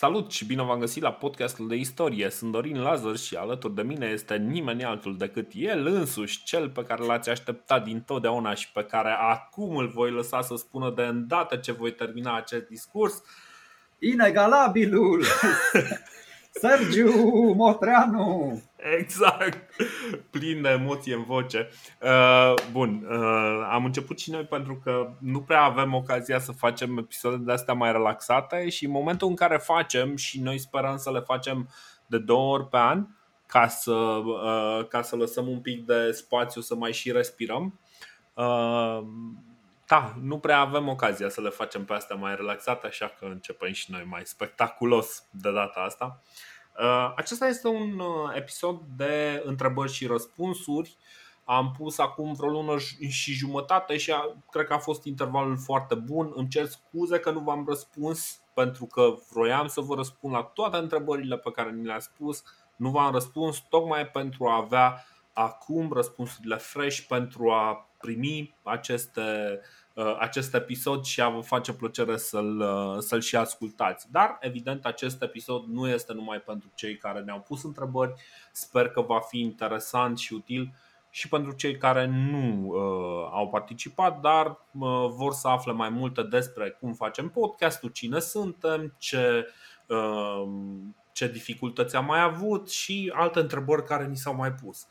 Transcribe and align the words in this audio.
Salut 0.00 0.30
și 0.30 0.44
bine 0.44 0.62
v-am 0.62 0.78
găsit 0.78 1.02
la 1.02 1.12
podcastul 1.12 1.68
de 1.68 1.74
istorie. 1.74 2.30
Sunt 2.30 2.52
Dorin 2.52 2.80
Lazar 2.80 3.16
și 3.16 3.36
alături 3.36 3.74
de 3.74 3.82
mine 3.82 4.06
este 4.06 4.36
nimeni 4.36 4.84
altul 4.84 5.16
decât 5.16 5.50
el 5.54 5.86
însuși, 5.86 6.42
cel 6.42 6.70
pe 6.70 6.84
care 6.84 7.04
l-ați 7.04 7.30
așteptat 7.30 7.84
din 7.84 8.00
totdeauna 8.00 8.54
și 8.54 8.72
pe 8.72 8.84
care 8.84 9.10
acum 9.10 9.76
îl 9.76 9.88
voi 9.88 10.10
lăsa 10.10 10.42
să 10.42 10.56
spună 10.56 10.92
de 10.96 11.02
îndată 11.02 11.56
ce 11.56 11.72
voi 11.72 11.92
termina 11.92 12.36
acest 12.36 12.66
discurs. 12.66 13.22
Inegalabilul! 13.98 15.24
Sergiu 16.50 17.12
Motreanu! 17.54 18.62
Exact, 18.98 19.74
plin 20.30 20.62
de 20.62 20.68
emoție 20.68 21.14
în 21.14 21.22
voce. 21.22 21.68
Uh, 22.02 22.54
bun, 22.72 23.06
uh, 23.10 23.68
am 23.70 23.84
început 23.84 24.18
și 24.18 24.30
noi 24.30 24.44
pentru 24.44 24.80
că 24.84 25.12
nu 25.18 25.40
prea 25.40 25.62
avem 25.62 25.94
ocazia 25.94 26.38
să 26.38 26.52
facem 26.52 26.98
episoade 26.98 27.36
de 27.36 27.52
astea 27.52 27.74
mai 27.74 27.92
relaxate 27.92 28.68
și 28.68 28.84
în 28.84 28.90
momentul 28.90 29.28
în 29.28 29.34
care 29.34 29.56
facem 29.56 30.16
și 30.16 30.40
noi 30.40 30.58
sperăm 30.58 30.96
să 30.96 31.10
le 31.10 31.20
facem 31.20 31.68
de 32.06 32.18
două 32.18 32.54
ori 32.54 32.68
pe 32.68 32.76
an 32.76 33.06
ca 33.46 33.68
să, 33.68 33.92
uh, 33.92 34.86
ca 34.88 35.02
să 35.02 35.16
lăsăm 35.16 35.48
un 35.48 35.60
pic 35.60 35.86
de 35.86 36.10
spațiu 36.10 36.60
să 36.60 36.74
mai 36.74 36.92
și 36.92 37.12
respirăm. 37.12 37.80
Uh, 39.90 39.96
da, 39.96 40.14
nu 40.22 40.38
prea 40.38 40.58
avem 40.58 40.88
ocazia 40.88 41.28
să 41.28 41.40
le 41.40 41.48
facem 41.48 41.84
pe 41.84 41.92
astea 41.92 42.16
mai 42.16 42.34
relaxate, 42.34 42.86
așa 42.86 43.14
că 43.18 43.24
începem 43.24 43.72
și 43.72 43.90
noi 43.90 44.04
mai 44.08 44.22
spectaculos 44.24 45.24
de 45.30 45.52
data 45.52 45.80
asta. 45.80 46.22
Uh, 46.78 47.12
acesta 47.16 47.46
este 47.46 47.68
un 47.68 47.98
uh, 47.98 48.30
episod 48.34 48.80
de 48.96 49.42
întrebări 49.44 49.92
și 49.92 50.06
răspunsuri. 50.06 50.96
Am 51.44 51.74
pus 51.78 51.98
acum 51.98 52.32
vreo 52.32 52.48
lună 52.48 52.78
și 53.08 53.32
jumătate 53.32 53.96
și 53.96 54.10
a, 54.10 54.36
cred 54.50 54.66
că 54.66 54.72
a 54.72 54.78
fost 54.78 55.04
intervalul 55.04 55.58
foarte 55.58 55.94
bun. 55.94 56.32
Îmi 56.34 56.48
cer 56.48 56.66
scuze 56.66 57.18
că 57.18 57.30
nu 57.30 57.40
v-am 57.40 57.64
răspuns 57.68 58.40
pentru 58.54 58.86
că 58.86 59.14
vroiam 59.30 59.66
să 59.66 59.80
vă 59.80 59.94
răspund 59.94 60.34
la 60.34 60.42
toate 60.42 60.76
întrebările 60.76 61.38
pe 61.38 61.50
care 61.50 61.70
mi 61.70 61.86
le-ați 61.86 62.10
spus. 62.14 62.42
Nu 62.76 62.90
v-am 62.90 63.12
răspuns 63.12 63.58
tocmai 63.68 64.06
pentru 64.06 64.46
a 64.46 64.56
avea 64.56 65.04
acum 65.32 65.92
răspunsurile 65.92 66.56
fresh, 66.56 66.98
pentru 67.08 67.50
a 67.50 67.90
primi 67.98 68.56
aceste 68.62 69.20
uh, 69.20 69.58
Uh, 69.60 69.79
acest 70.18 70.54
episod 70.54 71.04
și 71.04 71.20
a 71.20 71.28
vă 71.28 71.40
face 71.40 71.72
plăcere 71.72 72.16
să-l, 72.16 72.60
uh, 72.60 72.98
să-l 72.98 73.20
și 73.20 73.36
ascultați. 73.36 74.10
Dar, 74.10 74.36
evident, 74.40 74.84
acest 74.84 75.22
episod 75.22 75.64
nu 75.64 75.88
este 75.88 76.12
numai 76.12 76.38
pentru 76.40 76.70
cei 76.74 76.96
care 76.96 77.20
ne-au 77.20 77.40
pus 77.40 77.62
întrebări. 77.62 78.14
Sper 78.52 78.88
că 78.88 79.00
va 79.00 79.20
fi 79.20 79.38
interesant 79.38 80.18
și 80.18 80.32
util 80.32 80.72
și 81.10 81.28
pentru 81.28 81.52
cei 81.52 81.76
care 81.76 82.06
nu 82.06 82.66
uh, 82.66 83.28
au 83.32 83.48
participat, 83.48 84.20
dar 84.20 84.46
uh, 84.46 85.08
vor 85.08 85.32
să 85.32 85.48
afle 85.48 85.72
mai 85.72 85.88
multe 85.88 86.22
despre 86.22 86.76
cum 86.80 86.92
facem 86.92 87.28
podcastul, 87.28 87.88
cine 87.88 88.18
suntem, 88.18 88.94
ce, 88.98 89.46
uh, 89.86 90.48
ce 91.12 91.28
dificultăți 91.28 91.96
am 91.96 92.04
mai 92.04 92.20
avut 92.20 92.70
și 92.70 93.12
alte 93.14 93.40
întrebări 93.40 93.84
care 93.84 94.06
ni 94.06 94.16
s-au 94.16 94.34
mai 94.34 94.52
pus. 94.52 94.86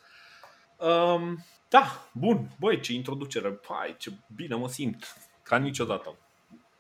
Uh, 0.78 1.34
da, 1.70 2.10
bun. 2.12 2.50
Băi, 2.60 2.80
ce 2.80 2.94
introducere. 2.94 3.50
Pai, 3.50 3.96
ce 3.98 4.12
bine 4.36 4.56
mă 4.56 4.68
simt. 4.68 5.16
Ca 5.44 5.58
niciodată. 5.58 6.16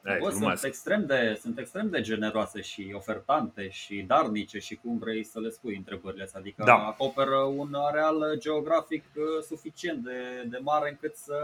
Ei, 0.06 0.18
Bă, 0.20 0.30
sunt, 0.30 0.64
extrem 0.64 1.06
de, 1.06 1.38
sunt 1.42 1.60
extrem 1.60 1.90
de 1.90 2.02
generoase 2.02 2.62
și 2.62 2.92
ofertante 2.96 3.70
și 3.70 4.04
darnice 4.08 4.60
și 4.60 4.76
cum 4.76 4.98
vrei 4.98 5.24
să 5.24 5.40
le 5.40 5.50
spui 5.50 5.76
întrebările 5.76 6.24
astea. 6.24 6.40
Adică 6.40 6.64
da. 6.66 6.76
acoperă 6.76 7.36
un 7.36 7.74
areal 7.74 8.36
geografic 8.38 9.04
uh, 9.16 9.24
suficient 9.48 10.04
de, 10.04 10.44
de 10.46 10.60
mare 10.62 10.90
încât 10.90 11.16
să, 11.16 11.40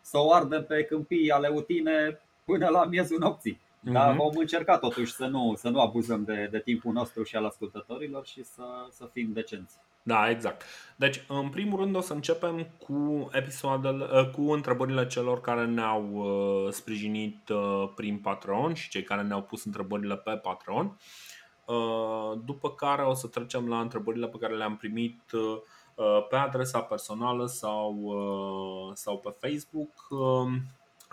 să 0.00 0.18
o 0.18 0.32
ardem 0.32 0.64
pe 0.64 0.84
câmpii 0.84 1.30
ale 1.30 1.48
utine 1.48 2.20
până 2.44 2.68
la 2.68 2.84
miezul 2.84 3.18
nopții. 3.18 3.60
Dar 3.80 4.12
mm-hmm. 4.12 4.16
vom 4.16 4.36
încerca 4.36 4.78
totuși 4.78 5.12
să 5.12 5.26
nu, 5.26 5.54
să 5.56 5.68
nu 5.68 5.80
abuzăm 5.80 6.24
de, 6.24 6.48
de 6.50 6.58
timpul 6.58 6.92
nostru 6.92 7.22
și 7.22 7.36
al 7.36 7.44
ascultătorilor 7.44 8.26
și 8.26 8.44
să, 8.44 8.64
să 8.90 9.08
fim 9.12 9.32
decenți. 9.32 9.76
Da, 10.10 10.30
exact. 10.30 10.62
Deci, 10.96 11.22
în 11.28 11.48
primul 11.48 11.78
rând 11.78 11.96
o 11.96 12.00
să 12.00 12.12
începem 12.12 12.66
cu 12.78 13.28
episoadele, 13.32 14.04
uh, 14.12 14.30
cu 14.30 14.50
întrebările 14.52 15.06
celor 15.06 15.40
care 15.40 15.66
ne-au 15.66 16.10
uh, 16.12 16.72
sprijinit 16.72 17.48
uh, 17.48 17.90
prin 17.94 18.18
Patreon 18.18 18.74
și 18.74 18.88
cei 18.88 19.02
care 19.02 19.22
ne-au 19.22 19.42
pus 19.42 19.64
întrebările 19.64 20.16
pe 20.16 20.30
Patreon. 20.30 20.98
După 22.44 22.70
care 22.70 23.02
o 23.02 23.14
să 23.14 23.26
trecem 23.26 23.68
la 23.68 23.80
întrebările 23.80 24.28
pe 24.28 24.38
care 24.38 24.56
le-am 24.56 24.76
primit 24.76 25.22
pe 26.28 26.36
adresa 26.36 26.80
personală 26.80 27.46
sau, 27.46 28.14
sau 28.94 29.18
pe 29.18 29.34
Facebook. 29.40 30.08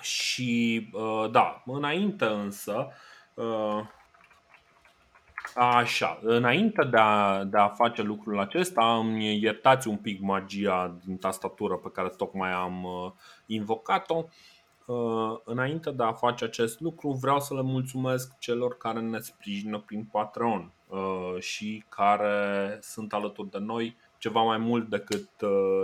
Și 0.02 0.90
da, 1.32 1.64
înainte 1.66 2.26
însă 2.26 2.88
Așa, 5.60 6.20
înainte 6.22 6.84
de 6.84 6.98
a, 6.98 7.44
de 7.44 7.58
a 7.58 7.68
face 7.68 8.02
lucrul 8.02 8.40
acesta, 8.40 8.98
îmi 8.98 9.42
iertați 9.42 9.88
un 9.88 9.98
pic 9.98 10.22
magia 10.22 10.98
din 11.06 11.18
tastatură 11.18 11.76
pe 11.76 11.90
care 11.94 12.10
tocmai 12.10 12.52
am 12.52 12.84
uh, 12.84 13.12
invocat-o. 13.46 14.24
Uh, 14.86 15.40
înainte 15.44 15.92
de 15.92 16.04
a 16.04 16.14
face 16.14 16.44
acest 16.44 16.80
lucru, 16.80 17.12
vreau 17.12 17.40
să 17.40 17.54
le 17.54 17.62
mulțumesc 17.62 18.38
celor 18.40 18.78
care 18.78 19.00
ne 19.00 19.20
sprijină 19.20 19.80
prin 19.80 20.04
Patreon 20.12 20.72
uh, 20.88 21.40
și 21.40 21.84
care 21.90 22.78
sunt 22.82 23.14
alături 23.14 23.50
de 23.50 23.60
noi 23.60 23.98
ceva 24.18 24.42
mai 24.42 24.58
mult 24.58 24.90
decât, 24.90 25.30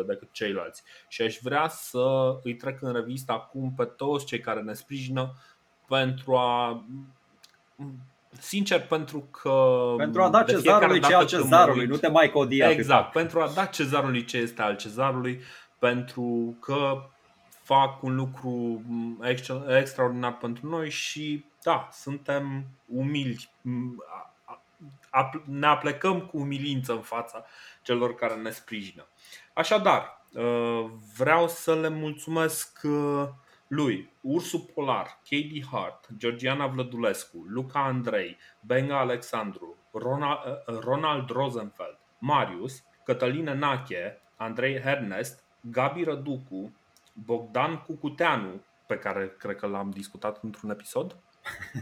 decât 0.06 0.31
ceilalți. 0.31 0.83
Și 1.07 1.22
aș 1.22 1.38
vrea 1.41 1.67
să 1.67 2.35
îi 2.44 2.56
trec 2.56 2.81
în 2.81 2.94
revistă 2.94 3.31
acum 3.31 3.73
pe 3.78 3.85
toți 3.85 4.25
cei 4.25 4.39
care 4.39 4.62
ne 4.62 4.73
sprijină 4.73 5.33
pentru 5.88 6.35
a 6.35 6.83
Sincer, 8.39 8.81
pentru 8.88 9.19
că. 9.19 9.94
Pentru 9.97 10.21
a 10.21 10.29
da 10.29 10.44
cezarului 10.44 11.01
ce 11.01 11.13
al 11.13 11.25
cezarului, 11.25 11.85
nu 11.85 11.97
te 11.97 12.07
mai 12.07 12.31
codia. 12.31 12.69
Exact, 12.69 13.11
pentru 13.11 13.41
a 13.41 13.51
da 13.55 13.66
cezarului 13.66 14.25
ce 14.25 14.38
este 14.38 14.61
al 14.61 14.75
cezarului, 14.75 15.41
pentru 15.79 16.57
că 16.59 17.01
fac 17.63 18.03
un 18.03 18.16
lucru 18.16 18.81
extraordinar 19.77 20.38
pentru 20.38 20.67
noi 20.67 20.89
și, 20.89 21.45
da, 21.63 21.89
suntem 21.91 22.66
umilți. 22.85 23.49
Ne 25.45 25.65
aplecăm 25.65 26.21
cu 26.21 26.38
umilință 26.38 26.91
în 26.91 27.01
fața 27.01 27.45
celor 27.81 28.15
care 28.15 28.35
ne 28.35 28.50
sprijină. 28.50 29.07
Așadar, 29.53 30.25
uh, 30.33 30.85
vreau 31.17 31.47
să 31.47 31.75
le 31.75 31.89
mulțumesc 31.89 32.79
uh, 32.83 33.27
lui, 33.73 34.09
Ursu 34.22 34.59
Polar, 34.59 35.19
Katie 35.29 35.66
Hart, 35.72 36.07
Georgiana 36.17 36.67
Vlădulescu, 36.67 37.45
Luca 37.50 37.79
Andrei, 37.79 38.38
Benga 38.59 39.00
Alexandru, 39.00 39.78
Ronald, 39.91 40.39
uh, 40.67 40.79
Ronald 40.79 41.29
Rosenfeld, 41.29 41.97
Marius, 42.17 42.83
Cătăline 43.06 43.53
Nache, 43.53 44.22
Andrei 44.35 44.79
Hernest, 44.79 45.44
Gabi 45.62 46.03
Răducu, 46.03 46.73
Bogdan 47.13 47.78
Cucuteanu, 47.78 48.62
pe 48.85 48.95
care 48.95 49.35
cred 49.39 49.56
că 49.56 49.67
l-am 49.67 49.89
discutat 49.89 50.44
într-un 50.44 50.69
episod, 50.69 51.16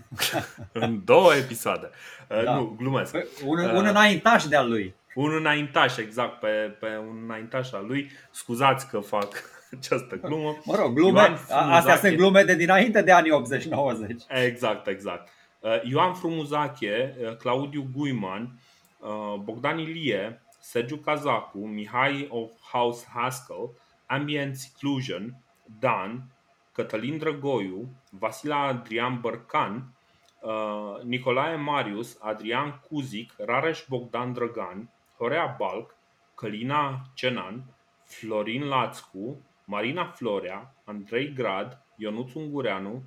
în 0.74 1.06
două 1.06 1.36
episoade. 1.36 1.90
Uh, 2.30 2.44
da. 2.44 2.56
Nu, 2.56 2.76
glumesc. 2.78 3.12
Păi, 3.12 3.26
un, 3.46 3.60
un 3.60 3.86
înaintaș 3.86 4.46
de-al 4.46 4.70
lui. 4.70 4.96
Un 5.16 5.34
înaintaș, 5.34 5.98
exact, 5.98 6.40
pe, 6.40 6.78
pe 6.80 6.98
un 6.98 7.20
înaintaș 7.24 7.72
al 7.72 7.86
lui. 7.86 8.12
Scuzați 8.30 8.90
că 8.90 9.00
fac 9.00 9.61
această 9.80 10.16
glumă. 10.16 10.58
Mă 10.64 10.76
rog, 10.76 10.94
glume, 10.94 11.38
astea 11.50 11.96
sunt 11.96 12.16
glume 12.16 12.44
de 12.44 12.56
dinainte 12.56 13.02
de 13.02 13.12
anii 13.12 13.32
80-90. 13.32 14.46
Exact, 14.46 14.88
exact. 14.88 15.30
Uh, 15.60 15.82
Ioan 15.84 16.14
Frumuzache, 16.14 17.16
uh, 17.22 17.36
Claudiu 17.36 17.90
Guiman, 17.96 18.60
uh, 19.00 19.36
Bogdan 19.44 19.78
Ilie, 19.78 20.42
Sergiu 20.60 20.98
Cazacu, 20.98 21.58
Mihai 21.58 22.28
of 22.30 22.50
House 22.72 23.06
Haskell, 23.14 23.72
Ambient 24.06 24.56
Seclusion, 24.56 25.36
Dan, 25.80 26.24
Cătălin 26.72 27.18
Drăgoiu, 27.18 27.90
Vasila 28.10 28.66
Adrian 28.66 29.20
Bărcan, 29.20 29.94
Nicolae 31.04 31.56
Marius, 31.56 32.18
Adrian 32.20 32.82
Cuzic, 32.90 33.34
Rareș 33.38 33.84
Bogdan 33.88 34.34
Drăgan, 34.34 34.90
Horea 35.18 35.56
Balc, 35.58 35.96
Călina 36.36 37.02
Cenan, 37.14 37.64
Florin 38.04 38.64
Lațcu, 38.64 39.42
Marina 39.72 40.06
Florea, 40.06 40.76
Andrei 40.84 41.34
Grad, 41.34 41.86
Ionuț 41.96 42.34
Ungureanu, 42.34 43.04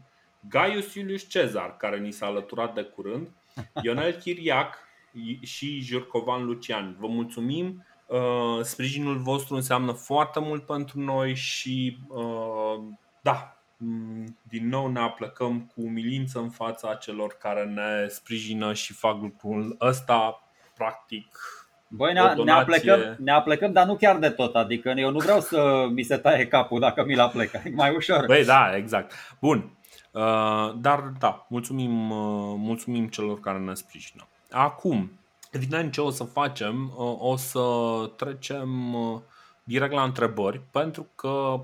Gaius 0.49 0.95
Iulius 0.95 1.29
Cezar, 1.29 1.77
care 1.77 1.99
ni 1.99 2.11
s-a 2.11 2.27
alăturat 2.27 2.75
de 2.75 2.83
curând, 2.83 3.29
Ionel 3.83 4.13
Chiriac 4.13 4.79
și 5.41 5.81
Jurcovan 5.81 6.45
Lucian. 6.45 6.97
Vă 6.99 7.07
mulțumim! 7.07 7.85
Uh, 8.07 8.61
sprijinul 8.63 9.19
vostru 9.19 9.55
înseamnă 9.55 9.93
foarte 9.93 10.41
mult 10.41 10.67
pentru 10.67 11.01
noi 11.01 11.35
și 11.35 11.99
uh, 12.09 12.83
da, 13.23 13.63
mm, 13.77 14.39
din 14.43 14.69
nou 14.69 14.91
ne 14.91 15.01
aplecăm 15.01 15.61
cu 15.61 15.81
umilință 15.81 16.39
în 16.39 16.51
fața 16.51 16.95
celor 16.95 17.33
care 17.33 17.65
ne 17.65 18.09
sprijină 18.09 18.73
și 18.73 18.93
fac 18.93 19.21
lucrul 19.21 19.77
ăsta 19.81 20.49
practic 20.75 21.39
Băi, 21.97 22.13
ne, 22.13 22.21
ne, 22.45 22.53
aplecăm, 22.53 23.17
ne 23.19 23.33
aplecăm, 23.33 23.73
dar 23.73 23.87
nu 23.87 23.97
chiar 23.97 24.19
de 24.19 24.29
tot. 24.29 24.55
Adică 24.55 24.93
eu 24.97 25.11
nu 25.11 25.19
vreau 25.19 25.41
să 25.41 25.87
mi 25.91 26.03
se 26.03 26.17
taie 26.17 26.47
capul 26.47 26.81
dacă 26.81 27.05
mi-l 27.05 27.21
aplecă. 27.21 27.63
E 27.65 27.71
mai 27.75 27.95
ușor. 27.97 28.27
Băi, 28.27 28.45
da, 28.45 28.77
exact. 28.77 29.13
Bun. 29.41 29.71
Uh, 30.11 30.75
dar 30.81 31.13
da, 31.19 31.47
mulțumim, 31.49 32.11
uh, 32.11 32.55
mulțumim 32.57 33.09
celor 33.09 33.41
care 33.41 33.59
ne 33.59 33.75
sprijină. 33.75 34.27
acum, 34.51 35.11
evident 35.51 35.93
ce 35.93 36.01
o 36.01 36.11
să 36.11 36.25
facem, 36.25 36.93
o 37.19 37.37
să 37.37 37.61
trecem 38.17 38.97
direct 39.65 39.93
la 39.93 40.03
întrebări, 40.03 40.61
pentru 40.71 41.07
că 41.15 41.61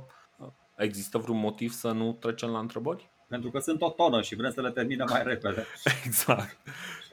există 0.77 1.19
vreun 1.19 1.39
motiv 1.39 1.73
să 1.73 1.91
nu 1.91 2.13
trecem 2.21 2.51
la 2.51 2.59
întrebări? 2.59 3.09
Pentru 3.29 3.51
că 3.51 3.59
sunt 3.59 3.83
o 3.83 3.91
tonă 3.91 4.23
și 4.23 4.35
vrem 4.35 4.51
să 4.51 4.61
le 4.61 4.71
terminăm 4.71 5.09
mai 5.11 5.23
repede. 5.23 5.67
Exact. 6.07 6.57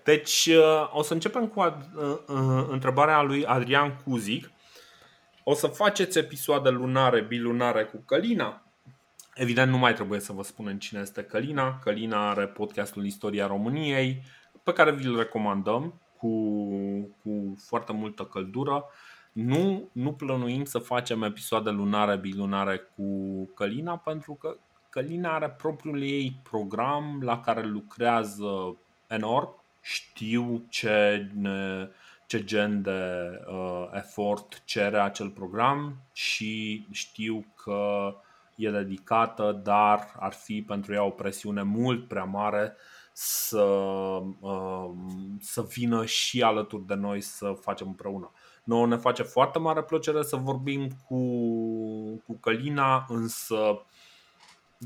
Deci 0.07 0.49
o 0.91 1.01
să 1.01 1.13
începem 1.13 1.47
cu 1.47 1.85
întrebarea 2.69 3.21
lui 3.21 3.45
Adrian 3.45 3.95
Cuzic. 4.03 4.51
O 5.43 5.53
să 5.53 5.67
faceți 5.67 6.17
episoade 6.17 6.69
lunare, 6.69 7.21
bilunare 7.21 7.83
cu 7.83 7.97
Călina? 8.05 8.61
Evident, 9.35 9.71
nu 9.71 9.77
mai 9.77 9.93
trebuie 9.93 10.19
să 10.19 10.33
vă 10.33 10.43
spunem 10.43 10.77
cine 10.77 10.99
este 10.99 11.23
Călina. 11.23 11.79
Călina 11.79 12.29
are 12.29 12.47
podcastul 12.47 13.05
Istoria 13.05 13.47
României, 13.47 14.23
pe 14.63 14.73
care 14.73 14.91
vi-l 14.91 15.17
recomandăm 15.17 16.01
cu, 16.17 16.29
cu 17.23 17.57
foarte 17.65 17.93
multă 17.93 18.23
căldură. 18.23 18.85
Nu, 19.31 19.89
nu 19.91 20.13
plănuim 20.13 20.63
să 20.65 20.77
facem 20.77 21.21
episoade 21.23 21.69
lunare, 21.69 22.15
bilunare 22.15 22.77
cu 22.95 23.03
Călina, 23.55 23.97
pentru 23.97 24.33
că 24.33 24.57
Călina 24.89 25.35
are 25.35 25.49
propriul 25.49 26.01
ei 26.01 26.39
program 26.49 27.19
la 27.21 27.39
care 27.39 27.65
lucrează 27.65 28.77
enorm. 29.07 29.65
Știu 29.89 30.65
ce, 30.69 31.27
ce 32.25 32.43
gen 32.43 32.81
de 32.81 33.29
uh, 33.47 33.87
efort 33.91 34.61
cere 34.65 34.99
acel 34.99 35.29
program 35.29 35.95
și 36.13 36.85
știu 36.91 37.45
că 37.55 38.13
e 38.55 38.69
dedicată, 38.69 39.61
dar 39.63 40.15
ar 40.19 40.33
fi 40.33 40.61
pentru 40.61 40.93
ea 40.93 41.03
o 41.03 41.09
presiune 41.09 41.61
mult 41.61 42.07
prea 42.07 42.23
mare 42.23 42.75
să, 43.13 43.63
uh, 44.39 44.89
să 45.39 45.61
vină 45.61 46.05
și 46.05 46.41
alături 46.41 46.85
de 46.85 46.93
noi 46.93 47.21
să 47.21 47.57
facem 47.61 47.87
împreună. 47.87 48.31
Noi 48.63 48.87
ne 48.87 48.95
face 48.95 49.23
foarte 49.23 49.59
mare 49.59 49.83
plăcere 49.83 50.23
să 50.23 50.35
vorbim 50.35 50.87
cu, 51.05 51.21
cu 52.25 52.37
Călina, 52.39 53.05
însă 53.09 53.85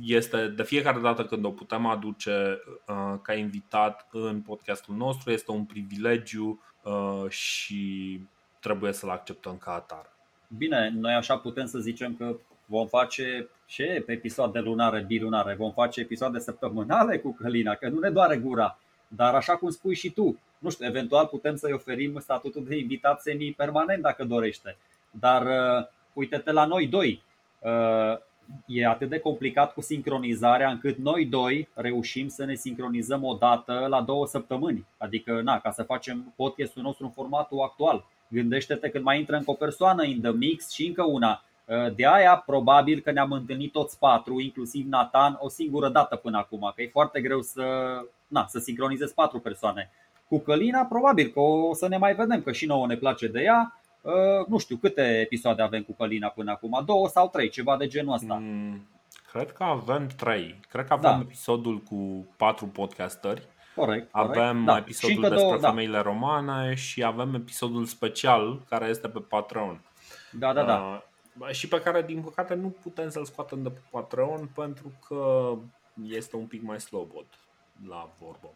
este 0.04 0.48
de 0.48 0.64
fiecare 0.64 1.00
dată 1.00 1.26
când 1.26 1.46
o 1.46 1.52
putem 1.52 1.86
aduce 1.86 2.60
uh, 2.88 3.20
ca 3.22 3.34
invitat 3.34 4.08
în 4.12 4.42
podcastul 4.42 4.96
nostru, 4.96 5.32
este 5.32 5.52
un 5.52 5.66
privilegiu 5.66 6.62
uh, 6.84 7.30
și 7.30 8.20
trebuie 8.60 8.94
să-l 8.94 9.10
acceptăm 9.10 9.58
ca 9.58 9.74
atare. 9.74 10.10
Bine, 10.58 10.94
noi 10.96 11.14
așa 11.14 11.38
putem 11.38 11.66
să 11.66 11.80
zicem 11.80 12.16
că 12.16 12.36
vom 12.66 12.88
face 12.88 13.50
și 13.66 13.84
episoade 14.06 14.60
lunare, 14.60 15.04
bilunare, 15.08 15.56
vom 15.56 15.72
face 15.72 16.00
episoade 16.00 16.40
săptămânale 16.40 17.18
cu 17.18 17.34
Călina, 17.34 17.76
că 17.76 17.90
nu 17.90 18.00
ne 18.00 18.10
doare 18.10 18.38
gura. 18.38 18.80
Dar 19.08 19.36
așa 19.36 19.56
cum 19.58 19.70
spui 19.70 19.96
și 19.96 20.10
tu, 20.10 20.40
nu 20.58 20.70
știu, 20.70 20.86
eventual 20.86 21.28
putem 21.28 21.56
să-i 21.56 21.74
oferim 21.74 22.20
statutul 22.20 22.66
de 22.66 22.78
invitat 22.78 23.22
semi-permanent 23.22 24.02
dacă 24.02 24.24
dorește. 24.24 24.78
Dar 25.12 25.46
uh, 25.46 25.88
uite-te 26.14 26.52
la 26.52 26.66
noi 26.66 26.88
doi. 26.88 27.24
Uh, 27.60 28.18
e 28.66 28.88
atât 28.88 29.10
de 29.10 29.20
complicat 29.20 29.74
cu 29.74 29.82
sincronizarea 29.82 30.70
încât 30.70 30.98
noi 30.98 31.26
doi 31.26 31.70
reușim 31.74 32.28
să 32.28 32.46
ne 32.46 32.56
sincronizăm 32.56 33.24
o 33.24 33.34
dată 33.34 33.86
la 33.90 34.02
două 34.02 34.28
săptămâni. 34.28 34.86
Adică, 34.98 35.42
na, 35.44 35.60
ca 35.60 35.72
să 35.72 35.84
facem 35.84 36.34
podcastul 36.36 36.82
nostru 36.82 37.06
în 37.06 37.12
formatul 37.12 37.62
actual. 37.62 38.06
Gândește-te 38.28 38.90
când 38.90 39.04
mai 39.04 39.20
intră 39.20 39.36
încă 39.36 39.52
o 39.52 39.54
persoană 39.54 40.04
în 40.04 40.22
the 40.22 40.32
mix 40.32 40.72
și 40.72 40.88
încă 40.88 41.04
una 41.04 41.44
Uh, 41.72 41.96
de 41.96 42.08
aia, 42.08 42.44
probabil 42.46 43.00
că 43.00 43.12
ne-am 43.12 43.32
întâlnit 43.32 43.72
toți 43.72 44.00
patru, 44.00 44.40
inclusiv 44.40 44.86
Nathan, 44.88 45.38
o 45.40 45.50
singură 45.50 45.90
dată 45.90 46.16
până 46.16 46.38
acum, 46.38 46.72
că 46.76 46.82
e 46.82 46.90
foarte 46.92 47.22
greu 47.22 47.42
să, 47.42 47.64
na, 48.28 48.46
să 48.50 48.60
sincronizez 48.60 49.12
patru 49.12 49.40
persoane. 49.40 49.90
Cu 50.28 50.40
Călina, 50.40 50.82
probabil 50.82 51.28
că 51.28 51.40
o 51.40 51.74
să 51.74 51.88
ne 51.88 51.98
mai 51.98 52.16
vedem, 52.16 52.42
că 52.42 52.52
și 52.52 52.66
nouă 52.66 52.88
ne 52.88 52.96
place 52.96 53.28
de 53.28 53.42
ea. 53.42 53.81
Uh, 54.02 54.48
nu 54.48 54.58
știu 54.58 54.76
câte 54.76 55.20
episoade 55.20 55.62
avem 55.62 55.84
cu 55.84 55.94
Călina 55.94 56.28
până 56.28 56.52
acum, 56.52 56.84
două 56.86 57.08
sau 57.08 57.30
trei, 57.30 57.50
ceva 57.50 57.78
de 57.78 57.88
genul 57.88 58.14
ăsta. 58.14 58.34
Mm, 58.34 58.88
cred 59.32 59.52
că 59.52 59.64
avem 59.64 60.08
trei. 60.08 60.60
Cred 60.70 60.86
că 60.86 60.94
avem 60.94 61.12
da. 61.12 61.20
episodul 61.22 61.80
cu 61.80 62.28
patru 62.38 62.66
podcasteri. 62.66 63.48
Corect, 63.76 64.08
Avem 64.12 64.64
da. 64.64 64.78
episodul 64.78 65.22
despre 65.22 65.40
două, 65.40 65.58
da. 65.58 65.68
femeile 65.70 65.96
da. 65.96 66.02
romane 66.02 66.74
și 66.76 67.04
avem 67.04 67.34
episodul 67.34 67.86
special 67.86 68.62
care 68.70 68.86
este 68.86 69.08
pe 69.10 69.20
Patreon. 69.20 69.82
Da, 70.32 70.54
da, 70.54 70.64
da. 70.64 71.04
Uh, 71.40 71.50
și 71.52 71.68
pe 71.68 71.82
care 71.82 72.02
din 72.02 72.22
păcate 72.22 72.54
nu 72.54 72.70
putem 72.82 73.10
să-l 73.10 73.26
scoatem 73.26 73.64
de 73.64 73.70
pe 73.70 73.80
Patreon 73.90 74.50
pentru 74.56 74.92
că 75.08 75.54
este 76.04 76.36
un 76.36 76.46
pic 76.46 76.62
mai 76.62 76.80
slobod 76.80 77.26
la 77.88 78.10
vorbă. 78.20 78.54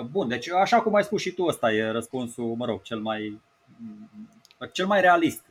Uh, 0.00 0.06
bun, 0.06 0.28
deci 0.28 0.50
așa 0.50 0.80
cum 0.80 0.94
ai 0.94 1.04
spus 1.04 1.20
și 1.20 1.30
tu, 1.30 1.44
ăsta 1.44 1.72
e 1.72 1.90
răspunsul, 1.90 2.54
mă 2.54 2.64
rog, 2.64 2.82
cel 2.82 2.98
mai 2.98 3.40
cel 4.72 4.86
mai 4.86 5.00
realist 5.00 5.44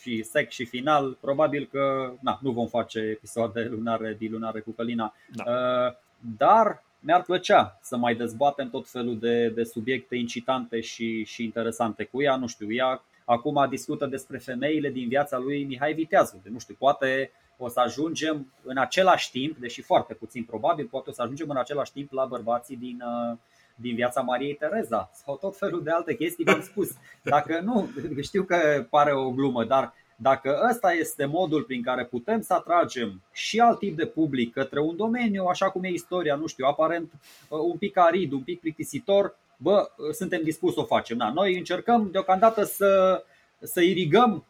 și 0.00 0.22
sec 0.22 0.50
și 0.50 0.64
final. 0.64 1.16
Probabil 1.20 1.68
că 1.70 2.12
na, 2.20 2.38
nu 2.42 2.50
vom 2.50 2.66
face 2.66 2.98
episoade 2.98 3.62
lunare, 3.70 4.16
dilunare 4.18 4.60
cu 4.60 4.70
Călina, 4.70 5.14
da. 5.34 5.44
Uh, 5.46 5.94
dar 6.36 6.82
mi-ar 7.00 7.22
plăcea 7.22 7.78
să 7.82 7.96
mai 7.96 8.14
dezbatem 8.14 8.70
tot 8.70 8.88
felul 8.88 9.18
de, 9.18 9.48
de 9.48 9.64
subiecte 9.64 10.16
incitante 10.16 10.80
și, 10.80 11.24
și 11.24 11.44
interesante 11.44 12.04
cu 12.04 12.22
ea. 12.22 12.36
Nu 12.36 12.46
știu, 12.46 12.72
ea 12.72 13.02
acum 13.24 13.66
discută 13.68 14.06
despre 14.06 14.38
femeile 14.38 14.90
din 14.90 15.08
viața 15.08 15.38
lui 15.38 15.64
Mihai 15.64 15.92
Viteazu. 15.92 16.40
De 16.42 16.48
nu 16.52 16.58
știu, 16.58 16.74
poate 16.78 17.30
o 17.56 17.68
să 17.68 17.80
ajungem 17.80 18.52
în 18.62 18.76
același 18.76 19.30
timp, 19.30 19.56
deși 19.56 19.82
foarte 19.82 20.14
puțin 20.14 20.44
probabil, 20.44 20.86
poate 20.86 21.10
o 21.10 21.12
să 21.12 21.22
ajungem 21.22 21.50
în 21.50 21.56
același 21.56 21.92
timp 21.92 22.12
la 22.12 22.24
bărbații 22.24 22.76
din, 22.76 23.02
uh, 23.30 23.38
din 23.74 23.94
viața 23.94 24.20
Mariei 24.20 24.54
Tereza 24.54 25.10
sau 25.12 25.36
tot 25.36 25.56
felul 25.56 25.82
de 25.82 25.90
alte 25.90 26.14
chestii, 26.14 26.44
v-am 26.44 26.62
spus. 26.62 26.90
Dacă 27.22 27.60
nu, 27.64 27.88
știu 28.20 28.42
că 28.42 28.86
pare 28.90 29.12
o 29.12 29.30
glumă, 29.30 29.64
dar 29.64 29.94
dacă 30.16 30.66
ăsta 30.70 30.92
este 30.92 31.24
modul 31.24 31.62
prin 31.62 31.82
care 31.82 32.04
putem 32.04 32.40
să 32.40 32.54
atragem 32.54 33.22
și 33.32 33.60
alt 33.60 33.78
tip 33.78 33.96
de 33.96 34.06
public 34.06 34.52
către 34.52 34.80
un 34.80 34.96
domeniu, 34.96 35.44
așa 35.44 35.70
cum 35.70 35.84
e 35.84 35.88
istoria, 35.88 36.34
nu 36.34 36.46
știu, 36.46 36.66
aparent 36.66 37.12
uh, 37.48 37.58
un 37.58 37.76
pic 37.76 37.96
arid, 37.96 38.32
un 38.32 38.42
pic 38.42 38.60
plictisitor, 38.60 39.36
bă, 39.56 39.90
suntem 40.12 40.42
dispuși 40.42 40.74
să 40.74 40.80
o 40.80 40.84
facem. 40.84 41.16
Da, 41.16 41.32
noi 41.32 41.58
încercăm 41.58 42.08
deocamdată 42.10 42.64
să, 42.64 43.22
să 43.60 43.80
irigăm 43.80 44.44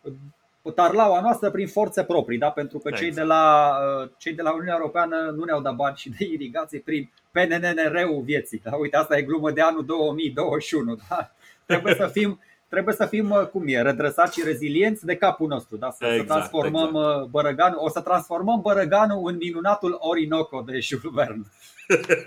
tarlaua 0.71 1.21
noastră 1.21 1.51
prin 1.51 1.69
forțe 1.69 2.05
proprii, 2.05 2.39
da? 2.39 2.51
pentru 2.51 2.79
că 2.79 2.91
cei 2.91 3.13
de, 3.13 3.23
la, 3.23 3.77
cei 4.17 4.33
de 4.33 4.43
la 4.43 4.53
Uniunea 4.53 4.75
Europeană 4.79 5.35
nu 5.37 5.45
ne-au 5.45 5.61
dat 5.61 5.75
bani 5.75 5.97
și 5.97 6.11
de 6.11 6.25
irigație 6.25 6.79
prin 6.79 7.11
PNNR-ul 7.33 8.23
vieții. 8.25 8.61
Da? 8.65 8.77
Uite, 8.77 8.97
asta 8.97 9.17
e 9.17 9.23
glumă 9.23 9.51
de 9.51 9.61
anul 9.61 9.85
2021. 9.85 10.99
Da? 11.09 11.35
Trebuie 11.67 11.95
să 11.95 12.07
fim 12.07 12.41
trebuie 12.73 12.95
să 12.95 13.07
fim, 13.07 13.49
cum 13.53 13.63
e, 13.67 13.83
redresați 13.83 14.39
și 14.39 14.45
rezilienți 14.45 15.05
de 15.05 15.17
capul 15.17 15.49
nostru, 15.49 15.77
da? 15.77 15.91
să, 15.91 16.05
exact, 16.05 16.21
să 16.21 16.35
transformăm 16.35 16.89
exact. 16.89 17.29
Bărăganul, 17.29 17.79
o 17.79 17.89
să 17.89 18.01
transformăm 18.01 18.61
Bărăganul 18.61 19.29
în 19.29 19.37
minunatul 19.37 19.97
Orinoco 19.99 20.61
de 20.61 20.79
Jules 20.81 21.13
Verne. 21.13 21.43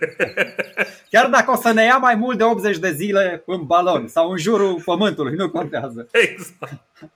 Chiar 1.12 1.30
dacă 1.30 1.52
o 1.52 1.56
să 1.56 1.72
ne 1.72 1.84
ia 1.84 1.98
mai 1.98 2.16
mult 2.16 2.38
de 2.38 2.44
80 2.44 2.78
de 2.78 2.92
zile 2.92 3.44
în 3.46 3.66
balon 3.66 4.08
sau 4.08 4.30
în 4.30 4.38
jurul 4.38 4.82
pământului, 4.86 5.36
nu 5.36 5.50
contează. 5.50 6.08
Exact. 6.12 7.12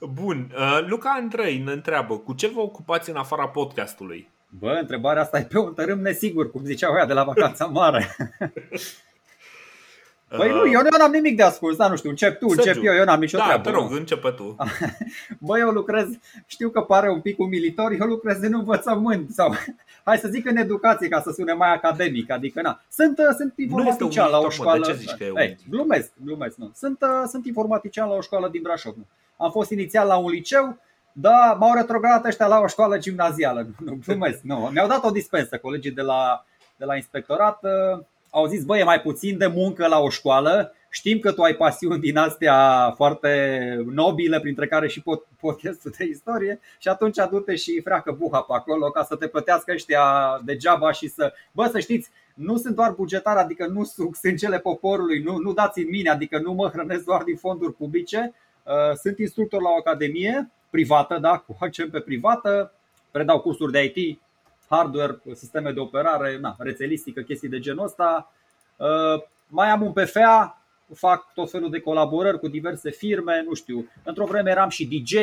Bun, 0.00 0.52
uh, 0.56 0.86
Luca 0.88 1.10
Andrei 1.10 1.58
ne 1.58 1.72
întreabă 1.72 2.18
cu 2.18 2.34
ce 2.34 2.46
vă 2.46 2.60
ocupați 2.60 3.10
în 3.10 3.16
afara 3.16 3.48
podcastului? 3.48 4.30
Bă, 4.48 4.78
întrebarea 4.80 5.22
asta 5.22 5.38
e 5.38 5.42
pe 5.42 5.58
un 5.58 5.74
tărâm 5.74 6.00
nesigur, 6.00 6.50
cum 6.50 6.64
ziceau 6.64 6.96
ea 6.96 7.06
de 7.06 7.12
la 7.12 7.24
vacanța 7.24 7.66
mare. 7.66 8.16
Păi 10.36 10.50
nu, 10.50 10.70
eu 10.70 10.80
nu 10.80 11.04
am 11.04 11.10
nimic 11.10 11.36
de 11.36 11.42
ascuns, 11.42 11.76
dar 11.76 11.90
nu 11.90 11.96
știu, 11.96 12.10
încep 12.10 12.38
tu, 12.38 12.48
Sergiu. 12.48 12.68
încep 12.68 12.84
eu, 12.84 12.94
eu 12.94 13.04
n-am 13.04 13.20
nicio 13.20 13.38
da, 13.38 13.44
treabă. 13.44 13.62
te 13.62 13.70
rog, 13.70 13.92
începe 13.92 14.30
tu. 14.30 14.56
Bă, 15.46 15.58
eu 15.58 15.70
lucrez, 15.70 16.08
știu 16.46 16.68
că 16.70 16.80
pare 16.80 17.10
un 17.10 17.20
pic 17.20 17.38
umilitor, 17.38 17.92
eu 18.00 18.06
lucrez 18.06 18.42
în 18.42 18.54
învățământ 18.54 19.30
sau 19.30 19.54
hai 20.04 20.18
să 20.18 20.28
zic 20.28 20.46
în 20.46 20.56
educație 20.56 21.08
ca 21.08 21.20
să 21.20 21.30
sune 21.30 21.52
mai 21.52 21.72
academic, 21.72 22.30
adică 22.30 22.60
na. 22.62 22.80
Sunt, 22.90 23.18
uh, 23.18 23.24
sunt 23.36 23.52
informatician 23.56 24.30
la 24.30 24.38
o 24.38 24.50
școală. 24.50 24.78
Mă, 24.78 24.86
de 24.86 24.92
ce 24.92 24.98
zici 24.98 25.14
că 25.14 25.24
e 25.24 25.32
Ei, 25.36 25.56
glumesc, 25.70 26.12
glumesc, 26.24 26.56
nu. 26.56 26.70
Sunt, 26.74 27.02
uh, 27.02 27.22
sunt 27.26 27.46
informatician 27.46 28.08
la 28.08 28.14
o 28.14 28.20
școală 28.20 28.48
din 28.48 28.62
Brașov. 28.62 28.94
Nu. 28.96 29.06
Am 29.36 29.50
fost 29.50 29.70
inițial 29.70 30.06
la 30.06 30.16
un 30.16 30.30
liceu, 30.30 30.78
da, 31.12 31.56
m-au 31.58 31.74
retrogradat 31.74 32.24
ăștia 32.24 32.46
la 32.46 32.60
o 32.60 32.66
școală 32.66 32.98
gimnazială. 32.98 33.66
Nu, 33.78 33.98
glumesc, 34.06 34.40
nu. 34.42 34.70
Mi-au 34.72 34.88
dat 34.88 35.04
o 35.04 35.10
dispensă 35.10 35.58
colegii 35.58 35.90
de 35.90 36.02
la, 36.02 36.44
de 36.76 36.84
la 36.84 36.96
inspectorat. 36.96 37.58
Uh, 37.62 38.04
au 38.30 38.46
zis, 38.46 38.64
băi, 38.64 38.80
e 38.80 38.84
mai 38.84 39.00
puțin 39.00 39.38
de 39.38 39.46
muncă 39.46 39.86
la 39.86 39.98
o 39.98 40.08
școală, 40.08 40.74
știm 40.90 41.18
că 41.18 41.32
tu 41.32 41.42
ai 41.42 41.54
pasiuni 41.54 42.00
din 42.00 42.16
astea 42.16 42.90
foarte 42.96 43.84
nobile, 43.86 44.40
printre 44.40 44.66
care 44.66 44.88
și 44.88 45.04
podcastul 45.40 45.94
de 45.98 46.04
istorie 46.04 46.60
și 46.78 46.88
atunci 46.88 47.18
adu-te 47.18 47.54
și 47.54 47.80
freacă 47.84 48.12
buha 48.12 48.40
pe 48.40 48.52
acolo 48.54 48.90
ca 48.90 49.04
să 49.04 49.16
te 49.16 49.26
plătească 49.26 49.72
ăștia 49.72 50.04
degeaba 50.44 50.92
și 50.92 51.08
să... 51.08 51.32
Bă, 51.52 51.68
să 51.72 51.78
știți, 51.78 52.10
nu 52.34 52.56
sunt 52.56 52.74
doar 52.74 52.90
bugetar, 52.90 53.36
adică 53.36 53.66
nu 53.66 53.84
suc 53.84 54.16
sângele 54.16 54.58
poporului, 54.58 55.22
nu, 55.22 55.38
nu 55.38 55.52
dați 55.52 55.80
în 55.80 55.88
mine, 55.90 56.10
adică 56.10 56.38
nu 56.38 56.52
mă 56.52 56.68
hrănesc 56.68 57.04
doar 57.04 57.22
din 57.22 57.36
fonduri 57.36 57.74
publice. 57.74 58.32
Uh, 58.68 58.94
sunt 59.02 59.18
instructor 59.18 59.62
la 59.62 59.68
o 59.68 59.76
academie 59.76 60.50
privată, 60.70 61.18
da, 61.18 61.38
cu 61.38 61.56
accent 61.60 61.90
pe 61.90 62.00
privată, 62.00 62.72
predau 63.10 63.40
cursuri 63.40 63.72
de 63.72 63.92
IT, 63.94 64.20
hardware, 64.68 65.20
sisteme 65.34 65.72
de 65.72 65.80
operare, 65.80 66.38
na, 66.38 66.56
rețelistică, 66.58 67.20
chestii 67.20 67.48
de 67.48 67.58
genul 67.58 67.84
ăsta. 67.84 68.32
Uh, 68.76 69.22
mai 69.46 69.68
am 69.68 69.82
un 69.82 69.92
PFA 69.92 70.62
fac 70.94 71.32
tot 71.34 71.50
felul 71.50 71.70
de 71.70 71.80
colaborări 71.80 72.38
cu 72.38 72.48
diverse 72.48 72.90
firme, 72.90 73.42
nu 73.46 73.54
știu. 73.54 73.90
Într-o 74.02 74.24
vreme 74.24 74.50
eram 74.50 74.68
și 74.68 74.86
DJ, 74.86 75.14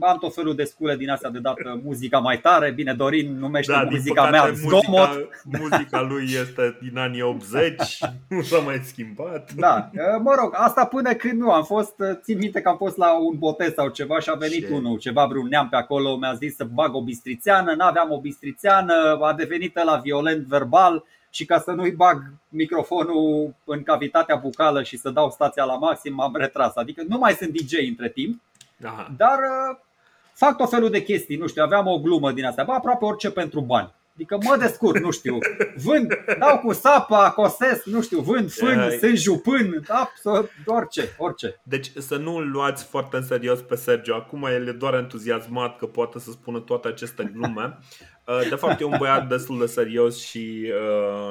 am 0.00 0.18
tot 0.18 0.34
felul 0.34 0.54
de 0.54 0.64
scule 0.64 0.96
din 0.96 1.10
astea 1.10 1.30
de 1.30 1.38
dat 1.38 1.54
muzica 1.82 2.18
mai 2.18 2.40
tare. 2.40 2.70
Bine, 2.70 2.92
Dorin 2.94 3.38
numește 3.38 3.72
da, 3.72 3.86
muzica 3.90 4.30
mea 4.30 4.50
zgomot. 4.52 5.08
Muzica, 5.08 5.58
muzica 5.60 6.00
lui 6.00 6.24
este 6.24 6.78
din 6.82 6.98
anii 6.98 7.22
80, 7.32 7.98
nu 8.28 8.42
s-a 8.42 8.58
mai 8.58 8.80
schimbat. 8.84 9.52
Da, 9.52 9.90
mă 10.22 10.34
rog, 10.40 10.50
asta 10.56 10.84
până 10.86 11.14
când 11.14 11.40
nu 11.40 11.50
am 11.50 11.64
fost, 11.64 11.94
țin 12.22 12.38
minte 12.38 12.60
că 12.60 12.68
am 12.68 12.76
fost 12.76 12.96
la 12.96 13.18
un 13.18 13.38
botez 13.38 13.72
sau 13.74 13.88
ceva 13.88 14.20
și 14.20 14.30
a 14.30 14.34
venit 14.34 14.66
Ce? 14.66 14.72
unul, 14.72 14.98
ceva 14.98 15.26
vreun 15.26 15.46
neam 15.48 15.68
pe 15.68 15.76
acolo, 15.76 16.16
mi-a 16.16 16.34
zis 16.34 16.54
să 16.56 16.64
bag 16.64 16.94
o 16.94 17.02
bistrițeană, 17.02 17.74
n-aveam 17.74 18.10
o 18.10 18.20
bistrițeană, 18.20 19.18
a 19.22 19.32
devenit 19.32 19.84
la 19.84 19.96
violent 19.96 20.46
verbal 20.46 21.04
și 21.30 21.44
ca 21.44 21.58
să 21.58 21.70
nu-i 21.70 21.90
bag 21.90 22.22
microfonul 22.48 23.54
în 23.64 23.82
cavitatea 23.82 24.36
bucală 24.36 24.82
și 24.82 24.96
să 24.96 25.10
dau 25.10 25.30
stația 25.30 25.64
la 25.64 25.74
maxim, 25.76 26.14
m-am 26.14 26.36
retras. 26.36 26.76
Adică 26.76 27.02
nu 27.08 27.18
mai 27.18 27.32
sunt 27.32 27.50
DJ 27.50 27.72
între 27.88 28.08
timp, 28.08 28.40
Aha. 28.84 29.12
dar 29.16 29.38
uh, 29.38 29.78
fac 30.32 30.56
tot 30.56 30.70
felul 30.70 30.90
de 30.90 31.02
chestii. 31.02 31.36
Nu 31.36 31.46
știu, 31.46 31.62
aveam 31.62 31.86
o 31.86 31.98
glumă 31.98 32.32
din 32.32 32.44
asta, 32.44 32.64
bă, 32.64 32.72
aproape 32.72 33.04
orice 33.04 33.30
pentru 33.30 33.60
bani. 33.60 33.94
Adică 34.14 34.38
mă 34.42 34.56
descurc, 34.56 34.98
nu 34.98 35.10
știu, 35.10 35.38
vând, 35.84 36.24
dau 36.38 36.58
cu 36.58 36.72
sapa, 36.72 37.30
cosesc, 37.30 37.84
nu 37.84 38.02
știu, 38.02 38.20
vând 38.20 38.52
fân, 38.52 38.90
sunt 38.98 39.16
jupân, 39.16 39.84
absolut 39.88 40.50
orice, 40.66 41.14
orice. 41.18 41.60
Deci 41.62 41.92
să 41.96 42.16
nu 42.16 42.36
îl 42.36 42.50
luați 42.50 42.84
foarte 42.84 43.16
în 43.16 43.22
serios 43.22 43.60
pe 43.60 43.74
Sergio. 43.74 44.14
Acum 44.14 44.44
el 44.44 44.68
e 44.68 44.72
doar 44.72 44.94
entuziasmat 44.94 45.78
că 45.78 45.86
poate 45.86 46.18
să 46.18 46.30
spună 46.30 46.60
toate 46.60 46.88
aceste 46.88 47.30
glume. 47.34 47.78
Uh, 48.26 48.48
de 48.48 48.54
fapt 48.54 48.80
e 48.80 48.84
un 48.84 48.96
băiat 48.98 49.28
destul 49.28 49.58
de 49.58 49.66
serios 49.66 50.24
și, 50.24 50.72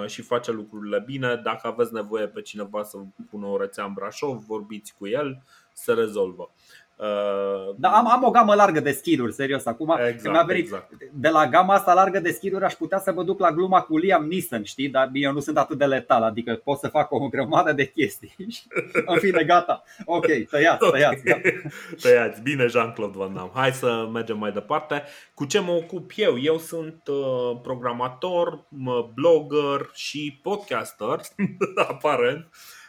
uh, 0.01 0.07
și 0.09 0.21
face 0.21 0.51
lucrurile 0.51 1.03
bine. 1.05 1.41
Dacă 1.43 1.67
aveți 1.67 1.93
nevoie 1.93 2.27
pe 2.27 2.41
cineva 2.41 2.83
să 2.83 2.97
pună 3.29 3.45
o 3.45 3.57
rețea 3.57 3.83
în 3.83 3.93
Brașov, 3.93 4.43
vorbiți 4.47 4.95
cu 4.97 5.07
el, 5.07 5.43
se 5.73 5.93
rezolvă. 5.93 6.51
Uh, 6.95 7.75
da, 7.77 7.89
am, 7.89 8.11
am 8.11 8.23
o 8.23 8.29
gamă 8.29 8.55
largă 8.55 8.79
de 8.79 8.91
skill 8.91 9.31
serios. 9.31 9.65
Acum, 9.65 9.97
exact, 10.07 10.31
mi-a 10.31 10.43
venit 10.43 10.63
exact. 10.63 10.91
de 11.11 11.29
la 11.29 11.47
gama 11.47 11.73
asta 11.73 11.93
largă 11.93 12.19
de 12.19 12.31
skill 12.31 12.63
aș 12.63 12.73
putea 12.73 12.99
să 12.99 13.13
mă 13.13 13.23
duc 13.23 13.39
la 13.39 13.51
gluma 13.51 13.81
cu 13.81 13.97
Liam 13.97 14.27
Neeson, 14.27 14.63
știi? 14.63 14.89
Dar 14.89 15.09
eu 15.13 15.31
nu 15.31 15.39
sunt 15.39 15.57
atât 15.57 15.77
de 15.77 15.85
letal, 15.85 16.23
adică 16.23 16.61
pot 16.63 16.77
să 16.77 16.87
fac 16.87 17.11
o 17.11 17.27
grămadă 17.27 17.71
de 17.71 17.85
chestii. 17.85 18.35
În 19.05 19.19
fine, 19.19 19.43
gata. 19.43 19.83
Ok, 20.05 20.25
tăiați, 20.49 20.89
tăiați. 20.89 21.21
Okay. 21.29 21.41
Da. 21.63 21.69
tăiați. 22.01 22.41
Bine, 22.41 22.67
Jean-Claude 22.67 23.17
Van 23.17 23.33
Damme. 23.33 23.51
Hai 23.53 23.71
să 23.71 24.09
mergem 24.13 24.37
mai 24.37 24.51
departe. 24.51 25.03
Cu 25.33 25.45
ce 25.45 25.59
mă 25.59 25.71
ocup 25.71 26.11
eu? 26.15 26.39
Eu 26.39 26.57
sunt 26.57 27.07
uh, 27.07 27.59
programator, 27.61 28.65
blogger 29.13 29.89
și 29.93 30.39
podcaster, 30.43 31.19
aparent. 31.89 32.39
Ehm, 32.39 32.82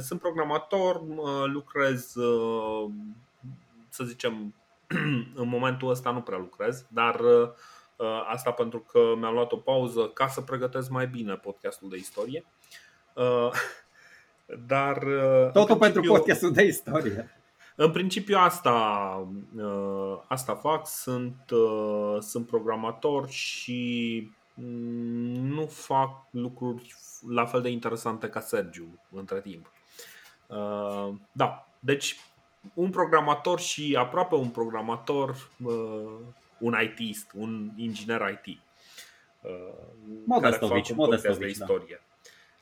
sunt 0.00 0.20
programator, 0.20 1.00
lucrez, 1.46 2.16
ehm, 2.16 3.16
să 3.88 4.04
zicem, 4.04 4.54
în 5.42 5.48
momentul 5.48 5.90
ăsta 5.90 6.10
nu 6.10 6.20
prea 6.20 6.38
lucrez, 6.38 6.86
dar 6.88 7.20
eh, 8.00 8.22
asta 8.32 8.50
pentru 8.50 8.78
că 8.78 8.98
mi-am 9.18 9.34
luat 9.34 9.52
o 9.52 9.56
pauză 9.56 10.10
ca 10.14 10.28
să 10.28 10.40
pregătesc 10.40 10.90
mai 10.90 11.06
bine 11.06 11.34
podcastul 11.34 11.88
de 11.88 11.96
istorie. 11.96 12.44
Eh, 13.16 13.50
dar 14.72 15.02
eh, 15.02 15.50
Totul 15.52 15.76
pentru 15.76 16.02
podcastul 16.02 16.52
de 16.52 16.64
istorie. 16.64 17.34
În 17.76 17.90
principiu 17.90 18.36
asta, 18.38 19.28
asta 20.28 20.54
fac, 20.54 20.86
sunt, 20.86 21.44
sunt 22.18 22.46
programator 22.46 23.28
și 23.28 24.30
mm, 24.54 25.46
nu 25.46 25.66
fac 25.66 26.26
lucruri 26.30 26.94
la 27.28 27.46
fel 27.46 27.60
de 27.62 27.68
interesante 27.68 28.28
ca 28.28 28.40
Sergiu 28.40 29.00
între 29.10 29.40
timp. 29.40 29.72
Uh, 30.46 31.14
da, 31.32 31.68
deci 31.78 32.20
un 32.74 32.90
programator 32.90 33.60
și 33.60 33.96
aproape 33.98 34.34
un 34.34 34.48
programator, 34.48 35.50
uh, 35.64 36.18
un 36.58 36.76
ITist, 36.82 37.30
un 37.34 37.70
inginer 37.76 38.40
IT. 38.44 38.60
Uh, 39.40 39.50
Modestovici, 40.24 40.94
care 40.94 40.98
fac 40.98 40.98
un 40.98 41.38
de 41.38 41.38
da. 41.38 41.46
istorie. 41.46 42.02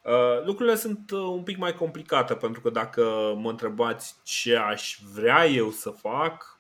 Da. 0.03 0.43
Lucrurile 0.45 0.77
sunt 0.77 1.11
un 1.11 1.43
pic 1.43 1.57
mai 1.57 1.75
complicate 1.75 2.35
pentru 2.35 2.61
că 2.61 2.71
dacă 2.71 3.35
mă 3.37 3.51
întrebați 3.51 4.15
ce 4.23 4.57
aș 4.57 4.99
vrea 5.15 5.47
eu 5.47 5.71
să 5.71 5.91
fac, 5.91 6.59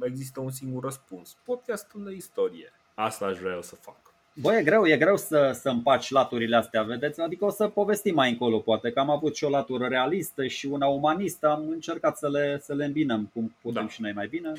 există 0.00 0.40
un 0.40 0.50
singur 0.50 0.82
răspuns. 0.82 1.36
Podcastul 1.44 2.04
de 2.04 2.12
istorie. 2.12 2.72
Asta 2.94 3.26
aș 3.26 3.38
vrea 3.38 3.54
eu 3.54 3.62
să 3.62 3.74
fac. 3.74 4.11
Bă, 4.34 4.52
e 4.52 4.62
greu, 4.62 4.86
e 4.86 4.96
greu 4.96 5.16
să, 5.16 5.58
să 5.60 5.68
împaci 5.68 6.10
laturile 6.10 6.56
astea, 6.56 6.82
vedeți? 6.82 7.20
Adică 7.20 7.44
o 7.44 7.50
să 7.50 7.68
povestim 7.68 8.14
mai 8.14 8.30
încolo, 8.30 8.58
poate 8.58 8.90
că 8.90 9.00
am 9.00 9.10
avut 9.10 9.36
și 9.36 9.44
o 9.44 9.48
latură 9.48 9.86
realistă 9.86 10.46
și 10.46 10.66
una 10.66 10.86
umanistă, 10.86 11.48
am 11.48 11.68
încercat 11.68 12.16
să 12.16 12.28
le, 12.28 12.60
să 12.62 12.74
le 12.74 12.84
îmbinăm 12.84 13.30
cum 13.32 13.54
putem 13.62 13.82
da. 13.82 13.88
și 13.88 14.02
noi 14.02 14.12
mai 14.12 14.26
bine. 14.26 14.52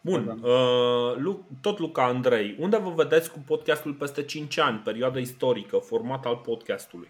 Bun, 0.00 0.40
uh, 0.42 1.36
tot 1.60 1.78
Luca 1.78 2.04
Andrei, 2.04 2.56
unde 2.58 2.76
vă 2.76 2.92
vedeți 2.96 3.32
cu 3.32 3.38
podcastul 3.46 3.92
peste 3.92 4.22
5 4.22 4.58
ani, 4.58 4.78
perioada 4.78 5.18
istorică, 5.18 5.76
format 5.76 6.26
al 6.26 6.36
podcastului? 6.36 7.08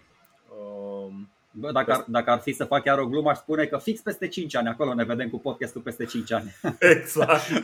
Uh, 1.53 1.59
Bă, 1.59 1.71
dacă, 1.71 1.91
ar, 1.91 2.05
dacă 2.07 2.31
ar 2.31 2.39
fi 2.39 2.53
să 2.53 2.63
fac 2.63 2.83
chiar 2.83 2.97
o 2.97 3.07
glumă, 3.07 3.29
aș 3.29 3.37
spune 3.37 3.65
că 3.65 3.77
fix 3.77 4.01
peste 4.01 4.27
5 4.27 4.55
ani, 4.55 4.67
acolo 4.67 4.93
ne 4.93 5.03
vedem 5.03 5.29
cu 5.29 5.39
podcastul 5.39 5.81
peste 5.81 6.05
5 6.05 6.31
ani. 6.31 6.55
Exact. 6.95 7.63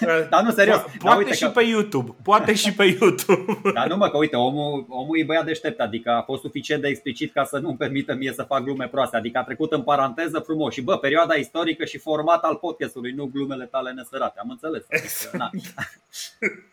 da, 0.00 0.20
dar 0.30 0.42
nu, 0.42 0.50
serios. 0.50 0.78
Po- 0.78 0.98
poate 0.98 1.18
uite 1.18 1.34
și 1.34 1.44
că... 1.44 1.48
pe 1.48 1.62
YouTube. 1.62 2.14
Poate 2.22 2.54
și 2.54 2.72
pe 2.72 2.84
YouTube. 2.84 3.60
Dar 3.74 3.88
nu 3.88 3.96
mă, 3.96 4.10
că 4.10 4.16
uite, 4.16 4.36
omul, 4.36 4.86
omul 4.88 5.18
e 5.18 5.24
băiat 5.24 5.44
deștept, 5.44 5.80
adică 5.80 6.10
a 6.10 6.22
fost 6.22 6.42
suficient 6.42 6.82
de 6.82 6.88
explicit 6.88 7.32
ca 7.32 7.44
să 7.44 7.58
nu-mi 7.58 7.76
permită 7.76 8.14
mie 8.14 8.32
să 8.32 8.42
fac 8.42 8.62
glume 8.62 8.88
proaste. 8.88 9.16
Adică 9.16 9.38
a 9.38 9.44
trecut 9.44 9.72
în 9.72 9.82
paranteză 9.82 10.38
frumos 10.38 10.72
și 10.72 10.82
bă, 10.82 10.98
perioada 10.98 11.34
istorică 11.34 11.84
și 11.84 11.98
format 11.98 12.42
al 12.42 12.56
podcastului, 12.56 13.12
nu 13.12 13.30
glumele 13.32 13.64
tale 13.64 13.90
nesărate. 13.90 14.38
Am 14.40 14.50
înțeles. 14.50 14.84
Adică, 14.90 15.36
na. 15.36 15.50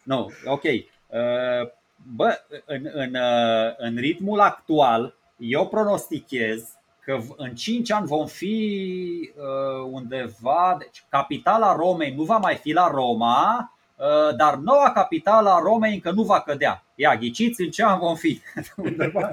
nu, 0.04 0.32
ok. 0.46 0.63
Uh, 0.63 1.70
bă, 2.15 2.39
în, 2.65 2.89
în, 2.94 3.15
uh, 3.15 3.74
în 3.77 3.96
ritmul 3.96 4.39
actual, 4.39 5.15
eu 5.38 5.68
pronostichez 5.68 6.75
că 7.06 7.20
în 7.38 7.56
5 7.56 7.92
ani 7.92 8.08
vom 8.08 8.25
fi 8.25 9.32
uh, 9.36 9.89
undeva, 9.92 10.75
deci 10.80 11.06
capitala 11.10 11.75
Romei 11.75 12.13
nu 12.15 12.24
va 12.24 12.38
mai 12.38 12.56
fi 12.56 12.72
la 12.72 12.88
Roma, 12.88 13.74
uh, 13.96 14.36
dar 14.38 14.56
noua 14.56 14.92
capitală 14.92 15.50
a 15.50 15.60
Romei 15.60 15.94
încă 15.94 16.12
nu 16.12 16.24
va 16.24 16.42
cădea. 16.42 16.84
Ia, 16.96 17.15
ghiciți 17.15 17.62
în 17.62 17.70
ce 17.70 17.84
an 17.84 18.00
vom 18.00 18.15
fi? 18.15 18.42
undeva. 18.77 19.32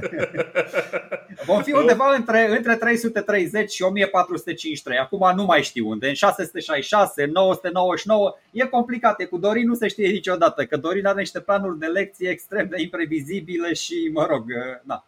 vom 1.47 1.63
fi 1.63 1.73
undeva 1.73 2.15
între, 2.15 2.57
între 2.57 2.77
330 2.77 3.71
și 3.71 3.83
1453. 3.83 4.99
Acum 4.99 5.33
nu 5.35 5.45
mai 5.45 5.63
știu 5.63 5.89
unde. 5.89 6.09
În 6.09 6.15
666, 6.15 7.25
999. 7.25 8.35
E 8.51 8.65
complicat. 8.65 9.21
E 9.21 9.25
cu 9.25 9.39
Dorin 9.39 9.67
nu 9.67 9.75
se 9.75 9.89
știe 9.89 10.09
niciodată. 10.09 10.65
Că 10.65 10.77
Dorin 10.77 11.07
are 11.07 11.19
niște 11.19 11.41
planuri 11.41 11.79
de 11.79 11.87
lecție 11.87 12.29
extrem 12.29 12.69
de 12.69 12.81
imprevizibile 12.81 13.73
și, 13.73 14.11
mă 14.13 14.27
rog, 14.31 14.45
uh, 14.45 14.81
na. 14.83 15.07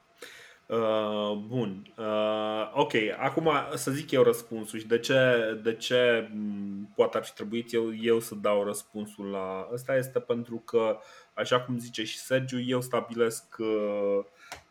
Uh, 0.75 1.37
bun. 1.47 1.93
Uh, 1.97 2.71
ok, 2.75 2.93
acum 3.19 3.50
să 3.75 3.90
zic 3.90 4.11
eu 4.11 4.23
răspunsul 4.23 4.78
și 4.78 4.87
de 4.87 4.99
ce, 4.99 5.14
de 5.62 5.75
ce 5.75 6.31
poate 6.95 7.16
ar 7.16 7.25
fi 7.25 7.33
trebuit 7.33 7.73
eu, 7.73 7.95
eu 8.00 8.21
să 8.21 8.35
dau 8.35 8.64
răspunsul 8.64 9.26
la 9.26 9.69
ăsta 9.73 9.97
este 9.97 10.21
pentru 10.21 10.57
că, 10.57 10.99
așa 11.35 11.61
cum 11.61 11.78
zice 11.78 12.04
și 12.04 12.19
Sergiu, 12.19 12.61
eu 12.61 12.81
stabilesc 12.81 13.57
uh, 13.59 14.25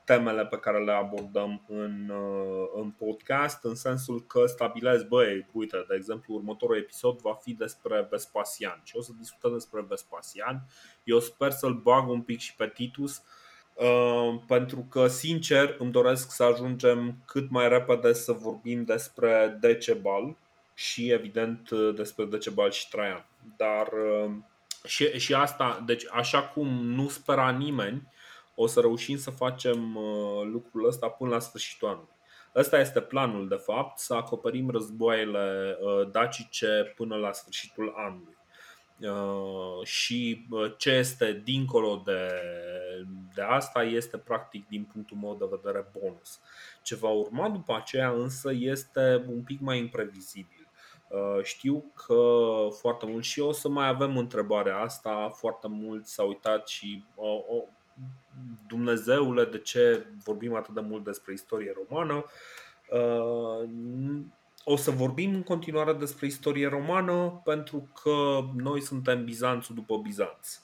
temele 0.06 0.46
pe 0.46 0.58
care 0.58 0.84
le 0.84 0.92
abordăm 0.92 1.66
în, 1.68 2.10
uh, 2.10 2.70
în 2.76 2.90
podcast, 2.90 3.64
în 3.64 3.76
sensul 3.76 4.26
că 4.26 4.46
stabilesc, 4.46 5.08
băi, 5.08 5.48
uite, 5.52 5.86
de 5.88 5.96
exemplu, 5.96 6.34
următorul 6.34 6.78
episod 6.78 7.22
va 7.22 7.34
fi 7.34 7.54
despre 7.54 8.08
Vespasian 8.10 8.82
și 8.84 8.96
o 8.98 9.02
să 9.02 9.12
discutăm 9.20 9.54
despre 9.54 9.86
Vespasian. 9.88 10.68
Eu 11.04 11.20
sper 11.20 11.52
să-l 11.52 11.74
bag 11.74 12.10
un 12.10 12.22
pic 12.22 12.40
și 12.40 12.56
pe 12.56 12.72
Titus, 12.74 13.18
uh, 13.18 13.24
Uh, 13.74 14.40
pentru 14.48 14.86
că, 14.90 15.08
sincer, 15.08 15.76
îmi 15.80 15.92
doresc 15.92 16.32
să 16.32 16.44
ajungem 16.44 17.16
cât 17.26 17.50
mai 17.50 17.70
repede 17.70 18.14
să 18.14 18.32
vorbim 18.32 18.84
despre 18.84 19.58
Decebal 19.60 20.36
și, 20.74 21.12
evident, 21.12 21.70
despre 21.96 22.26
Decebal 22.26 22.72
și 22.72 22.90
Traian. 22.90 23.26
Dar 23.58 23.88
uh, 23.88 24.32
și, 24.86 25.20
și 25.20 25.34
asta, 25.34 25.84
deci, 25.86 26.04
așa 26.12 26.44
cum 26.44 26.68
nu 26.68 27.10
spera 27.10 27.50
nimeni, 27.50 28.08
o 28.56 28.68
să 28.68 28.80
reușim 28.80 29.18
să 29.18 29.32
facem 29.32 29.96
uh, 29.96 30.44
lucrul 30.44 30.88
ăsta 30.88 31.08
până 31.08 31.30
la 31.30 31.40
sfârșitul 31.40 31.88
anului. 31.88 32.08
Ăsta 32.56 32.80
este 32.80 33.02
planul, 33.02 33.48
de 33.48 33.56
fapt, 33.56 34.00
să 34.00 34.14
acoperim 34.14 34.70
războaiele 34.70 35.78
dacice 36.12 36.94
până 36.96 37.16
la 37.16 37.32
sfârșitul 37.32 37.94
anului. 37.98 38.38
Uh, 39.00 39.86
și 39.86 40.46
uh, 40.50 40.74
ce 40.78 40.92
este 40.92 41.42
dincolo 41.44 42.02
de, 42.06 42.30
de 43.36 43.42
asta 43.42 43.84
este 43.84 44.18
practic 44.18 44.68
din 44.68 44.88
punctul 44.94 45.18
meu 45.18 45.36
de 45.40 45.58
vedere 45.62 45.86
bonus. 46.00 46.40
Ce 46.82 46.96
va 46.96 47.10
urma 47.10 47.50
după 47.50 47.76
aceea 47.76 48.10
însă 48.10 48.52
este 48.54 49.26
un 49.28 49.42
pic 49.42 49.60
mai 49.60 49.78
imprevizibil. 49.78 50.68
Uh, 51.08 51.44
știu 51.44 51.92
că 52.06 52.24
foarte 52.80 53.06
mult 53.06 53.24
și 53.24 53.40
o 53.40 53.52
să 53.52 53.70
mai 53.70 53.88
avem 53.88 54.18
întrebarea 54.18 54.78
asta, 54.78 55.30
foarte 55.36 55.68
mult 55.68 56.06
s-a 56.06 56.24
uitat 56.24 56.68
și 56.68 57.04
o, 57.16 57.28
o, 57.28 57.64
Dumnezeule, 58.68 59.46
de 59.46 59.60
ce 59.60 60.06
vorbim 60.24 60.56
atât 60.56 60.74
de 60.74 60.80
mult 60.80 61.04
despre 61.04 61.34
istorie 61.34 61.74
romană? 61.88 62.26
O 64.64 64.76
să 64.76 64.92
vorbim 64.92 65.34
în 65.34 65.44
continuare 65.44 65.94
despre 65.94 66.26
istorie 66.26 66.68
romană 66.68 67.42
pentru 67.44 67.90
că 68.04 68.40
noi 68.56 68.82
suntem 68.82 69.24
Bizanțul 69.24 69.76
după 69.76 69.98
Bizanț. 69.98 70.60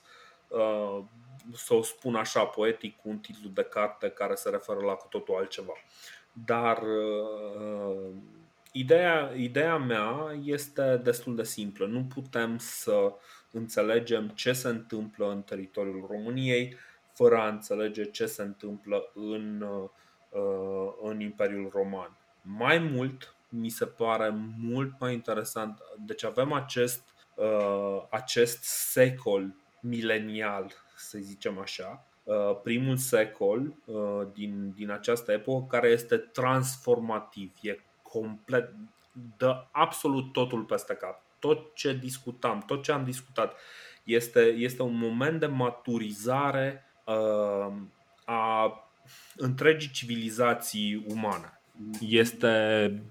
Să 1.53 1.73
o 1.73 1.81
spun 1.81 2.15
așa 2.15 2.43
poetic 2.43 2.95
cu 2.95 3.09
un 3.09 3.17
titlu 3.17 3.49
de 3.49 3.63
carte 3.63 4.09
care 4.09 4.35
se 4.35 4.49
referă 4.49 4.79
la 4.79 4.93
cu 4.93 5.07
totul 5.09 5.35
altceva. 5.35 5.73
Dar 6.45 6.83
ideea, 8.71 9.33
ideea 9.35 9.77
mea 9.77 10.39
este 10.43 10.99
destul 11.03 11.35
de 11.35 11.43
simplă. 11.43 11.85
Nu 11.85 12.03
putem 12.03 12.57
să 12.57 13.13
înțelegem 13.51 14.27
ce 14.27 14.53
se 14.53 14.67
întâmplă 14.67 15.29
în 15.31 15.41
teritoriul 15.41 16.05
României 16.09 16.75
fără 17.13 17.37
a 17.37 17.47
înțelege 17.47 18.03
ce 18.03 18.25
se 18.25 18.41
întâmplă 18.41 19.11
în, 19.13 19.65
în 21.01 21.19
Imperiul 21.19 21.69
Roman. 21.73 22.17
Mai 22.41 22.77
mult, 22.77 23.33
mi 23.49 23.69
se 23.69 23.85
pare 23.85 24.29
mult 24.57 24.99
mai 24.99 25.13
interesant. 25.13 25.81
Deci 25.97 26.23
avem 26.23 26.51
acest, 26.51 27.03
uh, 27.35 28.03
acest 28.09 28.63
secol 28.63 29.53
milenial, 29.81 30.71
să 30.95 31.17
zicem 31.17 31.59
așa, 31.59 32.05
uh, 32.23 32.59
primul 32.63 32.97
secol 32.97 33.73
uh, 33.85 34.27
din, 34.33 34.71
din 34.75 34.89
această 34.89 35.31
epocă 35.31 35.77
care 35.77 35.87
este 35.87 36.17
transformativ, 36.17 37.51
e 37.61 37.79
complet, 38.01 38.73
dă 39.37 39.65
absolut 39.71 40.31
totul 40.31 40.63
peste 40.63 40.93
cap. 40.93 41.21
Tot 41.39 41.75
ce 41.75 41.93
discutam, 41.93 42.63
tot 42.67 42.83
ce 42.83 42.91
am 42.91 43.03
discutat 43.03 43.55
este, 44.03 44.41
este 44.41 44.81
un 44.81 44.97
moment 44.97 45.39
de 45.39 45.45
maturizare 45.45 46.85
uh, 47.05 47.73
a 48.25 48.73
întregii 49.35 49.91
civilizații 49.91 51.05
umane. 51.07 51.58
Este, 51.99 53.03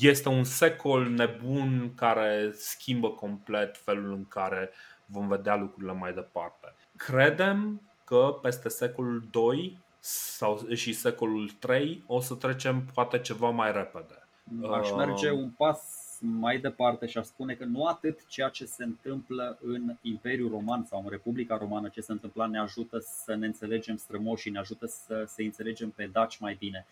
este 0.00 0.28
un 0.28 0.44
secol 0.44 1.08
nebun 1.08 1.92
care 1.94 2.50
schimbă 2.54 3.10
complet 3.10 3.76
felul 3.76 4.12
în 4.12 4.28
care 4.28 4.70
vom 5.06 5.28
vedea 5.28 5.56
lucrurile 5.56 5.92
mai 5.92 6.12
departe. 6.12 6.74
Credem 6.96 7.80
că 8.04 8.38
peste 8.42 8.68
secolul 8.68 9.28
2 9.30 9.78
sau 9.98 10.60
și 10.74 10.92
secolul 10.92 11.50
3 11.58 12.02
o 12.06 12.20
să 12.20 12.34
trecem 12.34 12.84
poate 12.94 13.18
ceva 13.18 13.50
mai 13.50 13.72
repede. 13.72 14.26
Aș 14.72 14.92
merge 14.92 15.30
un 15.30 15.50
pas 15.50 16.04
mai 16.20 16.58
departe 16.58 17.06
și 17.06 17.18
aș 17.18 17.24
spune 17.24 17.54
că 17.54 17.64
nu 17.64 17.84
atât 17.84 18.26
ceea 18.26 18.48
ce 18.48 18.64
se 18.64 18.84
întâmplă 18.84 19.58
în 19.62 19.96
Imperiul 20.02 20.50
Roman 20.50 20.84
sau 20.84 21.00
în 21.02 21.10
Republica 21.10 21.56
Romană, 21.56 21.88
ce 21.88 22.00
se 22.00 22.12
întâmplă 22.12 22.46
ne 22.46 22.58
ajută 22.58 22.98
să 22.98 23.34
ne 23.34 23.46
înțelegem 23.46 23.96
strămoșii, 23.96 24.50
ne 24.50 24.58
ajută 24.58 24.86
să, 24.86 25.24
să 25.26 25.42
înțelegem 25.42 25.90
pe 25.90 26.08
daci 26.12 26.38
mai 26.38 26.54
bine, 26.58 26.86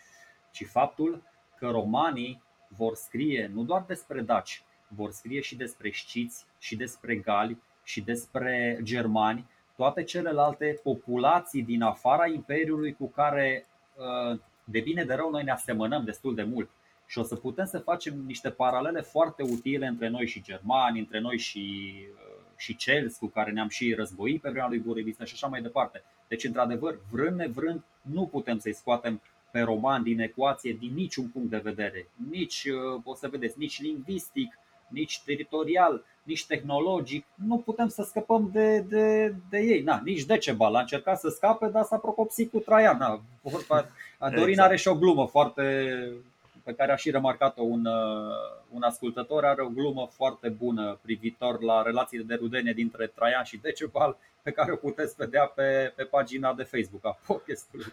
ci 0.53 0.67
faptul 0.67 1.23
că 1.59 1.67
romanii 1.67 2.43
vor 2.69 2.95
scrie 2.95 3.51
nu 3.55 3.63
doar 3.63 3.85
despre 3.87 4.21
daci, 4.21 4.63
vor 4.89 5.11
scrie 5.11 5.41
și 5.41 5.57
despre 5.57 5.91
știți, 5.91 6.47
și 6.59 6.77
despre 6.77 7.17
gali, 7.17 7.59
și 7.83 8.01
despre 8.01 8.79
germani, 8.83 9.47
toate 9.77 10.03
celelalte 10.03 10.81
populații 10.83 11.63
din 11.63 11.83
afara 11.83 12.27
Imperiului 12.27 12.93
cu 12.93 13.09
care, 13.09 13.67
uh, 13.97 14.39
de 14.65 14.81
bine 14.81 15.05
de 15.05 15.15
rău, 15.15 15.31
noi 15.31 15.43
ne 15.43 15.51
asemănăm 15.51 16.05
destul 16.05 16.35
de 16.35 16.43
mult. 16.43 16.71
Și 17.07 17.19
o 17.19 17.23
să 17.23 17.37
putem 17.37 17.65
să 17.65 17.79
facem 17.79 18.19
niște 18.27 18.51
paralele 18.51 19.01
foarte 19.01 19.43
utile 19.43 19.87
între 19.87 20.09
noi 20.09 20.27
și 20.27 20.43
germani, 20.43 20.99
între 20.99 21.21
noi 21.21 21.39
și, 21.39 21.95
uh, 22.15 22.43
și 22.57 22.77
celți 22.77 23.19
cu 23.19 23.27
care 23.27 23.51
ne-am 23.51 23.69
și 23.69 23.95
războit 23.95 24.41
pe 24.41 24.49
vremea 24.49 24.69
lui 24.69 24.79
Burebista 24.79 25.25
și 25.25 25.33
așa 25.35 25.47
mai 25.47 25.63
departe. 25.63 26.03
Deci, 26.29 26.45
într-adevăr, 26.45 26.99
vrând 27.11 27.37
nevrând, 27.37 27.83
nu 28.01 28.27
putem 28.27 28.59
să-i 28.59 28.75
scoatem 28.75 29.21
pe 29.53 29.61
roman 29.61 30.03
din 30.03 30.21
ecuație 30.21 30.77
din 30.81 30.93
niciun 30.95 31.29
punct 31.29 31.51
de 31.51 31.61
vedere. 31.63 32.07
Nici, 32.31 32.65
uh, 32.65 33.01
o 33.05 33.15
să 33.15 33.29
vedeți, 33.29 33.59
nici 33.59 33.81
lingvistic, 33.81 34.59
nici 34.89 35.23
teritorial, 35.25 36.05
nici 36.23 36.47
tehnologic. 36.47 37.27
Nu 37.35 37.59
putem 37.59 37.89
să 37.89 38.03
scăpăm 38.03 38.51
de, 38.53 38.79
de, 38.79 39.35
de 39.51 39.59
ei. 39.59 39.83
Na, 39.83 40.01
nici 40.05 40.25
Decebal 40.25 40.75
a 40.75 40.81
încercat 40.81 41.19
să 41.19 41.29
scape, 41.29 41.67
dar 41.67 41.85
s-a 41.85 41.97
procopsit 41.97 42.51
cu 42.51 42.59
Traian. 42.59 42.97
Na, 42.99 43.21
vorba, 43.43 43.87
Dorin 44.19 44.49
exact. 44.49 44.69
are 44.69 44.77
și 44.77 44.89
o 44.89 44.97
glumă 44.97 45.27
foarte 45.27 45.97
pe 46.65 46.75
care 46.75 46.93
a 46.93 46.97
și 46.97 47.11
remarcat-o 47.11 47.63
un, 47.63 47.85
uh, 47.85 48.35
un 48.71 48.83
ascultător, 48.83 49.45
are 49.45 49.63
o 49.63 49.69
glumă 49.69 50.09
foarte 50.13 50.49
bună 50.49 50.99
privitor 51.03 51.63
la 51.63 51.83
relațiile 51.83 52.25
de 52.25 52.35
rudenie 52.35 52.73
dintre 52.73 53.07
Traian 53.07 53.45
și 53.45 53.57
Decebal, 53.57 54.17
pe 54.43 54.51
care 54.51 54.73
o 54.73 54.77
puteți 54.77 55.15
vedea 55.17 55.45
pe, 55.45 55.93
pe 55.97 56.03
pagina 56.03 56.55
de 56.55 56.63
Facebook 56.63 57.07
a 57.07 57.19
podcastului. 57.27 57.93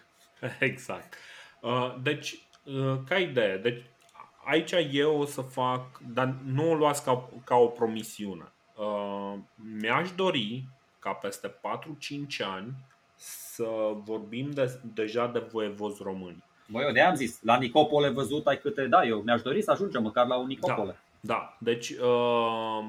Exact. 0.60 1.14
Uh, 1.60 1.94
deci, 2.02 2.38
uh, 2.64 2.98
ca 3.06 3.18
idee, 3.18 3.56
deci 3.56 3.82
aici 4.44 4.74
eu 4.92 5.18
o 5.18 5.24
să 5.24 5.40
fac, 5.40 6.00
dar 6.12 6.34
nu 6.44 6.70
o 6.70 6.74
luați 6.74 7.04
ca, 7.04 7.28
ca 7.44 7.54
o 7.56 7.66
promisiune. 7.66 8.52
Uh, 8.76 9.34
mi-aș 9.80 10.10
dori 10.12 10.64
ca 10.98 11.12
peste 11.12 11.48
4-5 11.48 11.50
ani 12.38 12.74
să 13.16 13.68
vorbim 14.04 14.50
de, 14.50 14.80
deja 14.94 15.26
de 15.26 15.38
voievozi 15.38 16.02
români. 16.02 16.44
Băi, 16.66 16.84
eu 16.84 16.92
de 16.92 17.00
am 17.00 17.14
zis, 17.14 17.38
la 17.42 17.56
Nicopole 17.56 18.08
văzut 18.08 18.46
ai 18.46 18.58
câte, 18.58 18.86
da, 18.86 19.04
eu 19.04 19.20
mi-aș 19.20 19.42
dori 19.42 19.62
să 19.62 19.70
ajungem 19.70 20.02
măcar 20.02 20.26
la 20.26 20.36
un 20.36 20.46
Nicopole. 20.46 21.00
Da, 21.20 21.34
da. 21.34 21.56
deci, 21.58 21.90
uh, 21.90 22.84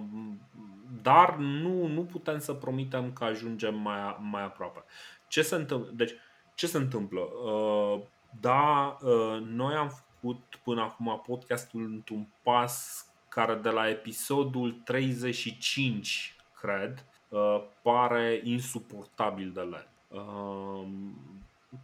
dar 1.02 1.36
nu, 1.36 1.88
nu 1.88 2.02
putem 2.02 2.40
să 2.40 2.54
promitem 2.54 3.14
că 3.14 3.24
ajungem 3.24 3.76
mai, 3.76 4.18
mai 4.20 4.44
aproape. 4.44 4.84
Ce 5.28 5.42
se 5.42 5.56
întâmplă? 5.56 5.92
Deci, 5.94 6.12
ce 6.56 6.68
se 6.68 6.78
întâmplă? 6.78 7.20
Uh, 7.20 8.02
da, 8.40 8.98
ă, 9.04 9.40
noi 9.46 9.74
am 9.74 9.90
făcut 9.90 10.60
până 10.64 10.82
acum 10.82 11.22
podcastul 11.26 11.84
într-un 11.84 12.28
pas 12.44 13.06
care 13.30 13.56
de 13.56 13.70
la 13.70 13.90
episodul 13.90 14.82
35, 14.84 16.36
cred, 16.62 17.06
ă, 17.32 17.62
pare 17.82 18.42
insuportabil 18.44 19.52
de 19.52 19.62
lent. 19.62 19.90
Ă, 20.12 20.86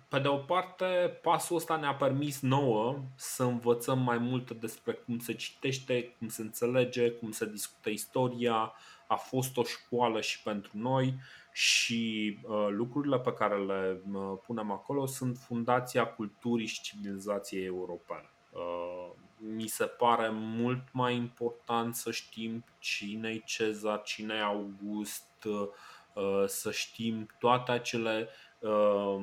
pe 0.07 0.19
de 0.19 0.27
o 0.27 0.37
parte, 0.37 0.85
pasul 1.21 1.55
ăsta 1.55 1.75
ne-a 1.75 1.95
permis 1.95 2.39
nouă 2.39 2.99
să 3.15 3.43
învățăm 3.43 3.99
mai 3.99 4.17
multe 4.17 4.53
despre 4.53 4.93
cum 4.93 5.19
se 5.19 5.33
citește, 5.33 6.15
cum 6.17 6.27
se 6.27 6.41
înțelege, 6.41 7.09
cum 7.09 7.31
se 7.31 7.45
discută 7.45 7.89
istoria. 7.89 8.73
A 9.07 9.15
fost 9.15 9.57
o 9.57 9.63
școală 9.63 10.21
și 10.21 10.41
pentru 10.41 10.71
noi 10.73 11.13
și 11.57 12.37
uh, 12.41 12.67
lucrurile 12.69 13.19
pe 13.19 13.33
care 13.33 13.57
le 13.57 14.01
uh, 14.13 14.37
punem 14.45 14.71
acolo 14.71 15.05
sunt 15.05 15.37
fundația 15.37 16.05
culturii 16.05 16.65
și 16.65 16.81
civilizației 16.81 17.65
europene. 17.65 18.29
Uh, 18.51 19.11
mi 19.37 19.67
se 19.67 19.85
pare 19.85 20.29
mult 20.31 20.83
mai 20.91 21.15
important 21.15 21.95
să 21.95 22.11
știm 22.11 22.63
cine 22.79 23.29
e 23.29 23.41
Cezar, 23.45 24.01
cine 24.01 24.35
e 24.35 24.41
August, 24.41 25.27
uh, 25.45 26.43
să 26.45 26.71
știm 26.71 27.27
toate 27.39 27.71
acele 27.71 28.29
uh, 28.59 29.19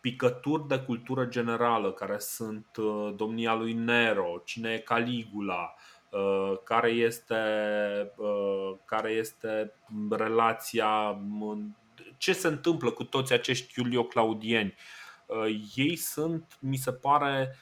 picături 0.00 0.68
de 0.68 0.78
cultură 0.78 1.24
generală 1.24 1.92
care 1.92 2.18
sunt 2.18 2.76
uh, 2.76 3.12
domnia 3.16 3.54
lui 3.54 3.72
Nero, 3.72 4.42
cine 4.44 4.72
e 4.72 4.78
Caligula, 4.78 5.74
Uh, 5.74 5.89
care 6.64 6.90
este, 6.90 7.42
uh, 8.16 8.72
care 8.84 9.10
este 9.10 9.72
relația, 10.10 11.20
ce 12.16 12.32
se 12.32 12.46
întâmplă 12.46 12.90
cu 12.90 13.04
toți 13.04 13.32
acești 13.32 13.80
Iulio-Claudieni. 13.80 14.74
Uh, 15.26 15.60
ei 15.74 15.96
sunt, 15.96 16.56
mi 16.60 16.76
se 16.76 16.92
pare, 16.92 17.56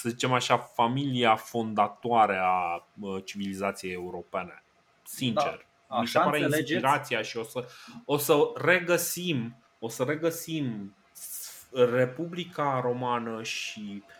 să 0.00 0.08
zicem 0.08 0.32
așa, 0.32 0.56
familia 0.58 1.36
fondatoare 1.36 2.38
a 2.42 2.86
civilizației 3.24 3.92
europene. 3.92 4.64
Sincer. 5.02 5.66
Da. 5.88 6.00
mi 6.00 6.06
se 6.06 6.18
pare 6.18 6.38
înțelegeți? 6.38 6.72
inspirația 6.72 7.22
și 7.22 7.36
o 7.36 7.42
să, 7.42 7.66
o 8.04 8.16
să 8.16 8.52
regăsim 8.54 9.54
o 9.82 9.88
să 9.88 10.02
regăsim 10.02 10.94
Republica 11.72 12.80
Romană 12.82 13.42
și 13.42 14.02
uh, 14.06 14.19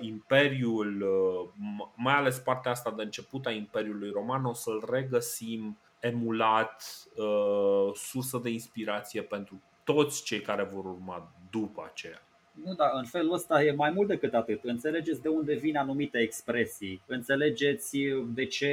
Imperiul, 0.00 1.02
uh, 1.02 1.48
mai 1.94 2.14
ales 2.14 2.38
partea 2.38 2.70
asta 2.70 2.90
de 2.96 3.02
început 3.02 3.46
a 3.46 3.50
Imperiului 3.50 4.10
Roman, 4.10 4.44
o 4.44 4.52
să-l 4.52 4.88
regăsim 4.90 5.78
emulat, 6.00 6.84
uh, 7.16 7.94
sursă 7.94 8.40
de 8.42 8.50
inspirație 8.50 9.22
pentru 9.22 9.62
toți 9.84 10.24
cei 10.24 10.40
care 10.40 10.62
vor 10.62 10.84
urma 10.84 11.32
după 11.50 11.90
aceea. 11.92 12.22
Nu, 12.64 12.74
dar 12.74 12.90
în 12.94 13.04
felul 13.04 13.32
ăsta 13.32 13.62
e 13.62 13.72
mai 13.72 13.90
mult 13.90 14.08
decât 14.08 14.34
atât. 14.34 14.64
Înțelegeți 14.64 15.22
de 15.22 15.28
unde 15.28 15.54
vin 15.54 15.76
anumite 15.76 16.18
expresii, 16.18 17.02
înțelegeți 17.06 17.98
de 18.34 18.46
ce 18.46 18.70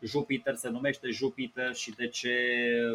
Jupiter 0.00 0.54
se 0.54 0.68
numește 0.68 1.08
Jupiter 1.08 1.74
și 1.74 1.94
de 1.94 2.08
ce 2.08 2.34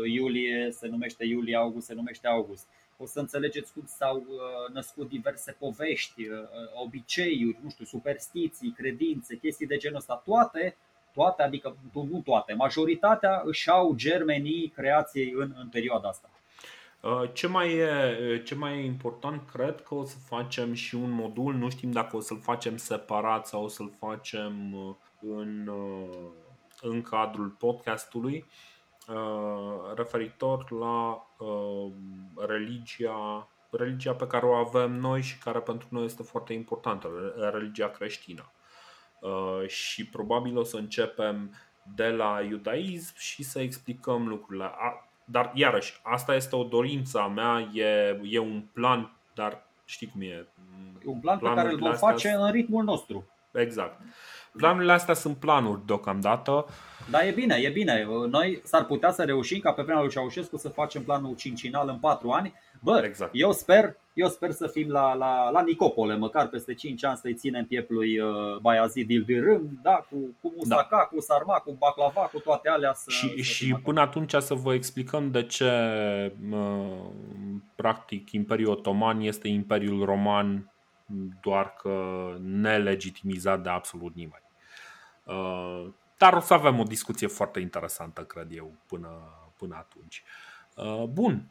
Iulie 0.06 0.72
se 0.72 0.88
numește 0.88 1.26
Iulie, 1.26 1.56
August 1.56 1.86
se 1.86 1.94
numește 1.94 2.28
August 2.28 2.68
o 3.02 3.06
să 3.06 3.20
înțelegeți 3.20 3.74
cum 3.74 3.84
s-au 3.86 4.18
uh, 4.18 4.74
născut 4.74 5.10
diverse 5.10 5.52
povești, 5.60 6.28
uh, 6.28 6.38
obiceiuri, 6.84 7.60
nu 7.64 7.70
știu, 7.70 7.86
superstiții, 7.86 8.74
credințe, 8.78 9.36
chestii 9.36 9.68
de 9.68 9.78
genul 9.78 9.98
ăsta. 9.98 10.22
Toate, 10.26 10.78
toate, 11.14 11.44
adică 11.44 11.78
nu 11.94 12.22
toate, 12.24 12.54
majoritatea 12.54 13.42
își 13.46 13.70
au 13.70 13.94
germenii 13.96 14.72
creației 14.76 15.34
în, 15.36 15.54
în 15.58 15.68
perioada 15.70 16.08
asta. 16.08 16.30
Ce 17.34 17.48
mai, 17.48 17.74
e, 17.74 18.42
ce 18.46 18.56
mai 18.56 18.78
e 18.78 18.86
important, 18.86 19.50
cred 19.52 19.82
că 19.82 19.96
o 19.96 20.06
să 20.06 20.16
facem 20.28 20.74
și 20.74 20.96
un 20.96 21.10
modul, 21.10 21.54
nu 21.54 21.70
știm 21.70 21.92
dacă 21.92 22.16
o 22.16 22.20
să-l 22.20 22.40
facem 22.40 22.78
separat 22.78 23.48
sau 23.48 23.64
o 23.64 23.68
să-l 23.68 23.92
facem 24.00 24.74
în, 25.20 25.72
în 26.82 27.02
cadrul 27.02 27.48
podcastului, 27.48 28.46
referitor 29.96 30.72
la 30.72 31.28
religia 32.48 33.48
religia 33.72 34.14
pe 34.14 34.28
care 34.28 34.46
o 34.46 34.54
avem 34.54 34.92
noi 34.92 35.22
și 35.22 35.38
care 35.38 35.60
pentru 35.60 35.88
noi 35.92 36.06
este 36.06 36.24
foarte 36.24 36.54
importantă, 36.54 37.08
religia 37.54 37.90
creștină. 37.90 38.52
Uh, 39.20 39.68
și 39.68 40.06
probabil 40.06 40.58
o 40.58 40.64
să 40.64 40.78
începem 40.78 41.56
de 41.96 42.08
la 42.08 42.42
iudaism 42.50 43.14
și 43.18 43.44
să 43.44 43.60
explicăm 43.60 44.28
lucrurile. 44.28 44.72
Dar, 45.26 45.52
iarăși, 45.54 46.00
asta 46.04 46.36
este 46.36 46.56
o 46.56 46.64
dorință 46.64 47.20
a 47.20 47.28
mea, 47.28 47.70
e, 47.74 48.20
e 48.24 48.40
un 48.40 48.62
plan, 48.74 49.18
dar 49.34 49.68
știi 49.86 50.08
cum 50.08 50.22
e. 50.22 50.48
Un 51.06 51.20
plan 51.20 51.40
pe 51.40 51.52
care 51.56 51.70
îl 51.70 51.78
vom 51.78 51.94
face 51.94 52.30
în 52.30 52.52
ritmul 52.52 52.84
nostru. 52.84 53.26
Exact. 53.52 54.02
Planurile 54.58 54.92
astea 54.92 55.14
sunt 55.14 55.38
planuri 55.38 55.86
deocamdată. 55.86 56.66
Da, 57.10 57.26
e 57.26 57.32
bine, 57.32 57.56
e 57.56 57.70
bine. 57.70 58.08
Noi 58.30 58.62
s-ar 58.64 58.86
putea 58.86 59.12
să 59.12 59.24
reușim 59.24 59.60
ca 59.60 59.72
pe 59.72 59.82
vremea 59.82 60.02
lui 60.02 60.12
Ceaușescu 60.12 60.58
să 60.58 60.70
facem 60.70 61.04
planul 61.04 61.36
cincinal 61.36 61.90
în 61.90 61.98
4 61.98 62.30
ani. 62.30 62.54
Bă, 62.80 63.02
exact. 63.06 63.32
eu 63.34 63.52
sper 63.52 63.96
eu 64.14 64.28
sper 64.28 64.52
să 64.52 64.68
fim 64.68 64.90
la, 64.90 65.14
la, 65.14 65.50
la 65.50 65.62
Nicopole, 65.62 66.16
măcar 66.16 66.48
peste 66.48 66.74
5 66.74 67.04
ani 67.06 67.18
să-i 67.18 67.34
ținem 67.34 67.66
pieplui 67.66 68.20
uh, 68.20 68.58
Baiazid 68.62 69.10
Ildirâm, 69.10 69.80
da, 69.82 70.06
cu, 70.10 70.16
cu 70.42 70.54
musaca, 70.58 70.88
da. 70.90 70.98
cu 70.98 71.22
sarma, 71.22 71.54
cu 71.54 71.76
baclava, 71.80 72.22
cu 72.22 72.40
toate 72.40 72.70
alea. 72.70 72.94
Să, 72.94 73.10
și 73.10 73.30
să 73.30 73.42
și 73.42 73.74
până 73.84 74.02
atunci 74.02 74.34
să 74.34 74.54
vă 74.54 74.74
explicăm 74.74 75.32
de 75.32 75.44
ce, 75.44 75.72
uh, 76.52 77.00
practic, 77.76 78.32
Imperiul 78.32 78.72
Otoman 78.72 79.20
este 79.20 79.48
Imperiul 79.48 80.06
Roman 80.06 80.71
doar 81.42 81.74
că 81.74 82.26
nelegitimizat 82.42 83.64
de 83.64 83.70
absolut 83.70 84.16
nimeni. 84.16 84.44
Uh, 85.24 85.88
dar 86.18 86.34
o 86.34 86.40
să 86.40 86.54
avem 86.54 86.80
o 86.80 86.84
discuție 86.84 87.28
foarte 87.28 87.60
interesantă, 87.60 88.22
cred 88.22 88.48
eu, 88.56 88.72
până, 88.88 89.10
până 89.58 89.76
atunci. 89.76 90.24
Uh, 90.76 91.04
bun, 91.04 91.48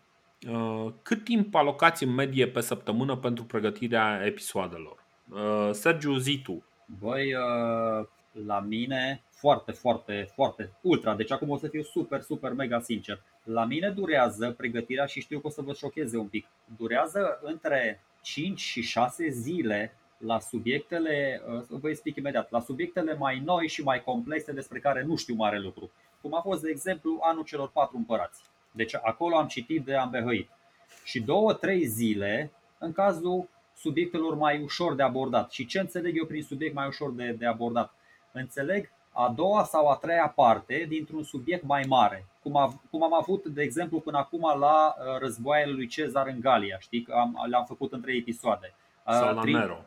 Uh, 0.48 0.92
cât 1.02 1.24
timp 1.24 1.54
alocați 1.54 2.04
în 2.04 2.14
medie 2.14 2.48
pe 2.48 2.60
săptămână 2.60 3.16
pentru 3.16 3.44
pregătirea 3.44 4.22
episoadelor? 4.24 5.04
Uh, 5.28 5.70
Sergiu, 5.72 6.16
zi 6.16 6.40
tu. 6.42 6.64
Băi, 6.98 7.34
uh, 7.34 8.06
la 8.46 8.60
mine 8.60 9.22
foarte, 9.30 9.72
foarte, 9.72 10.28
foarte 10.34 10.72
ultra. 10.80 11.14
Deci 11.14 11.32
acum 11.32 11.50
o 11.50 11.56
să 11.56 11.68
fiu 11.68 11.82
super, 11.82 12.20
super, 12.20 12.52
mega 12.52 12.80
sincer. 12.80 13.22
La 13.44 13.64
mine 13.64 13.90
durează 13.90 14.50
pregătirea 14.50 15.06
și 15.06 15.20
știu 15.20 15.40
că 15.40 15.46
o 15.46 15.50
să 15.50 15.62
vă 15.62 15.72
șocheze 15.72 16.16
un 16.16 16.26
pic. 16.26 16.46
Durează 16.76 17.38
între 17.42 18.04
5 18.22 18.60
și 18.60 18.82
6 18.82 19.28
zile 19.28 19.94
la 20.18 20.38
subiectele, 20.38 21.42
vă 21.68 21.88
explic 21.88 22.16
imediat, 22.16 22.50
la 22.50 22.60
subiectele 22.60 23.14
mai 23.14 23.42
noi 23.44 23.68
și 23.68 23.82
mai 23.82 24.02
complexe 24.02 24.52
despre 24.52 24.78
care 24.78 25.02
nu 25.02 25.16
știu 25.16 25.34
mare 25.34 25.58
lucru. 25.58 25.90
Cum 26.20 26.34
a 26.34 26.40
fost, 26.40 26.62
de 26.62 26.70
exemplu, 26.70 27.18
anul 27.22 27.44
celor 27.44 27.70
patru 27.70 27.96
împărați. 27.96 28.42
Deci 28.70 28.94
acolo 28.94 29.36
am 29.36 29.46
citit 29.46 29.84
de 29.84 29.94
ambehăit. 29.94 30.48
Și 31.04 31.20
două, 31.20 31.52
trei 31.52 31.86
zile 31.86 32.52
în 32.78 32.92
cazul 32.92 33.48
subiectelor 33.76 34.34
mai 34.34 34.62
ușor 34.62 34.94
de 34.94 35.02
abordat. 35.02 35.50
Și 35.50 35.66
ce 35.66 35.80
înțeleg 35.80 36.16
eu 36.16 36.26
prin 36.26 36.42
subiect 36.42 36.74
mai 36.74 36.86
ușor 36.86 37.12
de, 37.12 37.32
de 37.38 37.46
abordat? 37.46 37.94
Înțeleg 38.32 38.90
a 39.12 39.32
doua 39.36 39.64
sau 39.64 39.88
a 39.88 39.96
treia 39.96 40.28
parte 40.28 40.86
dintr-un 40.88 41.22
subiect 41.22 41.64
mai 41.64 41.84
mare. 41.88 42.26
Cum, 42.42 42.56
a, 42.56 42.80
cum 42.90 43.02
am 43.02 43.14
avut, 43.14 43.46
de 43.46 43.62
exemplu, 43.62 44.00
până 44.00 44.18
acum 44.18 44.58
la 44.58 44.94
uh, 44.98 45.18
războaiele 45.18 45.72
lui 45.72 45.86
Cezar 45.86 46.26
în 46.26 46.40
Galia. 46.40 46.78
Știi 46.78 47.02
că 47.02 47.12
am, 47.12 47.46
le-am 47.48 47.64
făcut 47.64 47.92
în 47.92 48.00
trei 48.00 48.18
episoade. 48.18 48.74
Uh, 49.06 49.12
sau 49.12 49.34
la 49.34 49.42
Nero. 49.44 49.84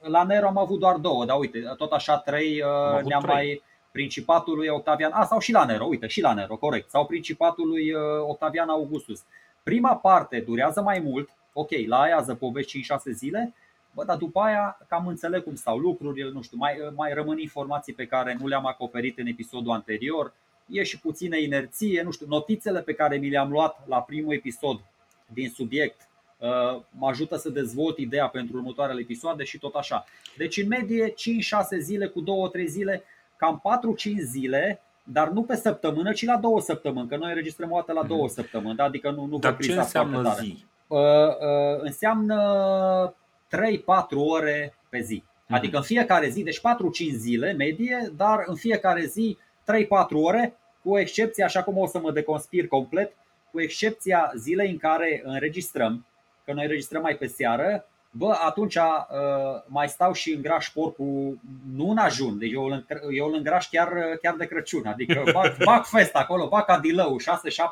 La 0.00 0.22
Nero 0.22 0.46
am 0.46 0.58
avut 0.58 0.78
doar 0.78 0.96
două, 0.96 1.24
dar 1.24 1.38
uite, 1.38 1.60
tot 1.76 1.92
așa 1.92 2.18
trei 2.18 2.62
ne-am 3.04 3.22
trei. 3.22 3.34
mai 3.34 3.62
Principatul 3.92 4.56
lui 4.56 4.68
Octavian, 4.68 5.12
a, 5.12 5.24
sau 5.24 5.38
și 5.38 5.52
la 5.52 5.64
Nero, 5.64 5.84
uite, 5.84 6.06
și 6.06 6.20
la 6.20 6.34
Nero, 6.34 6.56
corect, 6.56 6.90
sau 6.90 7.06
Principatul 7.06 7.68
lui 7.68 7.92
uh, 7.92 8.00
Octavian 8.26 8.68
Augustus. 8.68 9.24
Prima 9.62 9.96
parte 9.96 10.40
durează 10.40 10.82
mai 10.82 10.98
mult, 10.98 11.28
ok, 11.52 11.70
la 11.86 12.00
aia 12.00 12.20
zăpovești 12.20 12.86
5-6 13.10 13.10
zile, 13.12 13.54
bă, 13.94 14.04
dar 14.04 14.16
după 14.16 14.40
aia 14.40 14.78
cam 14.88 15.06
înțeleg 15.06 15.44
cum 15.44 15.54
stau 15.54 15.78
lucrurile, 15.78 16.30
nu 16.30 16.42
știu, 16.42 16.56
mai, 16.56 16.80
uh, 16.80 16.92
mai 16.96 17.14
rămân 17.14 17.38
informații 17.38 17.92
pe 17.92 18.06
care 18.06 18.36
nu 18.40 18.46
le-am 18.46 18.66
acoperit 18.66 19.18
în 19.18 19.26
episodul 19.26 19.72
anterior, 19.72 20.32
e 20.68 20.82
și 20.82 21.00
puțină 21.00 21.36
inerție, 21.36 22.02
nu 22.02 22.10
știu, 22.10 22.26
notițele 22.26 22.82
pe 22.82 22.94
care 22.94 23.16
mi 23.16 23.28
le-am 23.28 23.50
luat 23.50 23.88
la 23.88 24.02
primul 24.02 24.34
episod 24.34 24.80
din 25.26 25.50
subiect 25.50 26.08
uh, 26.38 26.82
mă 26.90 27.08
ajută 27.08 27.36
să 27.36 27.48
dezvolt 27.50 27.98
ideea 27.98 28.28
pentru 28.28 28.56
următoarele 28.56 29.00
episoade 29.00 29.44
și 29.44 29.58
tot 29.58 29.74
așa. 29.74 30.04
Deci 30.36 30.56
în 30.56 30.68
medie 30.68 31.10
5-6 31.10 31.14
zile 31.78 32.06
cu 32.06 32.24
2-3 32.62 32.64
zile 32.66 33.02
cam 33.36 33.62
4-5 34.18 34.22
zile, 34.30 34.80
dar 35.04 35.28
nu 35.28 35.42
pe 35.42 35.56
săptămână, 35.56 36.12
ci 36.12 36.24
la 36.24 36.36
două 36.36 36.60
săptămâni, 36.60 37.08
că 37.08 37.16
noi 37.16 37.28
înregistrăm 37.28 37.70
o 37.70 37.74
dată 37.74 37.92
la 37.92 38.02
două 38.02 38.24
mhm. 38.24 38.32
săptămâni, 38.32 38.76
da? 38.76 38.84
adică 38.84 39.10
nu, 39.10 39.24
nu 39.24 39.38
dar 39.38 39.56
ce 39.56 39.72
înseamnă 39.72 40.22
tare. 40.22 40.42
zi? 40.42 40.64
Uh, 40.86 40.98
uh, 40.98 41.80
înseamnă 41.80 43.14
3-4 43.48 43.54
ore 44.14 44.74
pe 44.88 45.00
zi. 45.00 45.22
Mhm. 45.46 45.54
Adică 45.54 45.76
în 45.76 45.82
fiecare 45.82 46.28
zi, 46.28 46.42
deci 46.42 46.60
4-5 46.60 46.62
zile 47.16 47.52
medie, 47.52 48.12
dar 48.16 48.42
în 48.46 48.54
fiecare 48.54 49.04
zi 49.04 49.38
3-4 49.62 49.64
ore, 50.12 50.56
cu 50.82 50.98
excepția, 50.98 51.44
așa 51.44 51.62
cum 51.62 51.78
o 51.78 51.86
să 51.86 51.98
mă 51.98 52.12
deconspir 52.12 52.66
complet, 52.66 53.12
cu 53.50 53.60
excepția 53.60 54.32
zilei 54.36 54.70
în 54.70 54.78
care 54.78 55.22
înregistrăm, 55.24 56.06
că 56.44 56.52
noi 56.52 56.64
înregistrăm 56.64 57.02
mai 57.02 57.16
pe 57.16 57.26
seară, 57.26 57.86
bă, 58.10 58.36
atunci 58.44 58.74
uh, 58.74 58.82
mai 59.66 59.88
stau 59.88 60.12
și 60.12 60.32
îngraș 60.32 60.68
porcul, 60.68 61.38
nu 61.74 61.90
în 61.90 61.98
ajun, 61.98 62.38
deci 62.38 62.52
eu 62.52 62.64
îl, 62.64 62.86
eu 63.10 63.26
îl 63.26 63.34
îngraș 63.34 63.68
chiar, 63.68 63.92
chiar 64.22 64.34
de 64.34 64.46
Crăciun, 64.46 64.86
adică 64.86 65.22
bag, 65.34 65.56
bag 65.64 65.84
fest 65.84 66.14
acolo, 66.14 66.48
bag 66.48 66.64
cadilău, 66.64 67.16
6-7 67.20 67.22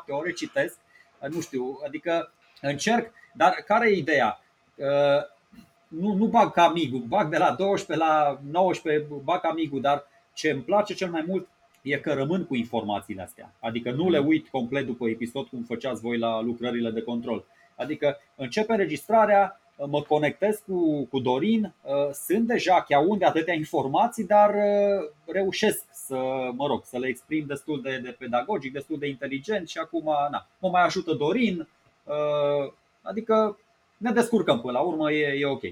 ore 0.07 0.31
citesc, 0.31 0.77
uh, 1.19 1.29
nu 1.29 1.41
știu, 1.41 1.79
adică 1.85 2.31
încerc, 2.61 3.11
dar 3.33 3.51
care 3.65 3.89
e 3.89 3.97
ideea? 3.97 4.39
Uh, 4.75 5.39
nu, 5.87 6.13
nu 6.13 6.25
bag 6.25 6.51
ca 6.51 6.63
amigu, 6.63 6.97
bag 6.97 7.29
de 7.29 7.37
la 7.37 7.51
12 7.51 8.05
la 8.05 8.39
19, 8.51 9.07
bag 9.23 9.41
ca 9.41 9.47
amigu, 9.47 9.79
dar 9.79 10.07
ce 10.33 10.49
îmi 10.49 10.61
place 10.61 10.93
cel 10.93 11.09
mai 11.09 11.23
mult 11.27 11.47
e 11.81 11.97
că 11.97 12.13
rămân 12.13 12.45
cu 12.45 12.55
informațiile 12.55 13.21
astea. 13.21 13.53
Adică 13.59 13.91
nu 13.91 14.09
le 14.09 14.17
uit 14.17 14.47
complet 14.47 14.85
după 14.85 15.09
episod 15.09 15.47
cum 15.47 15.63
făceați 15.63 16.01
voi 16.01 16.17
la 16.17 16.41
lucrările 16.41 16.89
de 16.89 17.01
control. 17.01 17.45
Adică 17.75 18.17
începe 18.35 18.71
înregistrarea, 18.71 19.61
mă 19.87 20.01
conectez 20.01 20.63
cu, 20.67 21.05
cu 21.05 21.19
Dorin, 21.19 21.73
uh, 21.81 21.93
sunt 22.13 22.47
deja 22.47 22.81
chiar 22.81 23.03
unde 23.05 23.25
atâtea 23.25 23.53
informații, 23.53 24.25
dar 24.25 24.49
uh, 24.49 25.09
reușesc 25.25 25.85
să, 25.91 26.49
mă 26.55 26.67
rog, 26.67 26.83
să 26.85 26.97
le 26.97 27.07
exprim 27.07 27.45
destul 27.47 27.81
de, 27.81 27.99
de 28.03 28.15
pedagogic, 28.19 28.73
destul 28.73 28.97
de 28.99 29.07
inteligent 29.07 29.67
și 29.67 29.77
acum 29.77 30.03
na, 30.31 30.47
mă 30.59 30.69
mai 30.69 30.83
ajută 30.83 31.13
Dorin, 31.13 31.67
uh, 32.03 32.73
adică 33.01 33.57
ne 33.97 34.11
descurcăm 34.11 34.61
până 34.61 34.73
la 34.73 34.79
urmă, 34.79 35.11
e, 35.11 35.39
e 35.39 35.45
ok. 35.45 35.63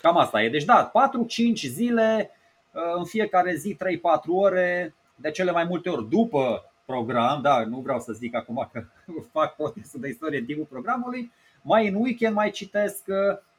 Cam 0.00 0.16
asta 0.16 0.42
e. 0.42 0.48
Deci 0.48 0.64
da, 0.64 0.90
4-5 0.90 1.52
zile, 1.54 2.30
în 2.96 3.04
fiecare 3.04 3.54
zi 3.54 3.76
3-4 3.76 3.78
ore, 4.28 4.94
de 5.16 5.30
cele 5.30 5.50
mai 5.50 5.64
multe 5.64 5.88
ori 5.88 6.08
după 6.08 6.72
program, 6.84 7.42
da, 7.42 7.64
nu 7.64 7.78
vreau 7.78 8.00
să 8.00 8.12
zic 8.12 8.34
acum 8.34 8.68
că 8.72 8.84
fac 9.32 9.56
podcastul 9.56 10.00
de 10.00 10.08
istorie 10.08 10.38
în 10.38 10.44
timpul 10.44 10.64
programului, 10.64 11.32
mai 11.62 11.88
în 11.88 11.94
weekend 11.94 12.34
mai 12.34 12.50
citesc, 12.50 13.04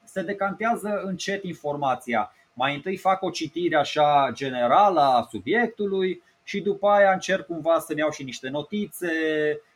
se 0.04 0.22
decantează 0.22 1.02
încet 1.04 1.44
informația. 1.44 2.32
Mai 2.54 2.76
întâi 2.76 2.98
fac 2.98 3.22
o 3.22 3.30
citire 3.30 3.76
așa 3.76 4.30
generală 4.34 5.02
a 5.02 5.28
subiectului 5.30 6.24
și 6.44 6.62
după 6.62 6.88
aia 6.88 7.12
încerc 7.12 7.46
cumva 7.46 7.80
să-mi 7.80 8.00
iau 8.00 8.12
și 8.12 8.24
niște 8.24 8.50
notițe 8.50 9.12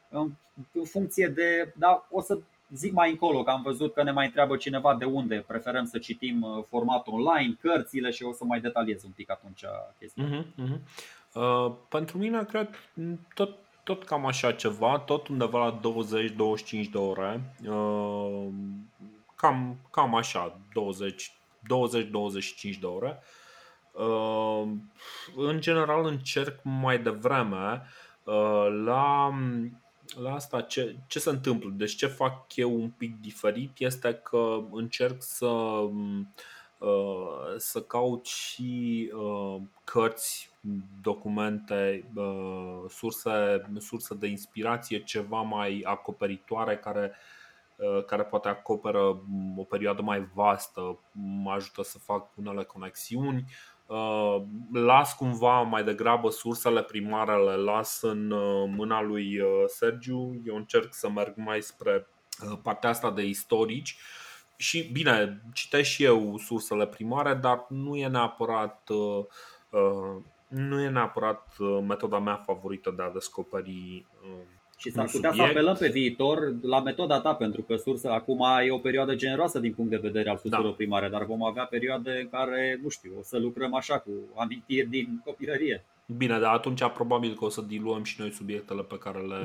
în, 0.10 0.32
în 0.72 0.84
funcție 0.84 1.28
de. 1.28 1.74
Da, 1.78 2.08
o 2.10 2.22
să 2.22 2.40
zic 2.74 2.94
mai 2.94 3.10
încolo, 3.10 3.44
că 3.44 3.50
am 3.50 3.62
văzut 3.62 3.94
că 3.94 4.04
ne 4.04 4.12
mai 4.12 4.26
întreabă 4.26 4.56
cineva 4.56 4.96
de 4.96 5.06
unde 5.06 5.44
preferăm 5.48 5.86
să 5.86 5.98
citim 5.98 6.42
uh, 6.42 6.64
format 6.70 7.08
online, 7.08 7.58
cărțile 7.62 8.10
și 8.10 8.24
o 8.24 8.34
să 8.34 8.44
mai 8.44 8.60
detaliez 8.62 9.04
un 9.04 9.12
pic 9.16 9.32
atunci 9.32 9.64
chestia. 10.00 10.24
Uh-huh, 10.24 10.46
uh-huh. 10.64 10.80
Uh, 11.34 11.72
pentru 11.90 12.18
mine, 12.18 12.46
cred, 12.46 12.70
tot 13.34 13.56
tot 13.84 14.04
cam 14.04 14.26
așa 14.26 14.52
ceva, 14.52 15.00
tot 15.00 15.28
undeva 15.28 15.66
la 15.66 15.80
20-25 15.80 16.90
de 16.92 16.98
ore. 16.98 17.56
Uh, 17.68 18.48
cam, 19.36 19.78
cam 19.92 20.16
așa, 20.16 20.60
20 20.74 21.34
20-25 22.74 22.80
de 22.80 22.86
ore. 22.86 23.20
Uh, 23.92 24.72
în 25.36 25.62
general 25.62 26.06
încerc 26.06 26.60
mai 26.64 27.00
devreme 27.00 27.84
uh, 28.24 28.68
la, 28.86 29.34
la 30.22 30.34
asta 30.34 30.62
ce, 30.62 30.96
ce 31.08 31.20
se 31.20 31.30
întâmplă. 31.30 31.70
Deci 31.74 31.96
ce 31.96 32.08
fac 32.08 32.56
eu 32.56 32.76
un 32.76 32.90
pic 32.90 33.22
diferit 33.22 33.72
este 33.78 34.14
că 34.14 34.60
încerc 34.72 35.16
să 35.24 35.82
să 37.58 37.82
caut 37.82 38.26
și 38.26 39.12
cărți, 39.84 40.51
documente, 41.02 42.12
surse, 42.90 43.62
surse 43.78 44.16
de 44.16 44.28
inspirație 44.28 45.04
ceva 45.04 45.42
mai 45.42 45.82
acoperitoare 45.84 46.78
care 46.78 47.12
care 48.08 48.24
poate 48.24 48.48
acoperă 48.48 49.22
o 49.56 49.64
perioadă 49.64 50.02
mai 50.02 50.30
vastă, 50.34 51.00
mă 51.12 51.52
ajută 51.52 51.84
să 51.84 51.98
fac 51.98 52.30
unele 52.36 52.64
conexiuni. 52.64 53.46
Las 54.74 55.14
cumva 55.14 55.62
mai 55.62 55.84
degrabă 55.84 56.30
sursele 56.30 56.84
primare, 56.84 57.36
le 57.36 57.56
las 57.56 58.02
în 58.02 58.28
mâna 58.76 59.02
lui 59.02 59.40
Sergiu. 59.68 60.42
Eu 60.46 60.56
încerc 60.56 60.94
să 60.94 61.10
merg 61.10 61.34
mai 61.36 61.62
spre 61.62 62.08
partea 62.64 62.90
asta 62.90 63.12
de 63.12 63.22
istorici 63.22 63.98
și 64.56 64.90
bine, 64.92 65.42
citesc 65.54 65.90
și 65.90 66.04
eu 66.04 66.38
sursele 66.38 66.88
primare, 66.88 67.34
dar 67.34 67.66
nu 67.70 67.96
e 67.96 68.08
neapărat 68.08 68.90
uh, 68.90 69.26
uh, 69.70 70.24
nu 70.52 70.82
e 70.82 70.90
neapărat 70.90 71.48
uh, 71.60 71.80
metoda 71.88 72.20
mea 72.20 72.36
favorită 72.36 72.94
de 72.96 73.04
a 73.04 73.10
descoperi 73.10 74.06
și 74.78 74.92
s-ar 74.92 75.06
putea 75.06 75.32
subiect. 75.32 75.36
să 75.36 75.58
apelăm 75.58 75.76
pe 75.76 75.88
viitor 75.88 76.54
la 76.62 76.82
metoda 76.82 77.20
ta, 77.20 77.36
pentru 77.36 77.62
că 77.62 77.76
sursa 77.76 78.14
acum 78.14 78.46
e 78.66 78.72
o 78.72 78.78
perioadă 78.78 79.16
generoasă 79.16 79.60
din 79.60 79.74
punct 79.74 79.92
de 79.92 79.98
vedere 79.98 80.30
al 80.30 80.38
surselor 80.38 80.70
da. 80.70 80.76
primare, 80.76 81.10
dar 81.10 81.26
vom 81.26 81.44
avea 81.44 81.66
perioade 81.66 82.20
în 82.22 82.30
care, 82.30 82.80
nu 82.84 82.90
știu, 82.90 83.12
o 83.20 83.24
să 83.24 83.38
lucrăm 83.38 83.74
așa 83.74 84.00
cu 84.00 84.12
amintiri 84.36 84.88
din 84.88 85.22
copilărie. 85.26 85.86
Bine, 86.06 86.40
dar 86.40 86.54
atunci 86.54 86.90
probabil 86.94 87.36
că 87.36 87.46
o 87.46 87.50
să 87.50 87.62
diluăm 87.62 88.04
și 88.04 88.16
noi 88.20 88.32
subiectele 88.32 88.82
pe 88.82 88.98
care 88.98 89.20
le, 89.20 89.40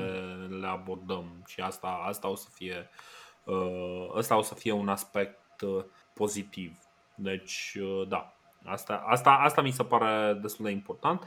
le 0.59 0.67
abordăm 0.67 1.25
și 1.45 1.59
asta, 1.59 2.03
asta 2.07 2.29
o 2.29 2.35
să 2.35 2.47
fie 2.53 2.75
uh, 2.75 3.17
Uh, 3.47 4.09
ăsta 4.15 4.37
o 4.37 4.41
să 4.41 4.55
fie 4.55 4.71
un 4.71 4.89
aspect 4.89 5.61
uh, 5.61 5.83
pozitiv. 6.13 6.79
Deci, 7.15 7.77
uh, 7.81 8.07
da, 8.07 8.36
asta, 8.67 9.03
asta, 9.07 9.31
asta 9.31 9.61
mi 9.61 9.71
se 9.71 9.83
pare 9.83 10.33
destul 10.33 10.65
de 10.65 10.71
important. 10.71 11.23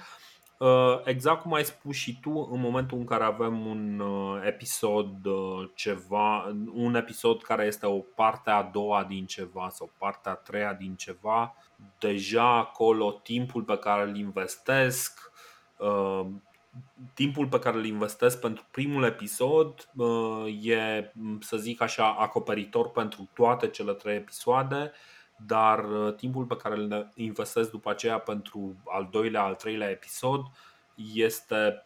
Exact 1.04 1.42
cum 1.42 1.52
ai 1.52 1.64
spus 1.64 1.96
și 1.96 2.20
tu, 2.20 2.48
în 2.52 2.60
momentul 2.60 2.98
în 2.98 3.04
care 3.04 3.24
avem 3.24 3.66
un 3.66 4.02
episod 4.44 5.10
ceva, 5.74 6.54
un 6.72 6.94
episod 6.94 7.42
care 7.42 7.64
este 7.64 7.86
o 7.86 7.98
parte 7.98 8.50
a 8.50 8.62
doua 8.62 9.04
din 9.04 9.26
ceva 9.26 9.68
sau 9.68 9.90
partea 9.98 10.32
a 10.32 10.34
treia 10.34 10.74
din 10.74 10.94
ceva, 10.94 11.54
deja 11.98 12.56
acolo 12.56 13.20
timpul 13.22 13.62
pe 13.62 13.78
care 13.78 14.02
îl 14.02 14.16
investesc, 14.16 15.32
timpul 17.14 17.46
pe 17.46 17.58
care 17.58 17.76
îl 17.76 17.84
investesc 17.84 18.40
pentru 18.40 18.64
primul 18.70 19.04
episod 19.04 19.88
e, 20.62 21.12
să 21.40 21.56
zic 21.56 21.80
așa, 21.80 22.12
acoperitor 22.18 22.90
pentru 22.90 23.28
toate 23.34 23.68
cele 23.68 23.92
trei 23.92 24.16
episoade, 24.16 24.92
dar 25.46 25.84
uh, 25.84 26.14
timpul 26.14 26.44
pe 26.44 26.56
care 26.56 26.74
îl 26.74 27.12
investesc 27.14 27.70
după 27.70 27.90
aceea 27.90 28.18
pentru 28.18 28.76
al 28.84 29.08
doilea, 29.10 29.42
al 29.42 29.54
treilea 29.54 29.90
episod 29.90 30.40
este 31.14 31.84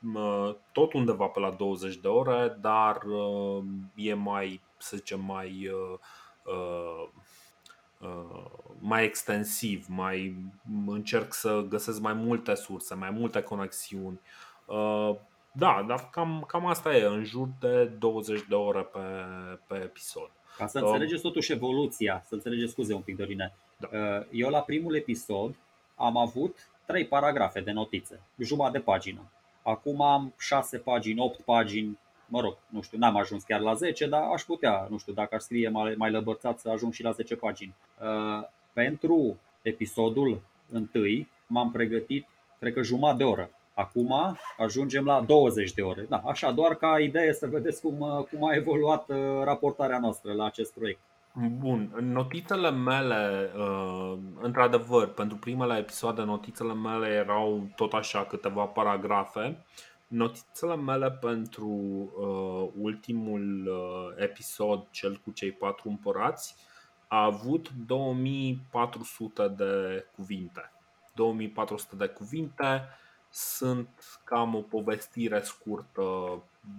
tot 0.72 0.92
undeva 0.92 1.26
pe 1.26 1.40
la 1.40 1.50
20 1.50 1.96
de 1.96 2.08
ore, 2.08 2.58
dar 2.60 3.02
uh, 3.02 3.64
e 3.94 4.14
mai, 4.14 4.60
să 4.76 4.96
zicem, 4.96 5.20
mai 5.20 5.70
uh, 5.72 7.08
mai 8.78 9.04
extensiv, 9.04 9.86
mai 9.88 10.36
încerc 10.86 11.32
să 11.32 11.64
găsesc 11.68 12.00
mai 12.00 12.12
multe 12.12 12.54
surse, 12.54 12.94
mai 12.94 13.10
multe 13.10 13.42
conexiuni 13.42 14.20
Uh, 14.66 15.16
da, 15.52 15.84
dar 15.86 16.08
cam, 16.10 16.44
cam 16.46 16.66
asta 16.66 16.96
e, 16.96 17.04
în 17.04 17.24
jur 17.24 17.48
de 17.60 17.84
20 17.84 18.42
de 18.48 18.54
ore 18.54 18.82
pe, 18.82 19.00
pe 19.66 19.74
episod. 19.74 20.30
Ca 20.56 20.66
să 20.66 20.78
înțelegeți 20.78 21.22
totuși 21.22 21.52
evoluția, 21.52 22.24
să 22.26 22.34
înțelegeți 22.34 22.70
scuze 22.70 22.94
un 22.94 23.00
pic, 23.00 23.16
Dorine. 23.16 23.54
Da. 23.76 23.88
Uh, 23.92 24.26
eu 24.30 24.50
la 24.50 24.60
primul 24.60 24.96
episod 24.96 25.54
am 25.94 26.16
avut 26.16 26.68
trei 26.86 27.06
paragrafe 27.06 27.60
de 27.60 27.70
notițe, 27.70 28.20
jumătate 28.38 28.78
de 28.78 28.84
pagină. 28.84 29.20
Acum 29.62 30.02
am 30.02 30.34
6 30.38 30.78
pagini, 30.78 31.20
8 31.20 31.40
pagini, 31.40 31.98
mă 32.26 32.40
rog, 32.40 32.56
nu 32.68 32.82
știu, 32.82 32.98
n-am 32.98 33.16
ajuns 33.16 33.42
chiar 33.42 33.60
la 33.60 33.74
10, 33.74 34.06
dar 34.06 34.22
aș 34.32 34.42
putea, 34.42 34.86
nu 34.90 34.98
știu, 34.98 35.12
dacă 35.12 35.34
aș 35.34 35.42
scrie 35.42 35.68
mai, 35.68 35.94
mai 35.96 36.10
lăbărțat 36.10 36.58
să 36.58 36.68
ajung 36.68 36.92
și 36.92 37.02
la 37.02 37.10
10 37.10 37.36
pagini. 37.36 37.74
Uh, 38.00 38.48
pentru 38.72 39.38
episodul 39.62 40.40
întâi 40.70 41.28
m-am 41.46 41.70
pregătit, 41.70 42.26
cred 42.58 42.72
că 42.72 42.82
jumătate 42.82 43.16
de 43.16 43.24
oră. 43.24 43.50
Acum 43.74 44.36
ajungem 44.58 45.04
la 45.04 45.20
20 45.20 45.72
de 45.72 45.82
ore. 45.82 46.06
Da, 46.08 46.22
așa, 46.26 46.50
doar 46.50 46.74
ca 46.74 46.98
idee 46.98 47.32
să 47.32 47.46
vedeți 47.46 47.80
cum, 47.80 48.26
cum 48.30 48.48
a 48.48 48.54
evoluat 48.54 49.08
uh, 49.08 49.16
raportarea 49.44 49.98
noastră 49.98 50.32
la 50.32 50.44
acest 50.44 50.72
proiect. 50.74 51.00
Bun, 51.58 51.90
notițele 52.00 52.70
mele, 52.70 53.50
uh, 53.56 54.18
într-adevăr, 54.40 55.08
pentru 55.08 55.36
primele 55.36 55.78
episoade, 55.78 56.22
notițele 56.22 56.74
mele 56.74 57.08
erau 57.08 57.68
tot 57.76 57.92
așa 57.92 58.24
câteva 58.24 58.64
paragrafe. 58.64 59.64
Notițele 60.06 60.76
mele 60.76 61.10
pentru 61.10 61.68
uh, 61.68 62.68
ultimul 62.80 63.66
uh, 63.66 64.22
episod, 64.24 64.86
cel 64.90 65.20
cu 65.24 65.30
cei 65.30 65.52
patru 65.52 65.88
împărați, 65.88 66.56
a 67.08 67.24
avut 67.24 67.70
2400 67.86 69.48
de 69.56 70.04
cuvinte. 70.16 70.72
2400 71.14 71.96
de 71.96 72.06
cuvinte 72.06 72.88
sunt 73.34 73.88
cam 74.24 74.54
o 74.54 74.60
povestire 74.60 75.40
scurtă, 75.42 76.02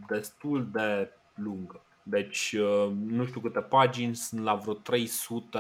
destul 0.08 0.68
de 0.72 1.12
lungă. 1.36 1.82
Deci, 2.04 2.56
uh, 2.60 2.92
nu 3.06 3.26
știu 3.26 3.40
câte 3.40 3.62
pagini, 3.62 4.16
sunt 4.16 4.44
la 4.44 4.56
vreo 4.56 4.74
300, 4.74 5.60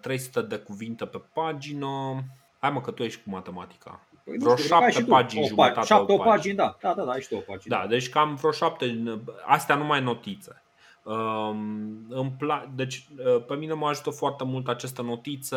300 0.00 0.38
uh, 0.38 0.46
de 0.46 0.56
cuvinte 0.56 1.06
pe 1.06 1.22
pagină. 1.32 2.22
Hai 2.58 2.70
mă 2.70 2.80
că 2.80 2.90
tu 2.90 3.02
ești 3.02 3.22
cu 3.22 3.30
matematica. 3.30 4.00
Păi, 4.24 4.38
vreo 4.38 4.56
știu, 4.56 4.68
șapte 4.68 5.02
pagini, 5.02 5.44
o, 5.44 5.46
jumătate 5.46 5.86
șapte 5.86 6.12
o 6.12 6.16
pagini, 6.16 6.54
da. 6.54 6.76
Da, 6.80 6.94
da, 6.94 7.04
da, 7.04 7.16
ești 7.16 7.34
o 7.34 7.38
pagini. 7.38 7.76
Da, 7.76 7.86
deci 7.86 8.08
cam 8.08 8.34
vreo 8.34 8.50
șapte, 8.50 9.02
astea 9.46 9.76
numai 9.76 10.02
notițe. 10.02 10.62
Um, 11.04 12.06
îmi 12.08 12.36
pla- 12.36 12.74
deci 12.74 13.08
uh, 13.18 13.44
pe 13.46 13.54
mine 13.54 13.72
mă 13.72 13.88
ajută 13.88 14.10
foarte 14.10 14.44
mult 14.44 14.68
aceste 14.68 15.02
notițe, 15.02 15.56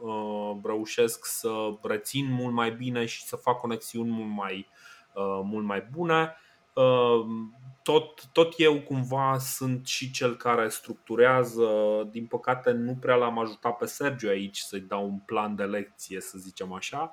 uh, 0.00 0.56
reușesc 0.64 1.24
să 1.24 1.50
rețin 1.82 2.32
mult 2.32 2.54
mai 2.54 2.70
bine 2.70 3.04
și 3.04 3.22
să 3.22 3.36
fac 3.36 3.60
conexiuni 3.60 4.10
mult 4.10 4.30
mai, 4.36 4.68
uh, 5.14 5.40
mult 5.44 5.64
mai 5.64 5.86
bune. 5.92 6.36
Um, 6.72 7.54
tot, 7.82 8.26
tot 8.32 8.54
eu 8.56 8.80
cumva 8.80 9.38
sunt 9.38 9.86
și 9.86 10.10
cel 10.10 10.36
care 10.36 10.68
structurează, 10.68 11.68
din 12.10 12.26
păcate 12.26 12.70
nu 12.70 12.94
prea 13.00 13.14
l-am 13.14 13.38
ajutat 13.38 13.76
pe 13.76 13.86
Sergiu 13.86 14.28
aici 14.28 14.58
să-i 14.58 14.80
dau 14.80 15.04
un 15.04 15.18
plan 15.18 15.54
de 15.54 15.64
lecție, 15.64 16.20
să 16.20 16.38
zicem 16.38 16.72
așa, 16.72 17.12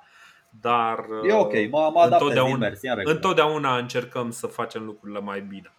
dar 0.60 1.06
e 1.28 1.32
ok, 1.32 1.52
mă, 1.70 1.90
mă 1.94 2.08
întotdeauna, 2.10 2.68
întotdeauna 3.04 3.76
încercăm 3.76 4.30
să 4.30 4.46
facem 4.46 4.84
lucrurile 4.84 5.20
mai 5.20 5.40
bine. 5.40 5.72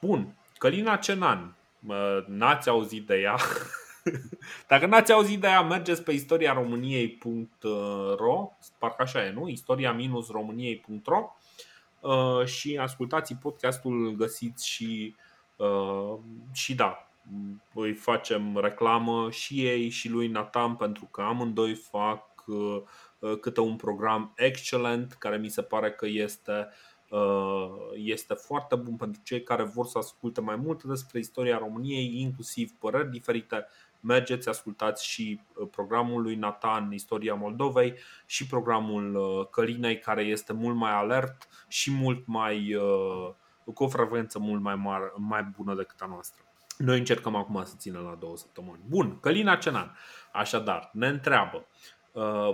Bun, 0.00 0.34
Călina 0.60 0.96
Cenan, 0.96 1.54
n-ați 2.26 2.68
auzit 2.68 3.06
de 3.06 3.16
ea? 3.16 3.36
Dacă 4.68 4.86
n-ați 4.86 5.12
auzit 5.12 5.40
de 5.40 5.46
ea, 5.46 5.62
mergeți 5.62 6.02
pe 6.02 6.12
istoria 6.12 6.52
româniei.ro 6.52 8.50
Parcă 8.78 9.02
așa 9.02 9.24
e, 9.24 9.32
nu? 9.32 9.48
Istoria-româniei.ro 9.48 11.34
uh, 12.00 12.44
Și 12.46 12.78
ascultați 12.78 13.34
podcastul, 13.34 14.06
îl 14.06 14.14
găsiți 14.14 14.68
și, 14.68 15.14
uh, 15.56 16.18
și 16.52 16.74
da, 16.74 17.08
îi 17.74 17.94
facem 17.94 18.56
reclamă 18.56 19.30
și 19.30 19.66
ei 19.66 19.88
și 19.88 20.08
lui 20.08 20.28
Nathan 20.28 20.76
pentru 20.76 21.04
că 21.04 21.22
amândoi 21.22 21.74
fac 21.74 22.24
uh, 22.46 22.82
câte 23.40 23.60
un 23.60 23.76
program 23.76 24.32
excelent 24.36 25.12
care 25.12 25.36
mi 25.36 25.48
se 25.48 25.62
pare 25.62 25.90
că 25.90 26.06
este 26.06 26.52
uh, 26.52 26.64
Uh, 26.64 26.89
este 27.94 28.34
foarte 28.34 28.76
bun 28.76 28.96
pentru 28.96 29.20
cei 29.24 29.42
care 29.42 29.62
vor 29.62 29.86
să 29.86 29.98
asculte 29.98 30.40
mai 30.40 30.56
multe 30.56 30.86
despre 30.86 31.18
istoria 31.18 31.58
României, 31.58 32.20
inclusiv 32.20 32.70
păreri 32.78 33.10
diferite. 33.10 33.66
Mergeți, 34.00 34.48
ascultați 34.48 35.06
și 35.06 35.40
uh, 35.54 35.68
programul 35.70 36.22
lui 36.22 36.34
Nathan, 36.34 36.92
Istoria 36.92 37.34
Moldovei, 37.34 37.94
și 38.26 38.46
programul 38.46 39.14
uh, 39.14 39.46
Călinei, 39.50 39.98
care 39.98 40.22
este 40.22 40.52
mult 40.52 40.76
mai 40.76 40.92
alert 40.92 41.48
și 41.68 41.90
mult 41.92 42.26
mai 42.26 42.76
cu 43.74 43.84
o 43.84 43.88
frecvență 43.88 44.38
mult 44.38 44.62
mai 44.62 44.74
mare, 44.74 45.12
mai 45.16 45.42
bună 45.56 45.74
decât 45.74 46.00
a 46.00 46.06
noastră. 46.06 46.44
Noi 46.78 46.98
încercăm 46.98 47.34
acum 47.34 47.62
să 47.64 47.74
ținem 47.76 48.02
la 48.02 48.16
două 48.20 48.36
săptămâni. 48.36 48.80
Bun, 48.88 49.18
Călina 49.20 49.56
Cenan. 49.56 49.96
Așadar, 50.32 50.90
ne 50.92 51.06
întreabă. 51.06 51.66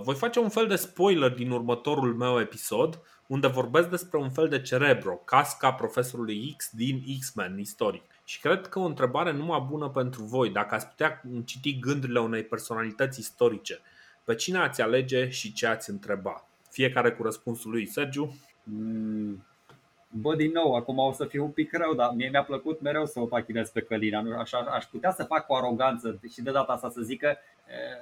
Voi 0.03 0.15
face 0.15 0.39
un 0.39 0.49
fel 0.49 0.67
de 0.67 0.77
spoiler 0.77 1.35
din 1.35 1.51
următorul 1.51 2.15
meu 2.15 2.41
episod 2.41 3.03
unde 3.27 3.47
vorbesc 3.47 3.89
despre 3.89 4.19
un 4.19 4.31
fel 4.31 4.49
de 4.49 4.61
cerebro, 4.61 5.15
casca 5.25 5.73
profesorului 5.73 6.55
X 6.57 6.71
din 6.73 7.03
X-Men 7.21 7.59
istoric. 7.59 8.03
Și 8.25 8.41
cred 8.41 8.67
că 8.67 8.79
o 8.79 8.85
întrebare 8.85 9.33
numai 9.33 9.67
bună 9.69 9.89
pentru 9.89 10.23
voi, 10.23 10.51
dacă 10.51 10.75
ați 10.75 10.87
putea 10.87 11.23
citi 11.45 11.79
gândurile 11.79 12.21
unei 12.21 12.43
personalități 12.43 13.21
istorice, 13.21 13.81
pe 14.25 14.35
cine 14.35 14.59
ați 14.59 14.83
alege 14.83 15.29
și 15.29 15.53
ce 15.53 15.67
ați 15.67 15.91
întreba? 15.91 16.47
Fiecare 16.71 17.13
cu 17.13 17.23
răspunsul 17.23 17.71
lui. 17.71 17.87
Sergiu? 17.87 18.37
Mm, 18.63 19.45
Bă, 20.21 20.35
din 20.35 20.51
nou, 20.51 20.75
acum 20.75 20.99
o 20.99 21.13
să 21.13 21.25
fiu 21.25 21.45
un 21.45 21.51
pic 21.51 21.73
rău, 21.73 21.95
dar 21.95 22.13
mie 22.15 22.29
mi-a 22.29 22.45
plăcut 22.45 22.81
mereu 22.81 23.07
să 23.07 23.21
o 23.21 23.27
pachinez 23.27 23.71
pe 23.71 23.81
Călina. 23.81 24.21
Nu, 24.21 24.39
așa, 24.39 24.59
aș 24.59 24.85
putea 24.85 25.13
să 25.13 25.25
fac 25.25 25.47
cu 25.47 25.55
aroganță 25.55 26.21
și 26.33 26.43
de 26.43 26.51
data 26.51 26.73
asta 26.73 26.91
să 26.91 27.01
zică, 27.01 27.39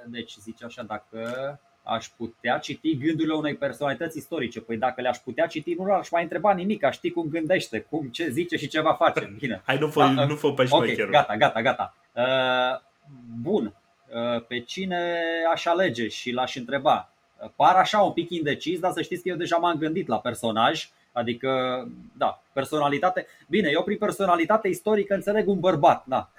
deci 0.05 0.37
zice 0.37 0.65
așa, 0.65 0.83
dacă 0.83 1.19
aș 1.85 2.07
putea 2.17 2.57
citi 2.57 2.97
gândurile 2.97 3.33
unei 3.33 3.55
personalități 3.55 4.17
istorice. 4.17 4.61
Păi 4.61 4.77
dacă 4.77 5.01
le-aș 5.01 5.17
putea 5.17 5.45
citi, 5.47 5.73
nu 5.73 5.91
aș 5.91 6.09
mai 6.09 6.23
întreba 6.23 6.53
nimic, 6.53 6.83
aș 6.83 6.95
ști 6.95 7.11
cum 7.11 7.27
gândește, 7.29 7.79
cum 7.79 8.07
ce 8.07 8.29
zice 8.29 8.57
și 8.57 8.67
ce 8.67 8.81
va 8.81 8.93
face. 8.93 9.35
Bine. 9.39 9.61
Hai, 9.65 9.77
nu 9.77 9.87
fă, 9.87 9.99
da, 10.15 10.25
nu 10.25 10.35
fă 10.35 10.51
pe 10.51 10.67
okay, 10.69 11.07
gata, 11.09 11.37
gata, 11.37 11.61
gata. 11.61 11.95
Uh, 12.13 12.79
bun, 13.41 13.73
uh, 14.07 14.45
pe 14.47 14.59
cine 14.59 15.21
aș 15.53 15.65
alege 15.65 16.07
și 16.07 16.31
l-aș 16.31 16.55
întreba? 16.55 17.09
Par 17.55 17.75
așa 17.75 17.99
un 18.01 18.11
pic 18.11 18.29
indecis, 18.29 18.79
dar 18.79 18.91
să 18.91 19.01
știți 19.01 19.23
că 19.23 19.29
eu 19.29 19.35
deja 19.35 19.57
m-am 19.57 19.77
gândit 19.77 20.07
la 20.07 20.19
personaj 20.19 20.89
Adică, 21.15 21.49
da, 22.17 22.41
personalitate. 22.53 23.27
Bine, 23.47 23.69
eu 23.71 23.83
prin 23.83 23.97
personalitate 23.97 24.67
istorică 24.67 25.13
înțeleg 25.13 25.47
un 25.47 25.59
bărbat, 25.59 26.03
da. 26.07 26.29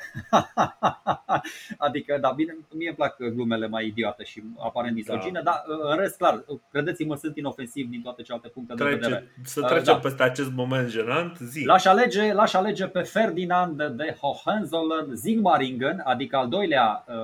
adică, 1.86 2.18
da, 2.20 2.30
bine, 2.30 2.56
mie 2.70 2.88
îmi 2.88 2.96
plac 2.96 3.16
glumele 3.16 3.66
mai 3.66 3.86
idiote 3.86 4.24
și 4.24 4.42
aparent 4.58 4.94
misogine, 4.94 5.40
da. 5.44 5.50
dar 5.50 5.62
în 5.90 5.98
rest, 5.98 6.16
clar, 6.16 6.44
credeți-mă, 6.70 7.16
sunt 7.16 7.36
inofensiv 7.36 7.88
din 7.88 8.02
toate 8.02 8.22
celelalte 8.22 8.48
puncte 8.48 8.74
Trece, 8.74 8.90
de 8.90 8.96
vedere. 8.96 9.32
Să 9.44 9.60
trecem 9.60 9.94
da. 9.94 9.98
peste 9.98 10.22
acest 10.22 10.52
moment 10.52 10.88
jenant, 10.88 11.36
zi. 11.36 11.64
L-aș 11.64 11.84
alege, 11.84 12.32
l-aș 12.32 12.54
alege 12.54 12.86
pe 12.86 13.00
Ferdinand 13.00 13.82
de 13.82 14.16
Hohenzollern 14.20 15.14
Zingmaringen, 15.14 16.02
adică 16.04 16.36
al 16.36 16.48
doilea, 16.48 17.04
uh, 17.08 17.14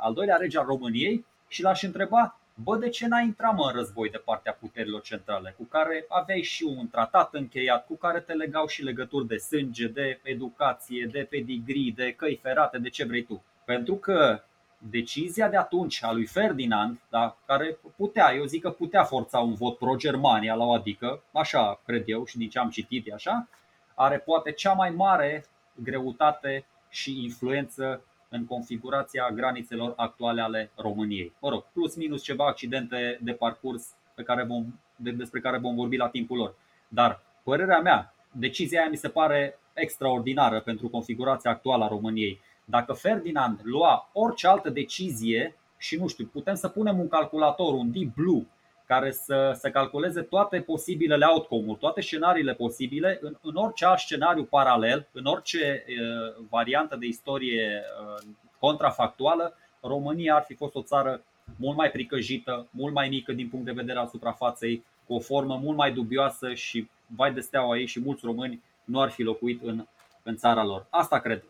al 0.00 0.14
doilea 0.14 0.36
rege 0.36 0.58
al 0.58 0.66
României, 0.66 1.24
și 1.48 1.62
l-aș 1.62 1.82
întreba 1.82 2.39
Bă, 2.62 2.76
de 2.76 2.88
ce 2.88 3.06
n-ai 3.06 3.24
intrat 3.24 3.54
mă 3.54 3.66
în 3.66 3.72
război 3.72 4.10
de 4.10 4.22
partea 4.24 4.52
puterilor 4.52 5.00
centrale, 5.00 5.54
cu 5.56 5.64
care 5.64 6.04
aveai 6.08 6.42
și 6.42 6.64
un 6.76 6.88
tratat 6.88 7.34
încheiat, 7.34 7.86
cu 7.86 7.96
care 7.96 8.20
te 8.20 8.32
legau 8.32 8.66
și 8.66 8.82
legături 8.82 9.26
de 9.26 9.36
sânge, 9.36 9.86
de 9.88 10.20
educație, 10.22 11.08
de 11.12 11.26
pedigree, 11.30 11.92
de 11.94 12.12
căi 12.12 12.38
ferate, 12.42 12.78
de 12.78 12.88
ce 12.88 13.04
vrei 13.04 13.22
tu? 13.22 13.44
Pentru 13.64 13.94
că 13.94 14.42
decizia 14.78 15.48
de 15.48 15.56
atunci 15.56 16.04
a 16.04 16.12
lui 16.12 16.26
Ferdinand, 16.26 17.00
da, 17.10 17.36
care 17.46 17.78
putea, 17.96 18.34
eu 18.34 18.44
zic 18.44 18.62
că 18.62 18.70
putea 18.70 19.04
forța 19.04 19.38
un 19.38 19.54
vot 19.54 19.78
pro-Germania 19.78 20.54
la 20.54 20.64
o 20.64 20.72
adică, 20.72 21.22
așa 21.32 21.80
cred 21.86 22.02
eu 22.06 22.24
și 22.24 22.38
din 22.38 22.48
ce 22.48 22.58
am 22.58 22.70
citit 22.70 23.06
e 23.08 23.12
așa, 23.12 23.48
are 23.94 24.18
poate 24.18 24.52
cea 24.52 24.72
mai 24.72 24.90
mare 24.90 25.44
greutate 25.74 26.64
și 26.88 27.22
influență 27.22 28.04
în 28.30 28.44
configurația 28.44 29.30
granițelor 29.34 29.92
actuale 29.96 30.40
ale 30.40 30.70
României. 30.76 31.32
Mă 31.40 31.48
rog, 31.48 31.64
plus 31.72 31.96
minus 31.96 32.22
ceva 32.22 32.46
accidente 32.46 33.18
de 33.22 33.32
parcurs 33.32 33.94
pe 34.14 34.22
care 34.22 34.44
vom, 34.44 34.64
de, 34.96 35.10
despre 35.10 35.40
care 35.40 35.58
vom 35.58 35.74
vorbi 35.74 35.96
la 35.96 36.08
timpul 36.08 36.36
lor. 36.36 36.54
Dar 36.88 37.22
părerea 37.42 37.80
mea, 37.80 38.14
decizia 38.32 38.80
aia 38.80 38.90
mi 38.90 38.96
se 38.96 39.08
pare 39.08 39.58
extraordinară 39.72 40.60
pentru 40.60 40.88
configurația 40.88 41.50
actuală 41.50 41.84
a 41.84 41.88
României. 41.88 42.40
Dacă 42.64 42.92
Ferdinand 42.92 43.60
lua 43.62 44.10
orice 44.12 44.46
altă 44.46 44.70
decizie 44.70 45.56
și 45.76 45.96
nu 45.96 46.06
știu, 46.06 46.26
putem 46.26 46.54
să 46.54 46.68
punem 46.68 46.98
un 46.98 47.08
calculator, 47.08 47.74
un 47.74 47.90
Deep 47.92 48.14
Blue, 48.14 48.46
care 48.90 49.10
să, 49.10 49.56
să 49.58 49.70
calculeze 49.70 50.20
toate 50.22 50.60
posibilele 50.60 51.24
outcome-uri, 51.24 51.78
toate 51.78 52.00
scenariile 52.00 52.54
posibile, 52.54 53.18
în, 53.20 53.36
în 53.42 53.54
orice 53.54 53.84
alt 53.84 53.98
scenariu 53.98 54.44
paralel, 54.44 55.08
în 55.12 55.24
orice 55.24 55.84
uh, 55.88 56.44
variantă 56.48 56.96
de 56.96 57.06
istorie 57.06 57.82
uh, 57.82 58.28
contrafactuală, 58.58 59.56
România 59.80 60.34
ar 60.34 60.42
fi 60.42 60.54
fost 60.54 60.74
o 60.74 60.82
țară 60.82 61.22
mult 61.56 61.76
mai 61.76 61.90
pricăjită, 61.90 62.66
mult 62.70 62.94
mai 62.94 63.08
mică 63.08 63.32
din 63.32 63.48
punct 63.48 63.64
de 63.64 63.72
vedere 63.72 63.98
al 63.98 64.06
suprafaței, 64.06 64.84
cu 65.06 65.14
o 65.14 65.20
formă 65.20 65.60
mult 65.62 65.76
mai 65.76 65.92
dubioasă 65.92 66.54
și 66.54 66.88
vai 67.06 67.32
de 67.32 67.40
steaua 67.40 67.78
ei 67.78 67.86
și 67.86 68.00
mulți 68.00 68.24
români 68.24 68.62
nu 68.84 69.00
ar 69.00 69.10
fi 69.10 69.22
locuit 69.22 69.62
în, 69.62 69.86
în 70.22 70.36
țara 70.36 70.64
lor. 70.64 70.86
Asta 70.88 71.18
cred. 71.18 71.44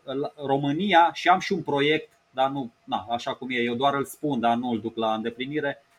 România, 0.45 1.09
și 1.13 1.27
am 1.27 1.39
și 1.39 1.51
un 1.51 1.61
proiect, 1.61 2.09
dar 2.31 2.49
nu, 2.49 2.71
na, 2.83 3.07
așa 3.09 3.33
cum 3.33 3.49
e, 3.49 3.61
eu 3.61 3.75
doar 3.75 3.93
îl 3.93 4.05
spun, 4.05 4.39
dar 4.39 4.55
nu 4.55 4.69
îl 4.69 4.79
duc 4.79 4.97
la 4.97 5.13
îndeplinire, 5.13 5.83
Uh, 5.85 5.90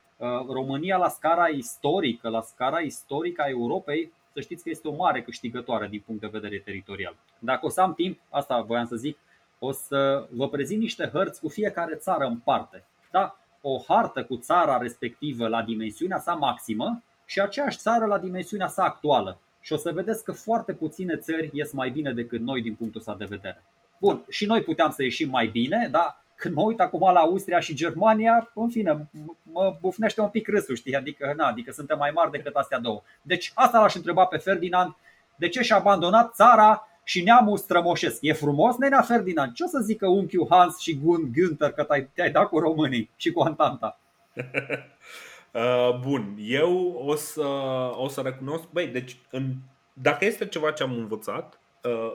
România 0.49 0.97
la 0.97 1.09
scara 1.09 1.47
istorică, 1.47 2.29
la 2.29 2.41
scara 2.41 2.79
istorică 2.79 3.43
a 3.43 3.49
Europei, 3.49 4.13
să 4.33 4.41
știți 4.41 4.63
că 4.63 4.71
este 4.71 4.89
o 4.89 4.95
mare 4.95 5.23
câștigătoare 5.23 5.89
din 5.89 6.03
punct 6.07 6.21
de 6.21 6.27
vedere 6.33 6.59
teritorial. 6.59 7.17
Dacă 7.39 7.67
o 7.67 7.69
să 7.69 7.81
am 7.81 7.95
timp, 7.95 8.19
asta 8.31 8.61
voiam 8.61 8.87
să 8.87 8.97
zic, 8.97 9.19
o 9.59 9.73
să 9.73 10.29
vă 10.31 10.49
prezint 10.49 10.81
niște 10.81 11.11
hărți 11.13 11.41
cu 11.41 11.49
fiecare 11.49 11.95
țară 11.95 12.25
în 12.25 12.37
parte. 12.37 12.85
Da? 13.11 13.37
O 13.61 13.79
hartă 13.89 14.25
cu 14.25 14.37
țara 14.37 14.79
respectivă 14.79 15.49
la 15.49 15.63
dimensiunea 15.63 16.19
sa 16.19 16.35
maximă 16.35 17.03
și 17.25 17.41
aceeași 17.41 17.79
țară 17.79 18.07
la 18.07 18.19
dimensiunea 18.19 18.67
sa 18.67 18.85
actuală. 18.85 19.39
Și 19.61 19.73
o 19.73 19.77
să 19.77 19.93
vedeți 19.93 20.25
că 20.25 20.33
foarte 20.33 20.73
puține 20.73 21.17
țări 21.17 21.51
ies 21.53 21.73
mai 21.73 21.91
bine 21.91 22.13
decât 22.13 22.41
noi 22.41 22.63
din 22.63 22.75
punctul 22.75 23.01
ăsta 23.01 23.15
de 23.15 23.25
vedere. 23.25 23.63
Bun, 24.01 24.25
și 24.29 24.47
noi 24.47 24.63
puteam 24.63 24.91
să 24.91 25.03
ieșim 25.03 25.31
mai 25.31 25.47
bine, 25.47 25.89
dar 25.91 26.22
când 26.43 26.55
mă 26.55 26.63
uit 26.63 26.81
acum 26.81 27.13
la 27.13 27.21
Austria 27.21 27.61
și 27.61 27.75
Germania, 27.75 28.51
în 28.55 28.69
fine, 28.69 29.09
mă 29.43 29.77
bufnește 29.81 30.21
un 30.21 30.29
pic 30.29 30.49
râsul, 30.49 30.75
știi? 30.75 30.97
Adică, 30.97 31.33
na, 31.37 31.47
adică 31.47 31.73
suntem 31.73 31.99
mai 31.99 32.11
mari 32.15 32.31
decât 32.31 32.55
astea 32.55 32.79
două. 32.79 33.03
Deci 33.23 33.53
asta 33.55 33.81
l-aș 33.81 33.95
întreba 33.95 34.25
pe 34.25 34.37
Ferdinand, 34.37 34.97
de 35.37 35.49
ce 35.49 35.63
și-a 35.63 35.77
abandonat 35.77 36.35
țara 36.35 36.89
și 37.05 37.23
neamul 37.23 37.57
strămoșesc. 37.57 38.19
E 38.21 38.33
frumos, 38.33 38.77
nenea 38.77 39.01
Ferdinand? 39.01 39.53
Ce 39.53 39.65
o 39.65 39.67
să 39.67 39.79
zică 39.79 40.07
unchiul 40.07 40.47
Hans 40.51 40.79
și 40.79 40.99
Gun 41.03 41.33
Günther 41.33 41.73
că 41.75 41.87
te-ai 42.15 42.31
dat 42.31 42.49
cu 42.49 42.59
românii 42.59 43.11
și 43.17 43.33
cu 43.33 43.41
Antanta? 43.41 43.99
uh, 45.53 45.99
bun, 46.01 46.37
eu 46.39 47.03
o 47.07 47.15
să, 47.15 47.47
o 47.97 48.09
să 48.09 48.21
recunosc, 48.21 48.65
băi, 48.71 48.87
deci 48.87 49.17
în, 49.31 49.53
dacă 49.93 50.25
este 50.25 50.47
ceva 50.47 50.71
ce 50.71 50.83
am 50.83 50.93
învățat, 50.93 51.57
Uh, 51.57 51.62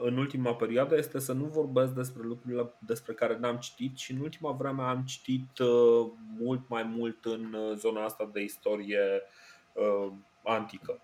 în 0.02 0.16
ultima 0.16 0.54
perioadă 0.54 0.96
este 0.96 1.18
să 1.18 1.32
nu 1.32 1.44
vorbesc 1.44 1.92
despre 1.92 2.22
lucrurile 2.22 2.72
despre 2.78 3.12
care 3.12 3.38
n-am 3.38 3.56
citit 3.56 3.96
și 3.96 4.12
în 4.12 4.20
ultima 4.20 4.50
vreme 4.50 4.82
am 4.82 5.02
citit 5.06 5.58
uh, 5.58 6.10
mult 6.38 6.68
mai 6.68 6.82
mult 6.82 7.24
în 7.24 7.52
uh, 7.52 7.76
zona 7.76 8.04
asta 8.04 8.30
de 8.32 8.42
istorie 8.42 9.22
antică. 10.44 11.00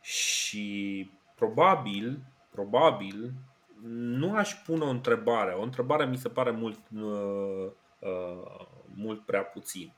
Și 0.00 1.10
probabil, 1.34 2.18
probabil 2.50 3.32
nu 3.90 4.34
aș 4.34 4.54
pune 4.54 4.84
o 4.84 4.88
întrebare. 4.88 5.52
O 5.52 5.62
întrebare 5.62 6.06
mi 6.06 6.16
se 6.16 6.28
pare 6.28 6.50
mult, 6.50 6.78
mult 8.94 9.24
prea 9.24 9.42
puțin. 9.42 9.92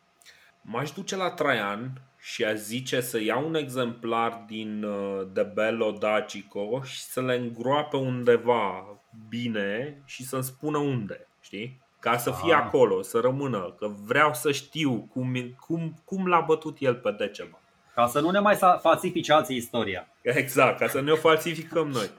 M-aș 0.70 0.90
duce 0.90 1.16
la 1.16 1.30
Traian 1.30 1.92
și 2.18 2.44
aș 2.44 2.56
zice 2.56 3.00
să 3.00 3.20
iau 3.20 3.46
un 3.46 3.54
exemplar 3.54 4.44
din 4.46 4.82
uh, 4.82 5.26
De 5.32 5.42
Bello 5.42 5.90
Dacico 5.90 6.82
și 6.82 7.00
să 7.00 7.20
le 7.20 7.34
îngroape 7.34 7.96
undeva 7.96 8.84
bine 9.28 10.02
și 10.04 10.24
să-mi 10.24 10.42
spună 10.42 10.78
unde, 10.78 11.28
știi? 11.40 11.80
Ca 12.00 12.16
să 12.16 12.30
fie 12.30 12.54
ah. 12.54 12.60
acolo, 12.64 13.02
să 13.02 13.18
rămână, 13.18 13.74
că 13.78 13.90
vreau 14.04 14.34
să 14.34 14.52
știu 14.52 15.08
cum, 15.12 15.56
cum, 15.66 16.02
cum 16.04 16.26
l-a 16.26 16.40
bătut 16.40 16.76
el 16.80 16.94
pe 16.94 17.14
Decema. 17.18 17.60
Ca 17.94 18.06
să 18.06 18.20
nu 18.20 18.30
ne 18.30 18.38
mai 18.38 18.58
falsifice 18.80 19.32
alții 19.32 19.56
istoria. 19.56 20.08
Exact, 20.22 20.78
ca 20.78 20.88
să 20.88 21.00
ne 21.00 21.10
o 21.10 21.16
falsificăm 21.16 21.88
noi. 21.88 22.10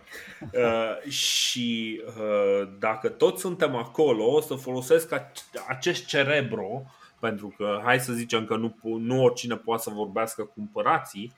Uh, 0.54 1.12
și 1.12 2.02
uh, 2.06 2.70
dacă 2.80 3.10
toți 3.10 3.42
suntem 3.42 3.76
acolo, 3.76 4.26
o 4.26 4.42
să 4.42 4.54
folosesc 4.54 5.14
acest 5.68 6.06
cerebro 6.06 6.84
pentru 7.20 7.54
că 7.58 7.82
hai 7.84 8.00
să 8.00 8.14
zicem 8.14 8.46
că 8.46 8.56
nu, 8.56 8.76
nu 8.82 9.24
oricine 9.24 9.56
poate 9.56 9.82
să 9.82 9.90
vorbească 9.90 10.44
cu 10.44 10.54
împărații, 10.56 11.34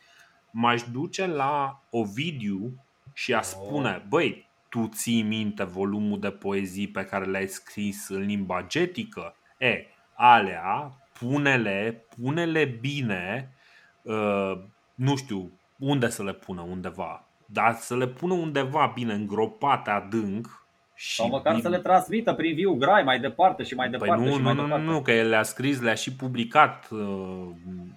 m-aș 0.51 0.81
duce 0.91 1.25
la 1.27 1.81
Ovidiu 1.89 2.73
și 3.13 3.33
a 3.33 3.37
oh. 3.37 3.43
spune, 3.43 4.05
băi, 4.09 4.49
tu 4.69 4.87
ții 4.87 5.21
minte 5.21 5.63
volumul 5.63 6.19
de 6.19 6.29
poezii 6.29 6.87
pe 6.87 7.05
care 7.05 7.25
le-ai 7.25 7.47
scris 7.47 8.09
în 8.09 8.21
limba 8.21 8.65
getică? 8.67 9.35
E, 9.57 9.85
alea, 10.13 10.91
pune-le, 11.19 12.05
pune-le 12.15 12.65
bine, 12.65 13.55
uh, 14.01 14.59
nu 14.95 15.15
știu, 15.15 15.51
unde 15.79 16.09
să 16.09 16.23
le 16.23 16.33
pună 16.33 16.61
undeva, 16.61 17.25
dar 17.45 17.75
să 17.75 17.95
le 17.95 18.07
pună 18.07 18.33
undeva 18.33 18.91
bine 18.95 19.13
îngropate 19.13 19.89
adânc 19.89 20.60
și 21.01 21.15
Sau 21.15 21.27
măcar 21.27 21.53
din... 21.53 21.61
să 21.61 21.69
le 21.69 21.79
transmită 21.79 22.33
prin 22.33 22.55
viu 22.55 22.73
grai 22.73 23.03
mai 23.03 23.19
departe 23.19 23.63
și 23.63 23.73
mai 23.73 23.89
păi 23.89 23.99
departe. 23.99 24.23
Păi 24.23 24.31
nu, 24.31 24.37
și 24.37 24.43
mai 24.43 24.53
nu, 24.53 24.61
departe. 24.61 24.85
nu, 24.85 24.91
nu, 24.91 25.01
că 25.01 25.11
el 25.11 25.29
le-a 25.29 25.43
scris, 25.43 25.81
le-a 25.81 25.93
și 25.93 26.15
publicat 26.15 26.87
uh, 26.91 27.47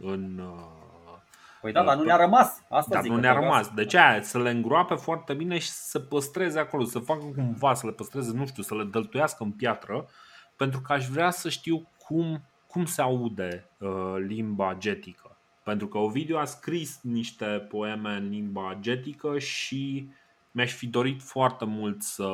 în. 0.00 0.38
Uh, 0.38 1.18
păi 1.60 1.72
da, 1.72 1.80
uh, 1.80 1.86
dar 1.86 1.96
nu 1.96 2.02
ne-a 2.02 2.16
rămas. 2.16 2.62
Asta 2.68 2.94
dar 2.94 3.02
zic 3.02 3.10
nu 3.10 3.18
ne-a 3.18 3.32
rămas. 3.32 3.68
De 3.68 3.84
ce? 3.84 3.98
Să 4.20 4.38
le 4.38 4.50
îngroape 4.50 4.94
foarte 4.94 5.34
bine 5.34 5.58
și 5.58 5.68
să 5.68 5.98
păstreze 5.98 6.58
acolo, 6.58 6.84
să 6.84 6.98
facă 6.98 7.24
cumva, 7.36 7.74
să 7.74 7.86
le 7.86 7.92
păstreze, 7.92 8.32
nu 8.32 8.46
știu, 8.46 8.62
să 8.62 8.74
le 8.74 8.84
dăltuiască 8.84 9.42
în 9.42 9.50
piatră, 9.50 10.08
pentru 10.56 10.80
că 10.80 10.92
aș 10.92 11.06
vrea 11.06 11.30
să 11.30 11.48
știu 11.48 11.88
cum, 12.06 12.42
cum 12.66 12.84
se 12.84 13.02
aude 13.02 13.70
uh, 13.78 14.14
limba 14.26 14.76
getică. 14.78 15.36
Pentru 15.62 15.88
că 15.88 15.98
Ovidiu 15.98 16.36
a 16.36 16.44
scris 16.44 17.00
niște 17.02 17.44
poeme 17.44 18.16
în 18.16 18.28
limba 18.28 18.76
getică 18.80 19.38
și 19.38 20.08
uh, 20.08 20.14
mi-aș 20.54 20.72
fi 20.72 20.86
dorit 20.86 21.22
foarte 21.22 21.64
mult 21.64 22.02
să, 22.02 22.28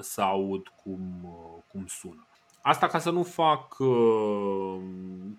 să 0.00 0.20
aud 0.20 0.68
cum, 0.68 1.00
cum 1.68 1.86
sună. 1.86 2.26
Asta 2.62 2.86
ca 2.86 2.98
să 2.98 3.10
nu 3.10 3.22
fac 3.22 3.76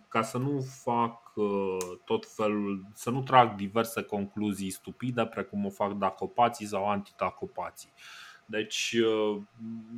ca 0.08 0.22
să 0.22 0.38
nu 0.38 0.62
fac 0.84 1.34
tot 2.06 2.34
felul, 2.36 2.86
să 2.94 3.10
nu 3.10 3.22
trag 3.22 3.56
diverse 3.56 4.02
concluzii 4.02 4.70
stupide 4.70 5.26
precum 5.26 5.66
o 5.66 5.70
fac 5.70 5.92
dacopații 5.94 6.66
sau 6.66 6.90
antidacopații. 6.90 7.92
Deci 8.46 8.96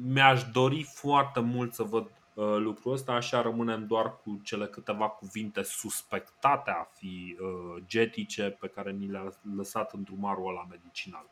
mi-aș 0.01 0.43
dori 0.43 0.83
foarte 0.83 1.39
mult 1.39 1.73
să 1.73 1.83
văd 1.83 2.11
lucrul 2.57 2.93
ăsta, 2.93 3.11
așa 3.11 3.41
rămânem 3.41 3.87
doar 3.87 4.17
cu 4.17 4.39
cele 4.43 4.67
câteva 4.67 5.09
cuvinte 5.09 5.63
suspectate 5.63 6.71
a 6.71 6.83
fi 6.83 7.37
getice 7.85 8.57
pe 8.59 8.67
care 8.67 8.91
ni 8.91 9.07
le-a 9.07 9.29
lăsat 9.55 9.93
îndrumarul 9.93 10.49
ăla 10.49 10.67
medicinal. 10.69 11.29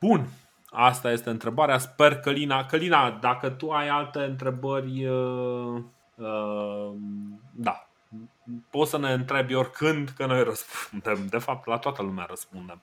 Bun, 0.00 0.28
Asta 0.78 1.10
este 1.12 1.30
întrebarea. 1.30 1.78
Sper 1.78 2.16
că 2.16 2.30
Lina, 2.30 2.66
Călina, 2.66 3.10
dacă 3.10 3.50
tu 3.50 3.70
ai 3.70 3.88
alte 3.88 4.18
întrebări, 4.18 5.06
uh, 5.06 5.82
uh, 6.14 6.92
da, 7.52 7.88
poți 8.70 8.90
să 8.90 8.98
ne 8.98 9.12
întrebi 9.12 9.54
oricând 9.54 10.08
că 10.08 10.26
noi 10.26 10.42
răspundem. 10.42 11.26
De 11.26 11.38
fapt, 11.38 11.66
la 11.66 11.78
toată 11.78 12.02
lumea 12.02 12.26
răspundem. 12.28 12.82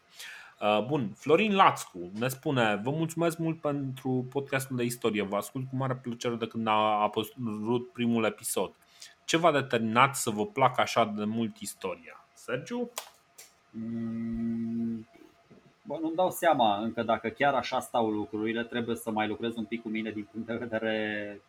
Uh, 0.60 0.86
bun, 0.86 1.14
Florin 1.16 1.56
Lațcu 1.56 2.12
ne 2.20 2.28
spune 2.28 2.80
Vă 2.84 2.90
mulțumesc 2.92 3.38
mult 3.38 3.62
pentru 3.62 4.28
podcastul 4.30 4.76
de 4.76 4.84
istorie 4.84 5.24
Vă 5.24 5.36
ascult 5.36 5.70
cu 5.70 5.76
mare 5.76 5.96
plăcere 5.96 6.36
de 6.36 6.48
când 6.48 6.68
a 6.68 7.02
apărut 7.02 7.92
primul 7.94 8.24
episod 8.24 8.72
Ce 9.26 9.38
v-a 9.38 9.52
determinat 9.52 10.16
să 10.16 10.30
vă 10.30 10.46
placă 10.46 10.82
așa 10.82 11.06
de 11.06 11.24
mult 11.24 11.58
istoria? 11.58 12.26
Sergiu? 12.34 12.92
Mm, 13.70 15.08
Bă, 15.86 15.98
nu-mi 16.02 16.16
dau 16.16 16.30
seama 16.30 16.78
încă 16.78 17.04
dacă 17.04 17.30
chiar 17.30 17.54
așa 17.54 17.80
stau 17.80 18.10
lucrurile, 18.10 18.64
trebuie 18.64 18.96
să 18.96 19.12
mai 19.12 19.28
lucrez 19.28 19.56
un 19.56 19.66
pic 19.66 19.82
cu 19.82 19.90
mine 19.90 20.12
din 20.12 20.28
punct 20.32 20.48
de 20.48 20.56
vedere 20.56 21.42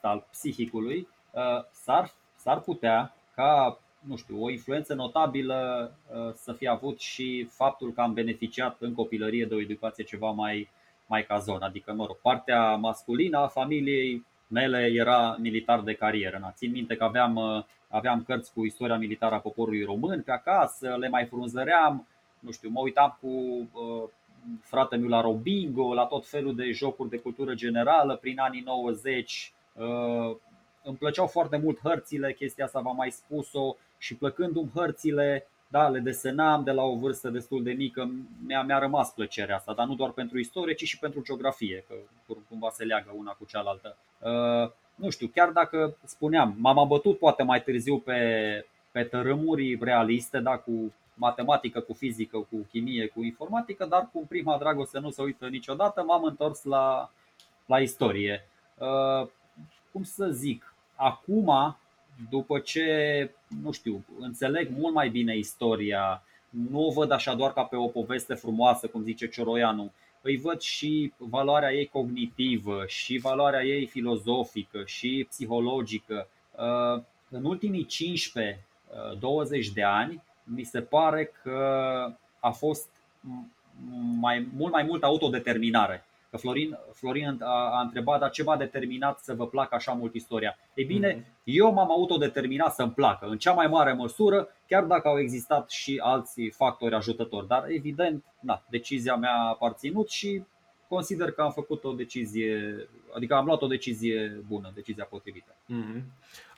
al 0.00 0.26
psihicului. 0.30 1.08
Uh, 1.30 1.64
s-ar, 1.70 2.12
s-ar 2.36 2.60
putea 2.60 3.14
ca, 3.34 3.78
nu 4.00 4.16
știu, 4.16 4.42
o 4.42 4.50
influență 4.50 4.94
notabilă 4.94 5.90
uh, 6.14 6.32
să 6.34 6.52
fie 6.52 6.68
avut 6.68 7.00
și 7.00 7.48
faptul 7.50 7.92
că 7.92 8.00
am 8.00 8.12
beneficiat 8.12 8.76
în 8.80 8.94
copilărie 8.94 9.44
de 9.44 9.54
o 9.54 9.60
educație 9.60 10.04
ceva 10.04 10.30
mai, 10.30 10.70
mai 11.06 11.24
cazon. 11.26 11.62
Adică, 11.62 11.92
mă 11.92 12.06
rog, 12.06 12.16
partea 12.16 12.74
masculină 12.74 13.38
a 13.38 13.46
familiei 13.46 14.26
mele 14.48 14.90
era 14.92 15.36
militar 15.38 15.80
de 15.80 15.94
carieră. 15.94 16.38
Na, 16.40 16.50
țin 16.50 16.70
minte 16.70 16.96
că 16.96 17.04
aveam, 17.04 17.36
uh, 17.36 17.64
aveam 17.88 18.22
cărți 18.22 18.52
cu 18.52 18.64
istoria 18.64 18.96
militară 18.96 19.34
a 19.34 19.38
poporului 19.40 19.84
român 19.84 20.22
pe 20.22 20.32
acasă, 20.32 20.96
le 20.98 21.08
mai 21.08 21.24
frunzăream, 21.24 22.06
nu 22.42 22.50
știu, 22.50 22.68
mă 22.68 22.80
uitam 22.80 23.18
cu 23.20 23.28
uh, 23.28 24.08
fratele 24.60 25.00
meu 25.00 25.10
la 25.10 25.20
Robingo, 25.20 25.94
la 25.94 26.04
tot 26.04 26.28
felul 26.28 26.54
de 26.54 26.70
jocuri 26.70 27.08
de 27.08 27.18
cultură 27.18 27.54
generală 27.54 28.16
prin 28.16 28.38
anii 28.38 28.60
90. 28.60 29.52
Uh, 29.72 30.36
îmi 30.82 30.96
plăceau 30.96 31.26
foarte 31.26 31.56
mult 31.56 31.78
hărțile, 31.82 32.32
chestia 32.32 32.64
asta 32.64 32.80
v-am 32.80 32.96
mai 32.96 33.10
spus-o 33.10 33.76
și 33.98 34.14
plăcându-mi 34.14 34.70
hărțile, 34.74 35.46
da, 35.68 35.88
le 35.88 35.98
desenam 35.98 36.64
de 36.64 36.70
la 36.70 36.82
o 36.82 36.96
vârstă 36.96 37.28
destul 37.28 37.62
de 37.62 37.72
mică, 37.72 38.10
mi-a, 38.46 38.62
mi-a 38.62 38.78
rămas 38.78 39.12
plăcerea 39.12 39.56
asta, 39.56 39.72
dar 39.72 39.86
nu 39.86 39.94
doar 39.94 40.10
pentru 40.10 40.38
istorie, 40.38 40.74
ci 40.74 40.84
și 40.84 40.98
pentru 40.98 41.22
geografie, 41.22 41.84
că 41.88 41.94
cumva 42.48 42.70
se 42.70 42.84
leagă 42.84 43.12
una 43.16 43.32
cu 43.32 43.44
cealaltă. 43.44 43.96
Uh, 44.18 44.70
nu 44.94 45.10
știu, 45.10 45.26
chiar 45.26 45.48
dacă 45.48 45.96
spuneam, 46.04 46.54
m-am 46.58 46.88
bătut 46.88 47.18
poate 47.18 47.42
mai 47.42 47.62
târziu 47.62 47.98
pe, 47.98 48.20
pe 48.90 49.02
tărâmuri 49.02 49.78
realiste, 49.80 50.38
da, 50.38 50.56
cu 50.56 50.92
matematică, 51.22 51.80
cu 51.80 51.92
fizică, 51.92 52.38
cu 52.38 52.66
chimie, 52.70 53.06
cu 53.06 53.22
informatică, 53.22 53.86
dar 53.86 54.08
cu 54.12 54.26
prima 54.28 54.58
dragoste 54.58 54.98
nu 54.98 55.10
se 55.10 55.22
uită 55.22 55.46
niciodată, 55.46 56.02
m-am 56.02 56.24
întors 56.24 56.64
la, 56.64 57.10
la 57.66 57.80
istorie. 57.80 58.48
Uh, 58.78 59.28
cum 59.92 60.02
să 60.02 60.28
zic, 60.30 60.74
acum, 60.94 61.76
după 62.30 62.58
ce, 62.58 62.86
nu 63.62 63.70
știu, 63.70 64.04
înțeleg 64.18 64.70
mult 64.78 64.94
mai 64.94 65.08
bine 65.08 65.36
istoria, 65.36 66.22
nu 66.50 66.86
o 66.86 66.92
văd 66.92 67.10
așa 67.10 67.34
doar 67.34 67.52
ca 67.52 67.62
pe 67.62 67.76
o 67.76 67.86
poveste 67.86 68.34
frumoasă, 68.34 68.86
cum 68.86 69.02
zice 69.02 69.28
Cioroianu, 69.28 69.92
îi 70.20 70.36
văd 70.36 70.60
și 70.60 71.12
valoarea 71.16 71.72
ei 71.72 71.86
cognitivă, 71.86 72.84
și 72.86 73.18
valoarea 73.18 73.64
ei 73.64 73.86
filozofică, 73.86 74.82
și 74.84 75.26
psihologică. 75.28 76.28
Uh, 76.56 77.02
în 77.30 77.44
ultimii 77.44 77.86
15-20 77.86 79.72
de 79.74 79.82
ani, 79.82 80.22
mi 80.44 80.62
se 80.62 80.80
pare 80.80 81.32
că 81.42 81.56
a 82.40 82.50
fost 82.50 82.88
mai, 84.20 84.48
mult 84.54 84.72
mai 84.72 84.82
mult 84.82 85.02
autodeterminare. 85.02 86.04
Că 86.30 86.36
Florin, 86.36 86.78
Florin 86.92 87.38
a, 87.42 87.76
a 87.76 87.80
întrebat, 87.80 88.20
dar 88.20 88.30
ce 88.30 88.42
v-a 88.42 88.56
determinat 88.56 89.18
să 89.18 89.34
vă 89.34 89.46
placă 89.46 89.74
așa 89.74 89.92
mult 89.92 90.14
istoria? 90.14 90.58
Ei 90.74 90.84
bine, 90.84 91.14
mm-hmm. 91.14 91.42
eu 91.44 91.72
m-am 91.72 91.90
autodeterminat 91.90 92.74
să-mi 92.74 92.92
placă, 92.92 93.26
în 93.26 93.38
cea 93.38 93.52
mai 93.52 93.66
mare 93.66 93.92
măsură, 93.92 94.48
chiar 94.66 94.84
dacă 94.84 95.08
au 95.08 95.18
existat 95.18 95.70
și 95.70 96.00
alți 96.02 96.48
factori 96.48 96.94
ajutători. 96.94 97.46
Dar 97.46 97.64
evident, 97.68 98.24
da, 98.40 98.62
decizia 98.70 99.16
mea 99.16 99.32
a 99.32 99.48
aparținut 99.48 100.10
și 100.10 100.42
consider 100.88 101.30
că 101.30 101.42
am 101.42 101.50
făcut 101.50 101.84
o 101.84 101.92
decizie, 101.92 102.88
adică 103.14 103.34
am 103.34 103.44
luat 103.44 103.62
o 103.62 103.66
decizie 103.66 104.42
bună, 104.48 104.70
decizia 104.74 105.04
potrivită. 105.04 105.54
Mm-hmm. 105.54 106.02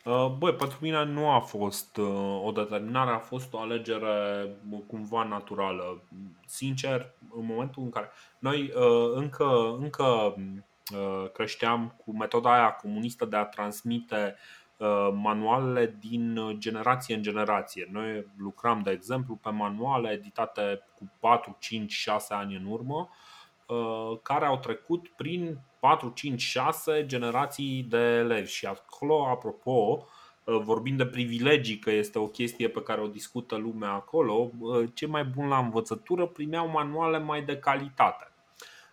Uh, 0.05 0.35
băi, 0.39 0.55
pentru 0.55 0.79
mine 0.81 1.05
nu 1.05 1.31
a 1.31 1.41
fost 1.41 1.97
uh, 1.97 2.41
o 2.45 2.51
determinare, 2.53 3.11
a 3.11 3.19
fost 3.19 3.53
o 3.53 3.59
alegere 3.59 4.49
cumva 4.87 5.25
naturală. 5.25 6.03
Sincer, 6.47 7.13
în 7.37 7.47
momentul 7.47 7.83
în 7.83 7.91
care 7.91 8.11
noi 8.39 8.73
uh, 8.75 9.13
încă, 9.15 9.75
încă 9.79 10.35
creșteam 11.33 11.95
cu 12.05 12.17
metoda 12.17 12.55
aia 12.55 12.71
comunistă 12.71 13.25
de 13.25 13.37
a 13.37 13.45
transmite 13.45 14.37
manualele 15.13 15.97
din 16.01 16.57
generație 16.59 17.15
în 17.15 17.23
generație. 17.23 17.89
Noi 17.93 18.27
lucram, 18.37 18.83
de 18.83 18.91
exemplu, 18.91 19.35
pe 19.35 19.51
manuale 19.51 20.11
editate 20.11 20.83
cu 20.95 21.13
4, 21.21 21.57
5, 21.59 21.93
6 21.93 22.35
ani 22.35 22.57
în 22.57 22.65
urmă, 22.65 23.09
care 24.23 24.47
au 24.47 24.59
trecut 24.59 25.09
prin 25.09 25.59
4, 25.85 26.13
5, 26.15 26.41
6 26.41 27.07
generații 27.07 27.83
de 27.83 27.97
elevi 27.97 28.51
și 28.51 28.67
acolo, 28.67 29.27
apropo, 29.27 30.07
uh, 30.45 30.61
vorbind 30.63 30.97
de 30.97 31.07
privilegii, 31.07 31.79
că 31.79 31.91
este 31.91 32.19
o 32.19 32.27
chestie 32.27 32.69
pe 32.69 32.83
care 32.83 33.01
o 33.01 33.07
discută 33.07 33.57
lumea 33.57 33.91
acolo, 33.91 34.51
uh, 34.59 34.89
cei 34.95 35.09
mai 35.09 35.25
buni 35.25 35.49
la 35.49 35.59
învățătură 35.59 36.27
primeau 36.27 36.69
manuale 36.69 37.19
mai 37.19 37.43
de 37.43 37.59
calitate, 37.59 38.33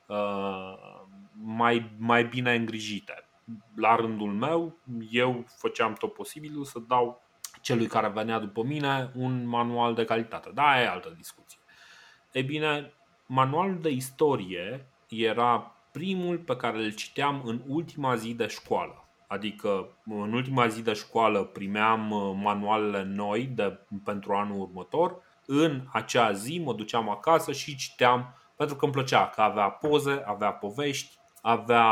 uh, 0.07 1.01
mai, 1.43 1.91
mai 1.97 2.25
bine 2.25 2.55
îngrijite. 2.55 3.29
La 3.75 3.95
rândul 3.95 4.31
meu, 4.31 4.77
eu 5.11 5.45
făceam 5.47 5.93
tot 5.93 6.13
posibilul 6.13 6.63
să 6.63 6.79
dau 6.87 7.23
celui 7.61 7.87
care 7.87 8.07
venea 8.07 8.39
după 8.39 8.63
mine 8.63 9.11
un 9.15 9.47
manual 9.47 9.93
de 9.93 10.05
calitate. 10.05 10.49
Da, 10.53 10.81
e 10.81 10.87
altă 10.87 11.13
discuție. 11.17 11.59
Ei 12.31 12.43
bine, 12.43 12.93
manualul 13.25 13.79
de 13.81 13.89
istorie 13.89 14.85
era 15.09 15.75
primul 15.91 16.37
pe 16.37 16.55
care 16.55 16.77
îl 16.77 16.93
citeam 16.93 17.41
în 17.45 17.61
ultima 17.67 18.15
zi 18.15 18.33
de 18.33 18.47
școală. 18.47 19.05
Adică 19.27 19.87
în 20.05 20.33
ultima 20.33 20.67
zi 20.67 20.81
de 20.81 20.93
școală 20.93 21.43
primeam 21.43 22.11
uh, 22.11 22.31
manualele 22.43 23.03
noi 23.03 23.45
de, 23.45 23.79
pentru 24.03 24.33
anul 24.33 24.61
următor. 24.61 25.21
În 25.45 25.81
acea 25.91 26.31
zi 26.31 26.59
mă 26.59 26.73
duceam 26.73 27.09
acasă 27.09 27.51
și 27.51 27.75
citeam 27.75 28.35
pentru 28.55 28.75
că 28.75 28.85
îmi 28.85 28.93
plăcea 28.93 29.29
că 29.29 29.41
avea 29.41 29.69
poze, 29.69 30.23
avea 30.25 30.51
povești, 30.51 31.17
avea, 31.41 31.87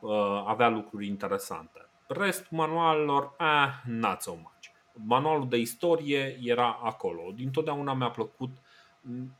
uh, 0.00 0.44
avea 0.46 0.68
lucruri 0.68 1.06
interesante. 1.06 1.88
Restul 2.06 2.56
manualelor, 2.56 3.34
eh, 3.38 3.72
not 3.84 4.20
so 4.20 4.30
much. 4.30 4.66
Manualul 4.92 5.48
de 5.48 5.56
istorie 5.56 6.38
era 6.42 6.78
acolo. 6.82 7.32
Dintotdeauna 7.34 7.94
mi-a 7.94 8.10
plăcut, 8.10 8.50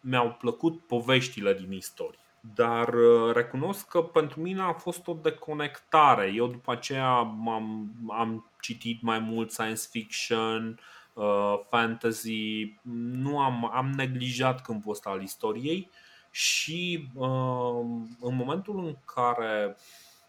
mi-au 0.01 0.37
plăcut 0.39 0.87
poveștile 0.87 1.55
din 1.55 1.73
istorie. 1.73 2.19
Dar 2.41 2.95
uh, 2.95 3.33
recunosc 3.33 3.89
că 3.89 4.03
pentru 4.03 4.41
mine 4.41 4.63
a 4.63 4.73
fost 4.73 5.07
o 5.07 5.13
deconectare. 5.13 6.33
Eu 6.35 6.47
după 6.47 6.73
aceea 6.73 7.09
am 7.09 7.93
am 8.09 8.51
citit 8.61 9.03
mai 9.03 9.19
mult 9.19 9.51
science 9.51 9.83
fiction, 9.91 10.81
uh, 11.13 11.55
fantasy, 11.69 12.75
nu 13.13 13.41
am, 13.41 13.71
am 13.75 13.91
neglijat 13.91 14.63
câmpul 14.63 14.93
ăsta 14.93 15.11
al 15.11 15.23
istoriei 15.23 15.91
și 16.31 17.09
uh, 17.15 17.81
în 18.21 18.35
momentul 18.35 18.79
în 18.85 18.97
care 19.15 19.77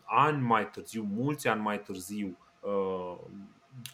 ani 0.06 0.42
mai 0.42 0.70
târziu, 0.70 1.08
mulți 1.16 1.48
ani 1.48 1.62
mai 1.62 1.80
târziu, 1.80 2.38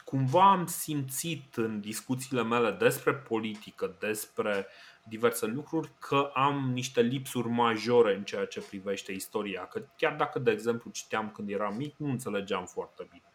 cumva 0.03 0.51
am 0.51 0.65
simțit 0.65 1.55
în 1.55 1.79
discuțiile 1.79 2.43
mele 2.43 2.71
despre 2.71 3.13
politică, 3.13 3.95
despre 3.99 4.67
diverse 5.07 5.45
lucruri, 5.45 5.91
că 5.99 6.31
am 6.33 6.71
niște 6.73 7.01
lipsuri 7.01 7.47
majore 7.47 8.15
în 8.15 8.23
ceea 8.23 8.45
ce 8.45 8.61
privește 8.61 9.11
istoria. 9.11 9.67
Că 9.67 9.81
chiar 9.97 10.15
dacă, 10.15 10.39
de 10.39 10.51
exemplu, 10.51 10.91
citeam 10.91 11.29
când 11.29 11.49
eram 11.49 11.75
mic, 11.75 11.95
nu 11.97 12.09
înțelegeam 12.09 12.65
foarte 12.65 13.07
bine. 13.09 13.33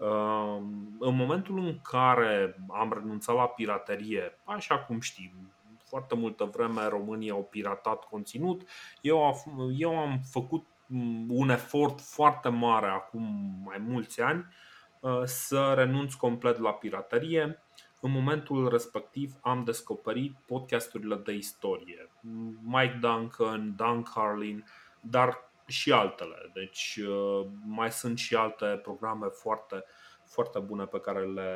Ehm, 0.00 0.96
în 0.98 1.16
momentul 1.16 1.58
în 1.58 1.80
care 1.82 2.56
am 2.68 2.92
renunțat 2.92 3.34
la 3.34 3.46
piraterie, 3.46 4.38
așa 4.44 4.78
cum 4.78 5.00
știm, 5.00 5.52
foarte 5.84 6.14
multă 6.14 6.44
vreme 6.44 6.88
românii 6.88 7.30
au 7.30 7.44
piratat 7.44 8.04
conținut, 8.04 8.68
eu, 9.00 9.44
eu 9.76 9.98
am 9.98 10.20
făcut 10.30 10.66
un 11.28 11.48
efort 11.48 12.00
foarte 12.00 12.48
mare 12.48 12.86
acum 12.86 13.22
mai 13.64 13.78
mulți 13.78 14.20
ani 14.20 14.46
uh, 15.00 15.22
să 15.24 15.72
renunț 15.76 16.14
complet 16.14 16.58
la 16.58 16.72
piraterie 16.72 17.62
în 18.00 18.10
momentul 18.10 18.68
respectiv 18.68 19.32
am 19.40 19.64
descoperit 19.64 20.36
podcasturile 20.46 21.16
de 21.16 21.32
istorie. 21.32 22.10
Mike 22.62 22.98
Duncan, 23.00 23.74
Dan 23.76 24.02
Carlin, 24.02 24.64
dar 25.00 25.50
și 25.66 25.92
altele. 25.92 26.50
Deci 26.54 27.00
uh, 27.08 27.46
mai 27.66 27.92
sunt 27.92 28.18
și 28.18 28.34
alte 28.34 28.80
programe 28.82 29.26
foarte, 29.26 29.84
foarte 30.24 30.58
bune 30.58 30.84
pe 30.84 31.00
care 31.00 31.24
le, 31.24 31.50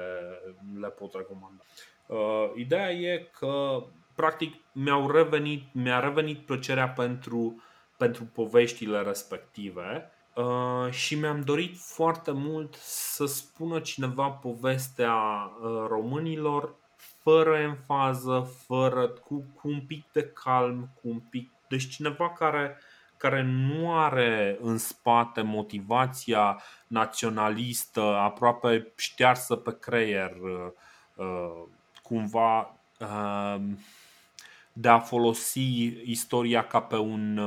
le 0.81 0.89
pot 0.89 1.15
recomanda. 1.15 1.63
Uh, 2.07 2.51
ideea 2.57 2.91
e 2.91 3.29
că 3.39 3.85
practic 4.15 4.55
mi-au 4.73 5.11
revenit, 5.11 5.75
mi-a 5.75 6.01
revenit 6.01 6.47
plăcerea 6.47 6.89
pentru, 6.89 7.63
pentru 7.97 8.25
poveștile 8.25 9.01
respective 9.03 10.11
Uh, 10.35 10.91
și 10.91 11.15
mi-am 11.15 11.41
dorit 11.41 11.79
foarte 11.79 12.31
mult 12.31 12.75
să 12.81 13.27
spună 13.27 13.81
cineva 13.81 14.29
povestea 14.29 15.15
uh, 15.15 15.85
românilor 15.89 16.75
fără 17.23 17.57
enfază, 17.57 18.51
fără, 18.67 19.09
cu, 19.09 19.45
cu 19.55 19.69
un 19.69 19.81
pic 19.81 20.05
de 20.13 20.23
calm, 20.23 20.89
cu 20.95 21.09
un 21.09 21.19
pic. 21.19 21.51
Deci 21.69 21.89
cineva 21.89 22.31
care, 22.31 22.79
care 23.17 23.43
nu 23.43 23.99
are 23.99 24.59
în 24.61 24.79
spate 24.79 25.43
motivația 25.43 26.63
naționalistă, 26.87 28.01
aproape 28.01 28.93
ștearsă 28.97 29.57
pe 29.57 29.79
creier, 29.79 30.37
uh, 31.15 31.63
cumva 32.03 32.75
de 34.73 34.89
a 34.89 34.99
folosi 34.99 35.87
istoria 36.11 36.67
ca 36.67 36.81
pe 36.81 36.97
un 36.97 37.39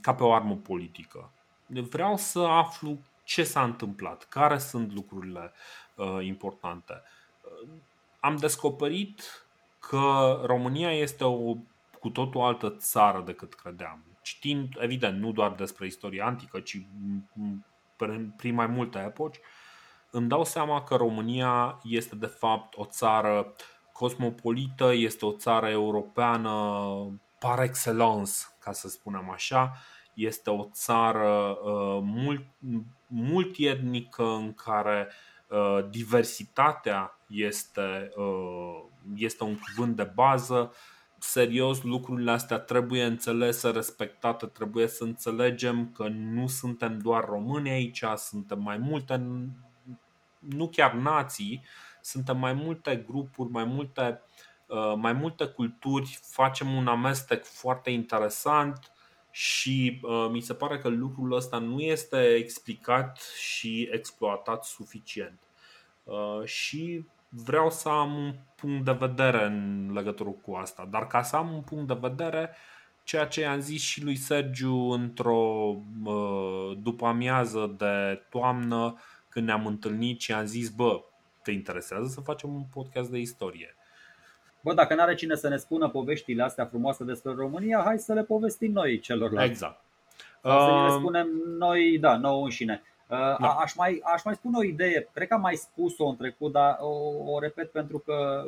ca 0.00 0.14
pe 0.14 0.22
o 0.22 0.32
armă 0.32 0.54
politică 0.54 1.30
vreau 1.78 2.16
să 2.16 2.38
aflu 2.38 2.98
ce 3.24 3.44
s-a 3.44 3.62
întâmplat, 3.62 4.24
care 4.24 4.58
sunt 4.58 4.92
lucrurile 4.92 5.52
uh, 5.94 6.18
importante. 6.20 7.02
Uh, 7.42 7.68
am 8.20 8.36
descoperit 8.36 9.46
că 9.78 10.40
România 10.44 10.92
este 10.92 11.24
o 11.24 11.54
cu 12.00 12.08
totul 12.08 12.40
altă 12.40 12.70
țară 12.70 13.22
decât 13.26 13.54
credeam. 13.54 14.04
Citind, 14.22 14.68
evident, 14.78 15.20
nu 15.20 15.32
doar 15.32 15.52
despre 15.52 15.86
istoria 15.86 16.26
antică, 16.26 16.60
ci 16.60 16.86
prin 18.36 18.54
mai 18.54 18.66
multe 18.66 18.98
epoci, 18.98 19.38
îmi 20.10 20.28
dau 20.28 20.44
seama 20.44 20.82
că 20.82 20.96
România 20.96 21.80
este 21.84 22.16
de 22.16 22.26
fapt 22.26 22.76
o 22.76 22.84
țară 22.84 23.54
cosmopolită, 23.92 24.92
este 24.92 25.24
o 25.24 25.32
țară 25.32 25.68
europeană 25.68 26.50
par 27.40 27.62
excellence, 27.62 28.32
ca 28.58 28.72
să 28.72 28.88
spunem 28.88 29.30
așa, 29.30 29.76
este 30.14 30.50
o 30.50 30.68
țară 30.72 31.58
uh, 31.62 32.00
mult, 32.02 32.46
multietnică 33.06 34.24
în 34.24 34.54
care 34.54 35.08
uh, 35.48 35.88
diversitatea 35.90 37.18
este, 37.28 38.10
uh, 38.16 38.82
este 39.14 39.44
un 39.44 39.58
cuvânt 39.58 39.96
de 39.96 40.10
bază. 40.14 40.72
Serios, 41.18 41.82
lucrurile 41.82 42.30
astea 42.30 42.58
trebuie 42.58 43.04
înțelese, 43.04 43.70
respectate, 43.70 44.46
trebuie 44.46 44.86
să 44.86 45.04
înțelegem 45.04 45.92
că 45.92 46.08
nu 46.08 46.46
suntem 46.46 46.98
doar 46.98 47.24
români 47.24 47.70
aici, 47.70 48.04
suntem 48.16 48.62
mai 48.62 48.76
multe, 48.76 49.26
nu 50.38 50.68
chiar 50.68 50.92
nații, 50.92 51.64
suntem 52.00 52.38
mai 52.38 52.52
multe 52.52 52.96
grupuri, 52.96 53.50
mai 53.50 53.64
multe, 53.64 54.20
mai 54.96 55.12
multe 55.12 55.44
culturi, 55.44 56.18
facem 56.22 56.74
un 56.74 56.86
amestec 56.86 57.44
foarte 57.44 57.90
interesant 57.90 58.92
și 59.30 60.00
uh, 60.02 60.28
mi 60.30 60.40
se 60.40 60.54
pare 60.54 60.78
că 60.78 60.88
lucrul 60.88 61.32
ăsta 61.32 61.58
nu 61.58 61.80
este 61.80 62.34
explicat 62.34 63.20
și 63.38 63.88
exploatat 63.92 64.64
suficient. 64.64 65.40
Uh, 66.04 66.44
și 66.44 67.04
vreau 67.28 67.70
să 67.70 67.88
am 67.88 68.14
un 68.14 68.34
punct 68.56 68.84
de 68.84 68.92
vedere 68.92 69.44
în 69.44 69.90
legătură 69.94 70.30
cu 70.30 70.54
asta. 70.54 70.88
Dar 70.90 71.06
ca 71.06 71.22
să 71.22 71.36
am 71.36 71.52
un 71.52 71.62
punct 71.62 71.86
de 71.86 71.98
vedere, 72.00 72.50
ceea 73.04 73.26
ce 73.26 73.40
i-am 73.40 73.60
zis 73.60 73.82
și 73.82 74.04
lui 74.04 74.16
Sergiu 74.16 74.90
într-o 74.90 75.76
uh, 76.04 76.78
după 76.82 77.06
amiază 77.06 77.74
de 77.78 78.22
toamnă, 78.30 78.98
când 79.28 79.46
ne-am 79.46 79.66
întâlnit 79.66 80.20
și 80.20 80.32
am 80.32 80.44
zis, 80.44 80.68
bă, 80.68 81.04
te 81.42 81.50
interesează 81.50 82.06
să 82.06 82.20
facem 82.20 82.54
un 82.54 82.64
podcast 82.72 83.10
de 83.10 83.18
istorie? 83.18 83.74
Bă, 84.60 84.74
dacă 84.74 84.94
n-are 84.94 85.14
cine 85.14 85.34
să 85.34 85.48
ne 85.48 85.56
spună 85.56 85.88
poveștile 85.88 86.42
astea 86.42 86.66
frumoase 86.66 87.04
despre 87.04 87.32
România, 87.36 87.82
hai 87.84 87.98
să 87.98 88.12
le 88.12 88.22
povestim 88.22 88.72
noi 88.72 88.98
celorlalți. 88.98 89.50
Exact. 89.50 89.84
Sau 90.42 90.60
să 90.60 90.92
ne 90.92 90.98
spunem 90.98 91.28
noi, 91.58 91.98
da, 91.98 92.16
nouă 92.16 92.44
înșine. 92.44 92.82
Uh, 93.10 93.16
da. 93.16 93.48
Aș, 93.48 93.74
mai, 93.74 94.00
aș 94.14 94.22
mai 94.24 94.34
spune 94.34 94.56
o 94.58 94.62
idee, 94.64 95.08
cred 95.12 95.28
că 95.28 95.34
am 95.34 95.40
mai 95.40 95.54
spus-o 95.54 96.06
în 96.06 96.16
trecut, 96.16 96.52
dar 96.52 96.76
o, 96.80 96.88
o 97.32 97.38
repet 97.38 97.70
pentru 97.70 97.98
că 97.98 98.44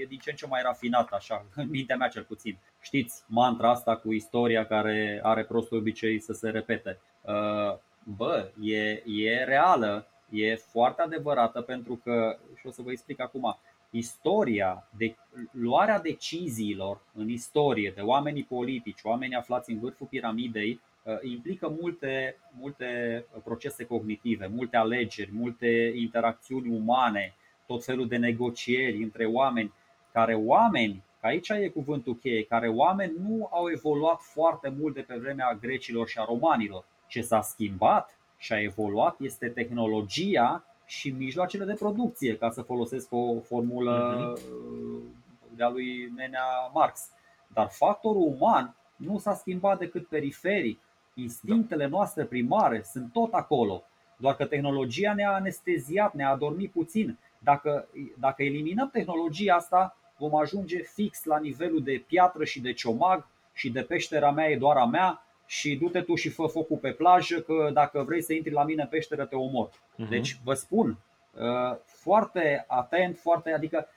e 0.00 0.04
din 0.04 0.18
ce 0.18 0.30
în 0.30 0.36
ce 0.36 0.46
mai 0.46 0.62
rafinat, 0.62 1.12
așa, 1.12 1.44
în 1.54 1.68
mintea 1.68 1.96
mea 1.96 2.08
cel 2.08 2.22
puțin. 2.22 2.58
Știți, 2.80 3.22
mantra 3.26 3.70
asta 3.70 3.96
cu 3.96 4.12
istoria 4.12 4.66
care 4.66 5.20
are 5.22 5.44
prostul 5.44 5.78
obicei 5.78 6.20
să 6.20 6.32
se 6.32 6.50
repete. 6.50 6.98
Uh, 7.20 7.78
bă, 8.16 8.50
e, 8.60 9.02
e 9.06 9.44
reală, 9.44 10.06
e 10.30 10.54
foarte 10.54 11.02
adevărată 11.02 11.60
pentru 11.60 12.00
că, 12.04 12.38
și 12.56 12.66
o 12.66 12.70
să 12.70 12.82
vă 12.82 12.90
explic 12.90 13.20
acum, 13.20 13.58
istoria, 13.92 14.88
de 14.96 15.14
luarea 15.50 16.00
deciziilor 16.00 17.00
în 17.14 17.28
istorie 17.28 17.92
de 17.94 18.00
oamenii 18.00 18.44
politici, 18.44 19.00
oameni 19.02 19.34
aflați 19.34 19.70
în 19.70 19.78
vârful 19.78 20.06
piramidei, 20.06 20.80
uh, 21.02 21.14
implică 21.22 21.76
multe, 21.80 22.36
multe 22.58 23.24
procese 23.44 23.84
cognitive, 23.84 24.46
multe 24.46 24.76
alegeri, 24.76 25.30
multe 25.32 25.92
interacțiuni 25.94 26.76
umane, 26.76 27.34
tot 27.66 27.84
felul 27.84 28.08
de 28.08 28.16
negocieri 28.16 29.02
între 29.02 29.24
oameni, 29.24 29.72
care 30.12 30.34
oameni, 30.34 31.02
aici 31.20 31.48
e 31.48 31.68
cuvântul 31.68 32.16
cheie, 32.16 32.44
care 32.44 32.68
oameni 32.68 33.12
nu 33.18 33.48
au 33.52 33.70
evoluat 33.70 34.20
foarte 34.20 34.74
mult 34.78 34.94
de 34.94 35.00
pe 35.00 35.14
vremea 35.14 35.58
grecilor 35.60 36.08
și 36.08 36.18
a 36.18 36.24
romanilor. 36.24 36.84
Ce 37.06 37.20
s-a 37.20 37.40
schimbat 37.40 38.18
și 38.36 38.52
a 38.52 38.62
evoluat 38.62 39.16
este 39.20 39.48
tehnologia 39.48 40.64
și 40.98 41.10
mijloacele 41.10 41.64
de 41.64 41.74
producție, 41.74 42.36
ca 42.36 42.50
să 42.50 42.62
folosesc 42.62 43.12
o 43.12 43.40
formulă 43.40 44.34
uh-huh. 44.36 45.56
de-a 45.56 45.68
lui 45.68 46.12
Nenea 46.16 46.70
Marx. 46.74 47.08
Dar 47.46 47.68
factorul 47.70 48.36
uman 48.38 48.74
nu 48.96 49.18
s-a 49.18 49.34
schimbat 49.34 49.78
decât 49.78 50.06
periferic. 50.06 50.80
Instinctele 51.14 51.86
noastre 51.86 52.24
primare 52.24 52.82
sunt 52.84 53.12
tot 53.12 53.32
acolo, 53.32 53.82
doar 54.16 54.36
că 54.36 54.44
tehnologia 54.46 55.14
ne-a 55.14 55.32
anesteziat, 55.32 56.14
ne-a 56.14 56.30
adormit 56.30 56.70
puțin. 56.70 57.18
Dacă, 57.38 57.88
dacă 58.18 58.42
eliminăm 58.42 58.90
tehnologia 58.90 59.54
asta, 59.54 59.96
vom 60.18 60.34
ajunge 60.34 60.78
fix 60.78 61.24
la 61.24 61.38
nivelul 61.38 61.82
de 61.82 62.04
piatră 62.06 62.44
și 62.44 62.60
de 62.60 62.72
ciomag 62.72 63.26
și 63.52 63.70
de 63.70 63.82
peștera 63.82 64.30
mea 64.30 64.50
e 64.50 64.56
doar 64.56 64.76
a 64.76 64.86
mea 64.86 65.26
și 65.52 65.76
du-te 65.76 66.00
tu 66.00 66.14
și 66.14 66.28
fă 66.28 66.46
focul 66.46 66.76
pe 66.76 66.92
plajă 66.92 67.40
că 67.40 67.70
dacă 67.72 68.02
vrei 68.02 68.22
să 68.22 68.32
intri 68.32 68.52
la 68.52 68.64
mine 68.64 68.82
în 68.82 68.88
peșteră 68.88 69.24
te 69.24 69.36
omor. 69.36 69.68
Uh-huh. 69.68 70.08
Deci 70.08 70.38
vă 70.44 70.54
spun, 70.54 70.98
uh, 71.34 71.76
foarte 71.84 72.64
atent, 72.68 73.18
foarte, 73.18 73.52
adică 73.52 73.88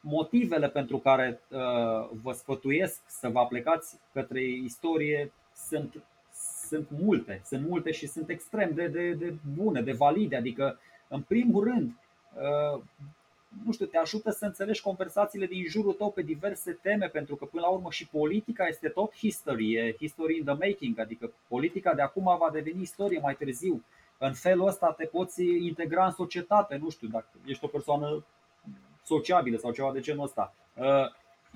motivele 0.00 0.68
pentru 0.68 0.98
care 0.98 1.40
uh, 1.48 1.58
vă 2.22 2.32
sfătuiesc 2.32 3.00
să 3.06 3.28
vă 3.28 3.38
aplicați 3.38 3.98
către 4.12 4.42
istorie 4.42 5.32
sunt, 5.54 6.04
sunt 6.68 6.88
multe, 6.90 7.42
sunt 7.44 7.68
multe 7.68 7.90
și 7.90 8.06
sunt 8.06 8.28
extrem 8.28 8.70
de, 8.74 8.86
de, 8.86 9.12
de 9.12 9.34
bune, 9.54 9.80
de 9.80 9.92
valide. 9.92 10.36
Adică, 10.36 10.80
în 11.08 11.22
primul 11.22 11.64
rând, 11.64 11.92
uh, 12.34 12.80
nu 13.64 13.72
știu, 13.72 13.86
te 13.86 13.98
ajută 13.98 14.30
să 14.30 14.44
înțelegi 14.44 14.82
conversațiile 14.82 15.46
din 15.46 15.64
jurul 15.68 15.92
tău 15.92 16.10
pe 16.10 16.22
diverse 16.22 16.72
teme, 16.72 17.08
pentru 17.08 17.36
că 17.36 17.44
până 17.44 17.62
la 17.62 17.68
urmă 17.68 17.90
și 17.90 18.08
politica 18.08 18.66
este 18.66 18.88
tot 18.88 19.16
history, 19.16 19.74
e 19.74 19.96
history 19.98 20.36
in 20.36 20.44
the 20.44 20.54
making, 20.54 20.98
adică 20.98 21.32
politica 21.48 21.94
de 21.94 22.02
acum 22.02 22.24
va 22.24 22.50
deveni 22.52 22.82
istorie 22.82 23.20
mai 23.22 23.34
târziu. 23.34 23.84
În 24.18 24.32
felul 24.32 24.66
ăsta 24.66 24.92
te 24.92 25.04
poți 25.04 25.42
integra 25.44 26.06
în 26.06 26.12
societate, 26.12 26.76
nu 26.76 26.90
știu, 26.90 27.08
dacă 27.08 27.28
ești 27.44 27.64
o 27.64 27.68
persoană 27.68 28.24
sociabilă 29.04 29.56
sau 29.56 29.72
ceva 29.72 29.92
de 29.92 30.00
genul 30.00 30.24
ăsta. 30.24 30.54
Uh, 30.74 30.84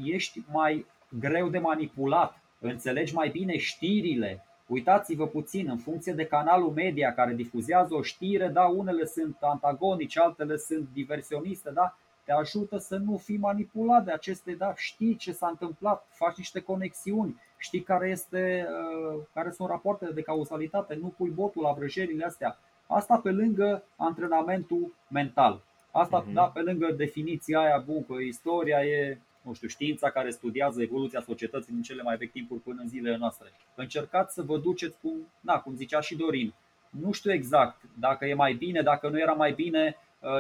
ești 0.05 0.43
mai 0.53 0.87
greu 1.19 1.49
de 1.49 1.59
manipulat, 1.59 2.43
înțelegi 2.61 3.15
mai 3.15 3.29
bine 3.29 3.57
știrile, 3.57 4.45
Uitați-vă 4.71 5.27
puțin, 5.27 5.69
în 5.69 5.79
funcție 5.79 6.13
de 6.13 6.27
canalul 6.27 6.71
media 6.71 7.15
care 7.15 7.33
difuzează 7.33 7.95
o 7.95 8.03
știre, 8.03 8.49
da, 8.49 8.65
unele 8.65 9.05
sunt 9.05 9.37
antagonice, 9.41 10.21
altele 10.21 10.57
sunt 10.57 10.89
diversioniste, 10.93 11.71
da, 11.71 11.97
te 12.25 12.33
ajută 12.33 12.79
să 12.79 12.97
nu 12.97 13.17
fii 13.17 13.37
manipulat 13.37 14.05
de 14.05 14.13
aceste, 14.13 14.53
da, 14.53 14.73
știi 14.77 15.17
ce 15.17 15.33
s-a 15.33 15.49
întâmplat, 15.49 16.07
faci 16.11 16.37
niște 16.37 16.61
conexiuni, 16.61 17.41
știi 17.59 17.83
care, 17.83 18.09
este, 18.09 18.67
uh, 18.69 19.21
care 19.35 19.51
sunt 19.51 19.69
rapoartele 19.69 20.13
de 20.13 20.23
cauzalitate, 20.23 20.99
nu 21.01 21.15
pui 21.17 21.31
botul 21.31 21.63
la 21.63 21.73
vrăjerile 21.73 22.25
astea. 22.25 22.59
Asta 22.87 23.17
pe 23.17 23.31
lângă 23.31 23.85
antrenamentul 23.97 24.95
mental. 25.09 25.61
Asta, 25.91 26.25
uh-huh. 26.25 26.33
da, 26.33 26.43
pe 26.43 26.61
lângă 26.61 26.93
definiția 26.93 27.61
aia, 27.61 27.83
bun, 27.87 28.05
că 28.07 28.15
istoria 28.15 28.85
e 28.85 29.19
nu 29.43 29.53
știu, 29.55 29.69
știința 29.69 30.11
care 30.11 30.31
studiază 30.31 30.83
evoluția 30.83 31.21
societății 31.21 31.73
din 31.73 31.83
cele 31.83 32.03
mai 32.03 32.17
vechi 32.17 32.33
timpuri 32.33 32.61
până 32.61 32.81
în 32.83 32.89
zilele 32.89 33.17
noastre. 33.17 33.53
Încercați 33.75 34.35
să 34.35 34.43
vă 34.43 34.59
duceți 34.59 34.97
cum, 35.03 35.33
na, 35.41 35.61
cum 35.61 35.75
zicea 35.75 36.01
și 36.01 36.17
Dorin. 36.17 36.55
Nu 36.91 37.13
știu 37.13 37.33
exact 37.33 37.81
dacă 37.99 38.27
e 38.27 38.35
mai 38.35 38.55
bine, 38.55 38.83
dacă 38.83 39.09
nu 39.09 39.19
era 39.19 39.33
mai 39.33 39.53
bine, 39.53 39.97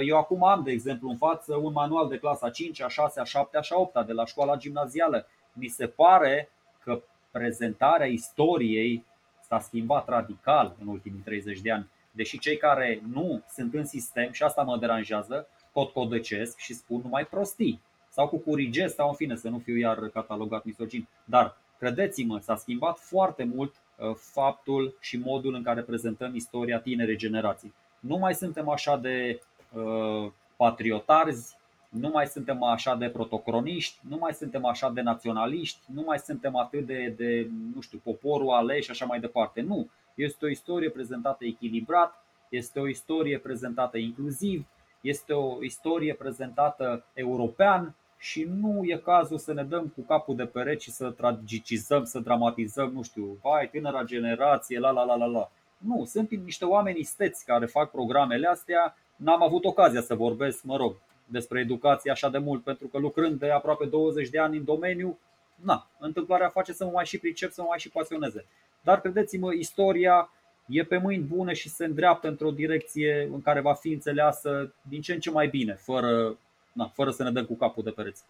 Eu 0.06 0.18
acum 0.18 0.44
am, 0.44 0.62
de 0.62 0.70
exemplu, 0.70 1.08
în 1.08 1.16
față 1.16 1.56
un 1.56 1.72
manual 1.72 2.08
de 2.08 2.18
clasa 2.18 2.50
5, 2.50 2.82
a 2.82 2.88
6, 2.88 3.20
a 3.20 3.24
7, 3.24 3.56
a 3.56 3.78
8 3.78 4.06
de 4.06 4.12
la 4.12 4.24
școala 4.24 4.56
gimnazială. 4.56 5.26
Mi 5.52 5.66
se 5.66 5.86
pare 5.86 6.50
că 6.82 7.02
prezentarea 7.30 8.06
istoriei 8.06 9.04
s-a 9.46 9.58
schimbat 9.58 10.08
radical 10.08 10.76
în 10.80 10.86
ultimii 10.86 11.20
30 11.20 11.60
de 11.60 11.70
ani. 11.70 11.90
Deși 12.10 12.38
cei 12.38 12.56
care 12.56 13.02
nu 13.12 13.42
sunt 13.48 13.74
în 13.74 13.86
sistem, 13.86 14.32
și 14.32 14.42
asta 14.42 14.62
mă 14.62 14.78
deranjează, 14.78 15.48
tot 15.72 15.92
codăcesc 15.92 16.58
și 16.58 16.74
spun 16.74 17.00
numai 17.02 17.26
prostii. 17.26 17.80
Sau 18.10 18.28
cu 18.28 18.38
curigez 18.38 18.94
sau 18.94 19.08
în 19.08 19.14
fine 19.14 19.36
să 19.36 19.48
nu 19.48 19.58
fiu 19.58 19.76
iar 19.76 20.08
catalogat 20.08 20.64
misogin. 20.64 21.08
Dar 21.24 21.56
credeți-mă, 21.78 22.38
s-a 22.38 22.56
schimbat 22.56 22.98
foarte 22.98 23.44
mult 23.44 23.74
uh, 23.96 24.14
faptul 24.14 24.96
și 25.00 25.18
modul 25.18 25.54
în 25.54 25.62
care 25.62 25.82
prezentăm 25.82 26.34
istoria 26.34 26.80
tinere 26.80 27.16
generații. 27.16 27.74
Nu 28.00 28.16
mai 28.16 28.34
suntem 28.34 28.68
așa 28.68 28.96
de 28.96 29.40
uh, 29.72 30.30
patriotarzi, 30.56 31.56
nu 31.88 32.08
mai 32.08 32.26
suntem 32.26 32.62
așa 32.62 32.94
de 32.94 33.08
protocroniști, 33.08 33.98
nu 34.08 34.16
mai 34.16 34.32
suntem 34.32 34.64
așa 34.64 34.90
de 34.90 35.00
naționaliști, 35.00 35.80
nu 35.94 36.02
mai 36.06 36.18
suntem 36.18 36.56
atât 36.56 36.86
de, 36.86 37.14
de 37.16 37.48
nu 37.74 37.80
știu, 37.80 38.00
poporul 38.02 38.50
ales 38.50 38.84
și 38.84 38.90
așa 38.90 39.04
mai 39.04 39.20
departe. 39.20 39.60
Nu. 39.60 39.88
Este 40.14 40.44
o 40.44 40.48
istorie 40.48 40.90
prezentată 40.90 41.44
echilibrat, 41.44 42.24
este 42.48 42.80
o 42.80 42.88
istorie 42.88 43.38
prezentată 43.38 43.98
inclusiv, 43.98 44.66
este 45.00 45.32
o 45.32 45.62
istorie 45.62 46.14
prezentată 46.14 47.04
european 47.14 47.94
și 48.22 48.48
nu 48.60 48.80
e 48.84 48.96
cazul 48.96 49.38
să 49.38 49.52
ne 49.52 49.64
dăm 49.64 49.86
cu 49.94 50.00
capul 50.00 50.36
de 50.36 50.46
pereți 50.46 50.84
și 50.84 50.90
să 50.90 51.10
tragicizăm, 51.10 52.04
să 52.04 52.18
dramatizăm, 52.18 52.90
nu 52.92 53.02
știu, 53.02 53.38
vai, 53.42 53.68
tânăra 53.70 54.02
generație, 54.02 54.78
la 54.78 54.90
la 54.90 55.04
la 55.04 55.16
la 55.16 55.26
la. 55.26 55.50
Nu, 55.78 56.04
sunt 56.04 56.30
niște 56.30 56.64
oameni 56.64 56.98
isteți 56.98 57.44
care 57.44 57.66
fac 57.66 57.90
programele 57.90 58.46
astea. 58.46 58.96
N-am 59.16 59.42
avut 59.42 59.64
ocazia 59.64 60.00
să 60.00 60.14
vorbesc, 60.14 60.62
mă 60.62 60.76
rog, 60.76 60.94
despre 61.26 61.60
educație 61.60 62.10
așa 62.10 62.28
de 62.28 62.38
mult, 62.38 62.62
pentru 62.62 62.86
că 62.86 62.98
lucrând 62.98 63.38
de 63.38 63.50
aproape 63.50 63.84
20 63.84 64.28
de 64.28 64.38
ani 64.38 64.56
în 64.56 64.64
domeniu, 64.64 65.18
na, 65.54 65.86
întâmplarea 65.98 66.48
face 66.48 66.72
să 66.72 66.84
mă 66.84 66.90
mai 66.90 67.04
și 67.04 67.18
pricep, 67.18 67.50
să 67.50 67.60
mă 67.60 67.66
mai 67.68 67.78
și 67.78 67.90
pasioneze. 67.90 68.44
Dar 68.82 69.00
credeți-mă, 69.00 69.52
istoria 69.52 70.30
e 70.66 70.84
pe 70.84 70.96
mâini 70.96 71.22
bune 71.22 71.52
și 71.52 71.68
se 71.68 71.84
îndreaptă 71.84 72.28
într-o 72.28 72.50
direcție 72.50 73.28
în 73.32 73.42
care 73.42 73.60
va 73.60 73.74
fi 73.74 73.92
înțeleasă 73.92 74.74
din 74.88 75.00
ce 75.00 75.12
în 75.12 75.20
ce 75.20 75.30
mai 75.30 75.48
bine, 75.48 75.74
fără, 75.74 76.38
na, 76.80 76.88
fără 76.88 77.10
să 77.10 77.22
ne 77.22 77.30
dăm 77.30 77.44
cu 77.44 77.56
capul 77.56 77.82
de 77.82 77.90
pereți. 77.90 78.24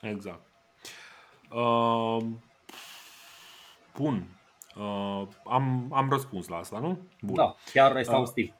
Exact. 0.00 0.42
Uh, 1.50 2.24
bun. 3.96 4.26
Uh, 4.76 5.26
am, 5.44 5.90
am 5.92 6.10
răspuns 6.10 6.48
la 6.48 6.56
asta, 6.56 6.78
nu? 6.78 6.98
Bun. 7.20 7.34
Da, 7.34 7.54
chiar 7.72 7.96
exhaustiv. 7.96 8.48
Uh, 8.48 8.54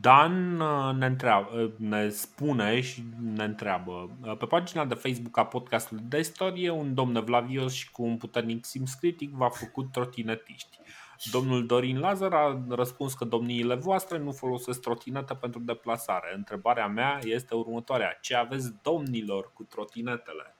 Dan 0.00 0.60
uh, 0.60 0.94
ne, 0.94 1.06
întreabă, 1.06 1.56
uh, 1.56 1.72
ne 1.76 2.08
spune 2.08 2.80
și 2.80 3.02
ne 3.20 3.44
întreabă 3.44 4.10
uh, 4.24 4.36
Pe 4.36 4.46
pagina 4.46 4.84
de 4.84 4.94
Facebook 4.94 5.36
a 5.36 5.44
podcastului 5.44 6.04
de 6.08 6.18
istorie 6.18 6.70
Un 6.70 6.94
domn 6.94 7.16
evlavios 7.16 7.72
și 7.72 7.90
cu 7.90 8.02
un 8.02 8.16
puternic 8.16 8.64
simț 8.64 8.92
critic 8.92 9.30
V-a 9.30 9.48
făcut 9.48 9.92
trotinetiști 9.92 10.78
Domnul 11.24 11.66
Dorin 11.66 11.98
Lazar 11.98 12.32
a 12.32 12.64
răspuns 12.68 13.14
că 13.14 13.24
domniile 13.24 13.74
voastre 13.74 14.18
nu 14.18 14.32
folosesc 14.32 14.80
trotinete 14.80 15.34
pentru 15.34 15.60
deplasare 15.60 16.34
Întrebarea 16.34 16.86
mea 16.86 17.18
este 17.22 17.54
următoarea 17.54 18.18
Ce 18.20 18.34
aveți 18.34 18.72
domnilor 18.82 19.52
cu 19.52 19.62
trotinetele? 19.62 20.56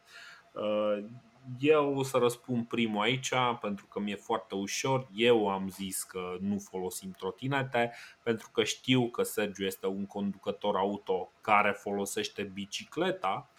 eu 1.59 1.97
o 1.97 2.03
să 2.03 2.17
răspund 2.17 2.67
primul 2.67 3.03
aici 3.03 3.33
pentru 3.61 3.87
că 3.87 4.01
mi-e 4.01 4.15
foarte 4.15 4.55
ușor. 4.55 5.09
Eu 5.13 5.49
am 5.49 5.69
zis 5.69 6.03
că 6.03 6.37
nu 6.41 6.59
folosim 6.59 7.11
trotinete 7.11 7.93
pentru 8.23 8.51
că 8.53 8.65
știu 8.65 9.09
că 9.09 9.23
Sergiu 9.23 9.65
este 9.65 9.87
un 9.87 10.07
conducător 10.07 10.77
auto 10.77 11.33
care 11.41 11.71
folosește 11.71 12.43
bicicleta 12.43 13.51
uh, 13.53 13.58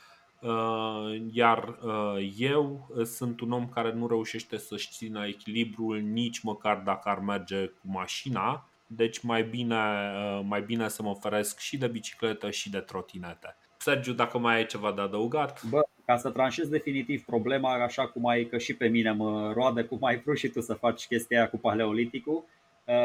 iar 1.31 1.77
uh, 1.83 2.33
eu 2.37 2.87
sunt 3.03 3.41
un 3.41 3.51
om 3.51 3.69
care 3.69 3.93
nu 3.93 4.07
reușește 4.07 4.57
să-și 4.57 4.89
țină 4.91 5.27
echilibrul 5.27 5.99
nici 5.99 6.39
măcar 6.39 6.77
dacă 6.77 7.09
ar 7.09 7.19
merge 7.19 7.65
cu 7.65 7.85
mașina 7.85 8.69
deci 8.91 9.19
mai 9.19 9.43
bine, 9.43 9.75
uh, 9.75 10.41
mai 10.43 10.61
bine 10.61 10.87
să 10.87 11.03
mă 11.03 11.09
oferesc 11.09 11.59
și 11.59 11.77
de 11.77 11.87
bicicletă 11.87 12.49
și 12.49 12.69
de 12.69 12.79
trotinete. 12.79 13.57
Sergiu, 13.77 14.13
dacă 14.13 14.37
mai 14.37 14.55
ai 14.55 14.65
ceva 14.65 14.91
de 14.91 15.01
adăugat? 15.01 15.63
Bă, 15.63 15.81
ca 16.05 16.17
să 16.17 16.29
tranșez 16.29 16.67
definitiv 16.67 17.25
problema, 17.25 17.83
așa 17.83 18.07
cum 18.07 18.27
ai 18.27 18.45
că 18.45 18.57
și 18.57 18.75
pe 18.75 18.87
mine 18.87 19.11
mă 19.11 19.51
roade, 19.53 19.83
cum 19.83 20.03
ai 20.03 20.17
vrut 20.19 20.37
și 20.37 20.47
tu 20.47 20.61
să 20.61 20.73
faci 20.73 21.07
chestia 21.07 21.37
aia 21.37 21.49
cu 21.49 21.57
paleoliticul, 21.57 22.45
uh, 22.85 22.95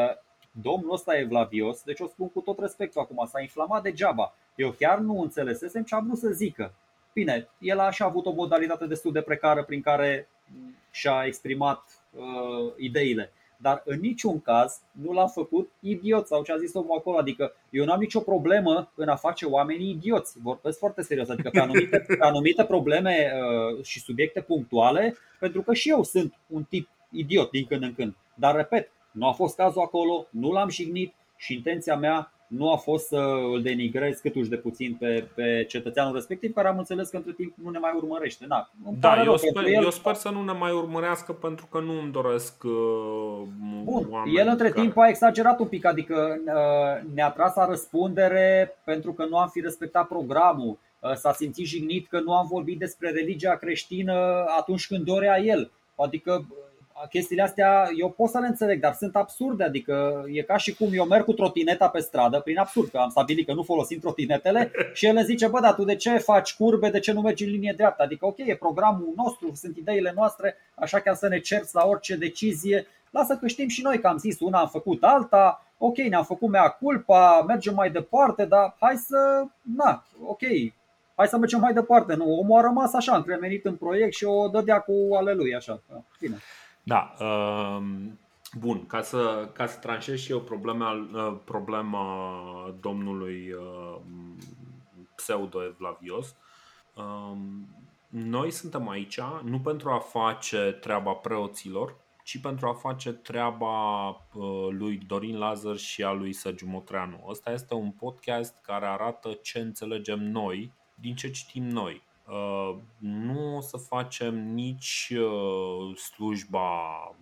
domnul 0.51 0.93
ăsta 0.93 1.19
e 1.19 1.25
Vlavios, 1.25 1.83
deci 1.83 2.01
o 2.01 2.07
spun 2.07 2.31
cu 2.31 2.41
tot 2.41 2.59
respectul 2.59 3.01
acum, 3.01 3.27
s-a 3.27 3.41
inflamat 3.41 3.83
degeaba. 3.83 4.35
Eu 4.55 4.71
chiar 4.71 4.99
nu 4.99 5.21
înțelesesem 5.21 5.83
ce 5.83 5.95
a 5.95 5.99
vrut 5.99 6.19
să 6.19 6.29
zică. 6.29 6.75
Bine, 7.15 7.49
el 7.59 7.79
a 7.79 7.91
și 7.91 8.03
avut 8.03 8.27
o 8.27 8.33
modalitate 8.33 8.87
destul 8.87 9.13
de 9.13 9.21
precară 9.21 9.65
prin 9.65 9.81
care 9.81 10.29
și-a 10.91 11.25
exprimat 11.27 11.85
uh, 12.11 12.73
ideile 12.77 13.33
dar 13.65 13.83
în 13.85 14.01
niciun 14.01 14.41
caz 14.41 14.81
nu 14.93 15.13
l-am 15.13 15.29
făcut 15.29 15.71
idiot 15.81 16.27
sau 16.27 16.43
ce 16.43 16.53
a 16.53 16.57
zis 16.57 16.75
omul 16.75 16.97
acolo. 16.99 17.17
Adică 17.17 17.53
eu 17.71 17.85
nu 17.85 17.93
am 17.93 18.01
nicio 18.01 18.21
problemă 18.21 18.93
în 18.95 19.09
a 19.09 19.17
face 19.17 19.47
oamenii 19.47 19.91
idioți. 19.91 20.39
Vorbesc 20.43 20.79
foarte 20.79 21.03
serios. 21.03 21.29
Adică 21.29 21.51
pe 21.51 21.61
anumite, 21.61 21.99
pe 22.09 22.17
anumite 22.21 22.65
probleme 22.65 23.33
uh, 23.33 23.85
și 23.85 24.01
subiecte 24.01 24.41
punctuale, 24.41 25.17
pentru 25.39 25.63
că 25.63 25.75
și 25.75 25.91
eu 25.91 26.03
sunt 26.03 26.35
un 26.47 26.65
tip 26.65 26.89
idiot 27.11 27.51
din 27.51 27.65
când 27.65 27.83
în 27.83 27.95
când. 27.95 28.15
Dar 28.35 28.55
repet, 28.55 28.91
nu 29.11 29.29
a 29.29 29.33
fost 29.33 29.57
cazul 29.57 29.83
acolo, 29.83 30.27
nu 30.31 30.53
l-am 30.53 30.69
jignit 30.69 31.15
și 31.37 31.55
intenția 31.55 31.97
mea 31.97 32.33
nu 32.57 32.73
a 32.73 32.77
fost 32.77 33.07
să 33.07 33.17
îl 33.53 33.63
denigrez 33.63 34.19
cât 34.19 34.35
uși 34.35 34.49
de 34.49 34.57
puțin 34.57 34.97
pe, 34.99 35.29
pe 35.35 35.65
cetățeanul 35.69 36.15
respectiv, 36.15 36.53
care 36.55 36.69
am 36.69 36.79
înțeles 36.79 37.09
că 37.09 37.17
între 37.17 37.33
timp 37.33 37.55
nu 37.63 37.71
ne 37.71 37.79
mai 37.79 37.93
urmărește. 37.97 38.47
Da, 38.49 38.71
da 39.01 39.23
eu, 39.23 39.37
sper, 39.37 39.65
el... 39.65 39.83
eu 39.83 39.91
sper 39.91 40.15
să 40.15 40.31
nu 40.31 40.45
ne 40.45 40.53
mai 40.53 40.73
urmărească 40.73 41.33
pentru 41.33 41.67
că 41.67 41.81
nu 41.81 42.01
îmi 42.01 42.13
doresc 42.13 42.65
uh, 42.65 43.43
Bun, 43.85 44.09
el 44.37 44.49
între 44.49 44.69
care... 44.69 44.81
timp 44.81 44.97
a 44.97 45.09
exagerat 45.09 45.59
un 45.59 45.67
pic, 45.67 45.85
adică 45.85 46.41
uh, 46.47 47.11
ne-a 47.15 47.31
tras 47.31 47.55
la 47.55 47.67
răspundere 47.67 48.77
pentru 48.85 49.13
că 49.13 49.25
nu 49.25 49.39
am 49.39 49.49
fi 49.49 49.61
respectat 49.61 50.07
programul. 50.07 50.79
Uh, 51.01 51.13
s-a 51.15 51.33
simțit 51.33 51.67
jignit 51.67 52.09
că 52.09 52.21
nu 52.21 52.33
am 52.33 52.47
vorbit 52.47 52.79
despre 52.79 53.11
religia 53.11 53.57
creștină 53.57 54.45
atunci 54.59 54.87
când 54.87 55.05
dorea 55.05 55.41
el. 55.41 55.71
Adică 55.97 56.47
chestiile 57.11 57.43
astea 57.43 57.89
eu 57.99 58.11
pot 58.11 58.29
să 58.29 58.39
le 58.39 58.47
înțeleg, 58.47 58.81
dar 58.81 58.93
sunt 58.93 59.17
absurde. 59.17 59.65
Adică 59.65 60.25
e 60.33 60.43
ca 60.43 60.57
și 60.57 60.75
cum 60.75 60.89
eu 60.93 61.05
merg 61.05 61.25
cu 61.25 61.33
trotineta 61.33 61.89
pe 61.89 62.01
stradă, 62.01 62.41
prin 62.41 62.59
absurd, 62.59 62.89
că 62.89 62.99
am 62.99 63.09
stabilit 63.09 63.47
că 63.47 63.53
nu 63.53 63.63
folosim 63.63 63.99
trotinetele 63.99 64.71
și 64.95 65.07
el 65.07 65.25
zice, 65.25 65.47
bă, 65.47 65.61
dar 65.61 65.75
tu 65.75 65.85
de 65.85 65.97
ce 65.97 66.19
faci 66.19 66.55
curbe, 66.55 66.91
de 66.91 66.99
ce 66.99 67.13
nu 67.13 67.21
mergi 67.21 67.45
în 67.45 67.51
linie 67.51 67.73
dreaptă? 67.77 68.03
Adică, 68.03 68.27
ok, 68.27 68.39
e 68.39 68.57
programul 68.57 69.13
nostru, 69.17 69.53
sunt 69.55 69.77
ideile 69.77 70.13
noastre, 70.17 70.57
așa 70.75 71.01
că 71.01 71.13
să 71.13 71.29
ne 71.29 71.39
cerți 71.39 71.75
la 71.75 71.87
orice 71.87 72.17
decizie. 72.17 72.87
Lasă 73.11 73.37
că 73.37 73.47
știm 73.47 73.69
și 73.69 73.83
noi 73.83 74.01
că 74.01 74.07
am 74.07 74.19
zis 74.19 74.41
una, 74.41 74.61
am 74.61 74.69
făcut 74.69 75.03
alta, 75.03 75.67
ok, 75.79 75.97
ne-am 75.97 76.25
făcut 76.25 76.49
mea 76.49 76.69
culpa, 76.69 77.45
mergem 77.47 77.75
mai 77.75 77.91
departe, 77.91 78.45
dar 78.45 78.77
hai 78.81 78.97
să, 78.97 79.45
na, 79.77 80.05
ok, 80.27 80.41
hai 81.15 81.27
să 81.27 81.37
mergem 81.37 81.61
mai 81.61 81.73
departe. 81.73 82.15
Nu, 82.15 82.39
omul 82.39 82.59
a 82.59 82.61
rămas 82.61 82.95
așa, 82.95 83.17
încremenit 83.17 83.65
în 83.65 83.75
proiect 83.75 84.15
și 84.15 84.25
o 84.25 84.49
dădea 84.49 84.79
cu 84.81 85.15
aleluia, 85.15 85.57
așa. 85.57 85.83
Bine. 86.21 86.37
Da. 86.85 87.15
Um, 87.21 88.19
bun, 88.59 88.87
ca 88.87 89.03
să, 89.03 89.51
ca 89.53 89.67
să 89.67 89.79
tranșez 89.79 90.19
și 90.19 90.31
eu 90.31 90.41
problema, 90.41 90.93
uh, 90.93 91.37
problema 91.45 92.75
domnului 92.81 93.53
uh, 93.53 94.01
pseudo-evlavios, 95.15 96.37
um, 96.95 97.69
noi 98.09 98.51
suntem 98.51 98.89
aici 98.89 99.21
nu 99.45 99.61
pentru 99.61 99.91
a 99.91 99.99
face 99.99 100.79
treaba 100.81 101.13
preoților, 101.13 101.97
ci 102.25 102.41
pentru 102.41 102.69
a 102.69 102.73
face 102.73 103.13
treaba 103.13 104.09
uh, 104.09 104.69
lui 104.71 104.97
Dorin 105.07 105.39
Lazar 105.39 105.77
și 105.77 106.03
a 106.05 106.13
lui 106.13 106.33
Sergiu 106.33 106.67
Motreanu. 106.67 107.25
Ăsta 107.29 107.51
este 107.51 107.75
un 107.75 107.91
podcast 107.91 108.59
care 108.63 108.87
arată 108.87 109.33
ce 109.43 109.59
înțelegem 109.59 110.23
noi 110.23 110.73
din 110.95 111.15
ce 111.15 111.31
citim 111.31 111.65
noi. 111.65 112.03
Uh, 112.29 112.77
nu 112.99 113.57
o 113.57 113.61
să 113.61 113.77
facem 113.77 114.53
nici 114.53 115.13
uh, 115.17 115.97
slujba 115.97 116.71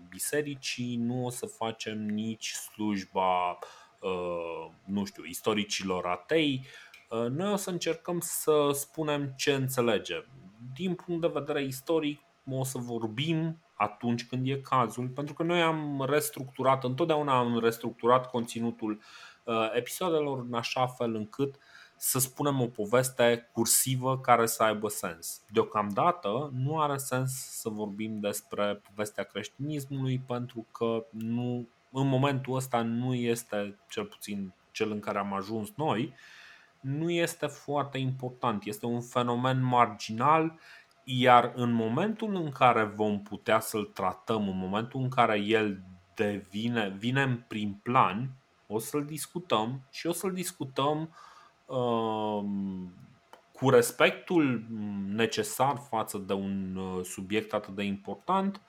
bisericii, 0.09 0.97
nu 0.97 1.25
o 1.25 1.31
să 1.31 1.47
facem 1.47 2.07
nici 2.07 2.51
slujba, 2.51 3.59
uh, 4.01 4.71
nu 4.85 5.05
știu, 5.05 5.25
istoricilor 5.25 6.07
atei. 6.07 6.67
Noi 7.31 7.53
o 7.53 7.57
să 7.57 7.71
încercăm 7.71 8.21
să 8.21 8.71
spunem 8.73 9.33
ce 9.37 9.53
înțelegem. 9.53 10.25
Din 10.75 10.95
punct 10.95 11.21
de 11.21 11.31
vedere 11.33 11.65
istoric, 11.65 12.21
o 12.51 12.65
să 12.65 12.79
vorbim 12.79 13.63
atunci 13.75 14.27
când 14.27 14.49
e 14.49 14.61
cazul, 14.61 15.09
pentru 15.09 15.35
că 15.35 15.43
noi 15.43 15.63
am 15.63 16.05
restructurat, 16.09 16.85
întotdeauna 16.85 17.39
am 17.39 17.59
restructurat 17.59 18.31
conținutul 18.31 19.01
episodelor 19.73 20.39
în 20.39 20.55
așa 20.55 20.87
fel 20.87 21.15
încât 21.15 21.55
uh, 21.55 21.61
să 22.05 22.19
spunem 22.19 22.61
o 22.61 22.67
poveste 22.67 23.51
cursivă 23.53 24.19
care 24.19 24.47
să 24.47 24.63
aibă 24.63 24.89
sens. 24.89 25.43
Deocamdată 25.49 26.51
nu 26.53 26.81
are 26.81 26.97
sens 26.97 27.33
să 27.33 27.69
vorbim 27.69 28.21
despre 28.21 28.81
povestea 28.89 29.25
creștinismului 29.25 30.19
pentru 30.27 30.67
că 30.73 31.07
nu, 31.11 31.69
în 31.91 32.09
momentul 32.09 32.55
ăsta 32.55 32.83
nu 32.83 33.15
este 33.15 33.79
cel 33.89 34.05
puțin 34.05 34.53
cel 34.71 34.91
în 34.91 35.01
care 35.01 35.19
am 35.19 35.33
ajuns 35.33 35.73
noi 35.77 36.15
nu 36.81 37.11
este 37.11 37.47
foarte 37.47 37.99
important, 37.99 38.65
este 38.65 38.87
un 38.87 39.01
fenomen 39.01 39.63
marginal, 39.65 40.59
iar 41.05 41.53
în 41.55 41.73
momentul 41.73 42.35
în 42.35 42.51
care 42.51 42.85
vom 42.85 43.23
putea 43.23 43.61
să-l 43.61 43.85
tratăm, 43.85 44.49
în 44.49 44.59
momentul 44.59 45.01
în 45.01 45.09
care 45.09 45.39
el 45.39 45.83
devine, 46.15 46.89
vine 46.99 47.23
în 47.23 47.43
prim 47.49 47.81
plan, 47.83 48.31
o 48.67 48.79
să-l 48.79 49.05
discutăm 49.05 49.83
și 49.91 50.07
o 50.07 50.13
să-l 50.13 50.33
discutăm 50.33 51.01
uh, 51.01 51.31
cu 53.53 53.71
respectul 53.71 54.65
necesar 55.07 55.77
față 55.89 56.19
de 56.19 56.33
un 56.33 56.77
uh, 56.77 57.05
subiect 57.05 57.53
atât 57.53 57.75
de 57.75 57.83
important, 57.83 58.61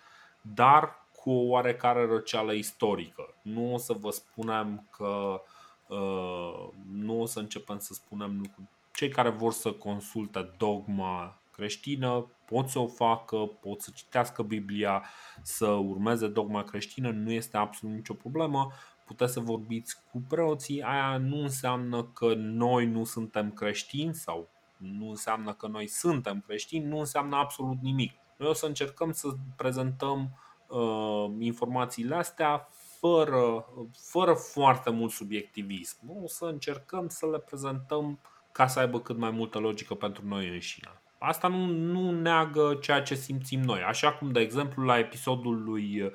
dar 0.41 1.07
cu 1.15 1.31
o 1.31 1.47
oarecare 1.47 2.05
răceală 2.05 2.53
istorică. 2.53 3.35
Nu 3.41 3.73
o 3.73 3.77
să 3.77 3.93
vă 3.93 4.09
spunem 4.09 4.87
că 4.91 5.41
uh, 5.87 6.67
nu 6.91 7.21
o 7.21 7.25
să 7.25 7.39
începem 7.39 7.79
să 7.79 7.93
spunem 7.93 8.37
lucruri. 8.37 8.67
Cei 8.93 9.09
care 9.09 9.29
vor 9.29 9.51
să 9.51 9.71
consulte 9.71 10.53
dogma 10.57 11.37
creștină 11.51 12.27
pot 12.45 12.69
să 12.69 12.79
o 12.79 12.87
facă, 12.87 13.37
pot 13.37 13.81
să 13.81 13.91
citească 13.93 14.43
Biblia, 14.43 15.03
să 15.41 15.67
urmeze 15.67 16.27
dogma 16.27 16.63
creștină, 16.63 17.09
nu 17.09 17.31
este 17.31 17.57
absolut 17.57 17.95
nicio 17.95 18.13
problemă. 18.13 18.71
Puteți 19.05 19.33
să 19.33 19.39
vorbiți 19.39 19.97
cu 20.11 20.23
preoții, 20.27 20.81
aia 20.81 21.17
nu 21.17 21.41
înseamnă 21.41 22.03
că 22.03 22.33
noi 22.35 22.85
nu 22.85 23.03
suntem 23.03 23.51
creștini 23.51 24.13
sau 24.13 24.49
nu 24.77 25.09
înseamnă 25.09 25.53
că 25.53 25.67
noi 25.67 25.87
suntem 25.87 26.43
creștini, 26.45 26.85
nu 26.85 26.97
înseamnă 26.99 27.35
absolut 27.35 27.77
nimic. 27.81 28.13
Noi 28.37 28.49
o 28.49 28.53
să 28.53 28.65
încercăm 28.65 29.11
să 29.11 29.27
prezentăm 29.55 30.39
uh, 30.67 31.25
informațiile 31.39 32.15
astea 32.15 32.69
fără, 32.99 33.65
fără 34.11 34.33
foarte 34.33 34.89
mult 34.89 35.11
subiectivism. 35.11 35.97
O 36.23 36.27
să 36.27 36.45
încercăm 36.45 37.07
să 37.07 37.27
le 37.27 37.39
prezentăm 37.39 38.19
ca 38.51 38.67
să 38.67 38.79
aibă 38.79 38.99
cât 38.99 39.17
mai 39.17 39.29
multă 39.29 39.59
logică 39.59 39.93
pentru 39.93 40.25
noi 40.25 40.47
înșine. 40.47 40.89
Asta 41.17 41.47
nu, 41.47 41.65
nu 41.65 42.11
neagă 42.11 42.77
ceea 42.81 43.01
ce 43.01 43.15
simțim 43.15 43.61
noi. 43.61 43.81
Așa 43.81 44.13
cum, 44.13 44.31
de 44.31 44.39
exemplu, 44.39 44.83
la 44.83 44.99
episodul 44.99 45.63
lui 45.63 46.01
uh, 46.01 46.11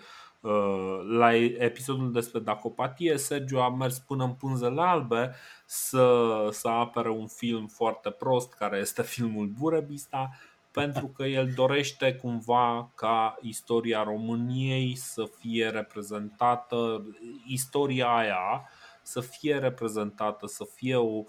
la 1.09 1.35
episodul 1.35 2.13
despre 2.13 2.39
dacopatie, 2.41 3.17
Sergio 3.17 3.63
a 3.63 3.71
mers 3.71 3.99
până 3.99 4.25
în 4.25 4.33
pânzele 4.33 4.81
albe 4.81 5.35
să, 5.65 6.49
să 6.51 6.69
apere 6.69 7.11
un 7.11 7.27
film 7.27 7.67
foarte 7.67 8.11
prost, 8.11 8.53
care 8.53 8.79
este 8.79 9.03
filmul 9.15 9.47
Burebista, 9.47 10.31
pentru 10.71 11.07
că 11.07 11.25
el 11.25 11.53
dorește 11.55 12.15
cumva 12.15 12.91
ca 12.95 13.37
istoria 13.41 14.03
României 14.03 14.97
să 14.97 15.25
fie 15.39 15.69
reprezentată, 15.69 17.07
istoria 17.47 18.07
aia 18.07 18.69
să 19.03 19.21
fie 19.21 19.59
reprezentată, 19.59 20.47
să 20.47 20.65
fie 20.75 20.97
o, 20.97 21.23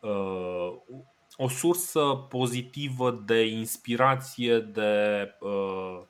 uh, 0.00 0.76
o 1.36 1.48
sursă 1.48 2.26
pozitivă 2.28 3.22
de 3.26 3.46
inspirație, 3.46 4.58
de, 4.58 5.22
uh, 5.40 6.00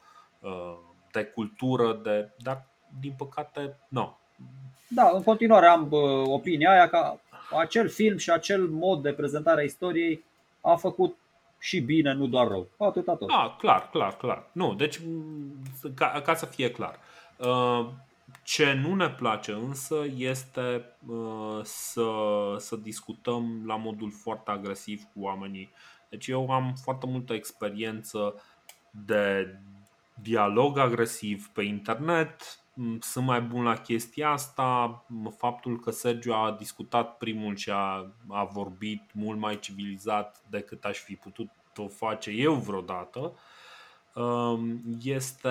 uh, 0.41 0.88
de 1.13 1.25
cultură, 1.25 2.01
de, 2.03 2.31
dar 2.43 2.67
din 3.01 3.15
păcate 3.17 3.77
nu. 3.89 4.17
Da, 4.89 5.11
în 5.15 5.23
continuare 5.23 5.67
am 5.67 5.89
opinia 6.25 6.71
aia 6.71 6.89
că 6.89 7.15
acel 7.59 7.89
film 7.89 8.17
și 8.17 8.31
acel 8.31 8.67
mod 8.67 9.03
de 9.03 9.13
prezentare 9.13 9.61
a 9.61 9.65
istoriei 9.65 10.25
a 10.61 10.75
făcut 10.75 11.17
și 11.59 11.81
bine, 11.81 12.13
nu 12.13 12.27
doar 12.27 12.49
rău. 12.49 12.67
Atâta 12.79 13.15
tot. 13.15 13.29
Ah, 13.31 13.55
clar, 13.59 13.91
clar, 13.91 14.17
clar. 14.17 14.47
Nu, 14.53 14.75
deci 14.75 15.01
ca, 15.95 16.21
ca 16.25 16.35
să 16.35 16.47
fie 16.47 16.71
clar. 16.71 16.99
Uh, 17.37 17.89
ce 18.43 18.73
nu 18.73 18.95
ne 18.95 19.11
place 19.11 19.53
însă 19.53 20.05
este 20.17 20.85
uh, 21.07 21.61
să, 21.63 22.11
să 22.59 22.77
discutăm 22.77 23.63
la 23.67 23.77
modul 23.77 24.11
foarte 24.11 24.51
agresiv 24.51 25.03
cu 25.03 25.21
oamenii. 25.21 25.73
Deci 26.09 26.27
eu 26.27 26.51
am 26.51 26.75
foarte 26.83 27.07
multă 27.07 27.33
experiență 27.33 28.43
de 28.91 29.55
dialog 30.23 30.79
agresiv 30.79 31.47
pe 31.53 31.63
internet, 31.63 32.61
sunt 33.01 33.25
mai 33.25 33.41
bun 33.41 33.63
la 33.63 33.77
chestia 33.77 34.31
asta. 34.31 35.05
Faptul 35.37 35.81
că 35.81 35.91
Sergio 35.91 36.35
a 36.35 36.57
discutat 36.59 37.17
primul 37.17 37.57
și 37.57 37.71
a, 37.71 38.13
a 38.29 38.45
vorbit 38.45 39.03
mult 39.15 39.39
mai 39.39 39.59
civilizat 39.59 40.43
decât 40.51 40.85
aș 40.85 40.99
fi 40.99 41.15
putut 41.15 41.51
o 41.77 41.89
face 41.89 42.31
eu 42.31 42.55
vreodată 42.55 43.35
um, 44.15 44.81
este, 45.03 45.49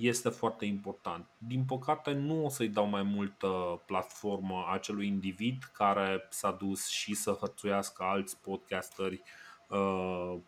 este 0.00 0.28
foarte 0.28 0.64
important. 0.64 1.26
Din 1.38 1.64
păcate, 1.64 2.12
nu 2.12 2.44
o 2.44 2.48
să-i 2.48 2.68
dau 2.68 2.86
mai 2.86 3.02
multă 3.02 3.82
platformă 3.86 4.66
acelui 4.72 5.06
individ 5.06 5.70
care 5.72 6.26
s-a 6.30 6.50
dus 6.50 6.88
și 6.88 7.14
să 7.14 7.36
hărțuiască 7.40 8.02
alți 8.02 8.40
podcasteri 8.40 9.14
uh, 9.14 9.47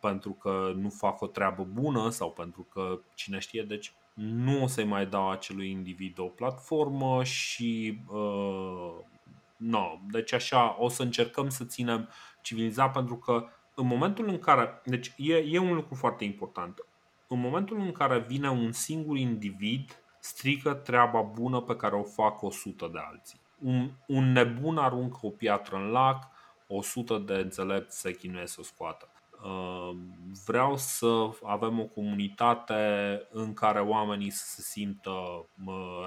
pentru 0.01 0.33
că 0.33 0.73
nu 0.77 0.89
fac 0.89 1.21
o 1.21 1.27
treabă 1.27 1.63
bună 1.63 2.11
sau 2.11 2.31
pentru 2.31 2.67
că 2.73 3.01
cine 3.15 3.39
știe. 3.39 3.63
Deci, 3.63 3.93
nu 4.15 4.63
o 4.63 4.67
să-i 4.67 4.85
mai 4.85 5.07
dau 5.07 5.31
acelui 5.31 5.71
individ 5.71 6.19
o 6.19 6.25
platformă 6.25 7.25
și 7.25 8.01
uh, 8.09 8.95
no, 9.57 9.99
deci 10.11 10.33
așa 10.33 10.77
o 10.79 10.89
să 10.89 11.03
încercăm 11.03 11.49
să 11.49 11.65
ținem 11.65 12.09
civilizat 12.43 12.93
pentru 12.93 13.17
că 13.17 13.47
în 13.75 13.87
momentul 13.87 14.29
în 14.29 14.39
care, 14.39 14.81
deci 14.85 15.13
e, 15.17 15.35
e 15.37 15.59
un 15.59 15.75
lucru 15.75 15.95
foarte 15.95 16.25
important, 16.25 16.85
în 17.29 17.41
momentul 17.41 17.79
în 17.79 17.93
care 17.93 18.19
vine 18.19 18.51
un 18.51 18.73
singur 18.73 19.17
individ, 19.17 20.03
strică 20.19 20.75
treaba 20.75 21.21
bună 21.21 21.61
pe 21.61 21.77
care 21.77 21.95
o 21.95 22.03
fac 22.03 22.43
100 22.43 22.91
de 22.93 22.99
alții. 23.11 23.41
Un, 23.59 23.91
un 24.07 24.33
nebun 24.33 24.79
aruncă 24.79 25.19
o 25.23 25.31
piatră 25.31 25.77
în 25.77 25.91
lac, 25.91 26.29
100 26.73 27.19
de 27.19 27.35
înțelepți 27.35 28.01
se 28.01 28.13
chinuie 28.13 28.47
să 28.47 28.57
o 28.61 28.63
scoată. 28.63 29.09
Uh, 29.45 29.97
vreau 30.47 30.77
să 30.77 31.31
avem 31.43 31.81
o 31.81 31.85
comunitate 31.85 32.83
în 33.31 33.55
care 33.55 33.81
oamenii 33.81 34.31
să 34.31 34.45
se 34.47 34.63
simtă 34.63 35.47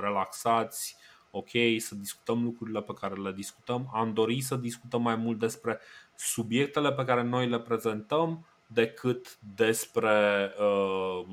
relaxați, 0.02 0.96
ok, 1.32 1.50
să 1.78 1.96
discutăm 1.96 2.44
lucrurile 2.44 2.82
pe 2.82 2.94
care 2.94 3.14
le 3.16 3.32
discutăm. 3.32 3.90
Am 3.94 4.14
dorit 4.14 4.44
să 4.44 4.56
discutăm 4.56 5.02
mai 5.02 5.16
mult 5.16 5.40
despre 5.40 5.80
subiectele 6.16 6.94
pe 6.94 7.06
care 7.06 7.24
noi 7.24 7.48
le 7.48 7.60
prezentăm 7.60 8.46
decât 8.68 9.38
despre 9.56 10.52
uh, 10.60 11.26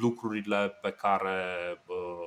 lucrurile 0.00 0.78
pe 0.82 0.90
care 0.90 1.42
uh, 1.86 2.17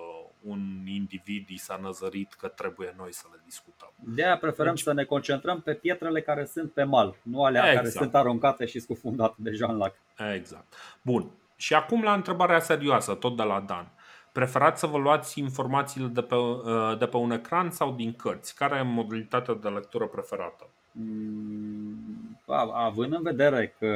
un 0.42 0.60
individ 0.86 1.50
i 1.50 1.58
s-a 1.58 1.80
năzărit 1.82 2.34
că 2.34 2.48
trebuie 2.48 2.94
noi 2.98 3.14
să 3.14 3.28
le 3.32 3.40
discutăm. 3.46 3.92
De 3.96 4.26
aia 4.26 4.38
preferăm 4.38 4.74
deci, 4.74 4.84
să 4.84 4.94
ne 4.94 5.04
concentrăm 5.04 5.62
pe 5.62 5.74
pietrele 5.74 6.22
care 6.22 6.46
sunt 6.46 6.72
pe 6.72 6.84
mal, 6.84 7.16
nu 7.22 7.44
alea 7.44 7.62
exact. 7.62 7.78
care 7.78 7.90
sunt 7.90 8.16
aruncate 8.16 8.66
și 8.66 8.80
scufundate 8.80 9.36
deja 9.38 9.68
în 9.68 9.78
lac. 9.78 9.96
Exact. 10.36 10.74
Bun. 11.02 11.32
Și 11.56 11.74
acum 11.74 12.04
la 12.04 12.14
întrebarea 12.14 12.60
serioasă, 12.60 13.14
tot 13.14 13.38
de 13.38 13.44
la 13.44 13.64
Dan. 13.68 13.92
Preferați 14.32 14.80
să 14.80 14.88
vă 14.88 14.98
luați 14.98 15.40
informațiile 15.40 16.08
de 16.08 16.22
pe, 16.22 16.36
uh, 16.36 16.98
de 17.00 17.06
pe 17.06 17.18
un 17.18 17.32
ecran 17.32 17.72
sau 17.72 17.94
din 17.94 18.14
cărți? 18.14 18.56
Care 18.56 18.78
e 18.78 18.82
modalitatea 18.82 19.54
de 19.54 19.68
lectură 19.68 20.08
preferată? 20.08 20.70
Mm, 20.92 22.40
având 22.74 23.14
în 23.14 23.22
vedere 23.22 23.76
că 23.80 23.94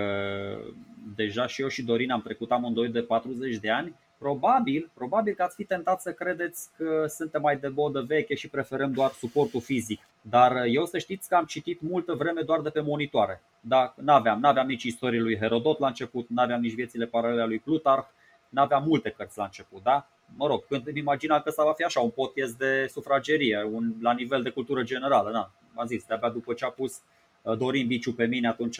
deja 1.15 1.47
și 1.47 1.61
eu 1.61 1.67
și 1.67 1.83
Dorin 1.83 2.11
am 2.11 2.21
trecut 2.21 2.51
amândoi 2.51 2.89
de 2.89 3.01
40 3.01 3.57
de 3.57 3.71
ani, 3.71 3.95
probabil, 4.17 4.89
probabil 4.93 5.33
că 5.33 5.43
ați 5.43 5.55
fi 5.55 5.63
tentat 5.63 6.01
să 6.01 6.11
credeți 6.11 6.69
că 6.77 7.05
suntem 7.07 7.41
mai 7.41 7.57
de 7.57 7.67
bodă 7.67 8.01
veche 8.01 8.35
și 8.35 8.49
preferăm 8.49 8.91
doar 8.91 9.11
suportul 9.11 9.61
fizic. 9.61 10.01
Dar 10.21 10.65
eu 10.65 10.85
să 10.85 10.97
știți 10.97 11.29
că 11.29 11.35
am 11.35 11.45
citit 11.45 11.81
multă 11.81 12.13
vreme 12.13 12.41
doar 12.41 12.61
de 12.61 12.69
pe 12.69 12.81
monitoare. 12.81 13.41
Da, 13.59 13.93
n-aveam, 13.97 14.39
n-aveam 14.39 14.67
nici 14.67 14.83
istorie 14.83 15.19
lui 15.19 15.37
Herodot 15.37 15.79
la 15.79 15.87
început, 15.87 16.29
n-aveam 16.29 16.61
nici 16.61 16.73
viețile 16.73 17.05
paralele 17.05 17.45
lui 17.45 17.59
Plutarh, 17.59 18.07
n-aveam 18.49 18.83
multe 18.87 19.09
cărți 19.09 19.37
la 19.37 19.43
început, 19.43 19.83
da? 19.83 20.07
Mă 20.35 20.47
rog, 20.47 20.65
când 20.67 20.87
îmi 20.87 20.99
imagina 20.99 21.41
că 21.41 21.49
s-a 21.49 21.73
fi 21.73 21.83
așa 21.83 21.99
un 21.99 22.09
podcast 22.09 22.57
de 22.57 22.87
sufragerie, 22.91 23.63
un, 23.71 23.93
la 24.01 24.13
nivel 24.13 24.41
de 24.41 24.49
cultură 24.49 24.83
generală, 24.83 25.31
da? 25.31 25.51
am 25.75 25.87
zis, 25.87 26.05
de-abia 26.05 26.29
după 26.29 26.53
ce 26.53 26.65
a 26.65 26.69
pus 26.69 27.01
uh, 27.41 27.57
Dorin 27.57 27.87
Biciu 27.87 28.13
pe 28.13 28.25
mine, 28.25 28.47
atunci 28.47 28.77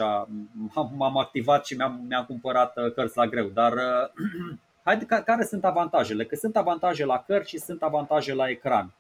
m-am 0.98 1.18
activat 1.18 1.66
și 1.66 1.76
mi-am, 1.76 2.06
mi-am 2.08 2.26
cumpărat 2.26 2.78
uh, 2.78 2.94
cărți 2.94 3.18
la 3.18 3.28
greu. 3.28 3.48
Dar 3.48 3.74
uh, 3.74 4.58
haide, 4.86 5.06
care 5.06 5.44
sunt 5.44 5.66
avantajele? 5.66 6.26
Că 6.26 6.36
sunt 6.36 6.58
avantaje 6.58 7.06
la 7.06 7.24
cărți 7.28 7.50
și 7.50 7.58
sunt 7.58 7.84
avantaje 7.84 8.34
la 8.34 8.50
ecran. 8.50 8.94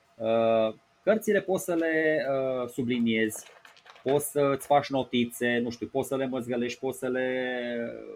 Cărțile 1.03 1.41
poți 1.41 1.63
să 1.63 1.73
le 1.73 2.25
subliniezi, 2.73 3.45
poți 4.03 4.31
să-ți 4.31 4.65
faci 4.65 4.89
notițe, 4.89 5.59
nu 5.63 5.69
știu, 5.69 5.87
poți 5.87 6.07
să 6.07 6.15
le 6.15 6.25
măzgălești, 6.25 6.79
poți 6.79 6.99
să 6.99 7.07
le 7.07 7.59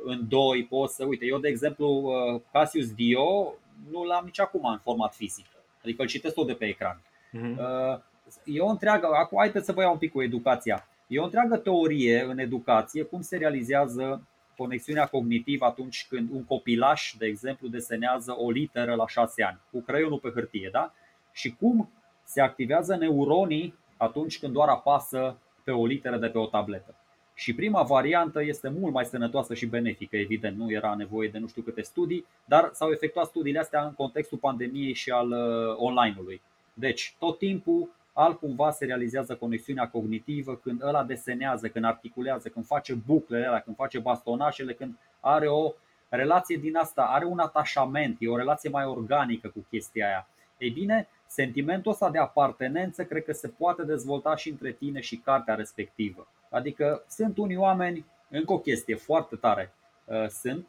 îndoi, 0.05 0.65
poți 0.65 0.95
să... 0.95 1.05
Uite, 1.05 1.25
eu 1.25 1.37
de 1.37 1.47
exemplu 1.47 2.11
Cassius 2.51 2.93
Dio 2.93 3.53
nu 3.91 4.03
l-am 4.03 4.25
nici 4.25 4.39
acum 4.39 4.65
în 4.65 4.79
format 4.83 5.13
fizic, 5.13 5.45
adică 5.83 6.01
îl 6.01 6.07
citesc 6.07 6.33
tot 6.33 6.47
de 6.47 6.53
pe 6.53 6.65
ecran. 6.65 7.01
Uh-huh 7.33 8.07
e 8.43 8.59
o 8.59 8.67
întreagă, 8.67 9.07
acum 9.07 9.37
haideți 9.37 9.65
să 9.65 9.71
vă 9.71 9.81
iau 9.81 9.91
un 9.91 9.97
pic 9.97 10.11
cu 10.11 10.21
educația. 10.21 10.87
E 11.07 11.19
o 11.19 11.23
întreagă 11.23 11.57
teorie 11.57 12.21
în 12.21 12.37
educație 12.37 13.03
cum 13.03 13.21
se 13.21 13.37
realizează 13.37 14.27
conexiunea 14.59 15.05
cognitivă 15.05 15.65
atunci 15.65 16.05
când 16.09 16.29
un 16.31 16.45
copilaș, 16.45 17.13
de 17.17 17.25
exemplu, 17.25 17.67
desenează 17.67 18.35
o 18.37 18.51
literă 18.51 18.95
la 18.95 19.07
șase 19.07 19.43
ani, 19.43 19.59
cu 19.71 19.81
creionul 19.81 20.19
pe 20.19 20.31
hârtie, 20.33 20.69
da? 20.71 20.93
Și 21.31 21.55
cum 21.59 21.89
se 22.23 22.41
activează 22.41 22.95
neuronii 22.95 23.73
atunci 23.97 24.39
când 24.39 24.53
doar 24.53 24.67
apasă 24.67 25.37
pe 25.63 25.69
pe 25.69 25.75
o 25.75 25.85
literă 25.85 26.17
de 26.17 26.27
pe 26.27 26.37
o 26.37 26.45
tabletă. 26.45 26.95
Și 27.33 27.55
prima 27.55 27.83
variantă 27.83 28.43
este 28.43 28.69
mult 28.69 28.93
mai 28.93 29.05
sănătoasă 29.05 29.53
și 29.53 29.65
benefică, 29.65 30.15
evident, 30.15 30.57
nu 30.57 30.71
era 30.71 30.95
nevoie 30.95 31.29
de 31.29 31.37
nu 31.37 31.47
știu 31.47 31.61
câte 31.61 31.81
studii, 31.81 32.25
dar 32.45 32.69
s-au 32.73 32.91
efectuat 32.91 33.25
studiile 33.25 33.59
astea 33.59 33.83
în 33.83 33.93
contextul 33.93 34.37
pandemiei 34.37 34.93
și 34.93 35.09
al 35.09 35.31
uh, 35.31 35.75
online-ului. 35.77 36.41
Deci, 36.73 37.15
tot 37.19 37.37
timpul 37.37 37.89
altcumva 38.13 38.71
se 38.71 38.85
realizează 38.85 39.35
conexiunea 39.35 39.89
cognitivă 39.89 40.55
când 40.55 40.81
ăla 40.81 41.03
desenează, 41.03 41.67
când 41.67 41.85
articulează, 41.85 42.49
când 42.49 42.65
face 42.65 42.93
buclele 42.93 43.45
alea, 43.45 43.59
când 43.59 43.75
face 43.75 43.99
bastonașele, 43.99 44.73
când 44.73 44.95
are 45.19 45.47
o 45.47 45.73
relație 46.09 46.57
din 46.57 46.75
asta, 46.75 47.01
are 47.01 47.25
un 47.25 47.39
atașament, 47.39 48.15
e 48.19 48.29
o 48.29 48.37
relație 48.37 48.69
mai 48.69 48.85
organică 48.85 49.47
cu 49.47 49.65
chestia 49.69 50.07
aia. 50.07 50.27
Ei 50.57 50.69
bine, 50.69 51.07
sentimentul 51.27 51.91
ăsta 51.91 52.09
de 52.09 52.17
apartenență 52.17 53.03
cred 53.03 53.23
că 53.23 53.33
se 53.33 53.47
poate 53.47 53.83
dezvolta 53.83 54.35
și 54.35 54.49
între 54.49 54.71
tine 54.71 54.99
și 54.99 55.17
cartea 55.17 55.55
respectivă. 55.55 56.27
Adică 56.49 57.03
sunt 57.07 57.37
unii 57.37 57.57
oameni, 57.57 58.05
încă 58.29 58.53
o 58.53 58.59
chestie 58.59 58.95
foarte 58.95 59.35
tare, 59.35 59.73
uh, 60.05 60.27
sunt 60.27 60.67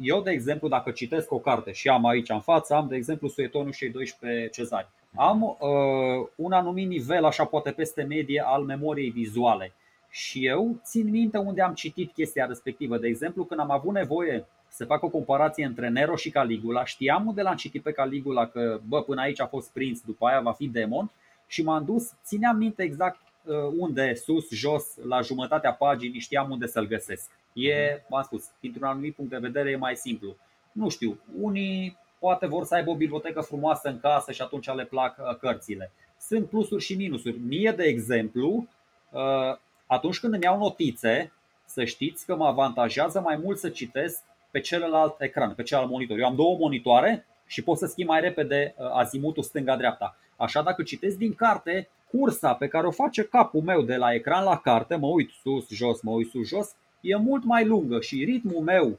eu, 0.00 0.22
de 0.22 0.30
exemplu, 0.30 0.68
dacă 0.68 0.90
citesc 0.90 1.32
o 1.32 1.38
carte 1.38 1.72
și 1.72 1.88
am 1.88 2.06
aici 2.06 2.28
în 2.28 2.40
față, 2.40 2.74
am, 2.74 2.88
de 2.88 2.96
exemplu, 2.96 3.28
Suetonul 3.28 3.72
și 3.72 3.88
12 3.88 4.48
cezari. 4.48 4.88
Am 5.14 5.42
uh, 5.42 6.28
un 6.34 6.52
anumit 6.52 6.88
nivel, 6.88 7.24
așa 7.24 7.44
poate 7.44 7.70
peste 7.70 8.02
medie, 8.02 8.42
al 8.46 8.62
memoriei 8.62 9.10
vizuale. 9.10 9.72
Și 10.10 10.46
eu 10.46 10.80
țin 10.84 11.10
minte 11.10 11.38
unde 11.38 11.62
am 11.62 11.74
citit 11.74 12.12
chestia 12.12 12.46
respectivă. 12.46 12.98
De 12.98 13.06
exemplu, 13.06 13.44
când 13.44 13.60
am 13.60 13.70
avut 13.70 13.94
nevoie 13.94 14.46
să 14.68 14.84
fac 14.84 15.02
o 15.02 15.08
comparație 15.08 15.64
între 15.64 15.88
Nero 15.88 16.16
și 16.16 16.30
Caligula, 16.30 16.84
știam 16.84 17.32
de 17.34 17.42
l-am 17.42 17.56
citit 17.56 17.82
pe 17.82 17.92
Caligula 17.92 18.46
că 18.46 18.80
bă, 18.88 19.02
până 19.02 19.20
aici 19.20 19.40
a 19.40 19.46
fost 19.46 19.72
prinț, 19.72 20.00
după 20.00 20.26
aia 20.26 20.40
va 20.40 20.52
fi 20.52 20.68
demon 20.68 21.10
și 21.46 21.62
m-am 21.62 21.84
dus, 21.84 22.12
țineam 22.24 22.56
minte 22.56 22.82
exact 22.82 23.20
uh, 23.44 23.54
unde, 23.78 24.14
sus, 24.14 24.50
jos, 24.50 24.96
la 25.06 25.20
jumătatea 25.20 25.72
paginii, 25.72 26.20
știam 26.20 26.50
unde 26.50 26.66
să-l 26.66 26.86
găsesc. 26.86 27.30
E, 27.52 28.02
v-am 28.08 28.22
spus, 28.22 28.44
dintr-un 28.60 28.86
anumit 28.86 29.14
punct 29.14 29.30
de 29.30 29.38
vedere 29.38 29.70
e 29.70 29.76
mai 29.76 29.96
simplu. 29.96 30.36
Nu 30.72 30.88
știu, 30.88 31.20
unii 31.40 31.96
poate 32.20 32.46
vor 32.46 32.64
să 32.64 32.74
aibă 32.74 32.90
o 32.90 32.96
bibliotecă 32.96 33.40
frumoasă 33.40 33.88
în 33.88 34.00
casă 34.00 34.32
și 34.32 34.42
atunci 34.42 34.74
le 34.74 34.84
plac 34.84 35.16
uh, 35.18 35.36
cărțile. 35.36 35.92
Sunt 36.18 36.48
plusuri 36.48 36.82
și 36.82 36.94
minusuri. 36.94 37.38
Mie, 37.38 37.72
de 37.76 37.84
exemplu, 37.84 38.66
uh, 39.10 39.56
atunci 39.86 40.20
când 40.20 40.32
îmi 40.32 40.42
iau 40.42 40.58
notițe, 40.58 41.32
să 41.64 41.84
știți 41.84 42.26
că 42.26 42.36
mă 42.36 42.46
avantajează 42.46 43.20
mai 43.20 43.36
mult 43.36 43.58
să 43.58 43.68
citesc 43.68 44.22
pe 44.50 44.60
celălalt 44.60 45.20
ecran, 45.20 45.54
pe 45.54 45.62
celălalt 45.62 45.92
monitor. 45.92 46.18
Eu 46.18 46.26
am 46.26 46.34
două 46.34 46.56
monitoare 46.58 47.26
și 47.46 47.62
pot 47.62 47.78
să 47.78 47.86
schimb 47.86 48.08
mai 48.08 48.20
repede 48.20 48.74
uh, 48.76 48.86
azimutul 48.92 49.42
stânga-dreapta. 49.42 50.16
Așa 50.36 50.62
dacă 50.62 50.82
citesc 50.82 51.16
din 51.16 51.34
carte, 51.34 51.88
cursa 52.10 52.54
pe 52.54 52.68
care 52.68 52.86
o 52.86 52.90
face 52.90 53.22
capul 53.22 53.60
meu 53.62 53.82
de 53.82 53.96
la 53.96 54.14
ecran 54.14 54.44
la 54.44 54.58
carte, 54.58 54.96
mă 54.96 55.06
uit 55.06 55.30
sus, 55.42 55.68
jos, 55.68 56.00
mă 56.00 56.10
uit 56.10 56.30
sus, 56.30 56.48
jos, 56.48 56.74
e 57.00 57.16
mult 57.16 57.44
mai 57.44 57.66
lungă 57.66 58.00
și 58.00 58.24
ritmul 58.24 58.62
meu 58.62 58.98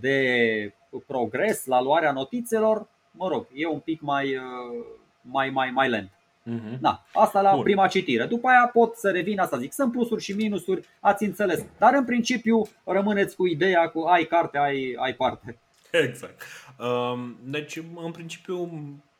de 0.00 0.74
progres 1.06 1.66
la 1.66 1.82
luarea 1.82 2.12
notițelor, 2.12 2.86
mă 3.10 3.28
rog, 3.28 3.46
e 3.54 3.66
un 3.66 3.78
pic 3.78 4.00
mai, 4.00 4.36
uh, 4.36 4.84
mai, 5.20 5.50
mai, 5.50 5.70
mai 5.70 5.88
lent. 5.88 6.10
Uh-huh. 6.50 6.78
Da, 6.80 7.04
asta 7.12 7.40
la 7.40 7.54
Bun. 7.54 7.62
prima 7.62 7.86
citire. 7.86 8.26
După 8.26 8.48
aia 8.48 8.70
pot 8.72 8.96
să 8.96 9.10
revin, 9.10 9.40
asta 9.40 9.58
zic, 9.58 9.72
sunt 9.72 9.92
plusuri 9.92 10.22
și 10.22 10.32
minusuri, 10.32 10.88
ați 11.00 11.24
înțeles. 11.24 11.64
Dar 11.78 11.94
în 11.94 12.04
principiu 12.04 12.68
rămâneți 12.84 13.36
cu 13.36 13.46
ideea 13.46 13.88
cu 13.88 14.00
ai 14.00 14.24
carte, 14.24 14.58
ai, 14.58 14.96
ai 14.98 15.14
parte. 15.14 15.58
Exact. 15.90 16.42
Um, 16.78 17.36
deci, 17.44 17.76
în 17.76 18.10
principiu, 18.10 18.70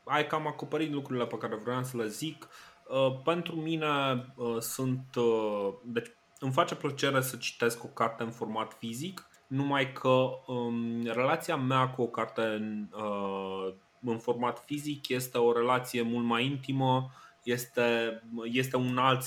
ai 0.04 0.26
cam 0.26 0.46
acoperit 0.46 0.92
lucrurile 0.92 1.26
pe 1.26 1.38
care 1.38 1.54
vreau 1.64 1.82
să 1.82 1.96
le 1.96 2.06
zic. 2.06 2.48
Uh, 2.88 3.20
pentru 3.24 3.54
mine 3.54 3.86
uh, 4.36 4.56
sunt. 4.58 5.04
Deci, 5.84 6.10
îmi 6.38 6.52
face 6.52 6.74
plăcere 6.74 7.20
să 7.20 7.36
citesc 7.36 7.84
o 7.84 7.88
carte 7.88 8.22
în 8.22 8.30
format 8.30 8.76
fizic 8.78 9.26
numai 9.52 9.92
că 9.92 10.30
um, 10.46 11.02
relația 11.04 11.56
mea 11.56 11.88
cu 11.88 12.02
o 12.02 12.06
carte 12.06 12.40
în, 12.40 12.88
uh, 12.92 13.72
în 14.00 14.18
format 14.18 14.62
fizic 14.66 15.08
este 15.08 15.38
o 15.38 15.52
relație 15.52 16.02
mult 16.02 16.24
mai 16.24 16.44
intimă, 16.44 17.10
este, 17.42 18.22
este 18.44 18.76
un, 18.76 18.98
alt, 18.98 19.24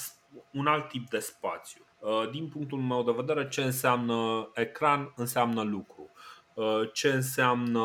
un 0.51 0.67
alt 0.67 0.87
tip 0.87 1.09
de 1.09 1.19
spațiu. 1.19 1.81
Uh, 1.99 2.29
din 2.31 2.47
punctul 2.47 2.79
meu 2.79 3.03
de 3.03 3.11
vedere, 3.15 3.47
ce 3.47 3.61
înseamnă 3.61 4.49
ecran 4.53 5.13
înseamnă 5.15 5.61
lucru. 5.61 6.09
Uh, 6.53 6.89
ce 6.93 7.07
înseamnă 7.07 7.81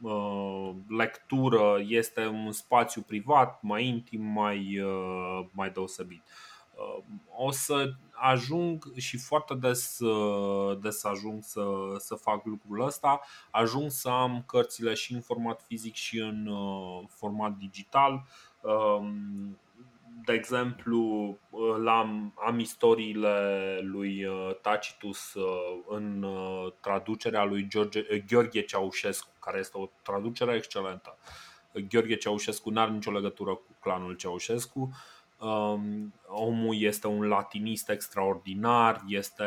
uh, 0.00 0.70
lectură 0.88 1.82
este 1.88 2.26
un 2.26 2.52
spațiu 2.52 3.02
privat, 3.02 3.62
mai 3.62 3.86
intim, 3.86 4.22
mai, 4.22 4.80
uh, 4.80 5.46
mai 5.52 5.70
deosebit. 5.70 6.22
Uh, 6.26 6.55
o 7.36 7.50
să 7.50 7.92
ajung 8.12 8.96
și 8.96 9.18
foarte 9.18 9.54
des, 9.54 9.98
uh, 9.98 10.78
des 10.80 11.04
ajung 11.04 11.42
să, 11.42 11.64
să 11.98 12.14
fac 12.14 12.44
lucrul 12.44 12.86
ăsta. 12.86 13.20
Ajung 13.50 13.90
să 13.90 14.08
am 14.08 14.44
cărțile 14.46 14.94
și 14.94 15.12
în 15.12 15.20
format 15.20 15.62
fizic 15.66 15.94
și 15.94 16.18
în 16.18 16.46
uh, 16.46 17.04
format 17.08 17.56
digital. 17.56 18.24
Um, 18.60 19.58
de 20.24 20.32
exemplu, 20.32 21.38
am, 21.86 22.34
am 22.46 22.58
istoriile 22.58 23.78
lui 23.82 24.26
Tacitus 24.62 25.34
în 25.88 26.26
traducerea 26.80 27.44
lui 27.44 27.68
George, 27.68 28.18
Gheorghe 28.28 28.60
Ceaușescu, 28.60 29.30
care 29.40 29.58
este 29.58 29.78
o 29.78 29.88
traducere 30.02 30.54
excelentă. 30.54 31.18
Gheorghe 31.88 32.16
Ceaușescu 32.16 32.70
nu 32.70 32.80
are 32.80 32.90
nicio 32.90 33.10
legătură 33.10 33.50
cu 33.50 33.76
clanul 33.80 34.14
Ceaușescu, 34.14 34.90
Um, 35.38 36.14
omul 36.26 36.76
este 36.78 37.06
un 37.06 37.28
latinist 37.28 37.90
extraordinar, 37.90 39.02
este, 39.08 39.44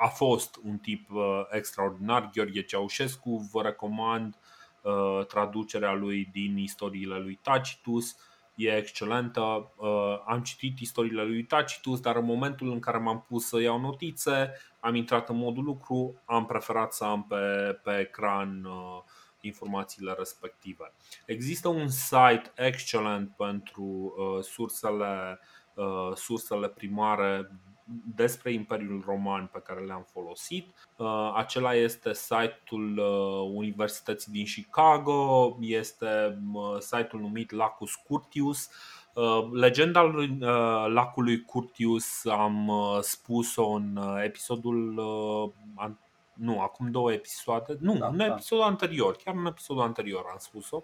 a 0.00 0.06
fost 0.06 0.58
un 0.64 0.78
tip 0.78 1.10
uh, 1.10 1.42
extraordinar, 1.50 2.30
Gheorghe 2.34 2.62
Ceaușescu. 2.62 3.48
Vă 3.52 3.62
recomand 3.62 4.38
uh, 4.82 5.26
traducerea 5.26 5.92
lui 5.92 6.28
din 6.32 6.56
istoriile 6.56 7.18
lui 7.18 7.38
Tacitus. 7.42 8.16
E 8.54 8.76
excelentă. 8.76 9.72
Uh, 9.76 10.22
am 10.26 10.42
citit 10.42 10.78
istoriile 10.78 11.24
lui 11.24 11.44
Tacitus, 11.44 12.00
dar 12.00 12.16
în 12.16 12.24
momentul 12.24 12.70
în 12.70 12.80
care 12.80 12.98
m-am 12.98 13.24
pus 13.28 13.46
să 13.46 13.60
iau 13.60 13.80
notițe, 13.80 14.52
am 14.80 14.94
intrat 14.94 15.28
în 15.28 15.36
modul 15.36 15.64
lucru, 15.64 16.22
am 16.24 16.46
preferat 16.46 16.92
să 16.92 17.04
am 17.04 17.24
pe, 17.24 17.36
pe 17.82 17.98
ecran 17.98 18.64
uh, 18.64 19.02
informațiile 19.46 20.14
respective. 20.18 20.92
Există 21.26 21.68
un 21.68 21.88
site 21.88 22.52
excelent 22.54 23.30
pentru 23.36 24.14
uh, 24.16 24.42
sursele, 24.42 25.40
uh, 25.74 26.14
sursele 26.14 26.68
primare 26.68 27.50
despre 28.14 28.52
Imperiul 28.52 29.02
Roman 29.06 29.50
pe 29.52 29.62
care 29.64 29.80
le-am 29.80 30.06
folosit. 30.12 30.74
Uh, 30.96 31.32
acela 31.34 31.74
este 31.74 32.14
site-ul 32.14 32.98
uh, 32.98 33.50
Universității 33.54 34.32
din 34.32 34.44
Chicago, 34.44 35.56
este 35.60 36.38
uh, 36.52 36.78
site-ul 36.78 37.20
numit 37.20 37.50
Lacus 37.50 37.94
Curtius. 37.94 38.70
Uh, 39.14 39.48
legenda 39.52 40.02
lui 40.02 40.38
uh, 40.40 40.84
lacului 40.88 41.42
Curtius 41.42 42.24
am 42.24 42.68
uh, 42.68 42.98
spus-o 43.00 43.68
în 43.68 43.98
episodul 44.24 45.00
nu, 46.36 46.60
acum 46.60 46.90
două 46.90 47.12
episoade, 47.12 47.76
nu, 47.80 47.96
da, 47.98 48.06
în 48.06 48.16
da. 48.16 48.24
episodul 48.24 48.64
anterior, 48.64 49.16
chiar 49.24 49.34
în 49.34 49.46
episodul 49.46 49.82
anterior 49.82 50.26
am 50.30 50.38
spus-o. 50.38 50.82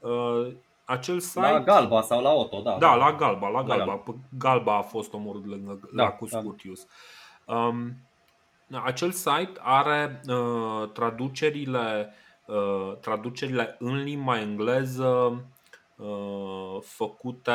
Uh, 0.00 0.52
acel 0.84 1.20
site... 1.20 1.40
La 1.40 1.60
Galba 1.60 2.02
sau 2.02 2.22
la 2.22 2.32
Otto, 2.32 2.60
da. 2.60 2.76
Da, 2.78 2.94
la 2.94 3.12
Galba, 3.12 3.48
la 3.48 3.62
Galba. 3.62 4.02
La 4.06 4.14
Galba 4.38 4.76
a 4.76 4.82
fost 4.82 5.12
omorât 5.12 5.46
lângă 5.46 5.80
da, 5.92 6.02
la 6.02 6.10
Cuscutius. 6.10 6.86
Da. 7.46 7.54
Um, 7.54 7.96
acel 8.84 9.10
site 9.10 9.52
are 9.58 10.20
uh, 10.28 10.90
traducerile, 10.92 12.14
uh, 12.46 12.96
traducerile 13.00 13.76
în 13.78 14.02
limba 14.02 14.40
engleză 14.40 15.44
uh, 15.96 16.80
făcute, 16.82 17.52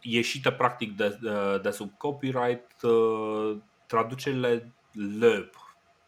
ieșite 0.00 0.52
practic 0.52 0.96
de, 0.96 1.18
de, 1.20 1.58
de 1.62 1.70
sub 1.70 1.90
copyright, 1.96 2.82
uh, 2.82 3.56
traducerile 3.86 4.72
LEP, 5.18 5.54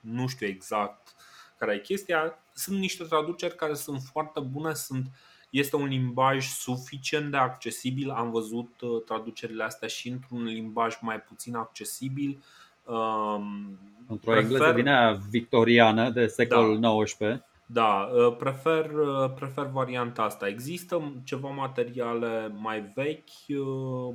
nu 0.01 0.27
știu 0.27 0.47
exact 0.47 1.15
care 1.59 1.75
e 1.75 1.79
chestia. 1.79 2.39
Sunt 2.55 2.79
niște 2.79 3.05
traduceri 3.05 3.57
care 3.57 3.75
sunt 3.75 4.01
foarte 4.13 4.41
bune, 4.41 4.75
sunt, 4.75 5.07
este 5.51 5.77
un 5.77 5.87
limbaj 5.87 6.47
suficient 6.47 7.31
de 7.31 7.37
accesibil. 7.37 8.11
Am 8.11 8.31
văzut 8.31 8.81
uh, 8.81 9.03
traducerile 9.05 9.65
astea 9.65 9.89
și 9.89 10.09
într-un 10.09 10.45
limbaj 10.45 10.95
mai 11.01 11.21
puțin 11.21 11.55
accesibil. 11.55 12.43
Um, 12.85 13.79
Într-o 14.07 14.31
prefer... 14.33 14.43
engleză 14.43 14.73
din 14.73 14.89
aia 14.89 15.21
victoriană 15.31 16.11
de 16.11 16.27
secolul 16.27 16.81
da. 16.81 17.03
XIX. 17.03 17.19
Da, 17.19 17.45
uh, 17.75 18.37
prefer, 18.37 18.91
uh, 18.91 19.33
prefer 19.35 19.67
varianta 19.67 20.23
asta. 20.23 20.49
Există 20.49 21.13
ceva 21.25 21.49
materiale 21.49 22.53
mai 22.57 22.93
vechi 22.95 23.61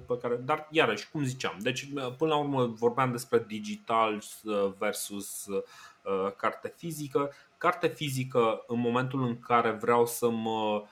pe 0.08 0.18
care, 0.22 0.36
dar 0.36 0.68
iarăși, 0.72 1.10
cum 1.12 1.24
ziceam, 1.24 1.58
deci 1.60 1.90
până 2.18 2.34
la 2.34 2.38
urmă 2.38 2.66
vorbeam 2.66 3.12
despre 3.12 3.44
digital 3.48 4.22
versus 4.78 5.48
carte 6.38 6.74
fizică. 6.78 7.32
Carte 7.58 7.88
fizică 7.88 8.64
în 8.68 8.80
momentul 8.80 9.24
în 9.24 9.40
care 9.40 9.72
vreau 9.72 10.06
să 10.06 10.30
mă 10.30 10.84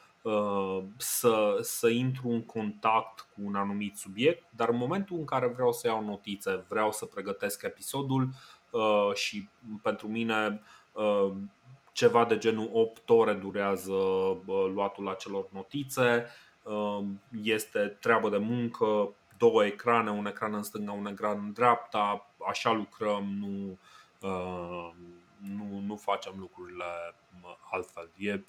să, 0.98 1.58
să 1.62 1.88
intru 1.88 2.30
în 2.30 2.42
contact 2.42 3.20
cu 3.20 3.42
un 3.44 3.56
anumit 3.56 3.98
subiect, 3.98 4.48
dar 4.56 4.70
în 4.70 4.78
momentul 4.78 5.18
în 5.18 5.26
care 5.26 5.48
vreau 5.48 5.72
să 5.72 5.88
iau 5.88 6.04
notițe, 6.04 6.66
vreau 6.68 6.92
să 6.92 7.06
pregătesc 7.06 7.64
episodul 7.64 8.30
și 9.14 9.48
pentru 9.82 10.08
mine 10.08 10.62
ceva 11.94 12.26
de 12.26 12.38
genul 12.38 12.70
8 12.74 13.10
ore 13.10 13.34
durează 13.34 13.94
luatul 14.74 15.10
acelor 15.10 15.48
notițe, 15.52 16.26
este 17.44 17.80
treabă 17.80 18.30
de 18.30 18.38
muncă, 18.38 19.14
două 19.38 19.66
ecrane, 19.66 20.10
un 20.10 20.26
ecran 20.26 20.54
în 20.54 20.64
stânga, 20.64 20.92
un 20.92 21.06
ecran 21.06 21.40
în 21.44 21.54
dreapta, 21.54 22.34
așa 22.50 22.72
lucrăm, 22.72 23.24
nu, 23.40 23.78
nu, 25.38 25.80
nu 25.86 25.96
facem 25.96 26.34
lucrurile 26.38 27.16
altfel. 27.72 28.12
E, 28.18 28.40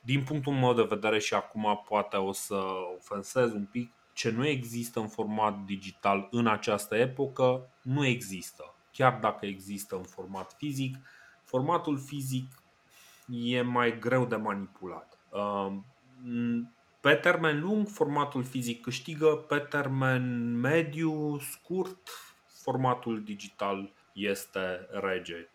din 0.00 0.24
punctul 0.24 0.52
meu 0.52 0.74
de 0.74 0.82
vedere 0.82 1.18
și 1.18 1.34
acum 1.34 1.82
poate 1.88 2.16
o 2.16 2.32
să 2.32 2.62
ofensez 2.96 3.52
un 3.52 3.64
pic, 3.64 3.92
ce 4.12 4.30
nu 4.30 4.46
există 4.46 5.00
în 5.00 5.08
format 5.08 5.58
digital 5.58 6.28
în 6.30 6.46
această 6.46 6.96
epocă, 6.96 7.70
nu 7.82 8.06
există. 8.06 8.74
Chiar 8.92 9.18
dacă 9.20 9.46
există 9.46 9.96
în 9.96 10.02
format 10.02 10.54
fizic, 10.58 10.96
formatul 11.44 11.98
fizic 11.98 12.61
e 13.32 13.62
mai 13.62 13.98
greu 13.98 14.24
de 14.24 14.36
manipulat. 14.36 15.18
Pe 17.00 17.14
termen 17.14 17.60
lung, 17.60 17.88
formatul 17.88 18.42
fizic 18.44 18.80
câștigă, 18.80 19.26
pe 19.26 19.56
termen 19.56 20.54
mediu, 20.60 21.38
scurt, 21.38 22.08
formatul 22.62 23.22
digital 23.24 23.92
este 24.12 24.88
rege. 24.90 25.48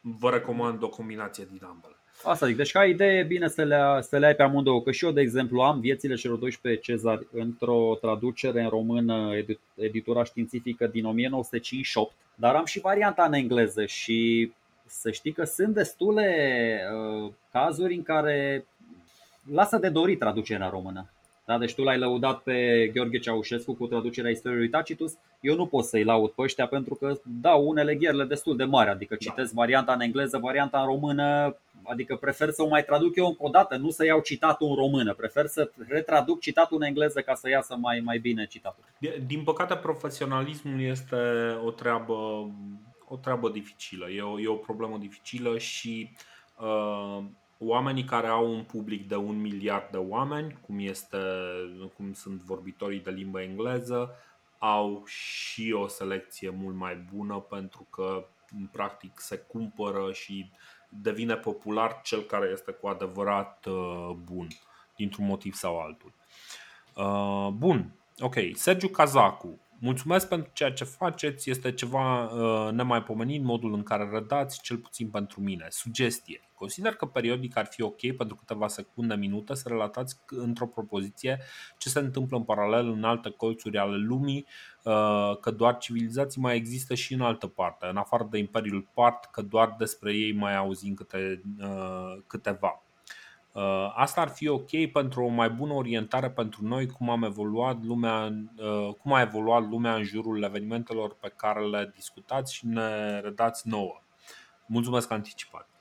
Vă 0.00 0.30
recomand 0.30 0.82
o 0.82 0.88
combinație 0.88 1.48
din 1.50 1.64
ambele. 1.64 1.96
Asta 2.24 2.46
zic, 2.46 2.56
deci 2.56 2.72
ca 2.72 2.84
idee 2.84 3.18
e 3.18 3.22
bine 3.22 3.48
să 3.48 3.62
le, 3.62 3.76
să 4.00 4.18
le 4.18 4.26
ai 4.26 4.34
pe 4.34 4.42
amândouă, 4.42 4.82
că 4.82 4.90
și 4.90 5.04
eu, 5.04 5.10
de 5.10 5.20
exemplu, 5.20 5.60
am 5.60 5.80
Viețile 5.80 6.14
celor 6.14 6.38
12 6.38 6.80
cezari 6.80 7.26
într-o 7.32 7.98
traducere 8.00 8.62
în 8.62 8.68
română, 8.68 9.30
editura 9.74 10.24
științifică 10.24 10.86
din 10.86 11.04
1958, 11.04 12.14
dar 12.34 12.54
am 12.54 12.64
și 12.64 12.80
varianta 12.80 13.24
în 13.24 13.32
engleză 13.32 13.86
și 13.86 14.52
să 14.92 15.10
știi 15.10 15.32
că 15.32 15.44
sunt 15.44 15.74
destule 15.74 16.80
uh, 17.24 17.32
cazuri 17.52 17.94
în 17.94 18.02
care 18.02 18.66
lasă 19.52 19.78
de 19.78 19.88
dorit 19.88 20.18
traducerea 20.18 20.68
română. 20.68 21.10
Da? 21.44 21.58
Deci 21.58 21.74
tu 21.74 21.82
l-ai 21.82 21.98
lăudat 21.98 22.42
pe 22.42 22.90
Gheorghe 22.94 23.18
Ceaușescu 23.18 23.74
cu 23.74 23.86
traducerea 23.86 24.30
istoriei 24.30 24.60
lui 24.60 24.68
Tacitus. 24.68 25.12
Eu 25.40 25.54
nu 25.54 25.66
pot 25.66 25.84
să-i 25.84 26.04
laud 26.04 26.30
pe 26.30 26.42
ăștia 26.42 26.66
pentru 26.66 26.94
că 26.94 27.20
dau 27.40 27.68
unele 27.68 27.94
gherle 27.94 28.24
destul 28.24 28.56
de 28.56 28.64
mari. 28.64 28.90
Adică 28.90 29.14
da. 29.14 29.30
citesc 29.30 29.52
varianta 29.52 29.92
în 29.92 30.00
engleză, 30.00 30.38
varianta 30.38 30.78
în 30.78 30.86
română. 30.86 31.56
Adică 31.82 32.16
prefer 32.16 32.50
să 32.50 32.62
o 32.62 32.68
mai 32.68 32.84
traduc 32.84 33.16
eu 33.16 33.26
încă 33.26 33.44
o 33.44 33.48
dată, 33.48 33.76
nu 33.76 33.90
să 33.90 34.04
iau 34.04 34.20
citatul 34.20 34.68
în 34.68 34.74
română. 34.74 35.14
Prefer 35.14 35.46
să 35.46 35.70
retraduc 35.88 36.40
citatul 36.40 36.76
în 36.80 36.86
engleză 36.86 37.20
ca 37.20 37.34
să 37.34 37.48
iasă 37.48 37.76
mai, 37.80 38.00
mai 38.04 38.18
bine 38.18 38.46
citatul. 38.46 38.84
Din 39.26 39.42
păcate, 39.42 39.74
profesionalismul 39.74 40.80
este 40.80 41.16
o 41.64 41.70
treabă, 41.70 42.14
o 43.12 43.16
treabă 43.16 43.48
dificilă. 43.48 44.10
E 44.10 44.22
o, 44.22 44.40
e 44.40 44.48
o 44.48 44.54
problemă 44.54 44.96
dificilă 44.96 45.58
și 45.58 46.10
uh, 46.58 47.24
oamenii 47.58 48.04
care 48.04 48.26
au 48.26 48.52
un 48.52 48.62
public 48.62 49.08
de 49.08 49.16
un 49.16 49.40
miliard 49.40 49.90
de 49.90 49.96
oameni, 49.96 50.58
cum, 50.66 50.78
este, 50.78 51.18
cum 51.96 52.12
sunt 52.12 52.40
vorbitorii 52.40 53.00
de 53.00 53.10
limbă 53.10 53.40
engleză, 53.40 54.10
au 54.58 55.02
și 55.06 55.72
o 55.72 55.86
selecție 55.86 56.50
mult 56.50 56.76
mai 56.76 56.96
bună 57.14 57.34
pentru 57.34 57.86
că 57.90 58.26
în 58.58 58.66
practic 58.66 59.20
se 59.20 59.36
cumpără 59.36 60.12
și 60.12 60.50
devine 60.88 61.34
popular 61.34 62.00
cel 62.02 62.20
care 62.20 62.48
este 62.52 62.72
cu 62.72 62.86
adevărat 62.86 63.66
uh, 63.66 64.10
bun, 64.24 64.46
dintr-un 64.96 65.26
motiv 65.26 65.54
sau 65.54 65.80
altul. 65.80 66.12
Uh, 66.96 67.48
bun, 67.52 67.94
ok. 68.18 68.34
Sergiu 68.52 68.88
Cazacu 68.88 69.60
Mulțumesc 69.84 70.28
pentru 70.28 70.50
ceea 70.52 70.72
ce 70.72 70.84
faceți, 70.84 71.50
este 71.50 71.72
ceva 71.72 72.24
uh, 72.24 72.72
nemaipomenit 72.72 73.42
modul 73.42 73.74
în 73.74 73.82
care 73.82 74.08
rădați, 74.12 74.60
cel 74.60 74.76
puțin 74.76 75.08
pentru 75.08 75.40
mine. 75.40 75.66
Sugestie. 75.68 76.40
Consider 76.54 76.94
că 76.94 77.06
periodic 77.06 77.56
ar 77.56 77.66
fi 77.66 77.82
ok 77.82 78.16
pentru 78.16 78.36
câteva 78.36 78.68
secunde, 78.68 79.14
minute 79.14 79.54
să 79.54 79.68
relatați 79.68 80.20
într-o 80.26 80.66
propoziție 80.66 81.40
ce 81.78 81.88
se 81.88 81.98
întâmplă 81.98 82.36
în 82.36 82.42
paralel 82.42 82.88
în 82.88 83.04
alte 83.04 83.30
colțuri 83.30 83.78
ale 83.78 83.96
lumii, 83.96 84.46
uh, 84.84 85.38
că 85.40 85.50
doar 85.50 85.76
civilizații 85.76 86.40
mai 86.40 86.56
există 86.56 86.94
și 86.94 87.14
în 87.14 87.20
altă 87.20 87.46
parte, 87.46 87.86
în 87.86 87.96
afară 87.96 88.28
de 88.30 88.38
Imperiul 88.38 88.88
Part, 88.94 89.24
că 89.24 89.42
doar 89.42 89.74
despre 89.78 90.14
ei 90.14 90.32
mai 90.32 90.56
auzim 90.56 90.94
câte, 90.94 91.42
uh, 91.60 92.16
câteva. 92.26 92.82
Uh, 93.52 93.92
asta 93.94 94.20
ar 94.20 94.28
fi 94.28 94.48
ok 94.48 94.90
pentru 94.92 95.24
o 95.24 95.28
mai 95.28 95.50
bună 95.50 95.72
orientare 95.72 96.30
pentru 96.30 96.64
noi 96.64 96.86
cum 96.86 97.10
am 97.10 97.22
evoluat 97.22 97.82
lumea, 97.82 98.32
uh, 98.56 98.94
cum 98.94 99.12
a 99.12 99.20
evoluat 99.20 99.68
lumea 99.68 99.94
în 99.94 100.02
jurul 100.02 100.42
evenimentelor 100.42 101.16
pe 101.20 101.32
care 101.36 101.60
le 101.60 101.92
discutați 101.94 102.54
și 102.54 102.66
ne 102.66 103.20
redați 103.20 103.68
nouă. 103.68 104.02
Mulțumesc 104.66 105.10
anticipat. 105.10 105.71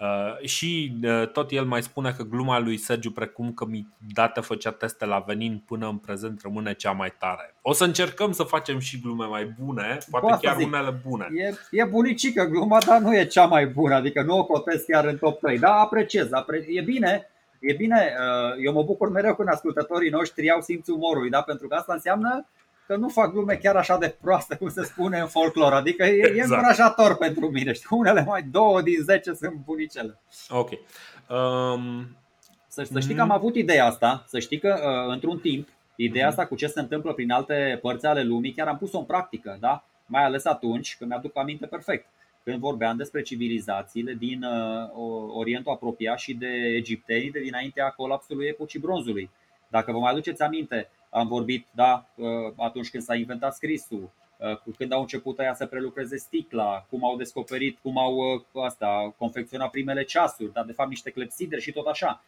Uh, 0.00 0.46
și 0.46 0.98
uh, 1.02 1.28
tot 1.28 1.50
el 1.50 1.64
mai 1.64 1.82
spune 1.82 2.12
că 2.16 2.22
gluma 2.22 2.58
lui 2.58 2.76
Sergiu, 2.76 3.10
precum 3.10 3.52
că 3.52 3.64
mi 3.64 3.86
dată 4.14 4.40
făcea 4.40 4.70
teste 4.70 5.04
la 5.04 5.18
venin 5.26 5.62
până 5.66 5.88
în 5.88 5.96
prezent, 5.96 6.40
rămâne 6.42 6.74
cea 6.74 6.90
mai 6.90 7.14
tare. 7.18 7.54
O 7.62 7.72
să 7.72 7.84
încercăm 7.84 8.32
să 8.32 8.42
facem 8.42 8.78
și 8.78 9.00
glume 9.00 9.24
mai 9.24 9.54
bune, 9.60 9.98
poate 10.10 10.26
Poate 10.26 10.46
chiar 10.46 10.56
zic, 10.56 10.66
unele 10.66 11.00
bune. 11.08 11.28
E, 11.34 11.54
e 11.70 11.84
bunicică 11.84 12.44
gluma, 12.44 12.78
dar 12.86 13.00
nu 13.00 13.16
e 13.16 13.24
cea 13.24 13.44
mai 13.44 13.66
bună, 13.66 13.94
adică 13.94 14.22
nu 14.22 14.38
o 14.38 14.44
cotez 14.44 14.82
chiar 14.82 15.04
în 15.04 15.16
top 15.16 15.38
3, 15.38 15.58
dar 15.58 15.72
apreciez, 15.78 16.32
apre... 16.32 16.64
e 16.68 16.80
bine. 16.80 17.30
E 17.60 17.72
bine, 17.72 18.14
uh, 18.18 18.64
eu 18.64 18.72
mă 18.72 18.82
bucur 18.82 19.10
mereu 19.10 19.34
când 19.34 19.48
ascultătorii 19.48 20.10
noștri 20.10 20.50
au 20.50 20.60
simțul 20.60 20.94
umorului, 20.94 21.30
da? 21.30 21.42
pentru 21.42 21.68
că 21.68 21.74
asta 21.74 21.92
înseamnă 21.92 22.46
că 22.86 22.96
nu 22.96 23.08
fac 23.08 23.32
glume 23.32 23.54
chiar 23.54 23.76
așa 23.76 23.98
de 23.98 24.16
proaste 24.20 24.56
cum 24.56 24.68
se 24.68 24.82
spune 24.82 25.18
în 25.18 25.26
folclor. 25.26 25.72
Adică 25.72 26.04
e, 26.04 26.16
exact. 26.16 26.36
e 26.36 26.42
încurajator 26.42 27.16
pentru 27.16 27.50
mine. 27.50 27.72
Știu, 27.72 27.96
unele 27.96 28.24
mai 28.24 28.42
două 28.42 28.82
din 28.82 29.02
zece 29.02 29.32
sunt 29.32 29.54
bunicele. 29.64 30.18
Ok. 30.48 30.70
Um... 30.70 32.16
Să, 32.68 32.82
să 32.82 33.00
știi 33.00 33.14
că 33.14 33.20
am 33.20 33.30
avut 33.30 33.54
ideea 33.54 33.86
asta, 33.86 34.24
să 34.26 34.38
știi 34.38 34.58
că 34.58 34.78
uh, 34.78 35.12
într-un 35.12 35.38
timp, 35.38 35.68
ideea 35.96 36.28
mhm. 36.28 36.38
asta 36.38 36.48
cu 36.48 36.54
ce 36.54 36.66
se 36.66 36.80
întâmplă 36.80 37.12
prin 37.12 37.30
alte 37.30 37.78
părți 37.82 38.06
ale 38.06 38.22
lumii, 38.22 38.52
chiar 38.52 38.66
am 38.66 38.78
pus-o 38.78 38.98
în 38.98 39.04
practică, 39.04 39.56
da? 39.60 39.84
mai 40.06 40.24
ales 40.24 40.44
atunci 40.44 40.96
când 40.98 41.10
mi-aduc 41.10 41.36
aminte 41.36 41.66
perfect 41.66 42.06
când 42.44 42.58
vorbeam 42.58 42.96
despre 42.96 43.22
civilizațiile 43.22 44.12
din 44.12 44.42
uh, 44.42 44.90
Orientul 45.34 45.72
apropiat 45.72 46.18
și 46.18 46.34
de 46.34 46.46
egiptenii 46.76 47.30
de 47.30 47.40
dinaintea 47.40 47.90
colapsului 47.90 48.46
epocii 48.46 48.80
bronzului. 48.80 49.30
Dacă 49.68 49.92
vă 49.92 49.98
mai 49.98 50.10
aduceți 50.10 50.42
aminte, 50.42 50.90
am 51.18 51.28
vorbit 51.28 51.66
da, 51.70 52.06
uh, 52.14 52.26
atunci 52.56 52.90
când 52.90 53.02
s-a 53.02 53.14
inventat 53.14 53.54
scrisul, 53.54 54.10
uh, 54.36 54.74
când 54.76 54.92
au 54.92 55.00
început 55.00 55.38
aia 55.38 55.54
să 55.54 55.66
prelucreze 55.66 56.16
sticla, 56.16 56.86
cum 56.90 57.04
au 57.04 57.16
descoperit, 57.16 57.78
cum 57.82 57.98
au 57.98 58.44
asta, 58.64 59.14
confecționat 59.18 59.70
primele 59.70 60.04
ceasuri, 60.04 60.52
dar 60.52 60.64
de 60.64 60.72
fapt 60.72 60.88
niște 60.88 61.10
clepsidre 61.10 61.60
și 61.60 61.72
tot 61.72 61.86
așa. 61.86 62.22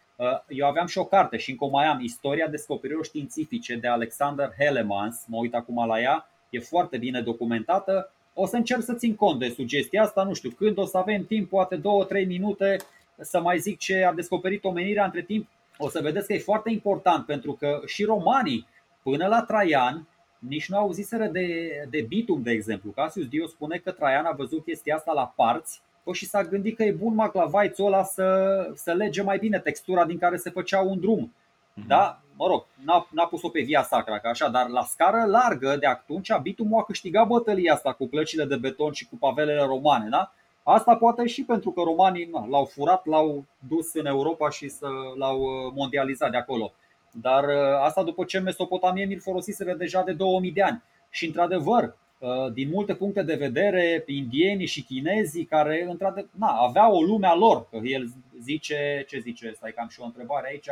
Eu 0.48 0.66
aveam 0.66 0.86
și 0.86 0.98
o 0.98 1.04
carte 1.04 1.36
și 1.36 1.50
încă 1.50 1.64
mai 1.64 1.86
am, 1.86 2.00
Istoria 2.00 2.48
descoperirilor 2.48 3.04
științifice 3.04 3.76
de 3.76 3.88
Alexander 3.88 4.54
Hellemans, 4.58 5.24
mă 5.26 5.36
uit 5.36 5.54
acum 5.54 5.86
la 5.86 6.00
ea, 6.00 6.28
e 6.50 6.58
foarte 6.58 6.98
bine 6.98 7.20
documentată 7.20 8.12
o 8.40 8.46
să 8.46 8.56
încerc 8.56 8.82
să 8.82 8.94
țin 8.94 9.14
cont 9.14 9.38
de 9.38 9.48
sugestia 9.48 10.02
asta, 10.02 10.22
nu 10.22 10.34
știu, 10.34 10.50
când 10.50 10.78
o 10.78 10.84
să 10.84 10.98
avem 10.98 11.24
timp, 11.24 11.48
poate 11.48 11.76
2-3 11.76 11.80
minute 12.26 12.76
să 13.20 13.40
mai 13.40 13.58
zic 13.58 13.78
ce 13.78 14.04
a 14.04 14.12
descoperit 14.12 14.64
omenirea 14.64 15.04
între 15.04 15.22
timp. 15.22 15.48
O 15.78 15.88
să 15.88 16.00
vedeți 16.02 16.26
că 16.26 16.32
e 16.32 16.38
foarte 16.38 16.70
important 16.70 17.26
pentru 17.26 17.52
că 17.52 17.80
și 17.86 18.04
romanii 18.04 18.66
până 19.02 19.26
la 19.26 19.42
Traian 19.42 20.06
nici 20.38 20.68
nu 20.68 20.76
auziseră 20.76 21.26
de, 21.26 21.68
de 21.90 22.00
bitum, 22.00 22.42
de 22.42 22.50
exemplu. 22.50 22.90
Casius 22.90 23.28
Dio 23.28 23.46
spune 23.46 23.76
că 23.76 23.90
Traian 23.90 24.24
a 24.24 24.32
văzut 24.32 24.64
chestia 24.64 24.94
asta 24.96 25.12
la 25.12 25.32
parți 25.36 25.80
păi 26.02 26.14
și 26.14 26.26
s-a 26.26 26.44
gândit 26.44 26.76
că 26.76 26.82
e 26.82 26.92
bun 26.92 27.14
maclavaițul 27.14 27.86
ăla 27.86 28.04
să, 28.04 28.70
să 28.74 28.92
lege 28.92 29.22
mai 29.22 29.38
bine 29.38 29.58
textura 29.58 30.04
din 30.04 30.18
care 30.18 30.36
se 30.36 30.50
făcea 30.50 30.80
un 30.80 31.00
drum. 31.00 31.32
Mhm. 31.74 31.86
Da? 31.86 32.20
Mă 32.36 32.46
rog, 32.46 32.64
n-a, 32.84 33.08
n-a 33.10 33.26
pus-o 33.26 33.48
pe 33.48 33.60
via 33.60 33.82
sacra, 33.82 34.18
ca 34.18 34.28
așa, 34.28 34.48
dar 34.48 34.68
la 34.68 34.82
scară 34.82 35.24
largă 35.24 35.76
de 35.76 35.86
atunci 35.86 36.36
bitumul 36.42 36.80
a 36.80 36.84
câștigat 36.84 37.26
bătălia 37.26 37.72
asta 37.72 37.92
cu 37.92 38.06
plăcile 38.06 38.44
de 38.44 38.56
beton 38.56 38.92
și 38.92 39.08
cu 39.08 39.16
pavelele 39.16 39.62
romane. 39.62 40.08
Da? 40.08 40.32
Asta 40.62 40.96
poate 40.96 41.26
și 41.26 41.44
pentru 41.44 41.70
că 41.70 41.80
romanii 41.80 42.28
na, 42.32 42.46
l-au 42.46 42.64
furat, 42.64 43.06
l-au 43.06 43.44
dus 43.68 43.94
în 43.94 44.06
Europa 44.06 44.50
și 44.50 44.68
să 44.68 44.86
l-au 45.16 45.40
uh, 45.40 45.72
mondializat 45.74 46.30
de 46.30 46.36
acolo. 46.36 46.72
Dar 47.12 47.44
uh, 47.44 47.80
asta 47.82 48.02
după 48.02 48.24
ce 48.24 48.38
Mesopotamie 48.38 49.04
îl 49.04 49.20
folosiseră 49.20 49.74
deja 49.74 50.02
de 50.02 50.12
2000 50.12 50.52
de 50.52 50.62
ani. 50.62 50.82
Și 51.10 51.26
într-adevăr, 51.26 51.96
uh, 52.18 52.52
din 52.52 52.68
multe 52.68 52.94
puncte 52.94 53.22
de 53.22 53.34
vedere, 53.34 54.02
indienii 54.06 54.66
și 54.66 54.82
chinezii 54.84 55.44
care 55.44 55.86
într-adevăr 55.90 56.30
na, 56.38 56.48
aveau 56.48 56.96
o 56.96 57.02
lume 57.02 57.26
a 57.26 57.34
lor, 57.34 57.68
că 57.70 57.76
el 57.76 58.08
zice, 58.42 59.04
ce 59.08 59.18
zice, 59.18 59.52
stai 59.56 59.72
că 59.72 59.80
am 59.80 59.88
și 59.88 60.00
o 60.00 60.04
întrebare 60.04 60.48
aici, 60.48 60.68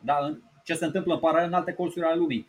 da, 0.00 0.36
ce 0.64 0.74
se 0.74 0.84
întâmplă 0.84 1.14
în 1.14 1.20
paralel 1.20 1.46
în 1.46 1.54
alte 1.54 1.72
colțuri 1.72 2.04
ale 2.04 2.16
lumii. 2.16 2.46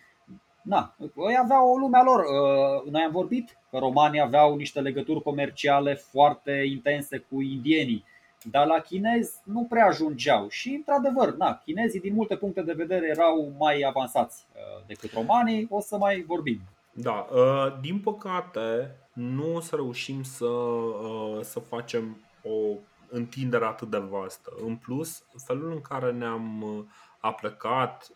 Na, 0.62 0.96
ei 1.30 1.38
aveau 1.42 1.70
o 1.74 1.78
lume 1.78 1.98
a 1.98 2.04
lor. 2.04 2.20
Uh, 2.20 2.92
noi 2.92 3.02
am 3.02 3.12
vorbit 3.12 3.58
că 3.70 3.78
romanii 3.78 4.22
aveau 4.22 4.56
niște 4.56 4.80
legături 4.82 5.22
comerciale 5.22 5.94
foarte 5.94 6.52
intense 6.52 7.18
cu 7.18 7.42
indienii. 7.42 8.06
Dar 8.44 8.66
la 8.68 8.80
chinezi 8.80 9.42
nu 9.44 9.66
prea 9.70 9.86
ajungeau 9.86 10.48
și, 10.48 10.70
într-adevăr, 10.70 11.36
na, 11.36 11.62
chinezii 11.66 12.00
din 12.00 12.14
multe 12.14 12.36
puncte 12.36 12.62
de 12.62 12.74
vedere 12.74 13.08
erau 13.08 13.54
mai 13.58 13.82
avansați 13.82 14.46
uh, 14.54 14.86
decât 14.88 15.12
romanii, 15.14 15.68
o 15.70 15.80
să 15.80 15.98
mai 15.98 16.24
vorbim. 16.28 16.62
Da, 16.94 17.28
uh, 17.32 17.80
din 17.82 18.00
păcate 18.00 18.96
nu 19.14 19.56
o 19.56 19.60
să 19.60 19.76
reușim 19.76 20.24
să, 20.24 20.46
uh, 20.46 21.40
să 21.42 21.60
facem 21.60 22.18
o 22.44 22.78
întindere 23.10 23.66
atât 23.66 23.90
de 23.90 23.98
vastă. 23.98 24.52
În 24.66 24.76
plus, 24.76 25.24
felul 25.46 25.72
în 25.72 25.82
care 25.82 26.12
ne-am 26.12 26.66
aplecat 27.20 28.08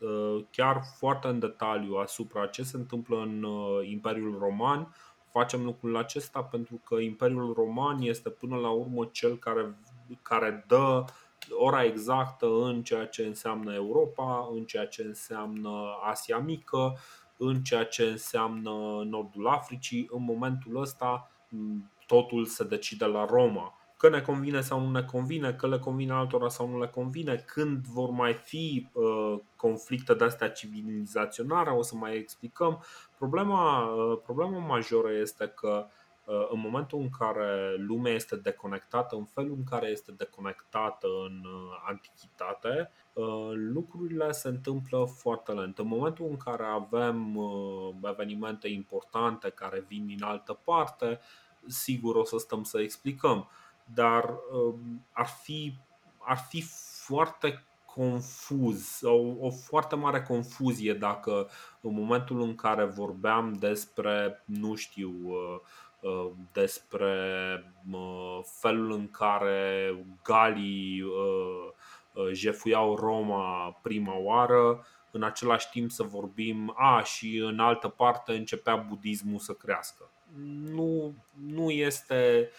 chiar 0.51 0.81
foarte 0.97 1.27
în 1.27 1.39
detaliu 1.39 1.95
asupra 1.95 2.45
ce 2.45 2.63
se 2.63 2.77
întâmplă 2.77 3.17
în 3.17 3.45
Imperiul 3.83 4.37
Roman, 4.39 4.95
facem 5.31 5.63
lucrul 5.63 5.97
acesta 5.97 6.43
pentru 6.43 6.81
că 6.83 6.95
Imperiul 6.95 7.53
Roman 7.53 8.01
este 8.01 8.29
până 8.29 8.55
la 8.55 8.69
urmă 8.69 9.09
cel 9.11 9.37
care 9.37 9.75
care 10.21 10.65
dă 10.67 11.03
ora 11.49 11.83
exactă 11.83 12.47
în 12.63 12.83
ceea 12.83 13.05
ce 13.05 13.25
înseamnă 13.25 13.73
Europa, 13.73 14.49
în 14.53 14.63
ceea 14.63 14.85
ce 14.85 15.03
înseamnă 15.03 15.69
Asia 16.03 16.37
Mică, 16.37 16.97
în 17.37 17.63
ceea 17.63 17.85
ce 17.85 18.03
înseamnă 18.03 19.03
Nordul 19.05 19.47
Africii. 19.47 20.07
În 20.11 20.23
momentul 20.23 20.81
ăsta 20.81 21.31
totul 22.07 22.45
se 22.45 22.63
decide 22.63 23.05
la 23.05 23.25
Roma. 23.25 23.79
Că 23.97 24.09
ne 24.09 24.21
convine 24.21 24.61
sau 24.61 24.79
nu 24.79 24.91
ne 24.91 25.03
convine, 25.03 25.53
că 25.53 25.67
le 25.67 25.79
convine 25.79 26.13
altora 26.13 26.49
sau 26.49 26.69
nu 26.69 26.79
le 26.79 26.87
convine, 26.87 27.35
când 27.35 27.85
vor 27.85 28.09
mai 28.09 28.33
fi 28.33 28.89
uh, 28.93 29.39
conflicte 29.55 30.13
de 30.13 30.23
astea 30.23 30.49
civilizaționare, 30.49 31.69
o 31.69 31.81
să 31.81 31.95
mai 31.95 32.15
explicăm. 32.15 32.83
Problema, 33.17 33.81
uh, 33.81 34.19
problema 34.23 34.57
majoră 34.57 35.11
este 35.11 35.47
că 35.47 35.85
uh, 35.85 35.85
Uh, 35.85 36.04
în 36.25 36.59
momentul 36.59 36.99
în 36.99 37.09
care 37.09 37.75
lumea 37.77 38.13
este 38.13 38.35
deconectată, 38.35 39.15
în 39.15 39.25
felul 39.25 39.55
în 39.57 39.63
care 39.63 39.87
este 39.87 40.11
deconectată 40.11 41.07
în 41.27 41.43
uh, 41.45 41.83
antichitate, 41.87 42.91
uh, 43.13 43.51
lucrurile 43.53 44.31
se 44.31 44.47
întâmplă 44.47 45.05
foarte 45.17 45.51
lent. 45.51 45.77
În 45.77 45.87
momentul 45.87 46.27
în 46.29 46.37
care 46.37 46.63
avem 46.63 47.39
evenimente 48.03 48.67
importante 48.67 49.49
care 49.49 49.85
vin 49.87 50.05
din 50.05 50.23
altă 50.23 50.59
parte, 50.63 51.19
sigur 51.67 52.15
o 52.15 52.23
să 52.23 52.37
stăm 52.37 52.63
să 52.63 52.79
explicăm, 52.79 53.49
dar 53.93 54.33
ar 55.11 55.27
fi, 55.27 55.77
ar 56.19 56.37
fi 56.37 56.63
foarte 57.05 57.65
confuz, 57.85 58.99
o, 59.01 59.45
o 59.45 59.49
foarte 59.49 59.95
mare 59.95 60.21
confuzie 60.21 60.93
dacă 60.93 61.49
în 61.81 61.93
momentul 61.93 62.41
în 62.41 62.55
care 62.55 62.85
vorbeam 62.85 63.53
despre, 63.53 64.43
nu 64.45 64.75
știu, 64.75 65.13
Uh, 65.23 65.61
despre 66.51 67.13
uh, 67.91 68.39
felul 68.59 68.91
în 68.91 69.11
care 69.11 69.93
galii 70.23 71.01
uh, 71.01 72.31
jefuiau 72.31 72.95
Roma 72.95 73.79
prima 73.81 74.17
oară, 74.17 74.85
în 75.11 75.23
același 75.23 75.69
timp 75.69 75.91
să 75.91 76.03
vorbim, 76.03 76.73
a, 76.75 77.03
și 77.03 77.37
în 77.37 77.59
altă 77.59 77.87
parte 77.87 78.33
începea 78.33 78.75
budismul 78.75 79.39
să 79.39 79.53
crească. 79.53 80.09
Nu, 80.73 81.13
nu 81.45 81.69
este 81.69 82.49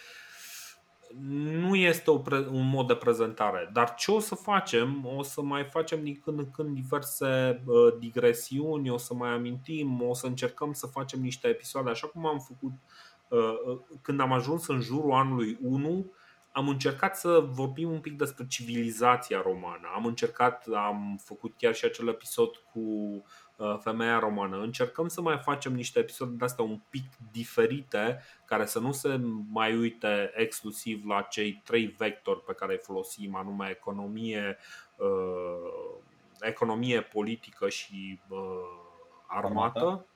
nu 1.50 1.74
este 1.74 2.10
o 2.10 2.18
pre- 2.18 2.46
un 2.50 2.68
mod 2.68 2.86
de 2.86 2.94
prezentare. 2.94 3.70
Dar 3.72 3.94
ce 3.94 4.10
o 4.10 4.18
să 4.18 4.34
facem? 4.34 5.06
O 5.16 5.22
să 5.22 5.42
mai 5.42 5.64
facem 5.64 6.02
din 6.02 6.20
când 6.24 6.38
în 6.38 6.50
când 6.50 6.74
diverse 6.74 7.62
uh, 7.66 7.94
digresiuni, 7.98 8.90
o 8.90 8.96
să 8.96 9.14
mai 9.14 9.30
amintim, 9.30 10.02
o 10.02 10.14
să 10.14 10.26
încercăm 10.26 10.72
să 10.72 10.86
facem 10.86 11.20
niște 11.20 11.48
episoade, 11.48 11.90
așa 11.90 12.06
cum 12.06 12.26
am 12.26 12.38
făcut 12.38 12.72
Uh, 12.72 12.72
uh, 12.72 13.05
când 14.02 14.20
am 14.20 14.32
ajuns 14.32 14.66
în 14.66 14.80
jurul 14.80 15.12
anului 15.12 15.58
1, 15.62 16.12
am 16.56 16.68
încercat 16.68 17.16
să 17.16 17.44
vorbim 17.50 17.90
un 17.90 18.00
pic 18.00 18.16
despre 18.16 18.46
civilizația 18.46 19.40
romană. 19.42 19.88
Am 19.94 20.06
încercat, 20.06 20.66
am 20.74 21.20
făcut 21.24 21.54
chiar 21.58 21.74
și 21.74 21.84
acel 21.84 22.08
episod 22.08 22.50
cu 22.72 22.80
uh, 23.56 23.76
femeia 23.80 24.18
romană. 24.18 24.56
Încercăm 24.56 25.08
să 25.08 25.20
mai 25.20 25.38
facem 25.38 25.74
niște 25.74 25.98
episoade 25.98 26.34
de 26.36 26.44
astea 26.44 26.64
un 26.64 26.80
pic 26.90 27.04
diferite, 27.32 28.22
care 28.44 28.66
să 28.66 28.78
nu 28.78 28.92
se 28.92 29.20
mai 29.50 29.76
uite 29.76 30.32
exclusiv 30.34 31.06
la 31.06 31.20
cei 31.20 31.60
trei 31.64 31.86
vectori 31.86 32.44
pe 32.44 32.52
care 32.52 32.72
îi 32.72 32.80
folosim, 32.82 33.34
anume 33.34 33.68
economie, 33.70 34.58
economie 36.40 37.00
politică 37.00 37.68
și 37.68 38.20
armată. 39.26 39.78
armată. 39.78 40.06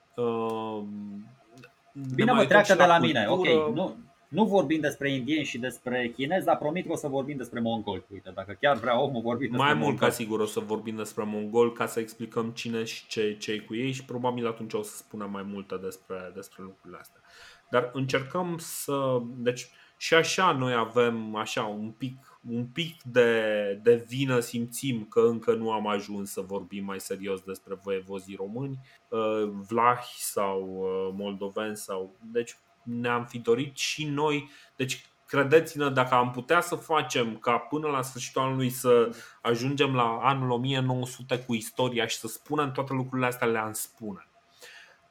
Bine, 2.15 2.31
mă, 2.31 2.45
treacă 2.45 2.73
de 2.73 2.85
la 2.85 2.99
mine. 2.99 3.25
Ok, 3.29 3.45
nu, 3.73 3.95
nu 4.27 4.45
vorbim 4.45 4.79
despre 4.79 5.13
indieni 5.13 5.45
și 5.45 5.57
despre 5.57 6.11
chinezi, 6.15 6.45
dar 6.45 6.57
promit 6.57 6.85
că 6.85 6.91
o 6.91 6.95
să 6.95 7.07
vorbim 7.07 7.37
despre 7.37 7.59
mongoli. 7.59 8.05
Uite, 8.09 8.31
dacă 8.35 8.57
chiar 8.61 8.77
vrea 8.77 9.01
omul 9.01 9.21
vorbim 9.21 9.49
despre 9.49 9.65
Mai 9.65 9.83
mult 9.83 9.99
ca 9.99 10.09
sigur 10.09 10.39
o 10.39 10.45
să 10.45 10.59
vorbim 10.59 10.95
despre 10.95 11.23
mongoli 11.23 11.73
ca 11.73 11.85
să 11.85 11.99
explicăm 11.99 12.49
cine 12.49 12.83
și 12.83 13.07
ce, 13.07 13.37
ce 13.37 13.59
cu 13.59 13.75
ei 13.75 13.91
și 13.91 14.05
probabil 14.05 14.47
atunci 14.47 14.73
o 14.73 14.81
să 14.81 14.95
spunem 14.95 15.31
mai 15.31 15.43
multe 15.43 15.75
despre, 15.81 16.31
despre 16.35 16.63
lucrurile 16.63 16.99
astea. 16.99 17.21
Dar 17.69 17.89
încercăm 17.93 18.55
să... 18.59 19.21
Deci 19.35 19.69
și 19.97 20.13
așa 20.13 20.51
noi 20.51 20.73
avem 20.73 21.35
așa 21.35 21.63
un 21.63 21.91
pic, 21.91 22.30
un 22.49 22.65
pic 22.65 23.01
de, 23.03 23.79
de 23.83 24.05
vină 24.07 24.39
simțim 24.39 25.05
că 25.05 25.19
încă 25.19 25.53
nu 25.53 25.71
am 25.71 25.87
ajuns 25.87 26.31
să 26.31 26.41
vorbim 26.41 26.83
mai 26.83 26.99
serios 26.99 27.41
despre 27.41 27.79
voievozii 27.83 28.35
români, 28.35 28.79
uh, 29.09 29.49
vlahi 29.69 30.13
sau 30.17 30.61
uh, 30.61 31.13
moldoveni 31.17 31.77
sau 31.77 32.15
deci 32.21 32.57
ne-am 32.83 33.25
fi 33.25 33.39
dorit 33.39 33.77
și 33.77 34.05
noi, 34.05 34.49
deci 34.75 35.05
credeți-ne, 35.27 35.89
dacă 35.89 36.15
am 36.15 36.31
putea 36.31 36.61
să 36.61 36.75
facem 36.75 37.37
ca 37.37 37.57
până 37.57 37.87
la 37.87 38.01
sfârșitul 38.01 38.41
anului 38.41 38.69
să 38.69 39.15
ajungem 39.41 39.95
la 39.95 40.19
anul 40.21 40.49
1900 40.49 41.39
cu 41.39 41.53
istoria 41.53 42.07
și 42.07 42.17
să 42.17 42.27
spunem 42.27 42.71
toate 42.71 42.93
lucrurile 42.93 43.27
astea, 43.27 43.47
le-am 43.47 43.73
spune. 43.73 44.27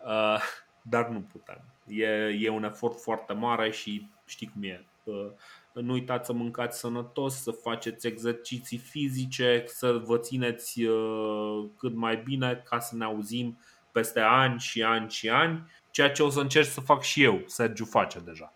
Uh, 0.05 0.41
dar 0.83 1.09
nu 1.09 1.20
putem. 1.20 1.62
E, 1.87 2.07
e 2.41 2.49
un 2.49 2.64
efort 2.64 3.01
foarte 3.01 3.33
mare 3.33 3.70
și 3.70 4.09
știi 4.26 4.51
cum 4.53 4.62
e. 4.62 4.85
Nu 5.72 5.92
uitați 5.92 6.26
să 6.26 6.32
mâncați 6.32 6.78
sănătos, 6.78 7.42
să 7.42 7.50
faceți 7.50 8.06
exerciții 8.06 8.78
fizice, 8.78 9.64
să 9.66 10.00
vă 10.04 10.18
țineți 10.18 10.82
uh, 10.82 11.68
cât 11.76 11.94
mai 11.94 12.16
bine 12.16 12.62
ca 12.64 12.78
să 12.78 12.96
ne 12.96 13.04
auzim 13.04 13.58
peste 13.92 14.20
ani 14.20 14.58
și 14.58 14.82
ani 14.82 15.10
și 15.10 15.28
ani, 15.28 15.70
ceea 15.90 16.10
ce 16.10 16.22
o 16.22 16.28
să 16.28 16.40
încerc 16.40 16.66
să 16.66 16.80
fac 16.80 17.02
și 17.02 17.22
eu. 17.22 17.42
Sergiu 17.46 17.84
face 17.84 18.18
deja. 18.20 18.52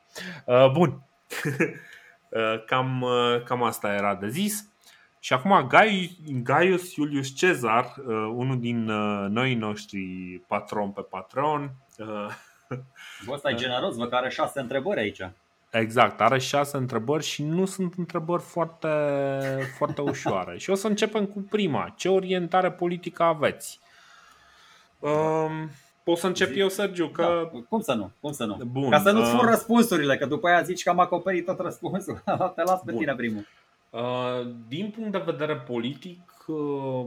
Uh, 0.47 0.71
bun. 0.73 1.03
Uh, 2.29 2.65
cam, 2.65 3.07
cam 3.45 3.63
asta 3.63 3.95
era 3.95 4.15
de 4.15 4.29
zis. 4.29 4.69
Și 5.19 5.33
acum 5.33 5.69
Gaius 6.43 6.95
Iulius 6.97 7.35
Cezar, 7.35 7.95
unul 8.35 8.61
din 8.61 8.85
noi 9.29 9.55
noștri 9.55 10.01
patron 10.47 10.91
pe 10.91 11.01
Patreon. 11.01 11.71
Bă, 13.25 13.33
ăsta 13.33 13.51
e 13.51 13.55
generos, 13.55 13.97
vă 13.97 14.07
care 14.07 14.29
șase 14.29 14.61
întrebări 14.61 15.01
aici. 15.01 15.21
Exact, 15.81 16.21
are 16.21 16.39
șase 16.39 16.77
întrebări 16.77 17.25
și 17.25 17.43
nu 17.43 17.65
sunt 17.65 17.95
întrebări 17.97 18.43
foarte, 18.43 18.89
foarte 19.77 20.01
ușoare. 20.11 20.59
și 20.59 20.71
o 20.71 20.75
să 20.75 20.87
începem 20.87 21.27
cu 21.27 21.41
prima. 21.51 21.95
Ce 21.97 22.09
orientare 22.09 22.71
politică 22.71 23.23
aveți? 23.23 23.81
Um, 24.99 25.71
pot 26.03 26.19
să 26.19 26.27
încep 26.27 26.57
eu, 26.57 26.69
Sergiu? 26.69 27.09
Că... 27.09 27.23
Da, 27.23 27.61
cum 27.69 27.81
să 27.81 27.93
nu? 27.95 28.11
Cum 28.21 28.33
să 28.33 28.45
nu? 28.45 28.59
Bun, 28.65 28.91
Ca 28.91 28.99
să 29.01 29.11
nu-ți 29.11 29.33
uh... 29.33 29.39
fur 29.39 29.49
răspunsurile, 29.49 30.17
că 30.17 30.27
după 30.27 30.49
aia 30.49 30.63
zici 30.63 30.83
că 30.83 30.91
am 30.91 30.99
acoperit 30.99 31.45
tot 31.45 31.59
răspunsul. 31.59 32.23
Te 32.57 32.63
las 32.63 32.81
pe 32.81 32.91
Bun. 32.91 33.01
tine 33.01 33.15
primul. 33.15 33.47
Uh, 33.91 34.47
din 34.69 34.91
punct 34.91 35.13
de 35.13 35.23
vedere 35.25 35.57
politic, 35.57 36.21
uh, 36.47 37.07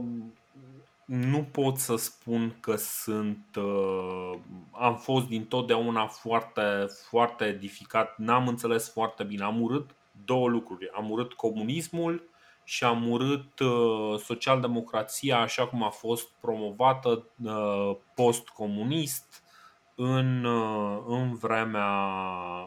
nu 1.08 1.44
pot 1.44 1.78
să 1.78 1.96
spun 1.96 2.56
că 2.60 2.76
sunt. 2.76 3.56
Uh, 3.56 4.32
am 4.70 4.96
fost 4.96 5.26
din 5.26 5.44
totdeauna 5.44 6.06
foarte, 6.06 6.86
foarte 7.08 7.44
edificat. 7.44 8.18
N-am 8.18 8.48
înțeles 8.48 8.92
foarte 8.92 9.24
bine. 9.24 9.44
Am 9.44 9.62
urât 9.62 9.90
două 10.24 10.48
lucruri. 10.48 10.90
Am 10.94 11.10
urât 11.10 11.32
comunismul 11.32 12.28
și 12.64 12.84
am 12.84 13.10
urât 13.10 13.58
uh, 13.58 14.18
socialdemocrația 14.18 15.38
așa 15.40 15.66
cum 15.66 15.82
a 15.82 15.90
fost 15.90 16.28
promovată 16.40 17.26
uh, 17.44 17.96
post-comunist 18.14 19.42
în, 19.94 20.44
uh, 20.44 21.02
în, 21.06 21.34
vremea, 21.34 22.10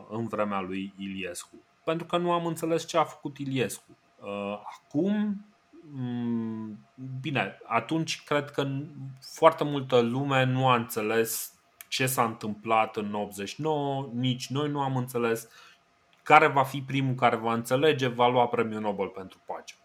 în 0.10 0.28
vremea 0.28 0.62
lui 0.62 0.94
Iliescu. 0.98 1.56
Pentru 1.84 2.06
că 2.06 2.18
nu 2.18 2.32
am 2.32 2.46
înțeles 2.46 2.88
ce 2.88 2.98
a 2.98 3.04
făcut 3.04 3.38
Iliescu. 3.38 3.98
Uh, 4.22 4.60
acum 4.78 5.12
Mm, 5.12 5.46
bine, 7.22 7.60
atunci 7.68 8.24
cred 8.24 8.52
că 8.52 8.68
foarte 9.34 9.64
multă 9.64 10.00
lume 10.00 10.44
nu 10.44 10.68
a 10.68 10.76
înțeles 10.76 11.54
ce 11.88 12.06
s-a 12.06 12.24
întâmplat 12.24 12.96
în 12.96 13.14
89, 13.14 14.10
nici 14.14 14.48
noi 14.48 14.70
nu 14.70 14.82
am 14.82 14.98
înțeles 14.98 15.48
care 16.24 16.48
va 16.48 16.64
fi 16.64 16.82
primul 16.82 17.16
care 17.16 17.36
va 17.36 17.54
înțelege, 17.54 18.08
va 18.08 18.28
lua 18.28 18.48
premiul 18.48 18.82
Nobel 18.82 19.08
pentru 19.08 19.40
pace. 19.46 19.76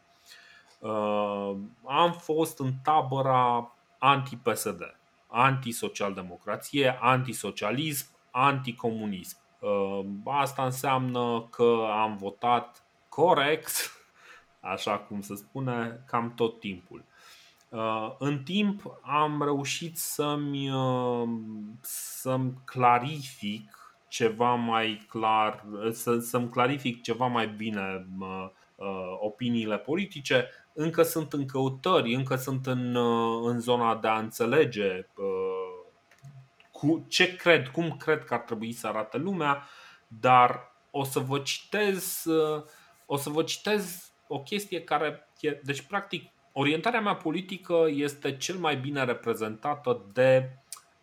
Uh, 0.78 1.56
am 1.84 2.12
fost 2.12 2.58
în 2.58 2.72
tabăra 2.82 3.74
anti-PSD, 3.98 4.96
anti-socialdemocrație, 5.26 6.98
anti-socialism, 7.00 8.06
anti-comunism. 8.30 9.38
Uh, 9.58 10.04
asta 10.24 10.64
înseamnă 10.64 11.48
că 11.50 11.86
am 11.90 12.16
votat 12.16 12.84
corect 13.08 13.95
așa 14.72 14.98
cum 14.98 15.20
se 15.20 15.34
spune, 15.34 16.00
cam 16.06 16.34
tot 16.34 16.60
timpul. 16.60 17.04
În 18.18 18.42
timp 18.42 18.82
am 19.02 19.42
reușit 19.42 19.98
să-mi, 19.98 20.70
să-mi 21.80 22.52
clarific 22.64 23.94
ceva 24.08 24.54
mai 24.54 25.06
clar, 25.08 25.64
să, 25.92 26.18
să-mi 26.18 26.48
clarific 26.48 27.02
ceva 27.02 27.26
mai 27.26 27.48
bine 27.48 28.06
opiniile 29.20 29.78
politice. 29.78 30.48
Încă 30.72 31.02
sunt 31.02 31.32
în 31.32 31.46
căutări, 31.46 32.14
încă 32.14 32.36
sunt 32.36 32.66
în, 32.66 32.96
în 33.42 33.60
zona 33.60 33.96
de 33.96 34.08
a 34.08 34.18
înțelege 34.18 35.06
cu 36.70 37.04
ce 37.08 37.36
cred, 37.36 37.68
cum 37.68 37.96
cred 37.96 38.24
că 38.24 38.34
ar 38.34 38.40
trebui 38.40 38.72
să 38.72 38.86
arate 38.86 39.18
lumea, 39.18 39.68
dar 40.08 40.72
o 40.90 41.04
să 41.04 41.18
vă 41.18 41.38
citez, 41.38 42.24
o 43.06 43.16
să 43.16 43.30
vă 43.30 43.42
citez 43.42 44.10
o 44.28 44.40
chestie 44.40 44.80
care, 44.80 45.28
deci 45.62 45.80
practic, 45.80 46.30
orientarea 46.52 47.00
mea 47.00 47.14
politică 47.14 47.86
este 47.88 48.36
cel 48.36 48.56
mai 48.56 48.76
bine 48.76 49.04
reprezentată 49.04 50.04
de, 50.12 50.48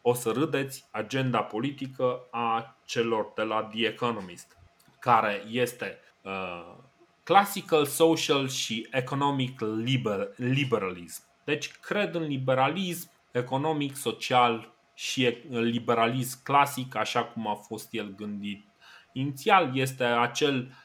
o 0.01 0.13
să 0.13 0.31
râdeți, 0.31 0.85
agenda 0.91 1.41
politică 1.41 2.27
a 2.31 2.77
celor 2.85 3.31
de 3.35 3.41
la 3.41 3.63
The 3.63 3.85
Economist, 3.85 4.57
care 4.99 5.43
este 5.49 5.99
uh, 6.21 6.75
classical 7.23 7.85
social 7.85 8.47
și 8.47 8.87
economic 8.91 9.59
liber, 9.61 10.29
liberalism. 10.35 11.23
Deci 11.43 11.71
cred 11.71 12.15
în 12.15 12.23
liberalism 12.23 13.09
economic, 13.31 13.95
social 13.95 14.71
și 14.93 15.37
liberalism 15.49 16.43
clasic, 16.43 16.95
așa 16.95 17.23
cum 17.23 17.47
a 17.47 17.55
fost 17.55 17.87
el 17.91 18.15
gândit 18.15 18.65
inițial. 19.11 19.77
Este 19.77 20.03
acel 20.03 20.57
uh, 20.57 20.82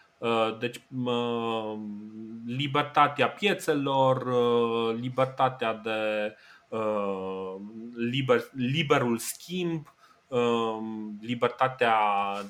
deci, 0.58 0.80
libertatea 2.46 3.28
piețelor, 3.28 4.26
uh, 4.26 4.96
libertatea 5.00 5.74
de 5.74 6.34
uh, 6.68 7.54
liber, 8.10 8.40
liberul 8.52 9.18
schimb, 9.18 9.86
libertatea 11.20 11.96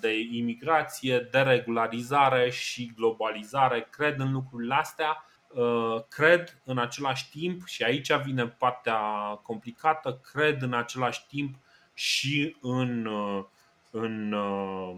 de 0.00 0.18
imigrație, 0.32 1.28
deregularizare 1.30 2.50
și 2.50 2.92
globalizare. 2.96 3.86
Cred 3.90 4.18
în 4.18 4.32
lucrurile 4.32 4.74
astea 4.74 5.22
Uh, 5.48 6.02
cred 6.08 6.60
în 6.64 6.78
același 6.78 7.30
timp, 7.30 7.66
și 7.66 7.82
aici 7.82 8.12
vine 8.12 8.46
partea 8.46 9.00
complicată, 9.42 10.20
cred 10.32 10.62
în 10.62 10.74
același 10.74 11.26
timp 11.26 11.56
și 11.94 12.56
în, 12.60 13.06
uh, 13.06 13.44
în 13.90 14.32
uh, 14.32 14.96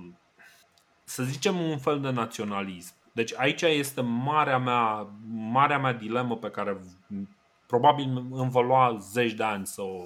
să 1.11 1.23
zicem, 1.23 1.61
un 1.61 1.79
fel 1.79 2.01
de 2.01 2.11
naționalism. 2.11 2.95
Deci 3.13 3.35
aici 3.37 3.63
este 3.63 4.01
marea 4.01 4.59
mea, 4.59 5.07
marea 5.31 5.79
mea 5.79 5.93
dilemă 5.93 6.37
pe 6.37 6.51
care 6.51 6.81
probabil 7.67 8.27
îmi 8.31 8.51
va 8.51 8.61
lua 8.61 8.97
zeci 9.01 9.33
de 9.33 9.43
ani 9.43 9.67
să 9.67 9.83
o, 9.83 10.03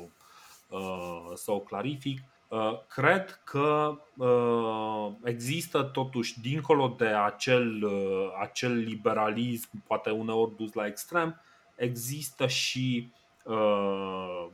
să 1.35 1.51
o 1.51 1.59
clarific. 1.59 2.21
Uh, 2.49 2.79
cred 2.89 3.41
că 3.45 3.99
uh, 4.17 5.13
există 5.25 5.83
totuși, 5.83 6.41
dincolo 6.41 6.95
de 6.99 7.07
acel, 7.07 7.83
uh, 7.83 8.29
acel 8.41 8.73
liberalism, 8.77 9.69
poate 9.87 10.11
uneori 10.11 10.57
dus 10.57 10.73
la 10.73 10.87
extrem, 10.87 11.41
există 11.77 12.47
și 12.47 13.13
uh, 13.45 14.47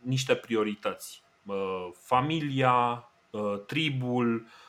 niște 0.00 0.34
priorități. 0.34 1.22
Uh, 1.46 1.88
familia, 1.92 3.08
uh, 3.30 3.54
tribul, 3.66 4.34
uh, 4.34 4.67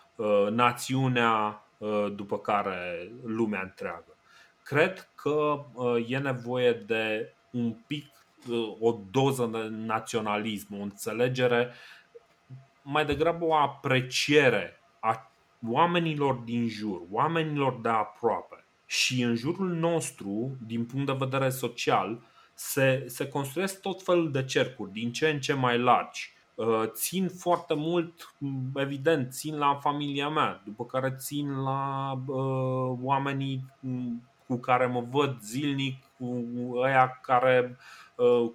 națiunea, 0.49 1.65
uh, 1.77 2.07
după 2.15 2.37
care 2.39 3.11
lumea 3.25 3.61
întreagă. 3.61 4.15
Cred 4.63 5.09
că 5.15 5.65
uh, 5.73 6.05
e 6.07 6.17
nevoie 6.17 6.73
de 6.73 7.33
un 7.51 7.75
pic, 7.87 8.05
uh, 8.49 8.75
o 8.79 8.97
doză 9.11 9.49
de 9.51 9.67
naționalism, 9.69 10.79
o 10.79 10.81
înțelegere 10.81 11.67
uh, 11.67 11.99
mai 12.91 13.05
degrabă 13.05 13.45
o 13.45 13.55
apreciere 13.55 14.79
a 14.99 15.31
oamenilor 15.67 16.35
din 16.35 16.67
jur, 16.67 17.01
oamenilor 17.11 17.79
de 17.81 17.89
aproape. 17.89 18.63
Și 18.85 19.21
în 19.21 19.35
jurul 19.35 19.69
nostru, 19.69 20.57
din 20.65 20.85
punct 20.85 21.05
de 21.05 21.15
vedere 21.17 21.49
social, 21.49 22.21
se, 22.53 23.03
se 23.07 23.27
construiesc 23.27 23.81
tot 23.81 24.03
felul 24.03 24.31
de 24.31 24.45
cercuri, 24.45 24.91
din 24.91 25.11
ce 25.11 25.29
în 25.29 25.39
ce 25.39 25.53
mai 25.53 25.79
largi. 25.79 26.33
Uh, 26.60 26.84
țin 26.91 27.30
foarte 27.30 27.73
mult, 27.73 28.36
evident, 28.76 29.31
țin 29.31 29.57
la 29.57 29.76
familia 29.76 30.30
mea, 30.30 30.61
după 30.65 30.86
care 30.86 31.15
țin 31.18 31.61
la 31.61 32.11
uh, 32.27 32.98
oamenii 33.02 33.65
cu 34.48 34.57
care 34.57 34.86
mă 34.86 35.06
văd 35.10 35.41
zilnic, 35.41 36.03
cu 36.18 36.45
ăia 36.76 37.19
care 37.22 37.77
uh, 38.15 38.52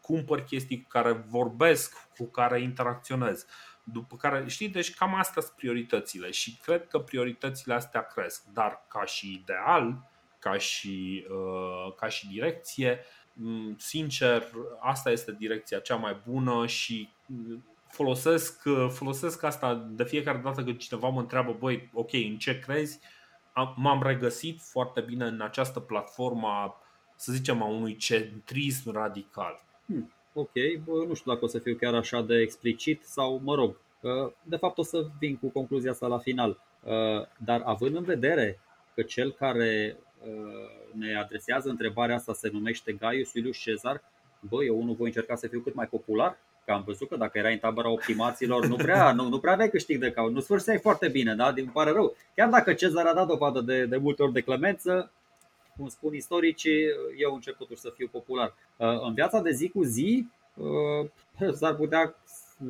cumpăr 0.00 0.40
chestii, 0.40 0.82
cu 0.82 0.88
care 0.88 1.12
vorbesc, 1.12 2.08
cu 2.16 2.24
care 2.24 2.60
interacționez. 2.60 3.46
După 3.82 4.16
care, 4.16 4.44
știi, 4.48 4.68
deci 4.68 4.94
cam 4.94 5.14
astea 5.14 5.42
sunt 5.42 5.54
prioritățile 5.56 6.30
și 6.30 6.58
cred 6.62 6.86
că 6.86 6.98
prioritățile 6.98 7.74
astea 7.74 8.02
cresc, 8.02 8.44
dar 8.52 8.86
ca 8.88 9.04
și 9.04 9.32
ideal, 9.32 10.10
ca 10.38 10.58
și, 10.58 11.26
uh, 11.30 11.94
ca 11.94 12.08
și 12.08 12.28
direcție, 12.28 13.00
sincer, 13.76 14.42
asta 14.80 15.10
este 15.10 15.32
direcția 15.38 15.78
cea 15.78 15.96
mai 15.96 16.16
bună 16.26 16.66
și 16.66 17.16
folosesc, 17.86 18.62
folosesc 18.88 19.42
asta 19.42 19.88
de 19.90 20.04
fiecare 20.04 20.38
dată 20.38 20.62
când 20.62 20.78
cineva 20.78 21.08
mă 21.08 21.20
întreabă, 21.20 21.56
băi, 21.58 21.90
ok, 21.92 22.12
în 22.12 22.38
ce 22.38 22.58
crezi? 22.58 23.00
M-am 23.76 24.02
regăsit 24.02 24.60
foarte 24.60 25.00
bine 25.00 25.24
în 25.24 25.40
această 25.40 25.80
platformă, 25.80 26.74
să 27.16 27.32
zicem, 27.32 27.62
a 27.62 27.66
unui 27.66 27.96
centrism 27.96 28.90
radical. 28.90 29.60
Hmm 29.86 30.12
ok, 30.38 30.52
bă, 30.84 31.04
nu 31.06 31.14
știu 31.14 31.32
dacă 31.32 31.44
o 31.44 31.48
să 31.48 31.58
fiu 31.58 31.74
chiar 31.74 31.94
așa 31.94 32.22
de 32.22 32.34
explicit 32.34 33.04
sau 33.04 33.40
mă 33.44 33.54
rog, 33.54 33.76
de 34.42 34.56
fapt 34.56 34.78
o 34.78 34.82
să 34.82 35.06
vin 35.18 35.36
cu 35.36 35.48
concluzia 35.48 35.90
asta 35.90 36.06
la 36.06 36.18
final. 36.18 36.60
Dar 37.38 37.62
având 37.64 37.96
în 37.96 38.04
vedere 38.04 38.60
că 38.94 39.02
cel 39.02 39.32
care 39.32 39.98
ne 40.92 41.16
adresează 41.16 41.68
întrebarea 41.68 42.14
asta 42.14 42.32
se 42.32 42.48
numește 42.52 42.92
Gaius 42.92 43.34
Iulius 43.34 43.56
Cezar, 43.56 44.02
bă, 44.40 44.64
eu 44.64 44.80
unul 44.80 44.94
voi 44.94 45.06
încerca 45.06 45.34
să 45.34 45.46
fiu 45.46 45.60
cât 45.60 45.74
mai 45.74 45.86
popular, 45.86 46.38
că 46.68 46.74
am 46.74 46.82
văzut 46.86 47.08
că 47.08 47.16
dacă 47.16 47.38
erai 47.38 47.52
în 47.52 47.58
tabăra 47.58 47.90
optimaților, 47.90 48.66
nu 48.66 48.76
prea, 48.76 49.12
nu, 49.12 49.28
nu 49.28 49.38
prea 49.38 49.52
aveai 49.52 49.70
câștig 49.70 50.00
de 50.00 50.10
caut, 50.10 50.32
nu 50.32 50.40
sfârșeai 50.40 50.78
foarte 50.78 51.08
bine, 51.08 51.34
da? 51.34 51.52
Din 51.52 51.70
pare 51.72 51.90
rău. 51.90 52.16
Chiar 52.34 52.48
dacă 52.48 52.72
Cezar 52.72 53.06
a 53.06 53.14
dat 53.14 53.26
dovadă 53.26 53.60
de, 53.60 53.84
de 53.84 53.96
multe 53.96 54.22
ori 54.22 54.32
de 54.32 54.40
clemență, 54.40 55.10
cum 55.76 55.88
spun 55.88 56.14
istoricii, 56.14 56.84
eu 57.18 57.34
încep 57.34 57.56
totuși 57.56 57.80
să 57.80 57.92
fiu 57.96 58.08
popular. 58.12 58.54
Uh, 58.76 59.00
în 59.06 59.14
viața 59.14 59.40
de 59.40 59.50
zi 59.50 59.68
cu 59.68 59.82
zi, 59.82 60.26
uh, 60.54 61.08
s-ar 61.58 61.74
putea 61.74 62.14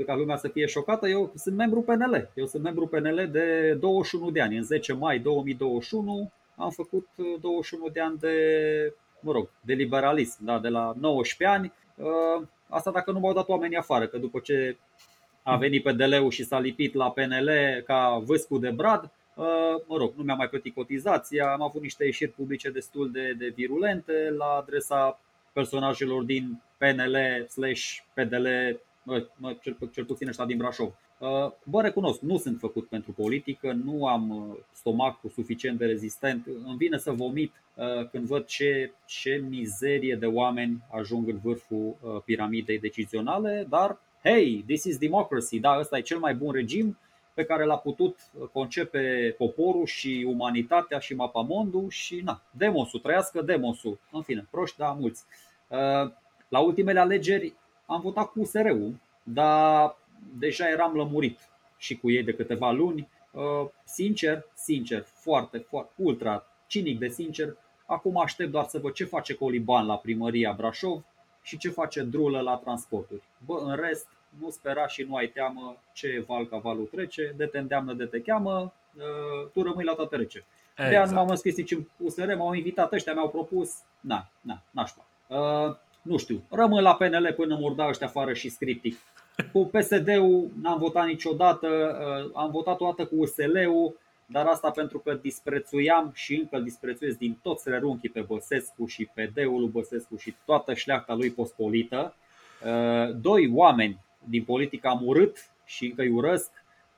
ca 0.07 0.17
lumea 0.17 0.37
să 0.37 0.49
fie 0.49 0.67
șocată, 0.67 1.09
eu 1.09 1.33
sunt 1.35 1.57
membru 1.57 1.83
PNL. 1.83 2.31
Eu 2.35 2.47
sunt 2.47 2.63
membru 2.63 2.87
PNL 2.87 3.29
de 3.31 3.77
21 3.81 4.31
de 4.31 4.41
ani. 4.41 4.57
În 4.57 4.65
10 4.65 4.93
mai 4.93 5.19
2021 5.19 6.31
am 6.57 6.71
făcut 6.71 7.09
21 7.41 7.85
uh, 7.85 7.93
de 7.93 8.01
ani 8.01 8.19
de, 8.19 8.33
mă 9.21 9.33
rog, 9.33 9.49
de 9.61 9.73
liberalism, 9.73 10.45
da, 10.45 10.59
de 10.59 10.69
la 10.69 10.95
19 11.01 11.59
ani. 11.59 11.73
Asta 12.69 12.91
dacă 12.91 13.13
nu 13.13 13.19
m-au 13.19 13.33
dat 13.33 13.49
oamenii 13.49 13.77
afară, 13.77 14.07
că 14.07 14.19
după 14.19 14.39
ce 14.39 14.77
a 15.43 15.57
venit 15.57 15.83
PDL-ul 15.83 16.31
și 16.31 16.45
s-a 16.45 16.59
lipit 16.59 16.95
la 16.95 17.11
PNL 17.11 17.51
ca 17.87 18.23
vâscu 18.25 18.59
de 18.59 18.71
brad, 18.71 19.11
Uh, 19.39 19.83
mă 19.87 19.97
rog, 19.97 20.13
nu 20.17 20.23
mi-am 20.23 20.37
mai 20.37 20.49
plătit 20.49 20.75
cotizația, 20.75 21.53
am 21.53 21.63
avut 21.63 21.83
niște 21.83 22.05
ieșiri 22.05 22.31
publice 22.31 22.71
destul 22.71 23.11
de, 23.11 23.33
de 23.33 23.49
virulente 23.49 24.35
la 24.39 24.45
adresa 24.45 25.21
personajelor 25.53 26.23
din 26.23 26.63
PNL 26.79 27.17
slash 27.49 27.97
PDL, 28.15 28.47
mă, 29.37 29.57
cel, 29.61 29.77
cel 29.93 30.05
puțin 30.05 30.29
ăștia 30.29 30.45
din 30.45 30.57
Brașov. 30.57 30.95
Uh, 31.19 31.51
vă 31.63 31.83
recunosc, 31.83 32.21
nu 32.21 32.37
sunt 32.37 32.59
făcut 32.59 32.89
pentru 32.89 33.13
politică, 33.13 33.73
nu 33.85 34.07
am 34.07 34.31
uh, 34.31 34.57
stomacul 34.73 35.31
suficient 35.31 35.79
de 35.79 35.87
rezistent. 35.87 36.47
Îmi 36.47 36.77
vine 36.77 36.99
să 36.99 37.11
vomit 37.11 37.53
când 38.11 38.27
văd 38.27 38.45
ce, 38.45 38.93
ce 39.07 39.45
mizerie 39.49 40.15
de 40.15 40.27
oameni 40.27 40.83
ajung 40.91 41.29
în 41.29 41.39
vârful 41.43 41.97
piramidei 42.25 42.79
decizionale, 42.79 43.67
dar 43.69 43.99
hey, 44.23 44.65
this 44.67 44.85
is 44.85 44.99
democracy, 44.99 45.59
da, 45.59 45.79
ăsta 45.79 45.99
e 45.99 46.01
cel 46.01 46.19
mai 46.19 46.35
bun 46.35 46.53
regim, 46.53 46.99
pe 47.35 47.45
care 47.45 47.65
l-a 47.65 47.77
putut 47.77 48.19
concepe 48.53 49.35
poporul 49.39 49.87
și 49.87 50.27
umanitatea 50.29 50.99
și 50.99 51.15
mapamondul 51.15 51.89
și 51.89 52.21
na, 52.25 52.43
demosul, 52.51 53.01
trăiască 53.01 53.43
demosul. 53.43 53.99
În 54.13 54.23
fine, 54.23 54.47
proști, 54.51 54.77
da, 54.77 54.97
mulți. 55.01 55.25
Uh, 55.69 56.11
la 56.49 56.59
ultimele 56.59 57.01
alegeri 57.01 57.55
am 57.87 58.01
votat 58.01 58.27
cu 58.27 58.41
USR-ul, 58.41 58.95
dar 59.23 59.97
deja 60.39 60.69
eram 60.69 60.95
lămurit 60.95 61.49
și 61.77 61.97
cu 61.97 62.11
ei 62.11 62.23
de 62.23 62.35
câteva 62.35 62.71
luni. 62.71 63.09
Uh, 63.31 63.69
sincer, 63.85 64.47
sincer, 64.55 65.05
foarte, 65.07 65.59
foarte, 65.59 65.93
ultra 65.97 66.47
cinic 66.67 66.99
de 66.99 67.09
sincer, 67.09 67.57
acum 67.87 68.19
aștept 68.21 68.51
doar 68.51 68.67
să 68.67 68.79
văd 68.79 68.93
ce 68.93 69.05
face 69.05 69.35
Coliban 69.35 69.87
la 69.87 69.97
primăria 69.97 70.53
Brașov 70.53 71.05
și 71.43 71.59
ce 71.59 71.69
face 71.69 72.03
Drulă 72.03 72.41
la 72.41 72.57
transporturi. 72.57 73.23
Bă, 73.47 73.61
în 73.65 73.77
rest, 73.77 74.07
nu 74.41 74.51
spera 74.51 74.87
și 74.87 75.03
nu 75.03 75.15
ai 75.15 75.27
teamă 75.27 75.77
ce 75.93 76.25
val 76.27 76.47
ca 76.47 76.57
valul 76.57 76.85
trece, 76.85 77.35
de 77.37 77.47
te 77.47 77.59
îndeamnă 77.59 77.93
de 77.93 78.05
te 78.05 78.21
cheamă, 78.21 78.73
tu 79.53 79.63
rămâi 79.63 79.85
la 79.85 79.95
toate 79.95 80.17
rece. 80.17 80.45
Exact. 80.71 80.91
De 80.91 80.97
aia 80.97 81.05
nu 81.05 81.13
m-am 81.13 81.29
înscris 81.29 81.57
nici 81.57 81.71
în 81.71 81.85
USR, 81.97 82.35
m-au 82.35 82.53
invitat 82.53 82.93
ăștia, 82.93 83.13
mi-au 83.13 83.29
propus, 83.29 83.71
na, 84.01 84.31
na, 84.41 84.63
nașpa. 84.71 85.07
Uh, 85.27 85.77
nu 86.03 86.17
știu, 86.17 86.43
rămân 86.51 86.83
la 86.83 86.95
PNL 86.95 87.33
până 87.37 87.57
murda 87.57 87.89
ăștia 87.89 88.07
afară 88.07 88.33
și 88.33 88.49
scriptic. 88.49 88.97
Cu 89.53 89.65
PSD-ul 89.65 90.51
n-am 90.63 90.79
votat 90.79 91.07
niciodată, 91.07 91.69
uh, 91.69 92.31
am 92.35 92.51
votat 92.51 92.81
o 92.81 92.85
dată 92.85 93.07
cu 93.07 93.15
USL-ul, 93.19 93.99
dar 94.27 94.47
asta 94.47 94.71
pentru 94.71 94.99
că 94.99 95.15
disprețuiam 95.15 96.11
și 96.15 96.35
încă 96.35 96.59
disprețuiesc 96.59 97.19
din 97.19 97.39
toți 97.43 97.69
rerunchii 97.69 98.09
pe 98.09 98.21
Băsescu 98.21 98.87
și 98.87 99.09
pe 99.15 99.31
deul 99.35 99.61
lui 99.61 99.69
Băsescu 99.69 100.17
și 100.17 100.35
toată 100.45 100.75
șleachta 100.75 101.15
lui 101.15 101.31
pospolită. 101.31 102.15
Uh, 102.65 103.15
doi 103.21 103.51
oameni 103.55 103.99
din 104.25 104.45
politică 104.45 104.89
am 104.89 105.01
urât 105.07 105.51
și 105.65 105.85
încă 105.85 106.03
îi 106.03 106.11
urăsc, 106.11 106.51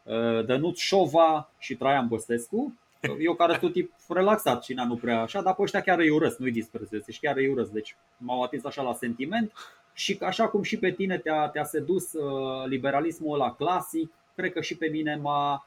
uh, 0.03 0.45
Dănuț 0.45 0.79
Șova 0.79 1.51
și 1.59 1.77
Traian 1.77 2.09
Băsescu. 2.09 2.75
Eu 3.19 3.35
care 3.35 3.57
sunt 3.59 3.73
tip 3.73 3.93
relaxat 4.09 4.65
și 4.65 4.73
nu 4.73 4.97
prea 4.97 5.21
așa, 5.21 5.43
dar 5.43 5.55
pe 5.55 5.63
ăștia 5.63 5.81
chiar 5.81 5.99
îi 5.99 6.11
urăsc, 6.11 6.39
nu-i 6.39 6.53
disprețuiesc, 6.53 7.11
și 7.11 7.21
chiar 7.21 7.37
îi 7.37 7.49
urăsc. 7.49 7.71
Deci 7.71 7.97
m-au 8.17 8.43
atins 8.43 8.65
așa 8.65 8.83
la 8.83 8.95
sentiment 8.95 9.53
și 9.93 10.19
așa 10.21 10.49
cum 10.49 10.63
și 10.63 10.79
pe 10.79 10.91
tine 10.91 11.19
te-a, 11.19 11.49
te-a 11.49 11.65
sedus 11.65 12.13
uh, 12.13 12.67
liberalismul 12.67 13.35
ăla 13.35 13.55
clasic, 13.55 14.13
cred 14.35 14.53
că 14.53 14.61
și 14.61 14.77
pe 14.77 14.87
mine 14.87 15.19
m-a, 15.23 15.67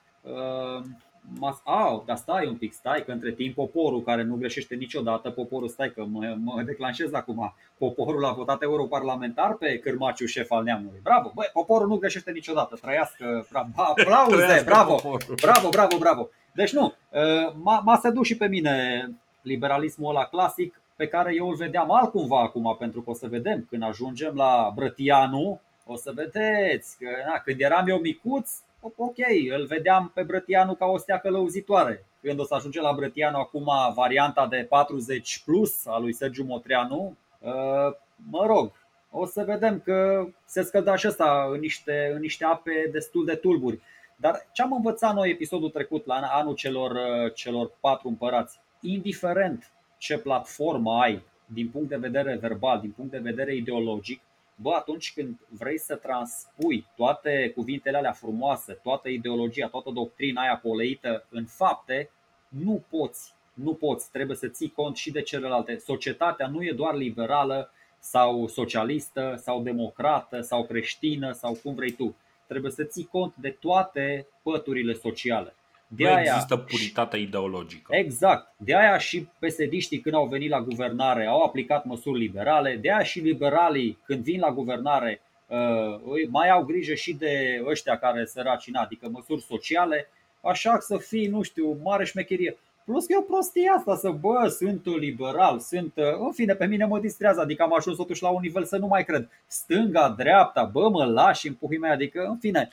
mas- 1.40 1.62
a, 1.64 2.04
dar 2.06 2.18
stai 2.18 2.48
un 2.48 2.56
pic, 2.56 2.74
stai 2.74 3.04
că 3.06 3.12
între 3.12 3.32
timp 3.32 3.56
poporul 3.56 4.02
care 4.02 4.24
nu 4.24 4.36
greșește 4.36 4.76
niciodată, 4.76 5.30
poporul, 5.30 5.68
stai 5.68 5.92
că 5.92 6.06
mă, 6.08 6.36
mă 6.44 6.62
declanșez 6.62 7.14
acum, 7.14 7.54
poporul 7.78 8.26
a 8.26 8.32
votat 8.32 8.62
europarlamentar 8.62 9.54
pe 9.54 9.78
cârmaciu 9.78 10.26
șef 10.26 10.52
al 10.52 10.64
neamului. 10.64 11.00
Bravo, 11.04 11.32
băi, 11.36 11.50
poporul 11.54 11.88
nu 11.88 11.98
greșește 11.98 12.32
niciodată, 12.32 12.76
trăiască, 12.82 13.48
bravo, 13.50 13.70
aplauze, 13.90 14.36
trăiască 14.36 14.64
bravo, 14.66 14.96
poporul. 14.96 15.36
bravo, 15.42 15.70
bravo, 15.70 15.98
bravo. 15.98 16.30
Deci 16.52 16.74
nu, 16.74 16.94
ă, 17.14 17.54
m-a, 17.62 17.80
m-a 17.80 17.98
sedus 17.98 18.26
și 18.26 18.38
pe 18.38 18.48
mine 18.48 19.08
liberalismul 19.42 20.10
ăla 20.10 20.26
clasic 20.26 20.82
pe 21.04 21.10
care 21.10 21.36
eu 21.36 21.50
îl 21.50 21.56
vedeam 21.56 21.92
altcumva 21.92 22.42
acum, 22.42 22.76
pentru 22.80 23.02
că 23.02 23.10
o 23.10 23.14
să 23.14 23.28
vedem 23.28 23.66
când 23.70 23.84
ajungem 23.84 24.36
la 24.36 24.72
Brătianu, 24.76 25.62
o 25.86 25.96
să 25.96 26.12
vedeți 26.16 26.98
că 26.98 27.08
na, 27.28 27.40
când 27.40 27.62
eram 27.62 27.88
eu 27.88 27.98
micuț, 27.98 28.50
ok, 28.80 29.18
îl 29.58 29.66
vedeam 29.66 30.12
pe 30.14 30.24
Brătianu 30.24 30.74
ca 30.74 30.86
o 30.86 30.98
stea 30.98 31.20
călăuzitoare. 31.20 32.06
Când 32.22 32.40
o 32.40 32.44
să 32.44 32.56
ajunge 32.56 32.82
la 32.82 32.94
Brătianu 32.94 33.38
acum 33.38 33.70
varianta 33.96 34.48
de 34.48 34.66
40 34.70 35.42
plus 35.46 35.86
a 35.86 36.00
lui 36.00 36.14
Sergiu 36.14 36.44
Motreanu, 36.44 37.18
uh, 37.40 37.96
mă 38.30 38.46
rog, 38.46 38.72
o 39.12 39.26
să 39.26 39.44
vedem 39.44 39.80
că 39.80 40.28
se 40.46 40.62
scălda 40.62 40.96
și 40.96 41.08
ăsta 41.08 41.48
în 41.52 41.60
niște, 41.60 42.12
în 42.14 42.20
niște 42.20 42.46
ape 42.46 42.90
destul 42.92 43.26
de 43.26 43.36
tulburi. 43.36 43.80
Dar 44.16 44.48
ce 44.52 44.62
am 44.62 44.74
învățat 44.74 45.14
noi 45.14 45.30
episodul 45.30 45.70
trecut 45.70 46.06
la 46.06 46.16
anul 46.16 46.54
celor, 46.54 46.92
uh, 46.92 47.34
celor 47.34 47.72
patru 47.80 48.08
împărați? 48.08 48.60
Indiferent 48.82 49.74
ce 50.04 50.18
platformă 50.18 50.94
ai 51.02 51.24
din 51.46 51.70
punct 51.70 51.90
de 51.90 51.96
vedere 51.96 52.36
verbal, 52.36 52.80
din 52.80 52.92
punct 52.92 53.12
de 53.12 53.18
vedere 53.18 53.56
ideologic, 53.56 54.22
bă, 54.56 54.72
atunci 54.74 55.14
când 55.14 55.40
vrei 55.50 55.78
să 55.78 55.96
transpui 55.96 56.86
toate 56.96 57.52
cuvintele 57.56 57.98
alea 57.98 58.12
frumoase, 58.12 58.74
toată 58.74 59.10
ideologia, 59.10 59.68
toată 59.68 59.90
doctrina 59.90 60.42
aia 60.42 60.58
poleită 60.58 61.26
în 61.30 61.46
fapte, 61.46 62.10
nu 62.48 62.84
poți. 62.90 63.34
Nu 63.54 63.74
poți, 63.74 64.12
trebuie 64.12 64.38
să 64.38 64.48
ții 64.48 64.72
cont 64.72 64.96
și 64.96 65.12
de 65.12 65.22
celelalte. 65.22 65.78
Societatea 65.78 66.48
nu 66.48 66.64
e 66.64 66.72
doar 66.72 66.96
liberală 66.96 67.72
sau 68.00 68.48
socialistă 68.48 69.36
sau 69.38 69.62
democrată 69.62 70.42
sau 70.42 70.66
creștină 70.66 71.32
sau 71.32 71.58
cum 71.64 71.76
vrei 71.76 71.92
tu. 71.92 72.16
Trebuie 72.48 72.72
să 72.72 72.84
ții 72.84 73.06
cont 73.12 73.36
de 73.36 73.50
toate 73.50 74.28
păturile 74.42 74.94
sociale. 74.94 75.56
De 75.96 76.04
nu 76.04 76.10
aia, 76.10 76.22
există 76.22 76.58
puritate 76.58 77.18
ideologică. 77.18 77.96
Exact. 77.96 78.54
De 78.58 78.76
aia 78.76 78.98
și 78.98 79.28
psd 79.40 80.02
când 80.02 80.16
au 80.16 80.28
venit 80.28 80.50
la 80.50 80.62
guvernare 80.62 81.26
au 81.26 81.42
aplicat 81.42 81.86
măsuri 81.86 82.20
liberale, 82.20 82.78
de 82.82 82.92
aia 82.92 83.04
și 83.04 83.20
liberalii 83.20 83.98
când 84.06 84.24
vin 84.24 84.40
la 84.40 84.52
guvernare 84.52 85.22
uh, 85.48 86.28
mai 86.30 86.50
au 86.50 86.64
grijă 86.64 86.94
și 86.94 87.14
de 87.14 87.64
ăștia 87.66 87.98
care 87.98 88.26
săraci, 88.26 88.70
adică 88.74 89.10
măsuri 89.12 89.42
sociale, 89.42 90.10
așa 90.42 90.78
să 90.80 90.98
fii, 90.98 91.28
nu 91.28 91.42
știu, 91.42 91.78
mare 91.84 92.06
șmecherie. 92.06 92.58
Plus 92.86 93.06
că 93.06 93.14
e 93.14 93.18
o 93.18 93.22
prostie 93.22 93.72
asta 93.78 93.96
să, 93.96 94.10
bă, 94.10 94.48
sunt 94.58 94.86
liberal, 94.86 95.60
sunt, 95.60 95.94
uh, 95.96 96.04
în 96.20 96.32
fine, 96.32 96.56
pe 96.56 96.66
mine 96.66 96.86
mă 96.86 97.00
distrează, 97.00 97.42
adică 97.42 97.64
am 97.64 97.76
ajuns 97.76 97.98
totuși 97.98 98.24
la 98.24 98.30
un 98.30 98.42
nivel 98.42 98.64
să 98.64 98.78
nu 98.78 98.88
mai 98.88 99.04
cred. 99.04 99.30
Stânga, 99.48 100.14
dreapta, 100.18 100.64
bă, 100.64 100.90
mă 100.90 101.06
lași 101.06 101.48
în 101.48 101.54
puhii 101.54 101.78
mei, 101.80 101.92
adică, 101.92 102.26
în 102.30 102.38
fine, 102.38 102.70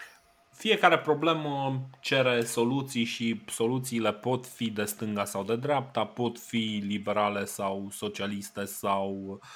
fiecare 0.60 0.98
problemă 0.98 1.80
cere 2.00 2.44
soluții 2.44 3.04
și 3.04 3.40
soluțiile 3.46 4.12
pot 4.12 4.46
fi 4.46 4.70
de 4.70 4.84
stânga 4.84 5.24
sau 5.24 5.44
de 5.44 5.56
dreapta, 5.56 6.04
pot 6.04 6.38
fi 6.38 6.82
liberale 6.86 7.44
sau 7.44 7.88
socialiste 7.90 8.64
sau 8.64 9.40
Uh, 9.40 9.46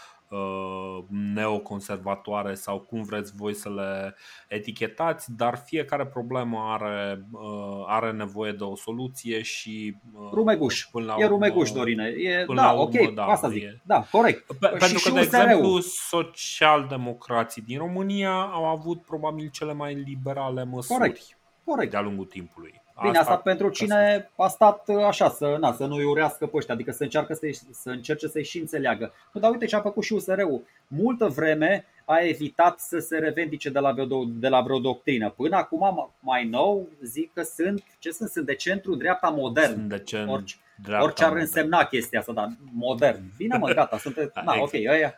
neoconservatoare 1.09 2.55
sau 2.55 2.81
cum 2.81 3.03
vreți 3.03 3.33
voi 3.37 3.55
să 3.55 3.71
le 3.71 4.15
etichetați, 4.49 5.33
dar 5.37 5.57
fiecare 5.57 6.07
problemă 6.07 6.59
are, 6.59 7.27
uh, 7.33 7.85
are 7.87 8.13
nevoie 8.13 8.53
de 8.53 8.65
o 8.65 8.77
soluție 8.77 9.43
și 9.43 9.97
uh, 10.13 10.29
rumeguș. 10.33 10.85
Până 10.91 11.05
la 11.05 11.15
e 11.19 11.27
rumeguș, 11.27 11.71
Dorine. 11.71 12.05
E, 12.05 12.45
da, 12.55 12.71
urmă, 12.71 12.83
ok, 12.83 13.15
da, 13.15 13.25
asta 13.25 13.49
zic. 13.49 13.63
E... 13.63 13.81
Da, 13.83 14.07
corect. 14.11 14.47
Pe, 14.47 14.67
pentru 14.67 14.87
și 14.87 14.93
că, 14.93 14.99
și 14.99 15.13
de 15.13 15.21
exemplu, 15.21 15.81
socialdemocrații 15.81 17.63
din 17.63 17.79
România 17.79 18.41
au 18.41 18.65
avut 18.65 19.03
probabil 19.03 19.49
cele 19.51 19.73
mai 19.73 19.95
liberale 19.95 20.65
măsuri 20.65 20.99
corect. 20.99 21.39
Corect. 21.65 21.91
de-a 21.91 22.01
lungul 22.01 22.25
timpului. 22.25 22.83
Bine, 23.03 23.19
asta, 23.19 23.31
asta 23.33 23.43
pentru 23.43 23.69
cine 23.69 24.31
a 24.37 24.49
stat 24.49 24.85
uh, 24.87 25.05
așa, 25.05 25.31
să, 25.31 25.57
na, 25.61 25.73
să 25.73 25.87
nu-i 25.87 26.05
urească 26.05 26.47
pe 26.47 26.57
ăștia, 26.57 26.75
adică 26.75 26.93
să, 26.93 27.03
încearcă 27.03 27.35
să, 27.35 27.47
să 27.71 27.91
încerce 27.91 28.29
să-i 28.29 28.45
și 28.45 28.59
înțeleagă. 28.59 29.13
Nu, 29.33 29.41
dar 29.41 29.51
uite 29.51 29.67
ce 29.67 29.77
a 29.77 29.81
făcut 29.81 30.05
și 30.05 30.13
USR-ul. 30.13 30.63
Multă 30.87 31.27
vreme 31.27 31.85
a 32.05 32.19
evitat 32.19 32.81
să 32.81 32.99
se 32.99 33.19
revendice 33.19 33.71
de 33.71 33.79
la, 33.79 33.93
vreo, 33.93 34.25
de 34.25 34.49
la 34.49 34.61
vreo 34.61 34.79
doctrină. 34.79 35.31
Până 35.31 35.57
acum, 35.57 36.13
mai 36.21 36.45
nou, 36.45 36.89
zic 37.03 37.33
că 37.33 37.43
sunt, 37.43 37.85
ce 37.99 38.11
sunt, 38.11 38.31
sunt 38.31 38.47
de 38.47 38.55
centru 38.55 38.95
dreapta 38.95 39.29
modern. 39.29 39.73
Sunt 39.73 39.89
de 39.89 39.99
centru 39.99 40.33
orice, 40.33 40.57
orice 41.01 41.25
ar 41.25 41.37
însemna 41.37 41.85
chestia 41.85 42.19
asta, 42.19 42.33
dar 42.33 42.49
modern. 42.73 43.23
Bine 43.37 43.57
mă, 43.57 43.73
gata, 43.73 43.99
sunt, 43.99 44.17
na, 44.17 44.25
exact. 44.27 44.61
ok, 44.61 44.75
aia. 44.75 45.15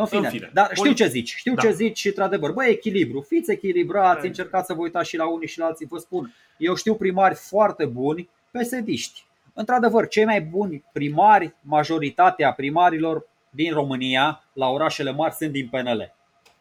În 0.00 0.06
fine, 0.06 0.26
în 0.26 0.32
fine. 0.32 0.50
dar 0.52 0.70
știu 0.74 0.92
ce 0.92 1.06
zici, 1.06 1.34
știu 1.36 1.54
da. 1.54 1.62
ce 1.62 1.72
zici 1.72 1.98
și 1.98 2.06
într-adevăr, 2.06 2.52
băi, 2.52 2.70
echilibru, 2.70 3.20
fiți 3.20 3.50
echilibrați, 3.50 4.26
încercați 4.26 4.66
să 4.66 4.74
vă 4.74 4.80
uitați 4.80 5.08
și 5.08 5.16
la 5.16 5.28
unii 5.28 5.48
și 5.48 5.58
la 5.58 5.64
alții, 5.64 5.86
vă 5.86 5.98
spun, 5.98 6.34
eu 6.56 6.74
știu 6.74 6.94
primari 6.94 7.34
foarte 7.34 7.84
buni, 7.84 8.28
pesediști. 8.50 9.24
Într-adevăr, 9.54 10.08
cei 10.08 10.24
mai 10.24 10.40
buni 10.40 10.84
primari, 10.92 11.54
majoritatea 11.60 12.52
primarilor 12.52 13.28
din 13.50 13.72
România, 13.72 14.44
la 14.52 14.68
orașele 14.68 15.12
mari, 15.12 15.34
sunt 15.34 15.50
din 15.50 15.68
PNL. 15.68 16.14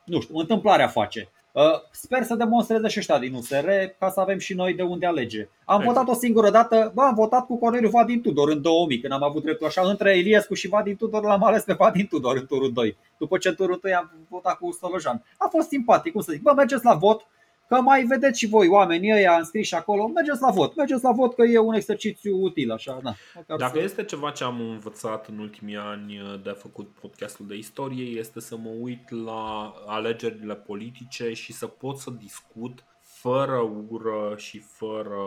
Nu 0.06 0.20
știu, 0.20 0.38
întâmplarea 0.38 0.88
face. 0.88 1.30
Uh, 1.52 1.64
sper 1.92 2.24
să 2.24 2.36
demonstreze 2.36 2.88
și 2.88 3.00
ăștia 3.00 3.20
din 3.20 3.34
USR 3.34 3.70
ca 4.00 4.10
să 4.10 4.20
avem 4.20 4.38
și 4.38 4.54
noi 4.54 4.74
de 4.74 4.82
unde 4.82 5.06
alege. 5.06 5.50
Am 5.66 5.80
exact. 5.80 5.98
votat 5.98 6.16
o 6.16 6.20
singură 6.20 6.50
dată, 6.50 6.92
bă, 6.96 7.02
am 7.02 7.14
votat 7.14 7.46
cu 7.46 7.58
Corneliu 7.58 7.90
Vadin 7.90 8.22
Tudor 8.22 8.50
în 8.50 8.62
2000, 8.62 9.00
când 9.00 9.14
am 9.14 9.24
avut 9.24 9.44
dreptul 9.44 9.68
așa, 9.68 9.82
între 9.82 10.18
Iliescu 10.18 10.54
și 10.54 10.68
Vadin 10.68 10.96
Tudor 10.96 11.24
l-am 11.24 11.44
ales 11.44 11.64
pe 11.64 11.74
Vadin 11.74 12.08
Tudor 12.08 12.38
în 12.38 12.46
turul 12.46 12.74
2. 12.74 12.98
După 13.18 13.38
ce 13.38 13.48
în 13.48 13.56
turul 13.56 13.80
2 13.82 13.94
am 13.94 14.12
votat 14.30 14.58
cu 14.58 14.72
Stolojan. 14.72 15.24
A 15.38 15.48
fost 15.48 15.68
simpatic, 15.68 16.12
cum 16.12 16.22
să 16.22 16.32
zic, 16.32 16.42
bă, 16.42 16.54
mergeți 16.56 16.86
la 16.86 16.94
vot, 16.94 17.28
Că 17.70 17.82
mai 17.82 18.04
vedeți 18.04 18.40
și 18.40 18.48
voi 18.48 18.68
oamenii 18.68 19.12
ăia 19.12 19.38
înscriși 19.38 19.76
acolo, 19.76 20.08
mergeți 20.08 20.42
la 20.42 20.52
vot, 20.52 20.76
mergeți 20.76 21.04
la 21.04 21.12
vot 21.12 21.36
că 21.36 21.44
e 21.44 21.58
un 21.58 21.74
exercițiu 21.74 22.42
util 22.42 22.72
așa, 22.72 23.00
da. 23.04 23.14
Dacă 23.58 23.78
să... 23.78 23.84
este 23.84 24.04
ceva 24.04 24.32
ce 24.32 24.44
am 24.44 24.60
învățat 24.60 25.28
în 25.28 25.40
ultimii 25.40 25.78
ani 25.78 26.40
de 26.44 26.50
făcut 26.50 26.90
podcastul 27.02 27.48
de 27.48 27.56
istorie 27.56 28.20
este 28.20 28.40
să 28.40 28.58
mă 28.58 28.70
uit 28.80 29.10
la 29.10 29.74
alegerile 29.86 30.56
politice 30.56 31.34
și 31.34 31.54
să 31.54 31.68
pot 31.68 31.98
să 31.98 32.10
discut 32.10 32.84
fără 33.02 33.72
ură 33.90 34.34
și 34.38 34.60
fără, 34.60 35.24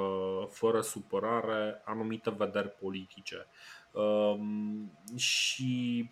fără 0.51 0.81
supărare 0.81 1.83
anumite 1.85 2.35
vederi 2.39 2.69
politice. 2.69 3.47
Um, 3.93 4.93
și 5.17 6.11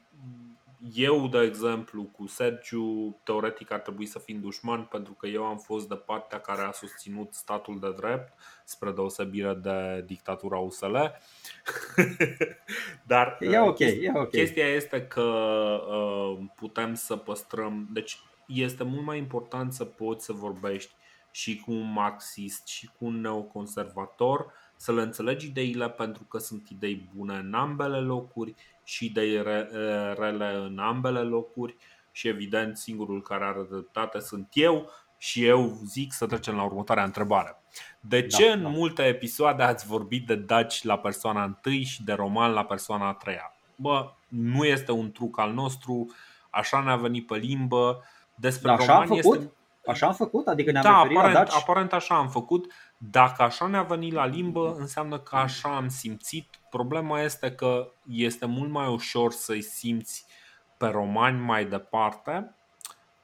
eu, 0.95 1.29
de 1.29 1.39
exemplu, 1.39 2.03
cu 2.03 2.27
Sergiu, 2.27 3.21
teoretic 3.23 3.71
ar 3.71 3.81
trebui 3.81 4.07
să 4.07 4.19
fim 4.19 4.41
dușman 4.41 4.85
pentru 4.85 5.13
că 5.13 5.27
eu 5.27 5.45
am 5.45 5.59
fost 5.59 5.89
de 5.89 5.95
partea 5.95 6.41
care 6.41 6.63
a 6.63 6.71
susținut 6.71 7.35
statul 7.35 7.79
de 7.79 7.93
drept, 7.97 8.33
spre 8.65 8.91
deosebire 8.91 9.55
de 9.55 10.05
dictatura 10.07 10.59
USL. 10.59 10.95
Dar 13.07 13.37
e 13.41 13.61
okay, 13.61 13.99
e 14.03 14.11
okay. 14.11 14.27
chestia 14.27 14.67
este 14.67 15.07
că 15.07 15.23
uh, 15.23 16.39
putem 16.55 16.95
să 16.95 17.17
păstrăm. 17.17 17.89
Deci 17.93 18.19
este 18.47 18.85
mult 18.85 19.05
mai 19.05 19.19
important 19.19 19.73
să 19.73 19.85
poți 19.85 20.25
să 20.25 20.33
vorbești 20.33 20.95
și 21.31 21.61
cu 21.61 21.73
un 21.73 21.93
marxist 21.93 22.67
și 22.67 22.91
cu 22.99 23.05
un 23.05 23.21
neoconservator 23.21 24.53
să 24.77 24.93
le 24.93 25.03
înțelegi 25.03 25.47
ideile 25.47 25.91
pentru 25.91 26.25
că 26.25 26.39
sunt 26.39 26.69
idei 26.69 27.09
bune 27.17 27.37
în 27.37 27.55
ambele 27.55 27.99
locuri 27.99 28.55
și 28.91 29.05
idei 29.05 29.43
rele 30.17 30.55
în 30.67 30.79
ambele 30.79 31.21
locuri 31.21 31.77
și 32.13 32.29
evident 32.29 32.77
singurul 32.77 33.23
care 33.23 33.45
are 33.45 33.67
dreptate 33.71 34.21
sunt 34.21 34.49
eu 34.53 34.91
și 35.19 35.45
eu 35.47 35.79
zic 35.85 36.13
să 36.13 36.27
trecem 36.27 36.55
la 36.55 36.63
următoarea 36.63 37.05
întrebare. 37.05 37.63
De 38.01 38.27
ce 38.27 38.47
da, 38.47 38.53
în 38.53 38.63
da. 38.63 38.69
multe 38.69 39.03
episoade 39.03 39.63
ați 39.63 39.87
vorbit 39.87 40.27
de 40.27 40.35
daci 40.35 40.83
la 40.83 40.99
persoana 40.99 41.45
întâi 41.45 41.83
și 41.85 42.05
de 42.05 42.13
roman 42.13 42.53
la 42.53 42.65
persoana 42.65 43.09
a 43.09 43.13
treia? 43.13 43.55
Bă, 43.77 44.13
nu 44.29 44.65
este 44.65 44.93
un 44.93 45.13
truc 45.13 45.39
al 45.39 45.53
nostru, 45.53 46.15
așa 46.51 46.81
ne-a 46.81 46.97
venit 46.97 47.27
pe 47.27 47.37
limbă. 47.37 48.05
Despre 48.35 48.69
da, 48.69 48.75
așa 48.75 48.93
roman 48.93 49.09
am 49.09 49.17
făcut? 49.17 49.39
Este... 49.39 49.53
Așa 49.87 50.07
am 50.07 50.15
făcut? 50.15 50.47
Adică 50.47 50.71
ne-am 50.71 50.85
da, 50.85 50.97
referit 50.97 51.17
aparent, 51.17 51.37
la 51.39 51.45
daci? 51.45 51.55
aparent 51.61 51.93
așa 51.93 52.15
am 52.15 52.29
făcut. 52.29 52.73
Dacă 53.03 53.43
așa 53.43 53.67
ne-a 53.67 53.83
venit 53.83 54.13
la 54.13 54.27
limbă, 54.27 54.75
înseamnă 54.79 55.19
că 55.19 55.37
așa 55.37 55.77
am 55.77 55.89
simțit. 55.89 56.47
Problema 56.71 57.21
este 57.21 57.53
că 57.53 57.93
este 58.09 58.47
mult 58.47 58.71
mai 58.71 58.87
ușor 58.87 59.33
să-i 59.33 59.63
simți 59.63 60.25
pe 60.77 60.87
romani 60.87 61.41
mai 61.41 61.65
departe 61.65 62.55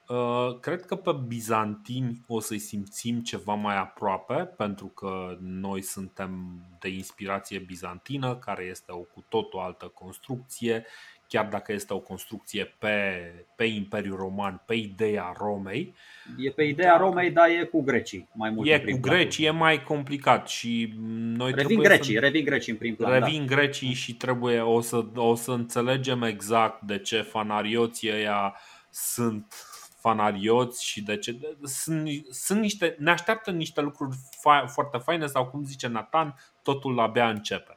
Uh, 0.09 0.59
cred 0.61 0.85
că 0.85 0.97
pe 0.97 1.13
bizantini 1.27 2.25
o 2.27 2.41
să-i 2.41 2.59
simțim 2.59 3.23
ceva 3.23 3.55
mai 3.55 3.77
aproape, 3.77 4.35
pentru 4.35 4.87
că 4.87 5.37
noi 5.41 5.83
suntem 5.83 6.61
de 6.79 6.89
inspirație 6.89 7.59
bizantină, 7.59 8.37
care 8.37 8.65
este 8.65 8.93
o 8.93 8.99
cu 8.99 9.25
totul 9.29 9.59
altă 9.59 9.87
construcție, 9.87 10.87
chiar 11.29 11.47
dacă 11.47 11.73
este 11.73 11.95
o 11.95 11.99
construcție 11.99 12.75
pe, 12.79 13.33
pe 13.57 13.65
Imperiul 13.65 14.17
Roman, 14.17 14.63
pe 14.67 14.75
ideea 14.75 15.35
Romei. 15.39 15.95
E 16.39 16.51
pe 16.51 16.63
ideea 16.63 16.97
Romei, 16.97 17.31
dar 17.31 17.49
e 17.49 17.65
cu 17.65 17.83
grecii 17.83 18.29
mai 18.33 18.51
mult. 18.51 18.69
E 18.69 18.79
cu 18.79 18.99
grecii, 19.01 19.47
e 19.47 19.51
mai 19.51 19.83
complicat 19.83 20.49
și 20.49 20.95
noi 21.37 21.53
revin 21.55 21.79
grecii, 21.79 22.15
să... 22.15 22.21
revin 22.21 22.45
grecii 22.45 22.73
în 22.73 22.79
prim 22.79 22.95
plan. 22.95 23.13
Revin 23.13 23.47
da. 23.47 23.55
grecii 23.55 23.93
și 23.93 24.15
trebuie 24.15 24.61
o 24.61 24.81
să, 24.81 25.05
o 25.15 25.35
să 25.35 25.51
înțelegem 25.51 26.23
exact 26.23 26.83
de 26.83 26.99
ce 26.99 27.21
fanarioții 27.21 28.13
ăia 28.13 28.57
sunt 28.91 29.55
fanarioți 29.99 30.85
și 30.85 31.03
de 31.03 31.17
ce. 31.17 31.39
Sunt, 31.63 32.09
sunt 32.31 32.61
niște, 32.61 32.97
ne 32.99 33.11
așteaptă 33.11 33.51
niște 33.51 33.81
lucruri 33.81 34.17
fa- 34.17 34.67
foarte 34.67 34.99
faine 34.99 35.27
sau 35.27 35.47
cum 35.47 35.65
zice 35.65 35.89
Nathan, 35.89 36.35
totul 36.63 37.01
abia 37.01 37.29
începe. 37.29 37.76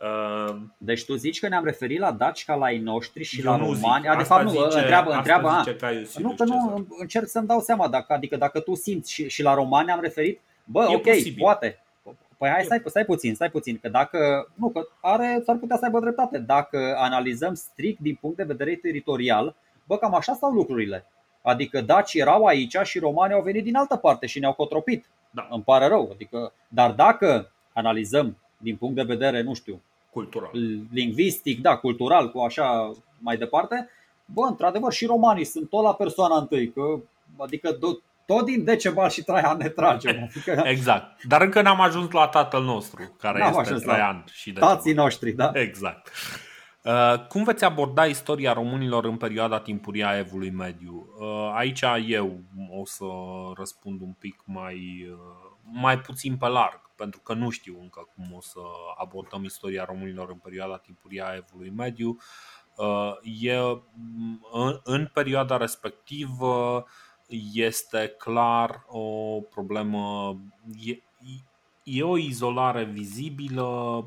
Uh, 0.00 0.56
deci 0.76 1.04
tu 1.04 1.14
zici 1.14 1.40
că 1.40 1.48
ne-am 1.48 1.64
referit 1.64 1.98
la 1.98 2.12
daci 2.12 2.44
ca 2.44 2.54
la 2.54 2.64
ai 2.64 2.78
noștri 2.78 3.22
și 3.22 3.44
la 3.44 3.56
romani. 3.56 4.04
De 4.16 4.22
fapt, 4.22 4.44
nu, 4.44 4.50
zice, 4.50 4.78
întreabă, 4.78 5.12
întreabă. 5.12 5.62
Zice 6.04 6.20
nu, 6.20 6.34
că 6.34 6.44
nu, 6.44 6.86
încerc 6.98 7.28
să-mi 7.28 7.46
dau 7.46 7.60
seama, 7.60 7.88
dacă, 7.88 8.12
adică 8.12 8.36
dacă 8.36 8.60
tu 8.60 8.74
simți 8.74 9.12
și, 9.12 9.28
și 9.28 9.42
la 9.42 9.54
romani 9.54 9.90
am 9.90 10.00
referit, 10.00 10.40
bă, 10.64 10.86
e 10.90 10.94
ok, 10.94 11.02
posibil. 11.02 11.42
poate. 11.42 11.82
Păi 12.38 12.48
hai, 12.48 12.64
stai, 12.64 12.82
stai 12.84 13.04
puțin, 13.04 13.34
stai 13.34 13.50
puțin, 13.50 13.78
că 13.78 13.88
dacă, 13.88 14.48
nu, 14.54 14.68
că 14.68 14.88
are, 15.00 15.42
s-ar 15.44 15.56
putea 15.56 15.76
să 15.76 15.84
aibă 15.84 16.00
dreptate. 16.00 16.38
Dacă 16.38 16.94
analizăm 16.96 17.54
strict 17.54 18.00
din 18.00 18.18
punct 18.20 18.36
de 18.36 18.42
vedere 18.42 18.74
teritorial, 18.74 19.54
bă, 19.86 19.98
cam 19.98 20.14
așa 20.14 20.32
stau 20.32 20.50
lucrurile. 20.50 21.06
Adică 21.42 21.80
daci 21.80 22.14
erau 22.14 22.44
aici 22.44 22.76
și 22.82 22.98
romanii 22.98 23.34
au 23.34 23.42
venit 23.42 23.64
din 23.64 23.76
altă 23.76 23.96
parte 23.96 24.26
și 24.26 24.38
ne-au 24.38 24.52
cotropit. 24.52 25.06
Da. 25.30 25.48
Îmi 25.50 25.62
pare 25.62 25.86
rău. 25.86 26.10
Adică, 26.12 26.52
dar 26.68 26.90
dacă 26.90 27.50
analizăm 27.72 28.36
din 28.56 28.76
punct 28.76 28.94
de 28.94 29.02
vedere, 29.02 29.42
nu 29.42 29.54
știu, 29.54 29.82
cultural, 30.10 30.50
lingvistic, 30.92 31.60
da, 31.60 31.76
cultural, 31.76 32.30
cu 32.30 32.38
așa 32.38 32.92
mai 33.18 33.36
departe, 33.36 33.88
bă, 34.24 34.46
într-adevăr 34.48 34.92
și 34.92 35.06
romanii 35.06 35.44
sunt 35.44 35.68
tot 35.68 35.82
la 35.82 35.94
persoana 35.94 36.36
întâi, 36.36 36.72
că, 36.72 37.00
adică 37.36 37.78
tot 38.26 38.44
din 38.44 38.64
Decebal 38.64 39.08
și 39.08 39.22
Traian 39.22 39.56
ne 39.56 39.68
tragem. 39.68 40.22
Adică... 40.28 40.62
Exact. 40.64 41.24
Dar 41.24 41.40
încă 41.42 41.62
n-am 41.62 41.80
ajuns 41.80 42.10
la 42.10 42.28
tatăl 42.28 42.62
nostru, 42.62 43.14
care 43.18 43.38
n-am 43.38 43.60
este 43.60 43.74
Traian 43.74 44.24
și 44.32 44.50
Decebal. 44.50 44.74
Tații 44.74 44.92
noștri, 44.92 45.32
da. 45.32 45.50
Exact. 45.54 46.10
Uh, 46.82 47.26
cum 47.28 47.44
veți 47.44 47.64
aborda 47.64 48.04
istoria 48.06 48.52
românilor 48.52 49.04
în 49.04 49.16
perioada 49.16 49.60
timpurie 49.60 50.04
a 50.04 50.18
evului 50.18 50.50
mediu? 50.50 51.06
Uh, 51.18 51.52
aici 51.54 51.82
eu 52.06 52.40
o 52.80 52.84
să 52.84 53.04
răspund 53.56 54.00
un 54.00 54.12
pic 54.18 54.42
mai, 54.44 55.06
uh, 55.10 55.50
mai 55.72 55.98
puțin 55.98 56.36
pe 56.36 56.46
larg, 56.46 56.80
pentru 56.96 57.20
că 57.20 57.34
nu 57.34 57.50
știu 57.50 57.78
încă 57.80 58.08
cum 58.14 58.32
o 58.32 58.40
să 58.40 58.60
abordăm 58.96 59.44
istoria 59.44 59.84
românilor 59.84 60.30
în 60.30 60.38
perioada 60.38 60.78
timpurie 60.78 61.22
a 61.22 61.34
evului 61.34 61.70
mediu. 61.70 62.16
E, 63.22 63.56
în, 64.52 64.80
în 64.84 65.10
perioada 65.12 65.56
respectivă 65.56 66.84
este 67.52 68.14
clar 68.18 68.84
o 68.86 69.40
problemă, 69.40 70.36
e, 70.84 71.02
e 71.82 72.02
o 72.02 72.16
izolare 72.16 72.84
vizibilă. 72.84 73.64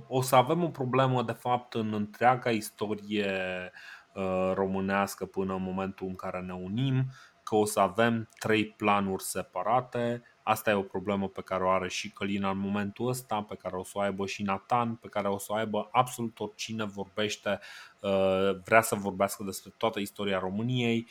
O 0.07 0.21
să 0.21 0.35
avem 0.35 0.63
o 0.63 0.69
problemă, 0.69 1.23
de 1.23 1.31
fapt, 1.31 1.73
în 1.73 1.93
întreaga 1.93 2.49
istorie 2.49 3.71
uh, 4.13 4.51
românească 4.53 5.25
până 5.25 5.53
în 5.53 5.63
momentul 5.63 6.07
în 6.07 6.15
care 6.15 6.39
ne 6.39 6.53
unim, 6.53 7.05
că 7.43 7.55
o 7.55 7.65
să 7.65 7.79
avem 7.79 8.29
trei 8.39 8.65
planuri 8.65 9.23
separate. 9.23 10.23
Asta 10.43 10.69
e 10.69 10.73
o 10.73 10.81
problemă 10.81 11.27
pe 11.27 11.41
care 11.41 11.63
o 11.63 11.69
are 11.69 11.89
și 11.89 12.09
Călina 12.09 12.49
în 12.49 12.57
momentul 12.57 13.07
ăsta, 13.07 13.41
pe 13.41 13.55
care 13.55 13.75
o 13.75 13.83
să 13.83 13.91
o 13.95 13.99
aibă 13.99 14.25
și 14.25 14.43
Nathan, 14.43 14.95
pe 14.95 15.07
care 15.07 15.27
o 15.27 15.37
să 15.37 15.47
o 15.49 15.55
aibă 15.55 15.89
absolut 15.91 16.39
oricine 16.39 16.85
vorbește, 16.85 17.59
uh, 17.99 18.55
vrea 18.63 18.81
să 18.81 18.95
vorbească 18.95 19.43
despre 19.43 19.73
toată 19.77 19.99
istoria 19.99 20.39
României. 20.39 21.07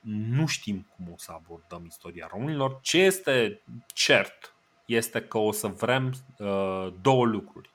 Nu 0.00 0.46
știm 0.46 0.86
cum 0.96 1.12
o 1.12 1.16
să 1.16 1.32
abordăm 1.32 1.84
istoria 1.86 2.28
românilor. 2.30 2.78
Ce 2.82 2.98
este 2.98 3.62
cert 3.86 4.54
este 4.84 5.22
că 5.22 5.38
o 5.38 5.52
să 5.52 5.66
vrem 5.66 6.12
uh, 6.38 6.92
două 7.00 7.24
lucruri. 7.24 7.70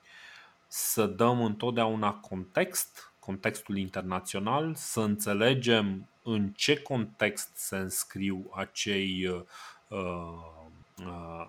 Să 0.68 1.06
dăm 1.06 1.42
întotdeauna 1.44 2.14
context, 2.14 3.14
contextul 3.20 3.78
internațional, 3.78 4.76
să 4.76 5.00
înțelegem 5.00 6.10
în 6.24 6.50
ce 6.50 6.82
context 6.82 7.58
se 7.58 7.76
înscriu 7.76 8.50
acei, 8.54 9.28
uh, 9.28 9.42
uh, 9.88 10.59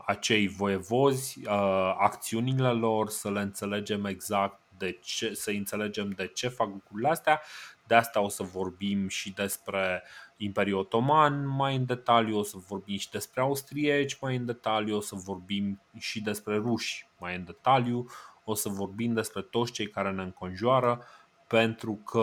acei 0.06 0.48
voievozi, 0.48 1.39
uh, 1.47 1.94
acțiunile 1.98 2.68
lor, 2.68 3.09
să 3.09 3.31
le 3.31 3.40
înțelegem 3.40 4.05
exact 4.05 4.60
de 4.78 4.98
ce, 5.02 5.35
să 5.35 5.51
înțelegem 5.51 6.10
de 6.10 6.27
ce 6.27 6.48
fac 6.48 6.68
lucrurile 6.68 7.09
astea. 7.09 7.40
De 7.86 7.94
asta 7.94 8.20
o 8.20 8.28
să 8.28 8.43
vorbim 8.43 9.09
și 9.09 9.32
despre 9.32 10.02
Imperiul 10.36 10.78
Otoman 10.78 11.47
mai 11.47 11.77
în 11.77 11.85
detaliu, 11.85 12.39
o 12.39 12.43
să 12.43 12.56
vorbim 12.68 12.97
și 12.98 13.10
despre 13.10 13.40
austrieci 13.40 14.18
mai 14.20 14.36
în 14.36 14.47
detaliu, 14.47 14.97
o 14.97 15.01
să 15.01 15.14
vorbim 15.14 15.81
și 15.98 16.20
despre 16.20 16.56
ruși 16.56 17.09
mai 17.18 17.36
în 17.36 17.44
detaliu, 17.44 18.06
o 18.44 18.55
să 18.55 18.68
vorbim 18.68 19.12
despre 19.12 19.43
toți 19.43 19.72
cei 19.72 19.86
care 19.86 20.10
ne 20.10 20.22
înconjoară, 20.22 21.05
pentru 21.47 21.93
că, 21.94 22.20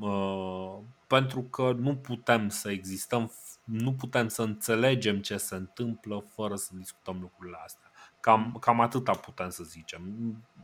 uh, 0.00 0.78
pentru 1.06 1.42
că 1.42 1.72
nu 1.78 1.96
putem 1.96 2.48
să 2.48 2.70
existăm, 2.70 3.32
nu 3.66 3.92
putem 3.92 4.28
să 4.28 4.42
înțelegem 4.42 5.18
ce 5.18 5.36
se 5.36 5.54
întâmplă 5.54 6.24
fără 6.34 6.54
să 6.54 6.70
discutăm 6.74 7.18
lucrurile 7.20 7.56
astea. 7.64 7.90
Cam, 8.20 8.56
cam 8.60 8.80
atâta 8.80 9.12
putem 9.12 9.50
să 9.50 9.62
zicem. 9.64 10.02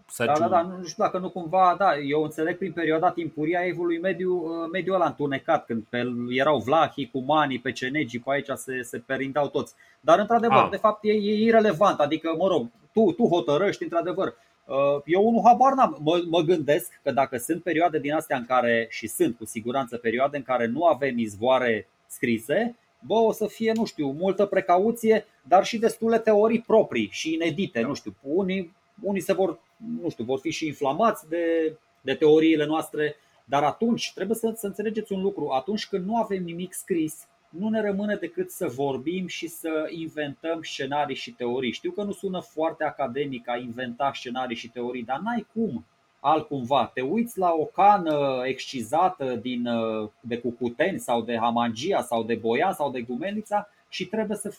Sergiu... 0.07 0.41
Da, 0.41 0.49
da, 0.49 0.63
da, 0.63 0.63
nu 0.63 0.85
știu 0.85 1.05
dacă 1.05 1.19
nu 1.19 1.31
cumva, 1.31 1.75
da, 1.79 1.97
eu 1.97 2.23
înțeleg 2.23 2.59
prin 2.59 2.73
perioada 2.73 3.11
timpurie 3.11 3.57
a 3.57 3.67
evului 3.67 4.01
mediu, 4.01 4.35
uh, 4.35 4.69
mediul 4.73 4.95
ăla 4.95 5.07
întunecat, 5.07 5.65
când 5.65 5.83
pe, 5.89 6.05
erau 6.29 6.59
vlahii, 6.59 7.11
cumanii, 7.11 7.59
pecenegii, 7.59 8.19
pe 8.19 8.31
aici 8.31 8.49
se, 8.55 8.83
se 8.83 8.99
perindau 8.99 9.49
toți. 9.49 9.75
Dar, 10.01 10.19
într-adevăr, 10.19 10.57
a. 10.57 10.63
Ah. 10.63 10.71
de 10.71 10.77
fapt, 10.77 11.05
e, 11.05 11.13
e 11.13 11.45
irelevant, 11.45 11.99
adică, 11.99 12.35
mă 12.39 12.47
rog, 12.47 12.67
tu, 12.93 13.13
tu 13.13 13.27
hotărăști, 13.27 13.83
într-adevăr, 13.83 14.35
uh, 14.65 15.03
eu 15.05 15.29
unul 15.29 15.43
habar 15.45 15.73
n-am. 15.73 15.99
Mă, 16.01 16.23
mă 16.29 16.41
gândesc 16.41 17.01
că 17.03 17.13
dacă 17.13 17.37
sunt 17.37 17.63
perioade 17.63 17.99
din 17.99 18.13
astea 18.13 18.37
în 18.37 18.47
care, 18.47 18.87
și 18.91 19.07
sunt 19.07 19.37
cu 19.37 19.45
siguranță 19.45 19.97
perioade 19.97 20.37
în 20.37 20.43
care 20.43 20.67
nu 20.67 20.85
avem 20.85 21.19
izvoare 21.19 21.89
scrise, 22.07 22.77
bă, 23.07 23.15
o 23.15 23.33
să 23.33 23.47
fie, 23.47 23.73
nu 23.73 23.85
știu, 23.85 24.11
multă 24.11 24.47
precauție, 24.47 25.27
dar 25.49 25.65
și 25.65 25.79
destule 25.79 26.19
teorii 26.19 26.61
proprii 26.61 27.09
și 27.11 27.33
inedite, 27.33 27.81
nu 27.81 27.95
știu, 27.95 28.15
unii, 28.23 28.75
unii 29.03 29.21
se 29.21 29.33
vor, 29.33 29.59
nu 30.03 30.09
știu, 30.09 30.25
vor 30.25 30.39
fi 30.39 30.51
și 30.51 30.67
inflamați 30.67 31.29
de, 31.29 31.77
de 32.01 32.15
teoriile 32.15 32.67
noastre, 32.67 33.17
dar 33.45 33.63
atunci 33.63 34.13
trebuie 34.15 34.37
să, 34.37 34.53
să 34.57 34.67
înțelegeți 34.67 35.13
un 35.13 35.21
lucru, 35.21 35.49
atunci 35.49 35.87
când 35.87 36.07
nu 36.07 36.17
avem 36.17 36.43
nimic 36.43 36.73
scris, 36.73 37.27
nu 37.49 37.69
ne 37.69 37.81
rămâne 37.81 38.17
decât 38.17 38.51
să 38.51 38.67
vorbim 38.67 39.27
și 39.27 39.47
să 39.47 39.87
inventăm 39.91 40.63
scenarii 40.63 41.17
și 41.17 41.31
teorii. 41.31 41.73
Știu 41.73 41.91
că 41.91 42.03
nu 42.03 42.13
sună 42.13 42.41
foarte 42.41 42.85
academic 42.85 43.49
a 43.49 43.57
inventa 43.57 44.11
scenarii 44.15 44.57
și 44.57 44.69
teorii, 44.69 45.05
dar 45.05 45.19
n-ai 45.19 45.47
cum 45.53 45.85
altcumva. 46.25 46.91
Te 46.95 47.01
uiți 47.01 47.39
la 47.39 47.55
o 47.59 47.65
cană 47.65 48.43
excizată 48.45 49.35
din, 49.35 49.67
uh, 49.67 50.09
de 50.21 50.39
Cucuteni 50.39 50.99
sau 50.99 51.23
de 51.23 51.39
Hamangia 51.39 52.03
sau 52.03 52.23
de 52.23 52.35
Boian 52.35 52.73
sau 52.73 52.91
de 52.91 53.01
Gumenița 53.01 53.69
și 53.89 54.07
trebuie 54.07 54.37
să, 54.37 54.55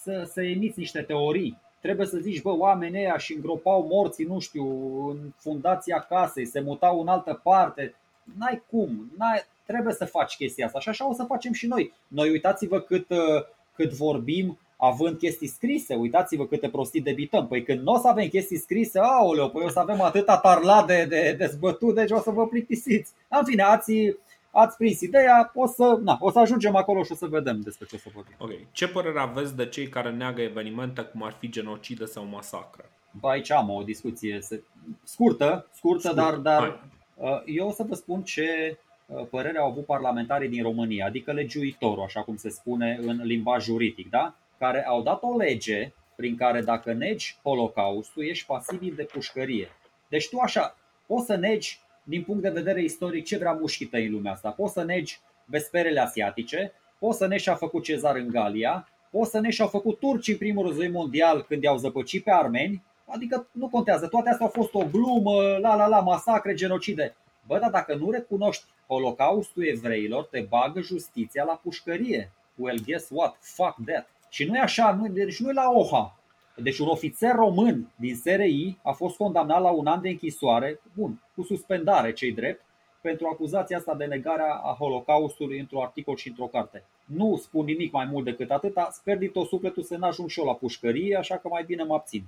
să, 0.00 0.28
să 0.32 0.42
emiți 0.42 0.78
niște 0.78 1.02
teorii. 1.02 1.58
Trebuie 1.80 2.06
să 2.06 2.16
zici, 2.16 2.42
bă, 2.42 2.56
oamenii 2.56 2.98
ăia 2.98 3.16
și 3.16 3.34
îngropau 3.34 3.86
morții, 3.90 4.24
nu 4.24 4.38
știu, 4.38 4.66
în 5.10 5.18
fundația 5.36 6.06
casei, 6.08 6.46
se 6.46 6.60
mutau 6.60 7.00
în 7.00 7.08
altă 7.08 7.40
parte. 7.42 7.94
N-ai 8.38 8.62
cum, 8.70 9.12
n-ai, 9.18 9.42
trebuie 9.66 9.94
să 9.94 10.04
faci 10.04 10.36
chestia 10.36 10.66
asta 10.66 10.80
și 10.80 10.88
așa 10.88 11.08
o 11.08 11.12
să 11.12 11.24
facem 11.24 11.52
și 11.52 11.66
noi. 11.66 11.92
Noi 12.08 12.30
uitați-vă 12.30 12.80
cât, 12.80 13.10
uh, 13.10 13.44
cât 13.74 13.92
vorbim 13.92 14.58
având 14.84 15.18
chestii 15.18 15.46
scrise. 15.48 15.94
Uitați-vă 15.94 16.46
câte 16.46 16.68
prostii 16.68 17.00
debităm. 17.00 17.46
Păi 17.46 17.62
când 17.62 17.80
nu 17.80 17.92
o 17.92 17.98
să 17.98 18.08
avem 18.08 18.28
chestii 18.28 18.58
scrise, 18.58 18.98
aoleu, 18.98 19.50
păi 19.50 19.64
o 19.64 19.68
să 19.68 19.78
avem 19.78 20.00
atâta 20.00 20.38
tarla 20.38 20.84
de, 20.84 21.04
de, 21.08 21.34
de 21.38 21.46
zbătut, 21.46 21.94
deci 21.94 22.10
o 22.10 22.20
să 22.20 22.30
vă 22.30 22.46
plictisiți. 22.46 23.12
În 23.28 23.44
fine, 23.44 23.62
ați, 23.62 23.92
ați 24.50 24.76
prins 24.76 25.00
ideea, 25.00 25.50
o 25.54 25.66
să, 25.66 25.98
na, 26.02 26.16
o 26.20 26.30
să 26.30 26.38
ajungem 26.38 26.76
acolo 26.76 27.02
și 27.02 27.12
o 27.12 27.14
să 27.14 27.26
vedem 27.26 27.60
despre 27.60 27.86
ce 27.86 27.94
o 27.94 27.98
să 27.98 28.08
vorbim. 28.14 28.34
Ok. 28.38 28.72
Ce 28.72 28.88
părere 28.88 29.20
aveți 29.20 29.56
de 29.56 29.66
cei 29.66 29.88
care 29.88 30.10
neagă 30.10 30.42
evenimente 30.42 31.02
cum 31.02 31.22
ar 31.22 31.32
fi 31.38 31.48
genocide 31.48 32.04
sau 32.04 32.24
masacre? 32.24 32.84
Bă, 33.20 33.28
aici 33.28 33.50
am 33.50 33.70
o 33.70 33.82
discuție 33.82 34.38
scurtă, 35.02 35.66
scurtă, 35.72 36.08
Scurt. 36.08 36.16
dar, 36.16 36.34
dar 36.34 36.84
uh, 37.14 37.42
eu 37.44 37.66
o 37.66 37.72
să 37.72 37.82
vă 37.88 37.94
spun 37.94 38.22
ce 38.22 38.78
uh, 39.06 39.26
părere 39.30 39.58
au 39.58 39.70
avut 39.70 39.84
parlamentarii 39.84 40.48
din 40.48 40.62
România, 40.62 41.06
adică 41.06 41.32
legiuitorul, 41.32 42.04
așa 42.04 42.22
cum 42.22 42.36
se 42.36 42.48
spune 42.48 42.98
în 43.00 43.20
limbaj 43.22 43.64
juridic, 43.64 44.10
da? 44.10 44.34
Care 44.58 44.86
au 44.86 45.02
dat 45.02 45.22
o 45.22 45.36
lege 45.36 45.92
prin 46.16 46.36
care 46.36 46.60
dacă 46.60 46.92
negi 46.92 47.38
Holocaustul, 47.42 48.24
ești 48.24 48.46
pasibil 48.46 48.94
de 48.96 49.02
pușcărie. 49.02 49.68
Deci 50.08 50.28
tu 50.28 50.38
așa, 50.38 50.76
poți 51.06 51.26
să 51.26 51.36
negi 51.36 51.80
din 52.02 52.22
punct 52.22 52.42
de 52.42 52.50
vedere 52.50 52.82
istoric 52.82 53.24
ce 53.24 53.36
vrea 53.36 53.52
mușchii 53.52 53.86
tăi 53.86 54.06
în 54.06 54.12
lumea 54.12 54.32
asta. 54.32 54.50
Poți 54.50 54.72
să 54.72 54.84
negi 54.84 55.18
vesperele 55.44 56.00
asiatice, 56.00 56.72
poți 56.98 57.18
să 57.18 57.26
negi 57.26 57.42
ce 57.42 57.50
a 57.50 57.54
făcut 57.54 57.82
Cezar 57.82 58.16
în 58.16 58.28
Galia, 58.28 58.88
poți 59.10 59.30
să 59.30 59.40
negi 59.40 59.56
ce 59.56 59.62
au 59.62 59.68
făcut 59.68 59.98
turcii 59.98 60.32
în 60.32 60.38
primul 60.38 60.66
război 60.66 60.88
mondial 60.88 61.42
când 61.42 61.62
i-au 61.62 61.76
zăpăcit 61.76 62.24
pe 62.24 62.30
armeni, 62.30 62.82
adică 63.06 63.48
nu 63.52 63.68
contează, 63.68 64.06
toate 64.06 64.28
astea 64.28 64.46
au 64.46 64.52
fost 64.52 64.74
o 64.74 64.84
glumă, 64.90 65.58
la 65.60 65.76
la 65.76 65.86
la, 65.86 66.00
masacre, 66.00 66.54
genocide. 66.54 67.16
Bă, 67.46 67.58
dar 67.58 67.70
dacă 67.70 67.94
nu 67.94 68.10
recunoști 68.10 68.64
Holocaustul 68.86 69.66
evreilor, 69.66 70.24
te 70.24 70.40
bagă 70.40 70.80
justiția 70.80 71.44
la 71.44 71.60
pușcărie. 71.62 72.32
Well, 72.54 72.78
guess 72.86 73.08
what? 73.10 73.36
Fuck 73.40 73.76
that. 73.86 74.13
Și 74.34 74.44
nu 74.44 74.56
e 74.56 74.60
așa, 74.60 74.92
nu, 74.92 75.08
deci 75.08 75.40
nu 75.40 75.48
e 75.48 75.52
la 75.52 75.70
OHA. 75.70 76.18
Deci 76.56 76.78
un 76.78 76.88
ofițer 76.88 77.34
român 77.34 77.88
din 77.96 78.16
SRI 78.16 78.78
a 78.82 78.92
fost 78.92 79.16
condamnat 79.16 79.60
la 79.60 79.70
un 79.70 79.86
an 79.86 80.00
de 80.00 80.08
închisoare, 80.08 80.80
bun, 80.92 81.22
cu 81.34 81.42
suspendare 81.42 82.12
cei 82.12 82.32
drept, 82.32 82.64
pentru 83.00 83.26
acuzația 83.26 83.76
asta 83.76 83.94
de 83.94 84.04
negarea 84.04 84.54
a 84.54 84.76
Holocaustului 84.78 85.58
într-un 85.58 85.80
articol 85.80 86.16
și 86.16 86.28
într-o 86.28 86.46
carte. 86.46 86.84
Nu 87.04 87.36
spun 87.42 87.64
nimic 87.64 87.92
mai 87.92 88.04
mult 88.04 88.24
decât 88.24 88.50
atâta, 88.50 88.88
sper 88.92 89.18
din 89.18 89.30
tot 89.30 89.48
sufletul 89.48 89.82
să 89.82 89.96
n-ajung 89.96 90.28
și 90.28 90.40
eu 90.40 90.46
la 90.46 90.54
pușcărie, 90.54 91.16
așa 91.16 91.36
că 91.36 91.48
mai 91.48 91.64
bine 91.64 91.82
mă 91.82 91.94
abțin. 91.94 92.24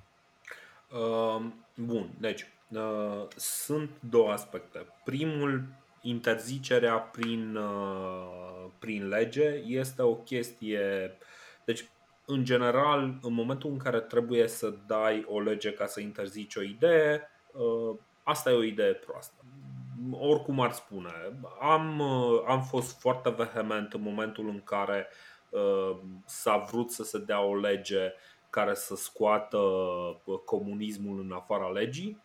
Uh, 0.92 1.44
bun, 1.74 2.08
deci 2.20 2.46
uh, 2.68 3.26
sunt 3.36 3.90
două 4.10 4.30
aspecte. 4.30 4.78
Primul, 5.04 5.64
interzicerea 6.02 6.94
prin, 6.94 7.56
uh, 7.56 8.66
prin 8.78 9.08
lege 9.08 9.48
este 9.66 10.02
o 10.02 10.14
chestie. 10.14 11.16
Deci, 11.64 11.84
în 12.26 12.44
general, 12.44 13.18
în 13.22 13.32
momentul 13.32 13.70
în 13.70 13.78
care 13.78 14.00
trebuie 14.00 14.48
să 14.48 14.74
dai 14.86 15.24
o 15.28 15.40
lege 15.40 15.72
ca 15.72 15.86
să 15.86 16.00
interzici 16.00 16.56
o 16.56 16.62
idee, 16.62 17.28
uh, 17.52 17.96
asta 18.22 18.50
e 18.50 18.54
o 18.54 18.62
idee 18.62 18.92
proastă. 18.92 19.44
Oricum 20.10 20.60
ar 20.60 20.72
spune. 20.72 21.10
Am, 21.60 21.98
uh, 21.98 22.42
am 22.46 22.62
fost 22.62 23.00
foarte 23.00 23.30
vehement 23.30 23.92
în 23.92 24.02
momentul 24.02 24.48
în 24.48 24.60
care 24.64 25.08
uh, 25.48 25.96
s-a 26.24 26.56
vrut 26.56 26.90
să 26.90 27.04
se 27.04 27.18
dea 27.18 27.40
o 27.40 27.56
lege 27.56 28.12
care 28.50 28.74
să 28.74 28.96
scoată 28.96 29.58
comunismul 30.44 31.20
în 31.20 31.32
afara 31.32 31.68
legii. 31.68 32.22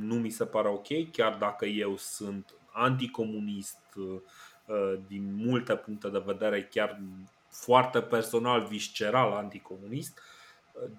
Nu 0.00 0.14
mi 0.14 0.30
se 0.30 0.44
pare 0.44 0.68
ok, 0.68 1.10
chiar 1.12 1.36
dacă 1.36 1.64
eu 1.64 1.96
sunt 1.96 2.54
anticomunist 2.72 3.78
din 5.06 5.34
multe 5.34 5.76
puncte 5.76 6.08
de 6.08 6.22
vedere, 6.26 6.62
chiar 6.62 7.00
foarte 7.52 8.00
personal, 8.00 8.64
visceral 8.64 9.32
anticomunist, 9.32 10.20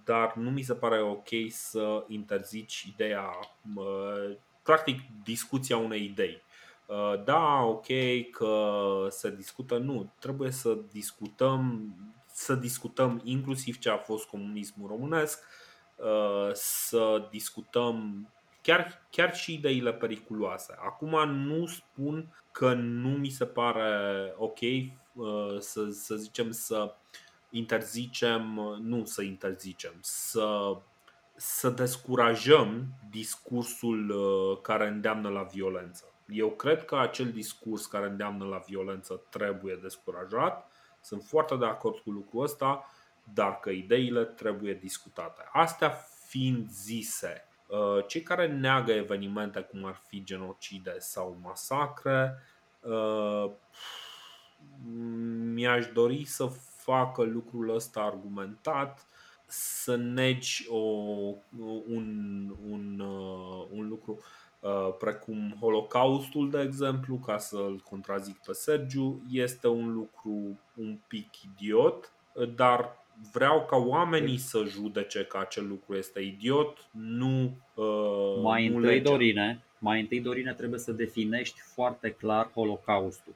dar 0.04 0.36
nu 0.36 0.50
mi 0.50 0.62
se 0.62 0.74
pare 0.74 1.02
ok 1.02 1.28
să 1.50 2.04
interzici 2.08 2.82
ideea, 2.82 3.30
practic 4.64 5.00
discuția 5.24 5.78
unei 5.78 6.04
idei. 6.04 6.42
Da, 7.24 7.62
ok 7.62 7.86
că 8.32 8.78
se 9.10 9.36
discută, 9.36 9.78
nu, 9.78 10.14
trebuie 10.20 10.52
să 10.52 10.78
discutăm, 10.92 11.94
să 12.34 12.56
discutăm 12.56 13.22
inclusiv 13.24 13.78
ce 13.78 13.90
a 13.90 13.98
fost 13.98 14.28
comunismul 14.28 14.88
românesc, 14.88 15.44
să 16.54 17.28
discutăm 17.32 18.28
chiar, 18.62 19.08
chiar 19.10 19.36
și 19.36 19.54
ideile 19.54 19.94
periculoase. 19.94 20.76
Acum 20.86 21.30
nu 21.30 21.66
spun 21.66 22.44
că 22.52 22.74
nu 22.74 23.10
mi 23.10 23.30
se 23.30 23.46
pare 23.46 24.34
ok 24.38 24.60
Uh, 24.62 25.03
să, 25.60 25.90
să 25.92 26.16
zicem 26.16 26.52
să 26.52 26.96
interzicem, 27.50 28.42
nu 28.82 29.06
să 29.06 29.22
interzicem, 29.22 29.94
să, 30.02 30.78
să 31.36 31.70
descurajăm 31.70 32.86
discursul 33.10 34.10
uh, 34.10 34.62
care 34.62 34.88
îndeamnă 34.88 35.30
la 35.30 35.42
violență. 35.42 36.04
Eu 36.28 36.50
cred 36.50 36.86
că 36.86 36.98
acel 36.98 37.32
discurs 37.32 37.86
care 37.86 38.08
îndeamnă 38.08 38.46
la 38.46 38.58
violență 38.68 39.22
trebuie 39.30 39.80
descurajat. 39.82 40.72
Sunt 41.02 41.24
foarte 41.24 41.56
de 41.56 41.66
acord 41.66 41.98
cu 41.98 42.10
lucrul 42.10 42.44
ăsta, 42.44 42.86
dar 43.34 43.60
că 43.60 43.70
ideile 43.70 44.24
trebuie 44.24 44.74
discutate. 44.74 45.50
Astea 45.52 45.90
fiind 46.28 46.70
zise, 46.70 47.48
uh, 47.68 48.06
cei 48.08 48.22
care 48.22 48.48
neagă 48.48 48.92
evenimente 48.92 49.62
cum 49.62 49.86
ar 49.86 50.02
fi 50.08 50.24
genocide 50.24 50.96
sau 51.00 51.40
masacre, 51.42 52.38
mi-aș 55.54 55.88
dori 55.94 56.26
să 56.26 56.46
facă 56.78 57.24
lucrul 57.24 57.76
ăsta 57.76 58.02
argumentat, 58.02 59.08
să 59.48 59.96
negi 59.96 60.66
o, 60.70 60.78
un, 61.88 62.56
un, 62.70 63.00
uh, 63.00 63.68
un 63.72 63.88
lucru 63.88 64.20
uh, 64.60 64.96
precum 65.00 65.56
Holocaustul, 65.60 66.50
de 66.50 66.62
exemplu, 66.62 67.16
ca 67.16 67.38
să-l 67.38 67.84
contrazic 67.90 68.38
pe 68.46 68.54
Sergiu, 68.54 69.22
este 69.32 69.68
un 69.68 69.94
lucru 69.94 70.60
un 70.76 71.00
pic 71.08 71.28
idiot, 71.44 72.14
dar 72.56 73.04
vreau 73.32 73.66
ca 73.66 73.76
oamenii 73.76 74.38
să 74.38 74.64
judece 74.68 75.24
că 75.24 75.38
acel 75.38 75.68
lucru 75.68 75.96
este 75.96 76.20
idiot, 76.20 76.88
nu 76.92 77.58
uh, 77.74 78.42
Mai 78.42 78.68
nu 78.68 78.76
întâi, 78.76 78.92
legea. 78.92 79.10
Dorine, 79.10 79.64
mai 79.80 80.00
întâi, 80.00 80.22
Dorine, 80.22 80.54
trebuie 80.54 80.80
să 80.80 80.92
definești 80.92 81.60
foarte 81.60 82.12
clar 82.12 82.52
Holocaustul. 82.52 83.36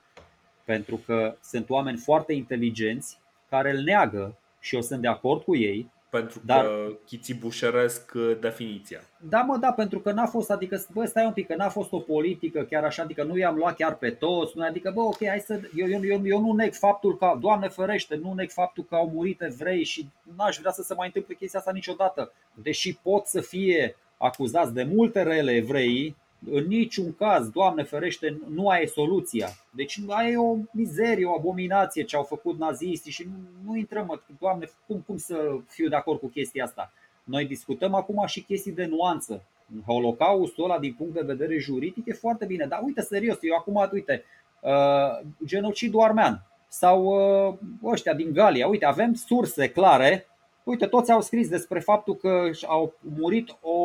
Pentru 0.68 1.02
că 1.06 1.36
sunt 1.42 1.70
oameni 1.70 1.98
foarte 1.98 2.34
inteligenți 2.34 3.20
care 3.50 3.72
îl 3.72 3.84
neagă 3.84 4.38
și 4.60 4.76
eu 4.76 4.82
sunt 4.82 5.02
de 5.02 5.08
acord 5.08 5.42
cu 5.44 5.56
ei. 5.56 5.92
Pentru 6.10 6.42
dar, 6.46 6.66
că 6.66 6.98
chițibușăresc 7.06 8.12
uh, 8.16 8.38
definiția. 8.40 9.00
Da, 9.30 9.42
mă, 9.42 9.58
da, 9.58 9.72
pentru 9.72 10.00
că 10.00 10.12
n-a 10.12 10.26
fost, 10.26 10.52
adică, 10.52 10.86
bă, 10.94 11.06
stai 11.06 11.26
un 11.26 11.34
pic, 11.34 11.48
că 11.48 11.56
n-a 11.56 11.70
fost 11.70 11.92
o 11.92 12.00
politică 12.00 12.64
chiar 12.64 12.84
așa, 12.84 13.04
adică 13.04 13.24
nu 13.24 13.38
i-am 13.38 13.56
luat 13.56 13.76
chiar 13.76 13.96
pe 13.96 14.10
toți, 14.10 14.58
nu, 14.58 14.64
adică, 14.64 14.92
bă, 14.96 15.02
ok, 15.02 15.28
hai 15.28 15.40
să, 15.40 15.60
eu, 15.76 15.88
eu, 15.88 16.06
eu, 16.06 16.22
eu 16.24 16.42
nu 16.42 16.54
neg 16.54 16.74
faptul 16.74 17.18
că, 17.18 17.38
Doamne 17.40 17.68
ferește, 17.68 18.16
nu 18.16 18.34
neg 18.34 18.50
faptul 18.50 18.86
că 18.90 18.96
au 18.96 19.10
murit 19.14 19.42
evrei 19.42 19.84
și 19.84 20.10
n-aș 20.38 20.58
vrea 20.58 20.72
să 20.72 20.82
se 20.82 20.94
mai 20.94 21.08
întâmple 21.08 21.34
chestia 21.34 21.60
asta 21.60 21.72
niciodată. 21.72 22.32
Deși 22.54 22.96
pot 22.96 23.26
să 23.26 23.42
fie 23.42 23.96
acuzați 24.18 24.74
de 24.74 24.84
multe 24.84 25.24
rele 25.24 25.52
evreii, 25.52 26.16
în 26.52 26.66
niciun 26.68 27.16
caz, 27.16 27.50
Doamne 27.50 27.84
ferește, 27.84 28.42
nu 28.50 28.68
ai 28.68 28.88
soluția. 28.88 29.48
Deci 29.72 30.00
ai 30.08 30.36
o 30.36 30.56
mizerie, 30.72 31.26
o 31.26 31.34
abominație 31.34 32.04
ce 32.04 32.16
au 32.16 32.24
făcut 32.24 32.58
naziștii 32.58 33.12
și 33.12 33.24
nu, 33.24 33.72
nu 33.72 33.78
intrăm, 33.78 34.22
Doamne, 34.40 34.70
cum, 34.88 35.04
cum 35.08 35.18
să 35.18 35.58
fiu 35.68 35.88
de 35.88 35.96
acord 35.96 36.20
cu 36.20 36.28
chestia 36.28 36.64
asta? 36.64 36.92
Noi 37.24 37.46
discutăm 37.46 37.94
acum 37.94 38.24
și 38.26 38.42
chestii 38.44 38.72
de 38.72 38.86
nuanță. 38.86 39.44
Holocaustul 39.86 40.64
ăla, 40.64 40.80
din 40.80 40.94
punct 40.98 41.14
de 41.14 41.22
vedere 41.22 41.58
juridic, 41.58 42.06
e 42.06 42.14
foarte 42.14 42.46
bine. 42.46 42.66
Dar 42.66 42.80
uite, 42.84 43.02
serios, 43.02 43.38
eu 43.42 43.56
acum, 43.56 43.90
uite, 43.92 44.24
uh, 44.62 45.28
genocidul 45.46 46.02
armean 46.02 46.42
sau 46.68 47.04
uh, 47.06 47.54
ăștia 47.84 48.14
din 48.14 48.34
Galia, 48.34 48.68
uite, 48.68 48.86
avem 48.86 49.14
surse 49.14 49.70
clare 49.70 50.26
Uite, 50.68 50.86
toți 50.86 51.12
au 51.12 51.22
scris 51.22 51.50
despre 51.50 51.80
faptul 51.80 52.16
că 52.16 52.50
au 52.66 52.94
murit 53.00 53.58
o, 53.62 53.80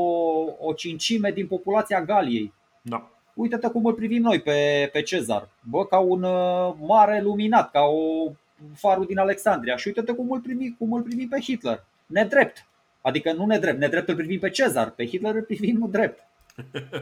o 0.58 0.72
cincime 0.72 1.30
din 1.30 1.46
populația 1.46 2.04
Galiei. 2.04 2.52
Da. 2.82 3.10
Uite-te 3.34 3.68
cum 3.68 3.86
îl 3.86 3.92
privim 3.92 4.22
noi 4.22 4.40
pe, 4.40 4.88
pe 4.92 5.02
Cezar. 5.02 5.48
Bă, 5.60 5.86
ca 5.86 5.98
un 5.98 6.22
uh, 6.22 6.74
mare 6.78 7.20
luminat, 7.20 7.70
ca 7.70 7.80
o 7.80 8.32
farul 8.74 9.06
din 9.06 9.18
Alexandria. 9.18 9.76
Și 9.76 9.86
uite-te 9.86 10.12
cum 10.12 10.30
îl 10.30 10.40
privim, 10.40 10.74
cum 10.78 10.92
îl 10.92 11.02
privim 11.02 11.28
pe 11.28 11.40
Hitler. 11.40 11.84
Nedrept. 12.06 12.66
Adică 13.00 13.32
nu 13.32 13.46
nedrept, 13.46 13.78
nedrept 13.78 14.08
îl 14.08 14.14
privim 14.14 14.38
pe 14.38 14.50
Cezar, 14.50 14.90
pe 14.90 15.06
Hitler 15.06 15.34
îl 15.34 15.42
privim 15.42 15.88
drept. 15.90 16.26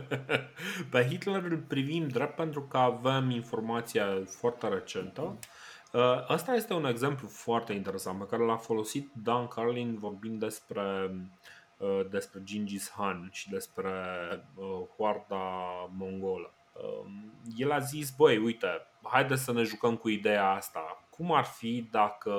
pe 0.92 1.06
Hitler 1.10 1.42
îl 1.42 1.64
privim 1.68 2.08
drept 2.08 2.34
pentru 2.34 2.62
că 2.62 2.76
avem 2.76 3.30
informația 3.30 4.06
foarte 4.26 4.68
recentă 4.68 5.22
Uh, 5.22 5.49
asta 6.26 6.54
este 6.54 6.72
un 6.72 6.84
exemplu 6.84 7.28
foarte 7.28 7.72
interesant 7.72 8.18
pe 8.18 8.26
care 8.26 8.44
l-a 8.44 8.56
folosit 8.56 9.10
Dan 9.22 9.46
Carlin 9.46 9.96
vorbind 9.98 10.40
despre, 10.40 11.14
uh, 11.76 12.00
despre 12.10 12.40
Gingis 12.44 12.88
Khan 12.88 13.28
și 13.32 13.50
despre 13.50 13.92
uh, 14.54 14.86
hoarda 14.96 15.44
mongolă. 15.96 16.54
Um, 16.72 17.32
el 17.56 17.72
a 17.72 17.78
zis, 17.78 18.10
băi, 18.10 18.38
uite, 18.38 18.66
haide 19.02 19.36
să 19.36 19.52
ne 19.52 19.62
jucăm 19.62 19.96
cu 19.96 20.08
ideea 20.08 20.50
asta. 20.50 21.04
Cum 21.10 21.32
ar 21.32 21.44
fi 21.44 21.88
dacă 21.90 22.32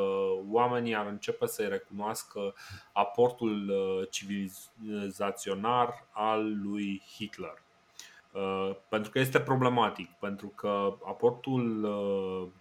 oamenii 0.50 0.96
ar 0.96 1.06
începe 1.06 1.46
să-i 1.46 1.70
recunoască 1.70 2.54
aportul 2.94 3.74
civilizaționar 4.10 6.08
al 6.12 6.62
lui 6.62 7.04
Hitler? 7.16 7.64
Pentru 8.90 9.12
că 9.12 9.20
este 9.20 9.40
problematic, 9.40 10.10
pentru 10.20 10.48
că 10.48 10.98
aportul 11.08 11.90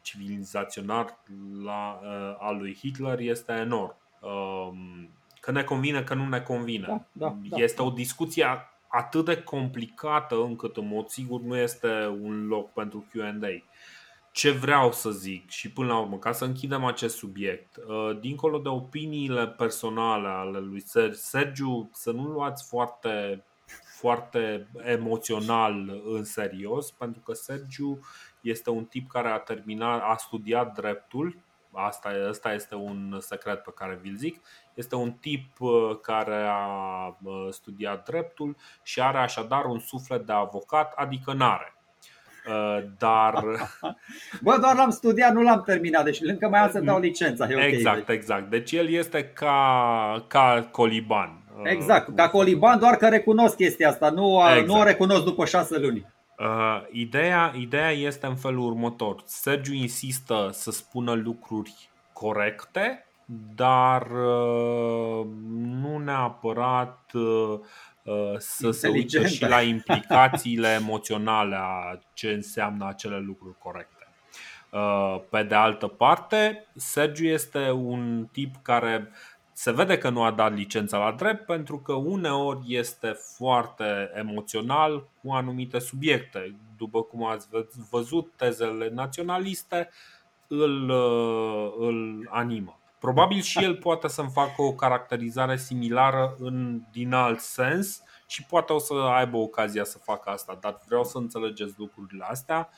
civilizaționar 0.02 1.18
la, 1.64 2.00
al 2.38 2.56
lui 2.56 2.74
Hitler 2.74 3.18
este 3.18 3.52
enorm. 3.52 3.96
Um, 4.20 5.10
că 5.40 5.50
ne 5.50 5.62
convine, 5.62 6.02
că 6.02 6.14
nu 6.14 6.28
ne 6.28 6.40
convine. 6.40 6.86
Da, 6.86 7.04
da, 7.12 7.36
da, 7.48 7.56
este 7.56 7.82
o 7.82 7.90
discuție 7.90 8.46
atât 8.88 9.24
de 9.24 9.42
complicată 9.42 10.42
încât 10.42 10.76
în 10.76 10.86
mod 10.86 11.08
sigur 11.08 11.40
nu 11.40 11.56
este 11.56 12.06
un 12.20 12.46
loc 12.46 12.72
pentru 12.72 13.06
Q&A. 13.10 13.64
Ce 14.32 14.50
vreau 14.50 14.92
să 14.92 15.10
zic 15.10 15.50
și 15.50 15.72
până 15.72 15.86
la 15.86 15.98
urmă, 15.98 16.18
ca 16.18 16.32
să 16.32 16.44
închidem 16.44 16.84
acest 16.84 17.16
subiect, 17.16 17.76
uh, 17.76 18.18
dincolo 18.20 18.58
de 18.58 18.68
opiniile 18.68 19.48
personale 19.48 20.28
ale 20.28 20.58
lui 20.58 20.82
Sergiu, 21.12 21.90
să 21.92 22.10
nu 22.10 22.22
luați 22.22 22.68
foarte, 22.68 23.44
foarte 24.00 24.68
emoțional 24.84 26.02
în 26.04 26.24
serios, 26.24 26.90
pentru 26.90 27.20
că 27.20 27.32
Sergiu 27.32 28.00
este 28.40 28.70
un 28.70 28.84
tip 28.84 29.10
care 29.10 29.28
a 29.28 29.38
terminat, 29.38 30.02
a 30.02 30.16
studiat 30.16 30.74
dreptul, 30.74 31.36
asta, 31.72 32.08
asta 32.28 32.52
este 32.52 32.74
un 32.74 33.16
secret 33.20 33.58
pe 33.58 33.70
care 33.74 33.98
vi-l 34.02 34.16
zic, 34.16 34.40
este 34.74 34.94
un 34.94 35.12
tip 35.12 35.60
uh, 35.60 35.98
care 36.02 36.46
a 36.48 37.06
uh, 37.22 37.46
studiat 37.50 38.08
dreptul 38.08 38.56
și 38.82 39.00
are 39.00 39.18
așadar 39.18 39.64
un 39.64 39.78
suflet 39.78 40.26
de 40.26 40.32
avocat, 40.32 40.92
adică 40.96 41.32
n-are. 41.32 41.74
Uh, 42.46 42.84
dar. 42.98 43.44
Bă, 44.44 44.56
doar 44.60 44.76
l-am 44.76 44.90
studiat, 44.90 45.32
nu 45.32 45.42
l-am 45.42 45.62
terminat, 45.62 46.04
deci 46.04 46.20
încă 46.20 46.48
mai 46.48 46.60
am 46.60 46.70
să 46.70 46.80
dau 46.80 46.98
licența. 46.98 47.44
Okay, 47.44 47.68
exact, 47.68 48.06
deci. 48.06 48.16
exact. 48.16 48.50
Deci 48.50 48.72
el 48.72 48.88
este 48.88 49.24
ca, 49.24 50.24
ca 50.28 50.68
Coliban. 50.70 51.39
Exact, 51.62 52.16
ca 52.16 52.28
Coliban, 52.28 52.78
doar 52.78 52.96
că 52.96 53.08
recunosc 53.08 53.56
chestia 53.56 53.88
asta, 53.88 54.10
nu, 54.10 54.40
exact. 54.48 54.66
nu 54.66 54.78
o 54.78 54.82
recunosc 54.82 55.24
după 55.24 55.44
șase 55.44 55.78
luni. 55.78 56.06
Uh, 56.40 56.82
ideea, 56.90 57.52
ideea 57.58 57.90
este 57.90 58.26
în 58.26 58.36
felul 58.36 58.66
următor. 58.66 59.22
Sergiu 59.24 59.72
insistă 59.72 60.48
să 60.52 60.70
spună 60.70 61.12
lucruri 61.12 61.90
corecte, 62.12 63.06
dar 63.54 64.02
uh, 64.02 65.26
nu 65.54 65.98
neapărat 65.98 67.10
uh, 67.12 67.58
să 68.38 68.70
se 68.70 68.88
uite 68.88 69.26
și 69.26 69.44
la 69.44 69.60
implicațiile 69.76 70.68
emoționale 70.68 71.56
a 71.58 71.98
ce 72.12 72.28
înseamnă 72.28 72.86
acele 72.88 73.18
lucruri 73.18 73.58
corecte. 73.58 73.94
Pe 75.30 75.42
de 75.42 75.54
altă 75.54 75.86
parte, 75.86 76.66
Sergiu 76.74 77.24
este 77.24 77.70
un 77.70 78.28
tip 78.32 78.54
care 78.62 79.10
se 79.60 79.70
vede 79.70 79.98
că 79.98 80.08
nu 80.08 80.22
a 80.22 80.30
dat 80.30 80.54
licența 80.54 80.98
la 80.98 81.12
drept 81.12 81.44
pentru 81.46 81.78
că 81.78 81.92
uneori 81.92 82.60
este 82.66 83.08
foarte 83.36 84.10
emoțional 84.14 85.08
cu 85.22 85.32
anumite 85.32 85.78
subiecte. 85.78 86.56
După 86.76 87.02
cum 87.02 87.24
ați 87.24 87.48
văzut, 87.90 88.32
tezele 88.36 88.88
naționaliste 88.88 89.88
îl, 90.46 90.90
îl 91.78 92.28
animă. 92.30 92.80
Probabil 92.98 93.40
și 93.40 93.64
el 93.64 93.76
poate 93.76 94.08
să-mi 94.08 94.30
facă 94.32 94.62
o 94.62 94.72
caracterizare 94.72 95.56
similară 95.56 96.36
în, 96.38 96.82
din 96.92 97.12
alt 97.12 97.40
sens 97.40 98.02
și 98.26 98.44
poate 98.44 98.72
o 98.72 98.78
să 98.78 98.94
aibă 98.94 99.36
ocazia 99.36 99.84
să 99.84 99.98
facă 99.98 100.30
asta, 100.30 100.58
dar 100.60 100.80
vreau 100.86 101.04
să 101.04 101.18
înțelegeți 101.18 101.74
lucrurile 101.76 102.24
astea. 102.24 102.68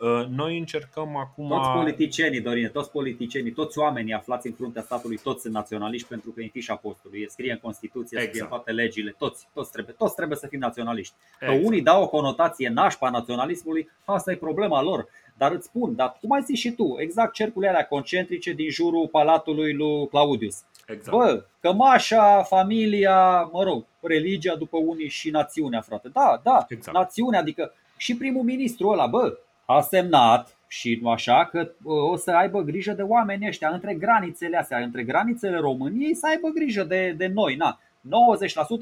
Uh, 0.00 0.26
noi 0.28 0.58
încercăm 0.58 1.16
acum. 1.16 1.48
Toți 1.48 1.68
politicienii, 1.68 2.40
Dorine, 2.40 2.68
toți 2.68 2.90
politicienii, 2.90 3.52
toți 3.52 3.78
oamenii 3.78 4.12
aflați 4.12 4.46
în 4.46 4.52
fruntea 4.52 4.82
statului, 4.82 5.16
toți 5.16 5.40
sunt 5.40 5.54
naționaliști 5.54 6.08
pentru 6.08 6.30
că 6.30 6.40
e 6.40 6.42
în 6.42 6.48
fișa 6.48 6.74
postului, 6.74 7.30
scrie 7.30 7.52
în 7.52 7.58
Constituție, 7.58 8.16
exact. 8.16 8.28
scrie 8.28 8.42
în 8.42 8.48
toate 8.48 8.70
legile, 8.70 9.14
toți, 9.18 9.48
toți, 9.54 9.70
trebuie, 9.70 9.94
toți 9.98 10.14
trebuie 10.14 10.38
să 10.38 10.46
fim 10.46 10.58
naționaliști. 10.58 11.14
Exact. 11.40 11.60
Că 11.60 11.66
unii 11.66 11.82
dau 11.82 12.02
o 12.02 12.08
conotație 12.08 12.68
nașpa 12.68 13.10
naționalismului, 13.10 13.90
asta 14.04 14.32
e 14.32 14.36
problema 14.36 14.82
lor. 14.82 15.06
Dar 15.36 15.52
îți 15.52 15.66
spun, 15.66 15.94
dar 15.94 16.16
cum 16.20 16.32
ai 16.32 16.42
zis 16.42 16.58
și 16.58 16.70
tu, 16.70 16.96
exact 16.98 17.32
cercurile 17.32 17.70
alea 17.70 17.86
concentrice 17.86 18.52
din 18.52 18.70
jurul 18.70 19.08
palatului 19.08 19.74
lui 19.74 20.08
Claudius. 20.08 20.64
Exact. 20.86 21.16
Bă, 21.16 21.44
cămașa, 21.60 22.42
familia, 22.42 23.42
mă 23.42 23.62
rog, 23.62 23.84
religia 24.00 24.54
după 24.54 24.76
unii 24.76 25.08
și 25.08 25.30
națiunea, 25.30 25.80
frate. 25.80 26.08
Da, 26.08 26.40
da, 26.42 26.66
exact. 26.68 26.96
națiunea, 26.96 27.40
adică 27.40 27.72
și 27.96 28.16
primul 28.16 28.42
ministru 28.42 28.88
ăla, 28.88 29.06
bă, 29.06 29.38
a 29.70 29.80
semnat 29.80 30.56
și 30.66 30.98
nu 31.02 31.10
așa 31.10 31.44
că 31.44 31.70
o 31.84 32.16
să 32.16 32.30
aibă 32.30 32.60
grijă 32.60 32.92
de 32.92 33.02
oamenii 33.02 33.48
ăștia 33.48 33.68
între 33.68 33.94
granițele 33.94 34.56
astea, 34.56 34.78
între 34.78 35.02
granițele 35.02 35.56
României 35.56 36.14
să 36.14 36.26
aibă 36.30 36.48
grijă 36.48 36.84
de, 36.84 37.14
de 37.16 37.26
noi. 37.26 37.56
Na, 37.56 37.78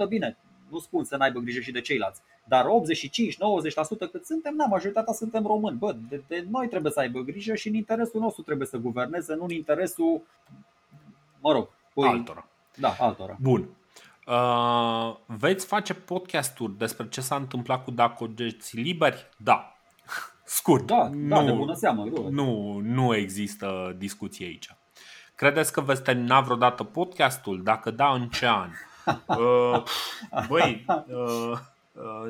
90% 0.06 0.08
bine, 0.08 0.36
nu 0.70 0.78
spun 0.78 1.04
să 1.04 1.16
n-aibă 1.16 1.38
grijă 1.38 1.60
și 1.60 1.70
de 1.70 1.80
ceilalți, 1.80 2.20
dar 2.44 2.64
85-90% 2.64 2.68
cât 4.12 4.24
suntem, 4.24 4.54
na, 4.54 4.66
majoritatea 4.66 5.12
suntem 5.12 5.46
români. 5.46 5.76
Bă, 5.76 5.96
de, 6.08 6.22
de 6.28 6.46
noi 6.50 6.68
trebuie 6.68 6.92
să 6.92 7.00
aibă 7.00 7.20
grijă 7.20 7.54
și 7.54 7.68
în 7.68 7.74
interesul 7.74 8.20
nostru 8.20 8.42
trebuie 8.42 8.66
să 8.66 8.76
guverneze, 8.76 9.34
nu 9.34 9.44
în 9.44 9.50
interesul, 9.50 10.22
mă 11.40 11.52
rog, 11.52 11.68
pui, 11.92 12.08
altora. 12.08 12.48
Da, 12.74 12.96
altora. 12.98 13.36
Bun. 13.40 13.68
Uh, 14.26 15.16
veți 15.26 15.66
face 15.66 15.94
podcasturi 15.94 16.78
despre 16.78 17.08
ce 17.08 17.20
s-a 17.20 17.36
întâmplat 17.36 17.84
cu 17.84 17.90
Dacogeți 17.90 18.76
liberi? 18.76 19.28
Da. 19.36 19.75
Scurt. 20.46 20.86
Da, 20.86 21.10
da 21.12 21.40
nu, 21.40 21.46
de 21.46 21.52
bună 21.52 21.74
seamă. 21.74 22.04
Nu, 22.30 22.78
nu 22.82 23.14
există 23.14 23.94
discuție 23.98 24.46
aici. 24.46 24.76
Credeți 25.34 25.72
că 25.72 25.80
veți 25.80 26.02
termina 26.02 26.40
vreodată 26.40 26.84
podcastul? 26.84 27.62
Dacă 27.62 27.90
da, 27.90 28.12
în 28.12 28.28
ce 28.28 28.46
an? 28.46 28.70
Uh, 29.26 29.82
băi, 30.48 30.84
uh, 30.88 31.58
uh, 31.92 32.28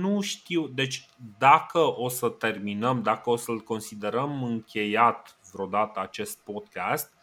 nu 0.00 0.20
știu. 0.20 0.66
Deci, 0.66 1.08
dacă 1.38 2.00
o 2.00 2.08
să 2.08 2.28
terminăm, 2.28 3.02
dacă 3.02 3.30
o 3.30 3.36
să-l 3.36 3.60
considerăm 3.60 4.42
încheiat 4.42 5.36
vreodată 5.52 6.00
acest 6.00 6.38
podcast, 6.44 7.12
uh, 7.14 7.21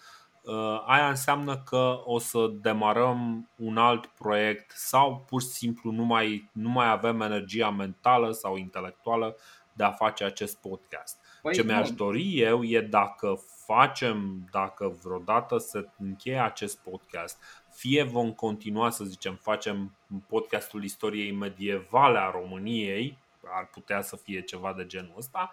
aia 0.85 1.09
înseamnă 1.09 1.57
că 1.57 2.01
o 2.05 2.19
să 2.19 2.47
demarăm 2.61 3.49
un 3.55 3.77
alt 3.77 4.05
proiect 4.05 4.71
sau 4.71 5.25
pur 5.27 5.41
și 5.41 5.47
simplu 5.47 5.91
nu 5.91 6.03
mai, 6.03 6.49
nu 6.53 6.69
mai 6.69 6.89
avem 6.89 7.21
energia 7.21 7.69
mentală 7.69 8.31
sau 8.31 8.55
intelectuală 8.55 9.35
de 9.73 9.83
a 9.83 9.91
face 9.91 10.23
acest 10.23 10.57
podcast. 10.57 11.17
Păi 11.41 11.53
Ce 11.53 11.63
mi-aș 11.63 11.89
dori 11.89 12.39
eu 12.39 12.63
e 12.63 12.81
dacă 12.81 13.41
facem, 13.65 14.47
dacă 14.51 14.97
vreodată 15.03 15.57
se 15.57 15.89
încheie 15.97 16.39
acest 16.39 16.77
podcast, 16.77 17.37
fie 17.71 18.03
vom 18.03 18.33
continua 18.33 18.89
să 18.89 19.03
zicem, 19.03 19.35
facem 19.35 19.95
podcastul 20.27 20.83
istoriei 20.83 21.31
medievale 21.31 22.19
a 22.19 22.31
României, 22.31 23.17
ar 23.43 23.67
putea 23.67 24.01
să 24.01 24.15
fie 24.15 24.41
ceva 24.41 24.73
de 24.73 24.85
genul 24.85 25.13
ăsta, 25.17 25.51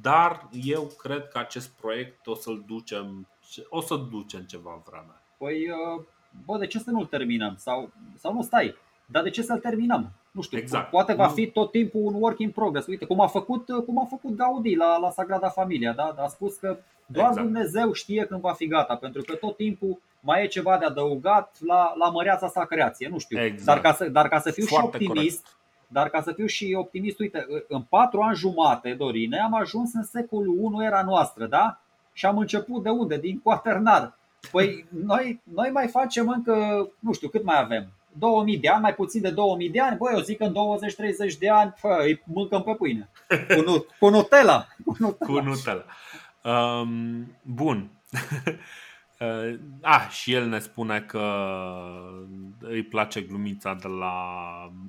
dar 0.00 0.48
eu 0.52 0.82
cred 0.98 1.28
că 1.28 1.38
acest 1.38 1.70
proiect 1.70 2.26
o 2.26 2.34
să-l 2.34 2.64
ducem, 2.66 3.28
o 3.68 3.80
să 3.80 3.96
ducem 4.10 4.40
ceva 4.40 4.82
vreme. 4.88 5.22
Păi, 5.38 5.70
uh, 5.70 6.04
bă, 6.44 6.58
de 6.58 6.66
ce 6.66 6.78
să 6.78 6.90
nu-l 6.90 7.06
terminăm? 7.06 7.54
Sau, 7.58 7.90
sau 8.16 8.32
nu 8.32 8.42
stai, 8.42 8.74
dar 9.06 9.22
de 9.22 9.30
ce 9.30 9.42
să-l 9.42 9.58
terminăm? 9.58 10.12
Nu 10.30 10.42
știu, 10.42 10.58
exact. 10.58 10.90
poate 10.90 11.12
va 11.12 11.28
fi 11.28 11.46
tot 11.50 11.70
timpul 11.70 12.00
un 12.00 12.14
work 12.14 12.38
in 12.38 12.50
progress. 12.50 12.86
Uite, 12.86 13.04
cum 13.04 13.20
a 13.20 13.26
făcut, 13.26 13.64
cum 13.86 14.00
a 14.00 14.04
făcut 14.04 14.36
Gaudi 14.36 14.74
la, 14.74 14.98
la 14.98 15.10
Sagrada 15.10 15.48
Familia, 15.48 15.92
da? 15.92 16.14
a 16.18 16.26
spus 16.26 16.56
că 16.56 16.78
doar 17.06 17.28
exact. 17.28 17.46
Dumnezeu 17.46 17.92
știe 17.92 18.24
când 18.24 18.40
va 18.40 18.52
fi 18.52 18.66
gata, 18.66 18.96
pentru 18.96 19.22
că 19.22 19.34
tot 19.34 19.56
timpul 19.56 20.00
mai 20.20 20.42
e 20.42 20.46
ceva 20.46 20.78
de 20.78 20.84
adăugat 20.84 21.56
la, 21.66 21.94
la 21.98 22.10
măreața 22.10 22.48
sa 22.48 22.64
creație, 22.64 23.08
nu 23.08 23.18
știu. 23.18 23.40
Exact. 23.40 23.64
Dar, 23.64 23.80
ca 23.80 23.92
să, 23.92 24.08
dar 24.08 24.28
ca 24.28 24.38
să 24.38 24.50
fiu 24.50 24.64
Foarte 24.66 24.98
și 24.98 25.04
optimist, 25.06 25.42
corect. 25.42 25.58
dar 25.86 26.08
ca 26.08 26.20
să 26.20 26.32
fiu 26.32 26.46
și 26.46 26.74
optimist, 26.78 27.18
uite, 27.18 27.46
în 27.68 27.82
patru 27.82 28.20
ani 28.20 28.36
jumate, 28.36 28.94
Dorine, 28.94 29.38
am 29.38 29.54
ajuns 29.54 29.94
în 29.94 30.02
secolul 30.02 30.56
1 30.58 30.84
era 30.84 31.02
noastră, 31.02 31.46
da? 31.46 31.80
Și 32.20 32.26
am 32.26 32.38
început 32.38 32.82
de 32.82 32.88
unde? 32.88 33.18
Din 33.18 33.40
quaternar. 33.40 34.18
Păi 34.50 34.86
noi, 35.04 35.40
noi 35.54 35.70
mai 35.70 35.88
facem 35.88 36.28
încă, 36.28 36.88
nu 36.98 37.12
știu, 37.12 37.28
cât 37.28 37.44
mai 37.44 37.60
avem? 37.60 37.92
2000 38.18 38.58
de 38.58 38.68
ani, 38.68 38.82
mai 38.82 38.94
puțin 38.94 39.20
de 39.20 39.30
2000 39.30 39.70
de 39.70 39.80
ani, 39.80 39.96
băi, 39.96 40.12
eu 40.14 40.20
zic 40.20 40.38
că 40.38 40.44
în 40.44 40.54
20-30 41.34 41.38
de 41.38 41.50
ani 41.50 41.74
pă, 41.80 41.96
îi 42.00 42.22
mâncăm 42.24 42.62
pe 42.62 42.72
pâine. 42.72 43.10
Cu, 43.28 43.60
nu, 43.60 43.86
cu 43.98 44.08
Nutella. 44.08 44.66
Cu 44.84 44.96
Nutella. 44.98 45.40
Cu 45.40 45.48
Nutella. 45.48 45.84
Um, 46.42 47.36
bun. 47.42 47.90
Uh, 49.20 49.58
ah, 49.80 50.08
și 50.10 50.32
el 50.32 50.48
ne 50.48 50.58
spune 50.58 51.00
că 51.00 51.54
îi 52.60 52.82
place 52.82 53.20
glumița 53.20 53.74
de 53.74 53.88
la, 53.88 54.14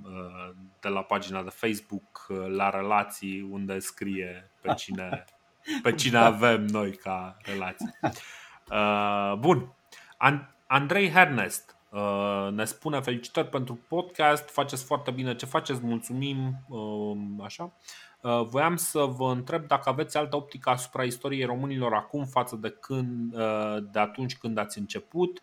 uh, 0.03 0.55
de 0.79 0.87
la 0.87 1.01
pagina 1.01 1.43
de 1.43 1.49
Facebook 1.49 2.25
uh, 2.29 2.45
la 2.47 2.69
relații 2.69 3.47
unde 3.51 3.79
scrie 3.79 4.51
pe 4.61 4.73
cine, 4.73 5.25
pe 5.81 5.93
cine 5.93 6.17
avem 6.17 6.65
noi 6.65 6.95
ca 6.95 7.37
relații. 7.43 7.95
Uh, 8.71 9.33
bun. 9.37 9.73
Andrei 10.67 11.09
Hernest 11.09 11.75
Uh, 11.91 12.47
ne 12.51 12.65
spune 12.65 12.99
felicitări 12.99 13.47
pentru 13.47 13.79
podcast, 13.87 14.49
faceți 14.49 14.83
foarte 14.83 15.11
bine 15.11 15.35
ce 15.35 15.45
faceți, 15.45 15.81
mulțumim, 15.83 16.65
uh, 16.69 17.17
așa. 17.43 17.71
Uh, 18.21 18.41
voiam 18.41 18.75
să 18.75 18.99
vă 18.99 19.31
întreb 19.31 19.67
dacă 19.67 19.89
aveți 19.89 20.17
altă 20.17 20.35
optică 20.35 20.69
asupra 20.69 21.03
istoriei 21.03 21.45
românilor 21.45 21.93
acum 21.93 22.25
față 22.25 22.55
de, 22.55 22.69
când, 22.69 23.35
de 23.91 23.99
atunci 23.99 24.37
când 24.37 24.57
ați 24.57 24.77
început, 24.77 25.41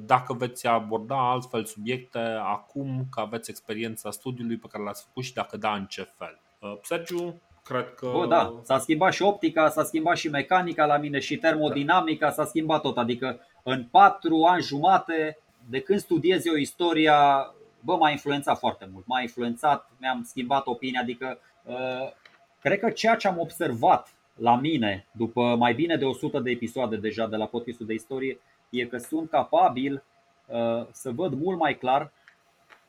dacă 0.00 0.32
veți 0.32 0.66
aborda 0.66 1.30
altfel 1.30 1.64
subiecte 1.64 2.18
acum 2.42 3.06
că 3.10 3.20
aveți 3.20 3.50
experiența 3.50 4.10
studiului 4.10 4.56
pe 4.56 4.66
care 4.70 4.84
l-ați 4.84 5.04
făcut 5.04 5.24
și 5.24 5.34
dacă 5.34 5.56
da, 5.56 5.74
în 5.74 5.86
ce 5.86 6.02
fel. 6.16 6.40
Sergiu, 6.82 7.40
cred 7.64 7.94
că... 7.94 8.10
Bă, 8.12 8.26
da, 8.26 8.54
s-a 8.62 8.78
schimbat 8.78 9.12
și 9.12 9.22
optica, 9.22 9.68
s-a 9.68 9.84
schimbat 9.84 10.16
și 10.16 10.28
mecanica 10.28 10.86
la 10.86 10.96
mine 10.96 11.18
și 11.18 11.36
termodinamica, 11.36 12.30
s-a 12.30 12.44
schimbat 12.44 12.80
tot. 12.80 12.98
Adică 12.98 13.40
în 13.62 13.84
patru 13.84 14.42
ani 14.42 14.62
jumate, 14.62 15.38
de 15.70 15.80
când 15.80 16.00
studiez 16.00 16.46
eu 16.46 16.54
istoria, 16.54 17.50
bă, 17.80 17.96
m-a 17.96 18.10
influențat 18.10 18.58
foarte 18.58 18.88
mult. 18.92 19.06
M-a 19.06 19.20
influențat, 19.20 19.90
mi-am 20.00 20.22
schimbat 20.26 20.66
opinia, 20.66 21.00
adică 21.00 21.38
uh, 21.64 22.12
cred 22.60 22.78
că 22.78 22.90
ceea 22.90 23.14
ce 23.14 23.28
am 23.28 23.38
observat 23.38 24.14
la 24.34 24.56
mine, 24.56 25.06
după 25.12 25.56
mai 25.58 25.74
bine 25.74 25.96
de 25.96 26.04
100 26.04 26.38
de 26.38 26.50
episoade 26.50 26.96
deja 26.96 27.26
de 27.26 27.36
la 27.36 27.46
podcastul 27.46 27.86
de 27.86 27.94
istorie, 27.94 28.38
e 28.70 28.86
că 28.86 28.98
sunt 28.98 29.30
capabil 29.30 30.02
uh, 30.46 30.86
să 30.90 31.10
văd 31.10 31.34
mult 31.34 31.58
mai 31.58 31.78
clar 31.78 32.12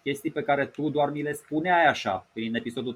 chestii 0.04 0.32
pe 0.32 0.44
care 0.44 0.66
tu 0.66 0.90
doar 0.90 1.10
mi 1.10 1.22
le 1.22 1.34
spuneai 1.34 1.86
așa, 1.86 2.28
prin 2.34 2.56
episodul 2.56 2.96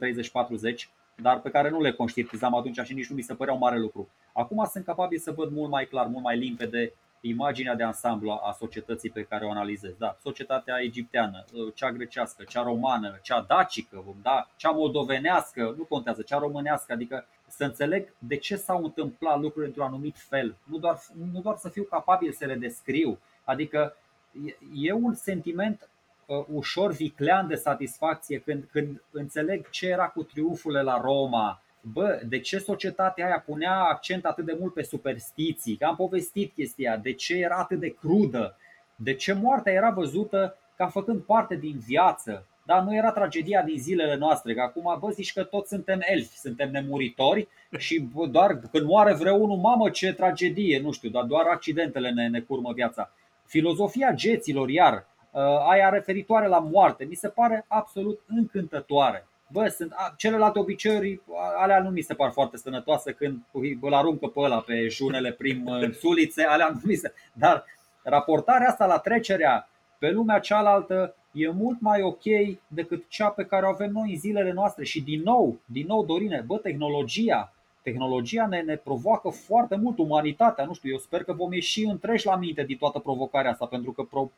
30-40, 0.77 0.89
dar 1.21 1.39
pe 1.39 1.49
care 1.49 1.69
nu 1.69 1.81
le 1.81 1.91
conștientizam 1.91 2.55
atunci 2.55 2.79
și 2.83 2.93
nici 2.93 3.09
nu 3.09 3.15
mi 3.15 3.21
se 3.21 3.33
părea 3.33 3.53
un 3.53 3.59
mare 3.59 3.79
lucru. 3.79 4.09
Acum 4.33 4.67
sunt 4.71 4.85
capabil 4.85 5.19
să 5.19 5.31
văd 5.31 5.51
mult 5.51 5.69
mai 5.69 5.85
clar, 5.85 6.07
mult 6.07 6.23
mai 6.23 6.37
limpede 6.37 6.93
imaginea 7.21 7.75
de 7.75 7.83
ansamblu 7.83 8.31
a 8.31 8.55
societății 8.57 9.09
pe 9.09 9.23
care 9.23 9.45
o 9.45 9.49
analizez. 9.49 9.93
Da, 9.97 10.17
societatea 10.21 10.81
egipteană, 10.81 11.45
cea 11.73 11.91
grecească, 11.91 12.43
cea 12.43 12.63
romană, 12.63 13.19
cea 13.21 13.41
dacică, 13.47 14.03
da, 14.21 14.49
cea 14.55 14.71
moldovenească, 14.71 15.73
nu 15.77 15.83
contează, 15.83 16.21
cea 16.21 16.37
românească, 16.37 16.93
adică 16.93 17.25
să 17.47 17.63
înțeleg 17.63 18.13
de 18.17 18.35
ce 18.35 18.55
s-au 18.55 18.83
întâmplat 18.83 19.39
lucruri 19.39 19.67
într-un 19.67 19.85
anumit 19.85 20.17
fel, 20.17 20.55
nu 20.63 20.77
doar, 20.77 20.99
nu 21.31 21.41
doar 21.41 21.55
să 21.55 21.69
fiu 21.69 21.83
capabil 21.83 22.31
să 22.31 22.45
le 22.45 22.55
descriu, 22.55 23.19
adică 23.43 23.95
e 24.75 24.91
un 24.91 25.13
sentiment 25.13 25.81
uh, 25.81 25.98
ușor 26.53 26.91
viclean 26.91 27.47
de 27.47 27.55
satisfacție 27.55 28.39
când, 28.39 28.67
când 28.71 29.01
înțeleg 29.11 29.69
ce 29.69 29.87
era 29.87 30.07
cu 30.07 30.23
triumfurile 30.23 30.81
la 30.81 31.01
Roma, 31.01 31.61
bă, 31.81 32.21
de 32.27 32.39
ce 32.39 32.57
societatea 32.57 33.25
aia 33.25 33.43
punea 33.45 33.79
accent 33.79 34.25
atât 34.25 34.45
de 34.45 34.57
mult 34.59 34.73
pe 34.73 34.81
superstiții, 34.81 35.75
că 35.75 35.85
am 35.85 35.95
povestit 35.95 36.53
chestia, 36.53 36.97
de 36.97 37.13
ce 37.13 37.35
era 37.35 37.55
atât 37.55 37.79
de 37.79 37.95
crudă, 37.99 38.57
de 38.95 39.13
ce 39.13 39.33
moartea 39.33 39.73
era 39.73 39.89
văzută 39.89 40.57
ca 40.75 40.87
făcând 40.87 41.21
parte 41.21 41.55
din 41.55 41.79
viață, 41.85 42.45
dar 42.69 42.83
nu 42.83 42.95
era 42.95 43.11
tragedia 43.11 43.61
din 43.61 43.79
zilele 43.79 44.15
noastre, 44.15 44.53
că 44.53 44.61
acum 44.61 44.97
bă 44.99 45.09
zici 45.09 45.33
că 45.33 45.43
toți 45.43 45.69
suntem 45.69 45.99
elfi, 46.01 46.37
suntem 46.37 46.71
nemuritori 46.71 47.47
și 47.77 47.99
bă, 47.99 48.25
doar 48.25 48.59
când 48.71 48.85
moare 48.85 49.13
vreunul, 49.13 49.57
mamă 49.57 49.89
ce 49.89 50.13
tragedie, 50.13 50.79
nu 50.79 50.91
știu, 50.91 51.09
dar 51.09 51.23
doar 51.23 51.45
accidentele 51.45 52.11
ne, 52.11 52.27
ne 52.27 52.39
curmă 52.39 52.71
viața. 52.73 53.11
Filozofia 53.45 54.11
geților, 54.11 54.69
iar, 54.69 54.93
ă, 54.93 55.08
aia 55.69 55.89
referitoare 55.89 56.47
la 56.47 56.59
moarte, 56.59 57.03
mi 57.03 57.15
se 57.15 57.27
pare 57.27 57.65
absolut 57.67 58.19
încântătoare. 58.27 59.27
Bă, 59.51 59.67
sunt 59.67 59.93
celelalte 60.17 60.59
obiceiuri, 60.59 61.21
alea 61.57 61.81
nu 61.81 61.89
mi 61.89 62.01
se 62.01 62.13
par 62.13 62.31
foarte 62.31 62.57
sănătoase 62.57 63.11
când 63.11 63.41
îl 63.81 63.93
aruncă 63.93 64.27
pe 64.27 64.39
ăla 64.39 64.59
pe 64.59 64.87
junele 64.87 65.31
prim 65.31 65.67
în 65.67 65.93
sulițe, 65.93 66.43
alea 66.43 66.69
nu 66.73 66.79
mi 66.83 66.95
se... 66.95 67.13
Dar 67.33 67.65
raportarea 68.03 68.67
asta 68.67 68.85
la 68.85 68.97
trecerea 68.97 69.69
pe 69.99 70.09
lumea 70.09 70.39
cealaltă 70.39 71.15
e 71.31 71.49
mult 71.49 71.81
mai 71.81 72.01
ok 72.01 72.23
decât 72.67 73.03
cea 73.07 73.29
pe 73.29 73.45
care 73.45 73.65
o 73.65 73.69
avem 73.69 73.91
noi 73.91 74.11
în 74.11 74.19
zilele 74.19 74.51
noastre. 74.51 74.83
Și 74.83 75.01
din 75.01 75.21
nou, 75.21 75.59
din 75.65 75.85
nou 75.87 76.05
Dorine, 76.05 76.43
bă, 76.47 76.57
tehnologia, 76.57 77.53
tehnologia 77.81 78.47
ne, 78.47 78.61
ne 78.61 78.75
provoacă 78.75 79.29
foarte 79.29 79.75
mult 79.75 79.97
umanitatea. 79.97 80.65
Nu 80.65 80.73
știu, 80.73 80.91
eu 80.91 80.97
sper 80.97 81.23
că 81.23 81.33
vom 81.33 81.53
ieși 81.53 81.83
întreși 81.83 82.25
la 82.25 82.35
minte 82.35 82.63
din 82.63 82.77
toată 82.77 82.99
provocarea 82.99 83.51
asta, 83.51 83.65
pentru 83.65 83.91
că 83.91 84.03
pro, 84.03 84.31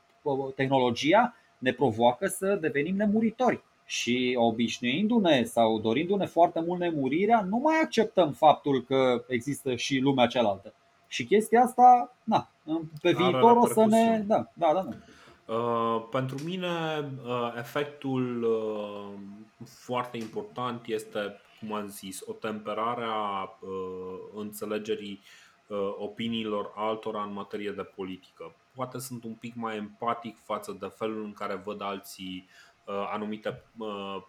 tehnologia 0.56 1.36
ne 1.58 1.74
provoacă 1.74 2.28
să 2.28 2.58
devenim 2.62 2.96
nemuritori. 2.96 3.64
Și 3.86 4.36
obișnuindu-ne 4.40 5.44
sau 5.44 5.80
dorindu-ne 5.80 6.26
foarte 6.26 6.64
mult 6.66 6.80
nemurirea, 6.80 7.46
nu 7.50 7.58
mai 7.58 7.80
acceptăm 7.84 8.32
faptul 8.32 8.84
că 8.84 9.24
există 9.28 9.76
și 9.76 9.98
lumea 9.98 10.28
cealaltă. 10.28 10.74
Și 11.08 11.26
chestia 11.26 11.62
asta, 11.62 12.16
na, 12.24 12.50
pe 13.02 13.12
viitor 13.12 13.58
o 13.58 13.68
să 13.68 13.86
ne. 13.86 14.24
Da, 14.28 14.52
da, 14.54 14.72
da. 14.74 14.82
da. 14.82 14.96
Uh, 15.54 16.08
pentru 16.12 16.36
mine, 16.46 16.68
uh, 17.26 17.54
efectul 17.58 18.44
uh, 18.44 19.20
foarte 19.66 20.18
important 20.18 20.86
este, 20.86 21.20
cum 21.62 21.74
am 21.74 21.88
zis, 21.88 22.22
o 22.26 22.34
temperare 22.34 23.06
a 23.08 23.42
uh, 23.60 24.20
înțelegerii 24.36 25.22
uh, 25.68 25.96
opiniilor 25.98 26.72
altora 26.76 27.24
în 27.24 27.34
materie 27.34 27.72
de 27.72 27.84
politică. 27.84 28.56
Poate 28.76 29.00
sunt 29.00 29.24
un 29.24 29.34
pic 29.34 29.56
mai 29.56 29.76
empatic 29.76 30.38
față 30.44 30.78
de 30.80 30.88
felul 30.88 31.24
în 31.24 31.34
care 31.34 31.56
văd 31.56 31.82
alții 31.82 32.48
uh, 32.86 33.10
anumite 33.12 33.64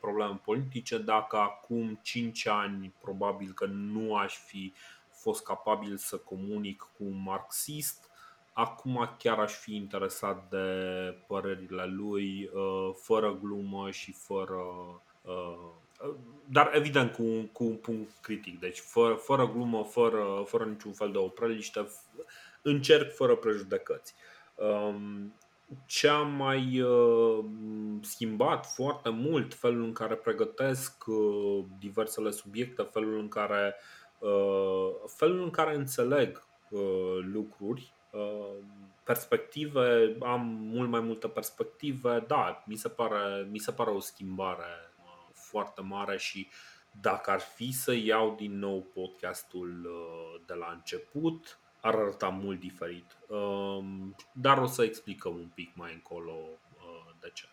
probleme 0.00 0.40
politice. 0.44 0.98
Dacă 0.98 1.36
acum 1.36 1.98
5 2.02 2.46
ani 2.46 2.92
probabil 3.00 3.52
că 3.52 3.66
nu 3.66 4.14
aș 4.14 4.38
fi 4.38 4.72
fost 5.08 5.44
capabil 5.44 5.96
să 5.96 6.16
comunic 6.16 6.80
cu 6.96 7.04
un 7.04 7.22
marxist, 7.22 8.10
Acum 8.54 9.14
chiar 9.18 9.38
aș 9.38 9.52
fi 9.52 9.74
interesat 9.74 10.48
de 10.50 10.66
părerile 11.26 11.84
lui, 11.86 12.50
uh, 12.54 12.94
fără 12.94 13.38
glumă 13.42 13.90
și 13.90 14.12
fără. 14.12 14.62
Uh, 16.02 16.14
dar 16.50 16.70
evident 16.74 17.12
cu 17.12 17.22
un, 17.22 17.46
cu 17.46 17.64
un 17.64 17.76
punct 17.76 18.10
critic, 18.20 18.60
deci 18.60 18.78
fără, 18.78 19.14
fără 19.14 19.48
glumă, 19.48 19.84
fără, 19.84 20.42
fără 20.46 20.64
niciun 20.64 20.92
fel 20.92 21.12
de 21.12 21.18
opreliște, 21.18 21.86
încerc 22.62 23.14
fără 23.14 23.36
prejudecăți. 23.36 24.14
Um, 24.54 25.34
ce 25.86 26.08
am 26.08 26.30
mai 26.30 26.80
uh, 26.80 27.44
schimbat 28.00 28.66
foarte 28.66 29.08
mult 29.08 29.54
felul 29.54 29.82
în 29.82 29.92
care 29.92 30.14
pregătesc 30.14 31.04
diversele 31.78 32.30
subiecte, 32.30 32.82
felul 32.82 33.18
în 33.18 33.28
care, 33.28 33.74
felul 35.06 35.42
în 35.42 35.50
care 35.50 35.74
înțeleg 35.74 36.46
lucruri 37.32 37.92
perspective, 39.04 40.16
am 40.20 40.46
mult 40.46 40.88
mai 40.88 41.00
multe 41.00 41.28
perspective, 41.28 42.24
da, 42.26 42.62
mi 42.66 42.76
se 42.76 42.88
pare, 42.88 43.48
mi 43.50 43.58
se 43.58 43.72
pare 43.72 43.90
o 43.90 44.00
schimbare 44.00 44.64
uh, 44.64 44.91
foarte 45.52 45.80
mare 45.80 46.18
și 46.18 46.48
dacă 47.00 47.30
ar 47.30 47.40
fi 47.40 47.72
să 47.72 47.94
iau 47.94 48.34
din 48.38 48.58
nou 48.58 48.82
podcastul 48.94 49.84
uh, 49.84 50.40
de 50.46 50.54
la 50.54 50.70
început, 50.72 51.58
ar 51.80 51.94
arăta 51.94 52.28
mult 52.28 52.60
diferit. 52.60 53.16
Um, 53.28 54.16
dar 54.32 54.58
o 54.58 54.66
să 54.66 54.82
explicăm 54.82 55.34
un 55.34 55.50
pic 55.54 55.70
mai 55.74 55.92
încolo 55.92 56.32
uh, 56.32 57.14
de 57.20 57.30
ce. 57.34 57.44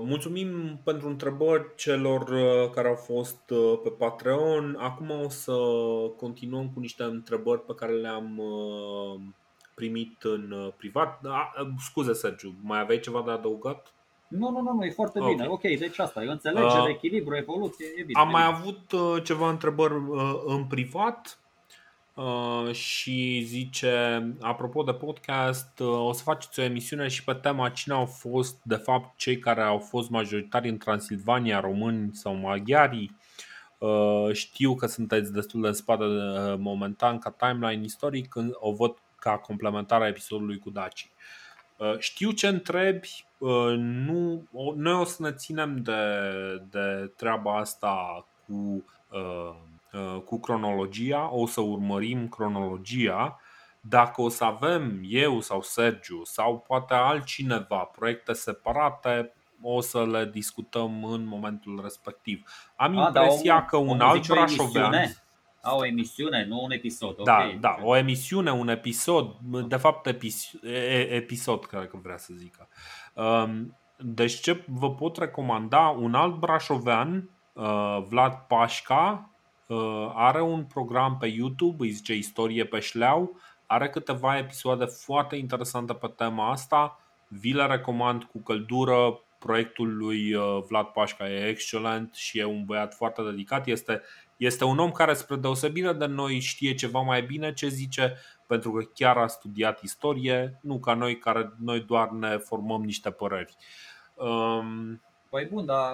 Mulțumim 0.00 0.80
pentru 0.84 1.08
întrebări 1.08 1.74
celor 1.76 2.24
care 2.70 2.88
au 2.88 2.94
fost 2.94 3.42
pe 3.82 3.90
Patreon. 3.98 4.76
Acum 4.78 5.10
o 5.10 5.28
să 5.28 5.56
continuăm 6.16 6.70
cu 6.70 6.80
niște 6.80 7.02
întrebări 7.02 7.64
pe 7.64 7.74
care 7.74 7.92
le-am 7.92 8.40
primit 9.76 10.22
în 10.22 10.50
uh, 10.50 10.72
privat. 10.76 11.20
Da, 11.22 11.52
uh, 11.60 11.68
scuze, 11.78 12.12
Sergiu, 12.12 12.54
mai 12.62 12.80
aveai 12.80 13.00
ceva 13.00 13.22
de 13.22 13.30
adăugat? 13.30 13.94
Nu, 14.28 14.50
nu, 14.50 14.60
nu, 14.60 14.72
nu, 14.72 14.84
e 14.84 14.90
foarte 14.90 15.20
okay. 15.20 15.34
bine. 15.34 15.46
Ok, 15.46 15.60
deci 15.60 15.98
asta 15.98 16.22
e 16.22 16.30
înțelegere, 16.30 16.80
uh, 16.80 16.88
echilibru, 16.88 17.36
evoluție, 17.36 17.86
e 17.96 18.02
bine. 18.02 18.20
Am 18.20 18.28
e 18.28 18.30
mai 18.30 18.44
bine. 18.44 18.56
avut 18.56 18.92
uh, 18.92 19.22
ceva 19.24 19.48
întrebări 19.48 19.94
uh, 19.94 20.42
în 20.46 20.64
privat 20.64 21.38
uh, 22.14 22.72
și 22.72 23.42
zice, 23.44 24.26
apropo 24.40 24.82
de 24.82 24.92
podcast, 24.92 25.78
uh, 25.78 25.88
o 25.88 26.12
să 26.12 26.22
faceți 26.22 26.60
o 26.60 26.62
emisiune 26.62 27.08
și 27.08 27.24
pe 27.24 27.34
tema 27.34 27.68
cine 27.68 27.94
au 27.94 28.06
fost, 28.06 28.60
de 28.62 28.76
fapt, 28.76 29.16
cei 29.16 29.38
care 29.38 29.62
au 29.62 29.78
fost 29.78 30.10
majoritari 30.10 30.68
în 30.68 30.76
Transilvania, 30.76 31.60
români 31.60 32.14
sau 32.14 32.34
maghiari. 32.34 33.10
Uh, 33.78 34.32
știu 34.32 34.74
că 34.74 34.86
sunteți 34.86 35.32
destul 35.32 35.60
de 35.60 35.66
în 35.66 35.72
spate 35.72 36.04
uh, 36.04 36.54
momentan 36.58 37.18
ca 37.18 37.30
timeline 37.30 37.84
istoric, 37.84 38.28
când 38.28 38.50
o 38.54 38.72
văd 38.72 38.94
ca 39.18 39.38
complementare 39.38 40.04
a 40.04 40.08
episodului 40.08 40.58
cu 40.58 40.70
Daci. 40.70 41.10
Uh, 41.10 41.45
știu 41.98 42.30
ce 42.30 42.46
întrebi, 42.46 43.26
uh, 43.38 43.74
nu, 43.76 44.46
noi 44.74 44.92
o 44.92 45.04
să 45.04 45.22
ne 45.22 45.32
ținem 45.32 45.76
de, 45.76 45.92
de 46.70 47.12
treaba 47.16 47.56
asta 47.56 48.26
cu, 48.46 48.84
uh, 49.10 50.20
cu 50.24 50.40
cronologia, 50.40 51.32
o 51.32 51.46
să 51.46 51.60
urmărim 51.60 52.28
cronologia. 52.28 53.40
Dacă 53.80 54.22
o 54.22 54.28
să 54.28 54.44
avem 54.44 55.00
eu 55.08 55.40
sau 55.40 55.62
Sergiu 55.62 56.20
sau 56.24 56.58
poate 56.58 56.94
altcineva 56.94 57.78
proiecte 57.78 58.32
separate, 58.32 59.32
o 59.62 59.80
să 59.80 60.06
le 60.06 60.30
discutăm 60.32 61.04
în 61.04 61.26
momentul 61.26 61.80
respectiv. 61.82 62.42
Am 62.76 62.98
A, 62.98 63.06
impresia 63.06 63.64
că 63.64 63.76
un 63.76 64.00
alt 64.00 64.26
brașovean 64.26 65.16
a, 65.66 65.74
o 65.74 65.86
emisiune, 65.86 66.44
nu 66.44 66.62
un 66.62 66.70
episod. 66.70 67.22
Da, 67.22 67.36
okay. 67.36 67.58
da, 67.60 67.76
o 67.82 67.96
emisiune, 67.96 68.52
un 68.52 68.68
episod, 68.68 69.36
de 69.68 69.76
fapt 69.76 70.06
episod, 70.06 70.60
episod 71.08 71.64
cred 71.64 71.88
că 71.88 71.98
vrea 72.02 72.16
să 72.16 72.32
zică. 72.36 72.68
Um, 73.14 73.76
deci 73.98 74.40
ce 74.40 74.64
vă 74.66 74.94
pot 74.94 75.16
recomanda, 75.16 75.88
un 75.88 76.14
alt 76.14 76.34
brașovean, 76.34 77.30
uh, 77.52 78.04
Vlad 78.08 78.32
Pașca, 78.32 79.30
uh, 79.66 80.12
are 80.14 80.42
un 80.42 80.64
program 80.64 81.16
pe 81.18 81.26
YouTube, 81.26 81.84
îi 81.84 81.90
zice 81.90 82.14
Istorie 82.14 82.64
pe 82.64 82.80
șleau, 82.80 83.36
are 83.66 83.88
câteva 83.88 84.38
episoade 84.38 84.84
foarte 84.84 85.36
interesante 85.36 85.94
pe 85.94 86.06
tema 86.06 86.50
asta. 86.50 87.00
Vi 87.28 87.52
le 87.52 87.66
recomand 87.66 88.22
cu 88.22 88.38
căldură. 88.38 89.20
Proiectul 89.38 89.96
lui 89.96 90.34
uh, 90.34 90.58
Vlad 90.68 90.86
Pașca 90.86 91.30
e 91.30 91.48
excelent 91.48 92.14
și 92.14 92.38
e 92.38 92.44
un 92.44 92.64
băiat 92.64 92.94
foarte 92.94 93.22
dedicat. 93.22 93.66
Este, 93.66 94.02
este 94.36 94.64
un 94.64 94.78
om 94.78 94.90
care, 94.90 95.14
spre 95.14 95.36
deosebire 95.36 95.92
de 95.92 96.06
noi, 96.06 96.38
știe 96.38 96.74
ceva 96.74 97.00
mai 97.00 97.22
bine 97.22 97.52
ce 97.52 97.68
zice, 97.68 98.16
pentru 98.46 98.72
că 98.72 98.84
chiar 98.94 99.16
a 99.16 99.26
studiat 99.26 99.82
istorie, 99.82 100.58
nu 100.62 100.78
ca 100.78 100.94
noi, 100.94 101.18
care 101.18 101.52
noi 101.58 101.80
doar 101.80 102.10
ne 102.10 102.36
formăm 102.36 102.82
niște 102.82 103.10
păreri. 103.10 103.56
Um, 104.14 105.00
Păi 105.28 105.44
bun, 105.44 105.64
dar 105.64 105.92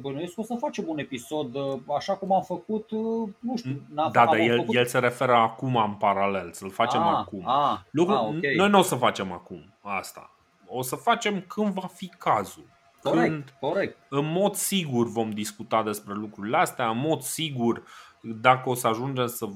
bănuiesc 0.00 0.34
că 0.34 0.40
o 0.40 0.44
să 0.44 0.54
facem 0.54 0.84
un 0.88 0.98
episod 0.98 1.54
uh, 1.54 1.78
așa 1.96 2.16
cum 2.16 2.32
am 2.32 2.42
făcut, 2.42 2.90
uh, 2.90 3.28
nu 3.38 3.56
știu. 3.56 3.82
Da, 3.88 4.08
dar 4.12 4.34
el, 4.34 4.56
făcut... 4.56 4.74
el 4.74 4.86
se 4.86 4.98
referă 4.98 5.34
acum 5.34 5.76
în 5.76 5.94
paralel, 5.94 6.52
să-l 6.52 6.70
facem 6.70 7.00
a, 7.00 7.10
ah, 7.10 7.18
acum. 7.18 7.42
A, 7.48 7.70
ah, 7.70 7.78
Lucru, 7.90 8.14
a, 8.14 8.18
ah, 8.18 8.26
okay. 8.36 8.54
Noi 8.56 8.68
nu 8.68 8.78
o 8.78 8.82
să 8.82 8.94
facem 8.94 9.32
acum 9.32 9.74
asta. 9.80 10.30
O 10.72 10.82
să 10.82 10.96
facem 10.96 11.40
când 11.40 11.72
va 11.72 11.86
fi 11.86 12.08
cazul. 12.18 12.64
Corect, 13.02 13.28
când, 13.28 13.54
corect. 13.60 13.96
În 14.08 14.32
mod 14.32 14.54
sigur 14.54 15.06
vom 15.06 15.30
discuta 15.30 15.82
despre 15.82 16.14
lucrurile 16.14 16.56
astea, 16.56 16.88
în 16.88 16.98
mod 16.98 17.20
sigur 17.20 17.76
uh, 17.76 17.82
dacă 18.22 18.68
o 18.68 18.74
să 18.74 18.86
ajungem 18.86 19.26
să 19.26 19.46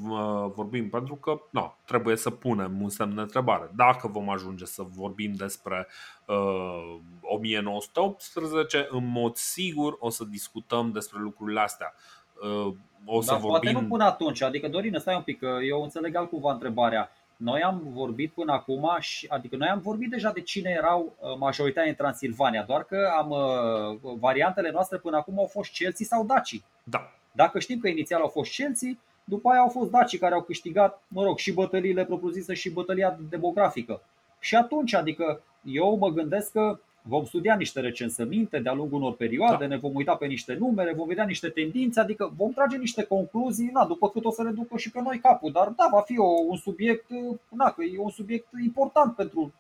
vorbim, 0.54 0.88
pentru 0.88 1.14
că 1.14 1.40
no, 1.50 1.74
trebuie 1.84 2.16
să 2.16 2.30
punem 2.30 2.82
un 2.82 2.88
semn 2.88 3.14
de 3.14 3.20
întrebare. 3.20 3.70
Dacă 3.74 4.08
vom 4.08 4.30
ajunge 4.30 4.64
să 4.64 4.82
vorbim 4.82 5.32
despre 5.32 5.86
uh, 6.26 6.98
1918, 7.20 8.88
în 8.90 9.06
mod 9.06 9.36
sigur 9.36 9.96
o 9.98 10.10
să 10.10 10.24
discutăm 10.24 10.90
despre 10.90 11.20
lucrurile 11.20 11.60
astea. 11.60 11.94
Uh, 12.42 12.74
o 13.06 13.20
să 13.20 13.30
Dar 13.30 13.40
vorbim... 13.40 13.72
poate 13.72 13.84
nu 13.86 13.90
până 13.90 14.04
atunci, 14.04 14.42
adică 14.42 14.68
Dorin, 14.68 14.96
stai 14.98 15.14
un 15.16 15.22
pic, 15.22 15.38
că 15.38 15.58
eu 15.68 15.82
înțeleg 15.82 16.14
altcumva 16.16 16.52
întrebarea. 16.52 17.10
Noi 17.36 17.62
am 17.62 17.82
vorbit 17.84 18.32
până 18.32 18.52
acum, 18.52 18.96
și, 18.98 19.26
adică 19.28 19.56
noi 19.56 19.68
am 19.68 19.80
vorbit 19.80 20.10
deja 20.10 20.32
de 20.32 20.40
cine 20.40 20.70
erau 20.70 21.16
uh, 21.18 21.36
majoritatea 21.38 21.88
în 21.90 21.96
Transilvania, 21.96 22.62
doar 22.62 22.84
că 22.84 23.12
am 23.18 23.30
uh, 23.30 24.12
variantele 24.18 24.70
noastre 24.70 24.98
până 24.98 25.16
acum 25.16 25.38
au 25.38 25.46
fost 25.46 25.72
Chelsea 25.72 26.06
sau 26.06 26.24
Daci. 26.24 26.62
Da. 26.84 27.12
Dacă 27.32 27.58
știm 27.58 27.78
că 27.78 27.88
inițial 27.88 28.20
au 28.20 28.28
fost 28.28 28.54
Chelsea, 28.54 28.90
după 29.24 29.50
aia 29.50 29.60
au 29.60 29.68
fost 29.68 29.90
Daci 29.90 30.18
care 30.18 30.34
au 30.34 30.42
câștigat, 30.42 31.02
mă 31.08 31.22
rog, 31.22 31.38
și 31.38 31.52
bătăliile 31.52 32.04
propriu-zise 32.04 32.54
și 32.54 32.70
bătălia 32.70 33.18
demografică. 33.28 34.02
Și 34.38 34.54
atunci, 34.54 34.94
adică 34.94 35.42
eu 35.64 35.96
mă 35.96 36.08
gândesc 36.08 36.52
că 36.52 36.78
vom 37.06 37.24
studia 37.24 37.54
niște 37.56 37.80
recensăminte 37.80 38.58
de-a 38.58 38.72
lungul 38.72 38.98
unor 39.00 39.14
perioade, 39.14 39.66
da. 39.66 39.66
ne 39.66 39.76
vom 39.76 39.94
uita 39.94 40.14
pe 40.14 40.26
niște 40.26 40.54
numere, 40.54 40.94
vom 40.94 41.06
vedea 41.06 41.24
niște 41.24 41.48
tendințe, 41.48 42.00
adică 42.00 42.32
vom 42.36 42.52
trage 42.52 42.76
niște 42.76 43.02
concluzii, 43.04 43.70
na, 43.72 43.86
după 43.86 44.10
cât 44.10 44.24
o 44.24 44.30
să 44.30 44.42
reducă 44.42 44.76
și 44.76 44.90
pe 44.90 45.00
noi 45.00 45.18
capul. 45.18 45.52
Dar 45.52 45.68
da, 45.68 45.88
va 45.92 46.00
fi 46.00 46.18
o, 46.18 46.28
un 46.46 46.56
subiect, 46.56 47.04
na, 47.48 47.70
că 47.70 47.82
e 47.82 47.98
un 47.98 48.10
subiect 48.10 48.48
important 48.62 49.14
pentru, 49.14 49.52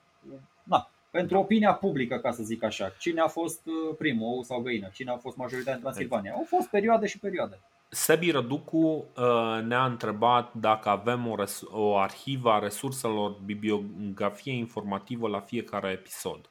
na, 0.62 0.90
pentru 1.10 1.38
opinia 1.38 1.74
publică, 1.74 2.16
ca 2.16 2.30
să 2.30 2.42
zic 2.42 2.62
așa. 2.62 2.92
Cine 2.98 3.20
a 3.20 3.28
fost 3.28 3.66
uh, 3.66 3.96
primul, 3.98 4.26
ou 4.26 4.42
sau 4.42 4.60
găină? 4.60 4.90
Cine 4.92 5.10
a 5.10 5.16
fost 5.16 5.36
majoritatea 5.36 5.74
în 5.74 5.80
Transilvania? 5.80 6.32
Au 6.32 6.44
fost 6.46 6.68
perioade 6.68 7.06
și 7.06 7.18
perioade. 7.18 7.60
Sebi 7.88 8.30
Răducu 8.30 8.76
uh, 8.76 9.62
ne-a 9.66 9.84
întrebat 9.84 10.54
dacă 10.54 10.88
avem 10.88 11.26
o, 11.26 11.34
o 11.70 11.96
arhivă 11.96 12.50
a 12.50 12.58
resurselor 12.58 13.36
bibliografie 13.44 14.52
informativă 14.52 15.28
la 15.28 15.40
fiecare 15.40 15.90
episod. 15.90 16.48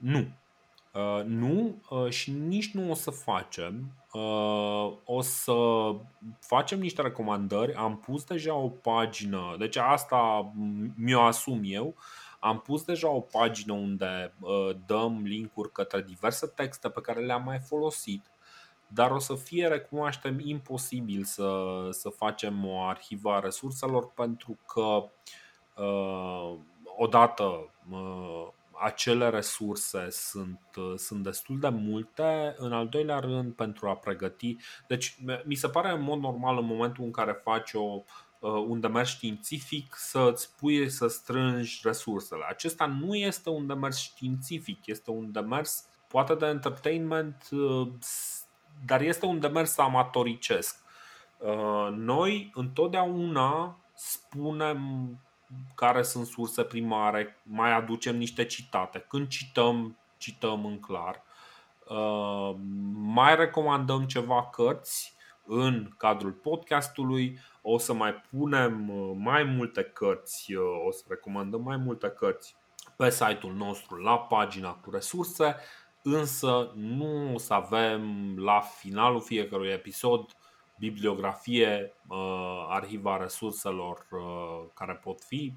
Nu. 0.00 0.26
Uh, 0.92 1.24
nu 1.24 1.82
și 2.08 2.30
nici 2.30 2.70
nu 2.70 2.90
o 2.90 2.94
să 2.94 3.10
facem. 3.10 3.94
O 5.04 5.20
să 5.20 5.54
facem 6.40 6.78
niște 6.78 7.02
recomandări. 7.02 7.74
Am 7.74 7.98
pus 7.98 8.24
deja 8.24 8.54
o 8.54 8.68
pagină, 8.68 9.56
deci 9.58 9.76
asta 9.76 10.52
mi-o 10.96 11.20
asum 11.20 11.60
eu 11.64 11.94
am 12.40 12.60
pus 12.60 12.84
deja 12.84 13.08
o 13.08 13.20
pagină 13.20 13.72
unde 13.72 14.34
uh, 14.40 14.76
dăm 14.86 15.22
linkuri 15.22 15.72
către 15.72 16.02
diverse 16.02 16.46
texte 16.46 16.88
pe 16.88 17.00
care 17.00 17.20
le-am 17.20 17.42
mai 17.42 17.58
folosit, 17.58 18.30
dar 18.86 19.10
o 19.10 19.18
să 19.18 19.34
fie, 19.34 19.68
recunoaștem, 19.68 20.38
imposibil 20.38 21.24
să, 21.24 21.88
să 21.90 22.08
facem 22.08 22.66
o 22.66 22.82
arhivă 22.82 23.30
a 23.30 23.40
resurselor 23.40 24.10
pentru 24.12 24.58
că, 24.66 25.08
uh, 25.82 26.56
odată, 26.96 27.70
uh, 27.90 28.46
acele 28.80 29.28
resurse 29.28 30.06
sunt, 30.10 30.60
sunt 30.96 31.22
destul 31.22 31.58
de 31.58 31.68
multe. 31.68 32.54
În 32.56 32.72
al 32.72 32.88
doilea 32.88 33.18
rând, 33.18 33.52
pentru 33.52 33.88
a 33.88 33.96
pregăti. 33.96 34.56
Deci, 34.86 35.16
mi 35.44 35.54
se 35.54 35.68
pare 35.68 35.90
în 35.90 36.02
mod 36.02 36.20
normal 36.20 36.58
în 36.58 36.66
momentul 36.66 37.04
în 37.04 37.10
care 37.10 37.40
faci 37.42 37.72
o 37.72 38.02
Uh, 38.40 38.50
un 38.50 38.80
demers 38.80 39.08
științific 39.08 39.94
să-ți 39.96 40.56
pui 40.56 40.90
să 40.90 41.06
strângi 41.06 41.80
resursele. 41.82 42.44
Acesta 42.48 42.86
nu 42.86 43.14
este 43.14 43.50
un 43.50 43.66
demers 43.66 43.98
științific, 43.98 44.86
este 44.86 45.10
un 45.10 45.32
demers 45.32 45.84
poate 46.08 46.34
de 46.34 46.46
entertainment, 46.46 47.48
uh, 47.50 47.88
dar 48.86 49.00
este 49.00 49.26
un 49.26 49.40
demers 49.40 49.78
amatoricesc. 49.78 50.76
Uh, 51.38 51.88
noi 51.96 52.50
întotdeauna 52.54 53.78
spunem 53.94 55.08
care 55.74 56.02
sunt 56.02 56.26
surse 56.26 56.62
primare, 56.62 57.40
mai 57.42 57.72
aducem 57.72 58.16
niște 58.16 58.44
citate. 58.44 58.98
Când 59.08 59.28
cităm, 59.28 59.98
cităm 60.16 60.64
în 60.64 60.80
clar. 60.80 61.22
Mai 62.92 63.36
recomandăm 63.36 64.06
ceva 64.06 64.48
cărți 64.48 65.14
în 65.46 65.90
cadrul 65.96 66.32
podcastului. 66.32 67.38
O 67.62 67.78
să 67.78 67.92
mai 67.92 68.14
punem 68.30 68.88
uh, 68.88 69.16
mai 69.16 69.44
multe 69.44 69.82
cărți, 69.82 70.54
uh, 70.54 70.62
o 70.86 70.90
să 70.90 71.04
recomandăm 71.08 71.62
mai 71.62 71.76
multe 71.76 72.08
cărți 72.08 72.56
pe 72.96 73.10
site-ul 73.10 73.54
nostru 73.54 73.96
la 73.96 74.18
pagina 74.18 74.72
cu 74.72 74.90
resurse, 74.90 75.56
însă 76.02 76.72
nu 76.74 77.34
o 77.34 77.38
să 77.38 77.54
avem 77.54 78.34
la 78.38 78.60
finalul 78.60 79.20
fiecărui 79.20 79.68
episod 79.68 80.30
bibliografie, 80.80 81.92
uh, 82.08 82.66
arhiva 82.68 83.16
resurselor 83.16 84.06
care 84.74 84.92
pot 84.92 85.20
fi. 85.20 85.52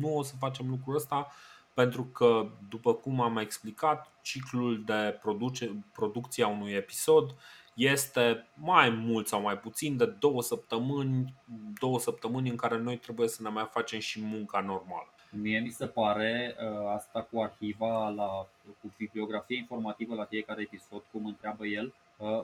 Nu 0.00 0.16
o 0.16 0.22
să 0.22 0.34
facem 0.38 0.68
lucrul 0.68 0.94
ăsta 0.94 1.28
pentru 1.74 2.04
că, 2.04 2.46
după 2.68 2.94
cum 2.94 3.20
am 3.20 3.36
explicat, 3.36 4.12
ciclul 4.22 4.82
de 4.84 5.18
produce, 5.22 5.84
producție 5.92 6.44
a 6.44 6.48
unui 6.48 6.72
episod 6.72 7.36
este 7.74 8.48
mai 8.54 8.90
mult 8.90 9.26
sau 9.26 9.40
mai 9.40 9.58
puțin 9.58 9.96
de 9.96 10.06
două 10.06 10.42
săptămâni, 10.42 11.34
două 11.78 11.98
săptămâni 11.98 12.50
în 12.50 12.56
care 12.56 12.78
noi 12.78 12.96
trebuie 12.96 13.28
să 13.28 13.42
ne 13.42 13.48
mai 13.48 13.68
facem 13.70 13.98
și 13.98 14.20
munca 14.22 14.60
normală. 14.60 15.14
Mie 15.30 15.60
mi 15.60 15.70
se 15.70 15.86
pare 15.86 16.56
uh, 16.58 16.92
asta 16.96 17.22
cu 17.22 17.40
arhiva, 17.40 18.08
la, 18.08 18.48
cu 18.80 18.92
bibliografie 18.96 19.56
informativă 19.56 20.14
la 20.14 20.24
fiecare 20.24 20.62
episod, 20.62 21.02
cum 21.12 21.26
întreabă 21.26 21.66
el, 21.66 21.86
uh, 21.86 21.92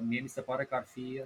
mie 0.01 0.20
mi 0.20 0.28
se 0.28 0.40
pare 0.40 0.65
că 0.65 0.74
ar 0.74 0.85
fi 0.85 1.23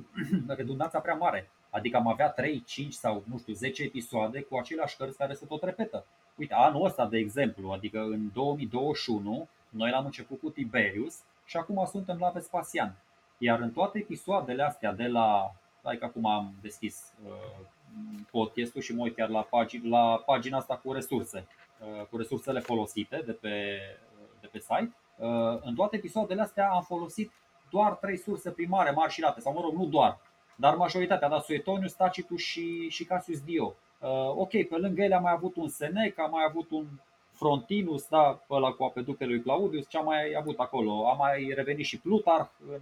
redundanța 0.46 1.00
prea 1.00 1.14
mare. 1.14 1.50
Adică 1.70 1.96
am 1.96 2.08
avea 2.08 2.28
3, 2.28 2.62
5 2.66 2.92
sau 2.92 3.22
nu 3.26 3.38
știu 3.38 3.52
10 3.52 3.82
episoade 3.82 4.40
cu 4.40 4.56
aceleași 4.56 4.96
cărți 4.96 5.16
care 5.16 5.34
se 5.34 5.46
tot 5.46 5.62
repetă. 5.62 6.04
Uite, 6.36 6.54
anul 6.54 6.84
ăsta, 6.84 7.06
de 7.06 7.18
exemplu, 7.18 7.70
adică 7.70 8.00
în 8.00 8.30
2021, 8.32 9.48
noi 9.68 9.90
l-am 9.90 10.04
început 10.04 10.40
cu 10.40 10.50
Tiberius 10.50 11.18
și 11.44 11.56
acum 11.56 11.86
suntem 11.90 12.16
la 12.20 12.28
Vespasian. 12.28 12.96
Iar 13.38 13.60
în 13.60 13.70
toate 13.70 13.98
episoadele 13.98 14.62
astea 14.62 14.92
de 14.92 15.06
la, 15.06 15.54
hai 15.82 15.96
că 15.96 16.04
acum 16.04 16.26
am 16.26 16.54
deschis 16.60 17.12
uh, 17.24 17.66
podcastul 18.30 18.80
și 18.80 18.94
mă 18.94 19.02
uit 19.02 19.14
chiar 19.14 19.28
la, 19.28 19.42
pagina, 19.42 19.88
la 19.88 20.16
pagina 20.16 20.58
asta 20.58 20.76
cu 20.76 20.92
resurse, 20.92 21.46
uh, 21.80 22.06
cu 22.06 22.16
resursele 22.16 22.60
folosite 22.60 23.22
de 23.26 23.32
pe, 23.32 23.78
de 24.40 24.46
pe 24.46 24.58
site. 24.58 24.94
Uh, 25.16 25.58
în 25.60 25.74
toate 25.74 25.96
episoadele 25.96 26.40
astea 26.40 26.70
am 26.70 26.82
folosit 26.82 27.32
doar 27.74 27.92
trei 27.92 28.16
surse 28.16 28.50
primare 28.50 28.90
mari 28.90 29.12
și 29.12 29.20
late, 29.20 29.40
sau 29.40 29.52
mă 29.52 29.60
rog, 29.60 29.74
nu 29.74 29.86
doar, 29.86 30.18
dar 30.56 30.74
majoritatea, 30.74 31.28
da, 31.28 31.40
Suetonius, 31.40 31.92
Tacitus 31.92 32.40
și, 32.40 32.88
și 32.88 33.04
Cassius 33.04 33.40
Dio. 33.40 33.74
Ok, 34.34 34.50
pe 34.50 34.76
lângă 34.76 35.02
ele 35.02 35.14
am 35.14 35.22
mai 35.22 35.32
avut 35.32 35.56
un 35.56 35.68
Seneca, 35.68 36.22
am 36.22 36.30
mai 36.30 36.44
avut 36.48 36.70
un 36.70 36.86
Frontinus, 37.32 38.08
da, 38.08 38.40
ăla 38.50 38.70
cu 38.70 38.84
apeductele 38.84 39.30
lui 39.30 39.42
Claudius, 39.42 39.88
ce 39.88 39.98
am 39.98 40.04
mai 40.04 40.34
avut 40.38 40.58
acolo. 40.58 41.08
A 41.08 41.12
mai 41.12 41.52
revenit 41.54 41.86
și 41.86 42.00
Plutarh 42.00 42.48
în 42.68 42.80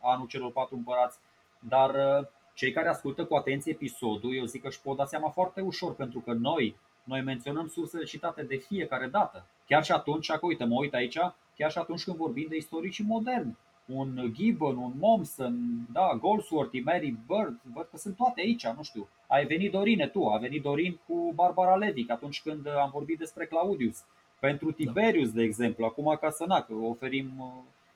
anul 0.00 0.26
celor 0.26 0.52
patru 0.52 0.76
împărați, 0.76 1.18
dar 1.58 1.90
uh, 1.90 2.26
cei 2.54 2.72
care 2.72 2.88
ascultă 2.88 3.24
cu 3.24 3.34
atenție 3.34 3.72
episodul, 3.72 4.36
eu 4.36 4.44
zic 4.44 4.62
că 4.62 4.68
își 4.68 4.80
pot 4.80 4.96
da 4.96 5.04
seama 5.04 5.28
foarte 5.28 5.60
ușor, 5.60 5.94
pentru 5.94 6.20
că 6.20 6.32
noi, 6.32 6.76
noi 7.04 7.20
menționăm 7.20 7.68
sursele 7.68 8.04
citate 8.04 8.42
de 8.42 8.56
fiecare 8.56 9.06
dată. 9.06 9.46
Chiar 9.66 9.84
și 9.84 9.92
atunci, 9.92 10.30
că 10.30 10.46
uite, 10.46 10.64
mă 10.64 10.74
uit 10.78 10.94
aici, 10.94 11.18
chiar 11.56 11.70
și 11.70 11.78
atunci 11.78 12.04
când 12.04 12.16
vorbim 12.16 12.46
de 12.48 12.56
istorici 12.56 13.02
moderni. 13.02 13.56
Un 13.86 14.30
Gibbon, 14.32 14.76
un 14.76 14.92
Mommsen, 14.98 15.86
da, 15.92 16.18
Goldsworthy, 16.20 16.80
Mary 16.80 17.16
Bird, 17.26 17.60
văd 17.74 17.88
că 17.90 17.96
sunt 17.96 18.16
toate 18.16 18.40
aici, 18.40 18.66
nu 18.66 18.82
știu. 18.82 19.08
Ai 19.26 19.46
venit 19.46 19.70
Dorine 19.70 20.06
tu, 20.06 20.28
a 20.28 20.38
venit 20.38 20.62
Dorin 20.62 20.98
cu 21.06 21.32
Barbara 21.34 21.76
Levic 21.76 22.10
atunci 22.10 22.42
când 22.42 22.68
am 22.68 22.90
vorbit 22.92 23.18
despre 23.18 23.46
Claudius. 23.46 24.04
Pentru 24.40 24.72
Tiberius, 24.72 25.32
de 25.32 25.42
exemplu, 25.42 25.84
acum 25.84 26.18
ca 26.20 26.30
să 26.30 26.44
na, 26.46 26.62
că 26.62 26.74
oferim 26.74 27.32
uh, 27.38 27.46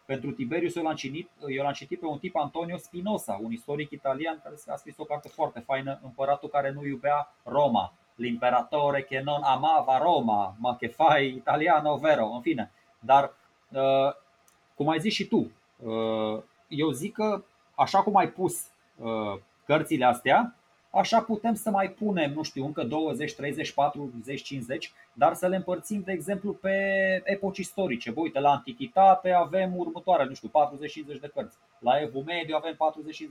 pentru 0.04 0.30
Tiberius 0.30 0.76
eu 0.76 0.82
l-am 0.82 0.94
citit, 0.94 1.28
eu 1.48 1.62
l-am 1.62 1.72
citit 1.72 2.00
pe 2.00 2.06
un 2.06 2.18
tip 2.18 2.36
Antonio 2.36 2.76
Spinoza, 2.76 3.38
un 3.42 3.52
istoric 3.52 3.90
italian 3.90 4.40
care 4.42 4.54
a 4.66 4.76
scris 4.76 4.98
o 4.98 5.04
carte 5.04 5.28
foarte 5.28 5.60
faină, 5.60 6.00
Împăratul 6.02 6.48
care 6.48 6.70
nu 6.70 6.86
iubea 6.86 7.34
Roma, 7.42 7.92
l'imperatore 8.14 9.02
che 9.02 9.20
non 9.20 9.42
amava 9.42 9.98
Roma, 9.98 10.56
ma 10.58 10.76
che 10.76 10.88
fai 10.88 11.34
italiano 11.34 11.96
vero, 11.96 12.26
în 12.26 12.40
fine. 12.40 12.70
Dar, 13.00 13.32
uh, 13.72 14.14
cum 14.74 14.88
ai 14.88 15.00
zis 15.00 15.12
și 15.12 15.26
tu, 15.26 15.36
uh, 15.36 15.50
eu 16.68 16.90
zic 16.90 17.12
că 17.12 17.42
așa 17.74 18.02
cum 18.02 18.16
ai 18.16 18.28
pus 18.28 18.66
uh, 18.96 19.38
cărțile 19.66 20.04
astea, 20.04 20.54
așa 20.90 21.20
putem 21.20 21.54
să 21.54 21.70
mai 21.70 21.90
punem, 21.90 22.32
nu 22.32 22.42
știu, 22.42 22.64
încă 22.64 22.82
20, 22.82 23.34
30, 23.34 23.72
40, 23.72 24.42
50, 24.42 24.92
dar 25.12 25.34
să 25.34 25.46
le 25.46 25.56
împărțim, 25.56 26.02
de 26.04 26.12
exemplu, 26.12 26.52
pe 26.52 26.74
epoci 27.24 27.58
istorice. 27.58 28.10
Bă, 28.10 28.20
uite, 28.20 28.40
la 28.40 28.50
Antichitate 28.50 29.32
avem 29.32 29.76
următoare, 29.76 30.24
nu 30.24 30.34
știu, 30.34 30.50
40-50 31.16 31.20
de 31.20 31.30
cărți. 31.34 31.56
La 31.78 32.00
Evul 32.00 32.22
Mediu 32.26 32.56
avem 32.56 32.76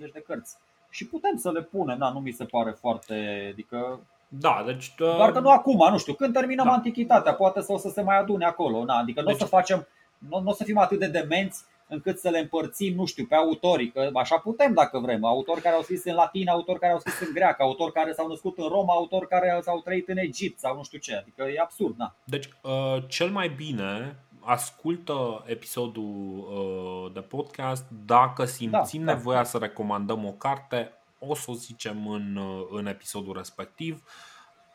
40-50 0.09 0.11
de 0.13 0.23
cărți. 0.27 0.55
Și 0.89 1.07
putem 1.07 1.37
să 1.37 1.51
le 1.51 1.61
punem, 1.61 1.97
da, 1.97 2.09
nu 2.09 2.19
mi 2.19 2.31
se 2.31 2.45
pare 2.45 2.71
foarte, 2.71 3.47
adică 3.51 3.99
da, 4.27 4.63
deci... 4.65 4.87
Uh... 4.99 5.15
Doar 5.15 5.31
că 5.31 5.39
nu 5.39 5.49
acum, 5.49 5.87
nu 5.91 5.97
știu, 5.97 6.13
când 6.13 6.33
terminăm 6.33 6.65
da. 6.65 6.71
antichitatea, 6.71 7.33
poate 7.33 7.61
să 7.61 7.73
o 7.73 7.77
să 7.77 7.89
se 7.89 8.01
mai 8.01 8.17
adune 8.17 8.45
acolo. 8.45 8.83
Na, 8.83 8.97
adică 8.97 9.21
deci... 9.21 9.29
nu 9.29 9.35
o 9.35 9.39
să 9.39 9.45
facem, 9.45 9.87
nu, 10.17 10.39
nu 10.39 10.49
o 10.49 10.53
să 10.53 10.63
fim 10.63 10.77
atât 10.77 10.99
de 10.99 11.07
demenți 11.07 11.63
încât 11.87 12.19
să 12.19 12.29
le 12.29 12.39
împărțim, 12.39 12.95
nu 12.95 13.05
știu, 13.05 13.25
pe 13.25 13.35
autorii, 13.35 13.91
că 13.91 14.09
așa 14.13 14.37
putem 14.37 14.73
dacă 14.73 14.99
vrem, 14.99 15.25
autori 15.25 15.61
care 15.61 15.75
au 15.75 15.81
scris 15.81 16.03
în 16.03 16.13
latină, 16.13 16.51
autori 16.51 16.79
care 16.79 16.93
au 16.93 16.99
scris 16.99 17.19
în 17.19 17.33
greacă, 17.33 17.63
autori 17.63 17.91
care 17.91 18.13
s-au 18.13 18.27
născut 18.27 18.57
în 18.57 18.67
Roma, 18.67 18.93
autori 18.93 19.27
care 19.27 19.59
s-au 19.61 19.81
trăit 19.81 20.07
în 20.07 20.17
Egipt 20.17 20.59
sau 20.59 20.75
nu 20.75 20.83
știu 20.83 20.97
ce, 20.97 21.15
adică 21.15 21.43
e 21.43 21.59
absurd, 21.59 21.97
na. 21.97 22.15
Deci, 22.23 22.49
uh, 22.61 23.03
cel 23.07 23.29
mai 23.29 23.49
bine 23.49 24.15
ascultă 24.47 25.43
episodul 25.45 26.37
uh, 26.37 27.13
de 27.13 27.19
podcast 27.19 27.85
dacă 28.05 28.45
simțim 28.45 29.03
da, 29.03 29.13
nevoia 29.13 29.37
da. 29.37 29.43
să 29.43 29.57
recomandăm 29.57 30.25
o 30.25 30.31
carte, 30.31 30.91
o 31.19 31.35
să 31.35 31.51
o 31.51 31.53
zicem 31.53 32.07
în, 32.07 32.35
uh, 32.35 32.67
în 32.69 32.85
episodul 32.85 33.33
respectiv. 33.35 34.03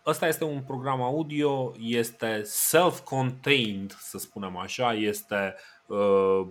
Ăsta 0.07 0.27
este 0.27 0.45
un 0.45 0.63
program 0.63 1.03
audio, 1.03 1.73
este 1.79 2.43
self-contained, 2.43 3.97
să 3.99 4.19
spunem 4.19 4.57
așa, 4.57 4.93
este 4.93 5.55
uh, 5.87 6.47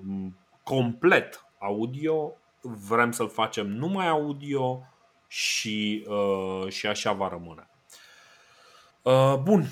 complet 0.63 1.45
audio, 1.59 2.33
vrem 2.61 3.11
să-l 3.11 3.29
facem 3.29 3.67
numai 3.67 4.07
audio 4.07 4.83
și, 5.27 6.05
uh, 6.07 6.71
și 6.71 6.87
așa 6.87 7.11
va 7.11 7.27
rămâne. 7.27 7.69
Uh, 9.01 9.35
bun, 9.43 9.65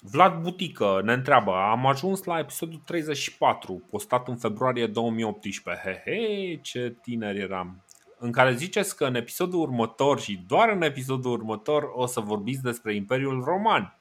Vlad 0.00 0.42
Butică 0.42 1.00
ne 1.04 1.12
întreabă, 1.12 1.54
am 1.54 1.86
ajuns 1.86 2.24
la 2.24 2.38
episodul 2.38 2.82
34, 2.84 3.86
postat 3.90 4.28
în 4.28 4.36
februarie 4.36 4.86
2018. 4.86 5.82
He, 5.84 6.10
he, 6.10 6.56
ce 6.62 6.96
tineri 7.02 7.40
eram. 7.40 7.84
În 8.18 8.32
care 8.32 8.54
ziceți 8.54 8.96
că 8.96 9.04
în 9.04 9.14
episodul 9.14 9.60
următor 9.60 10.20
și 10.20 10.44
doar 10.46 10.68
în 10.68 10.82
episodul 10.82 11.32
următor 11.32 11.90
o 11.94 12.06
să 12.06 12.20
vorbiți 12.20 12.62
despre 12.62 12.94
Imperiul 12.94 13.44
Roman. 13.44 13.99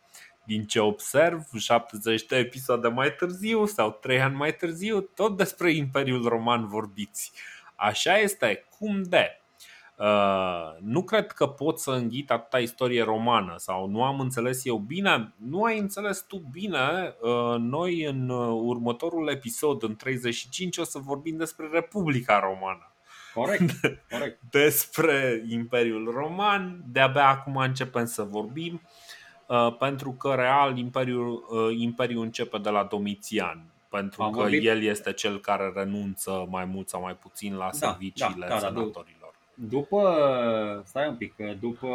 Din 0.49 0.65
ce 0.65 0.79
observ, 0.79 1.43
70 1.57 2.25
de 2.25 2.37
episoade 2.37 2.87
mai 2.87 3.15
târziu 3.15 3.65
sau 3.65 3.91
3 3.91 4.21
ani 4.21 4.35
mai 4.35 4.55
târziu, 4.55 5.01
tot 5.01 5.37
despre 5.37 5.71
Imperiul 5.71 6.27
Roman 6.27 6.67
vorbiți. 6.67 7.31
Așa 7.75 8.17
este, 8.17 8.65
cum 8.77 9.03
de? 9.03 9.41
Uh, 9.95 10.77
nu 10.79 11.03
cred 11.03 11.31
că 11.31 11.47
pot 11.47 11.79
să 11.79 11.91
înghit 11.91 12.31
atâta 12.31 12.59
istorie 12.59 13.03
romană 13.03 13.53
sau 13.57 13.87
nu 13.87 14.03
am 14.03 14.19
înțeles 14.19 14.65
eu 14.65 14.77
bine. 14.77 15.33
Nu 15.37 15.63
ai 15.63 15.79
înțeles 15.79 16.25
tu 16.27 16.37
bine. 16.51 17.15
Uh, 17.21 17.55
noi 17.57 18.03
în 18.03 18.29
următorul 18.49 19.29
episod, 19.29 19.83
în 19.83 19.95
35, 19.95 20.77
o 20.77 20.83
să 20.83 20.99
vorbim 20.99 21.37
despre 21.37 21.69
Republica 21.71 22.39
Romană. 22.39 22.93
Corect, 23.33 23.79
corect. 24.11 24.41
despre 24.49 25.43
Imperiul 25.49 26.11
Roman. 26.11 26.83
De-abia 26.85 27.27
acum 27.27 27.55
începem 27.55 28.05
să 28.05 28.23
vorbim. 28.23 28.81
Uh, 28.83 29.08
pentru 29.79 30.11
că 30.11 30.33
real 30.33 30.77
Imperiul, 30.77 31.45
uh, 31.49 31.77
Imperiul 31.79 32.23
începe 32.23 32.57
de 32.57 32.69
la 32.69 32.83
Domitian 32.83 33.63
pentru 33.89 34.23
Am 34.23 34.31
că 34.31 34.39
vorbit... 34.39 34.65
el 34.65 34.83
este 34.83 35.13
cel 35.13 35.39
care 35.39 35.71
renunță 35.75 36.47
mai 36.49 36.65
mult 36.65 36.89
sau 36.89 37.01
mai 37.01 37.15
puțin 37.15 37.55
la 37.55 37.69
da, 37.71 37.71
serviciile 37.71 38.45
da, 38.47 38.53
da, 38.53 38.59
senatorilor. 38.59 39.33
După, 39.53 40.83
stai 40.85 41.07
un 41.07 41.15
pic, 41.15 41.35
după 41.59 41.87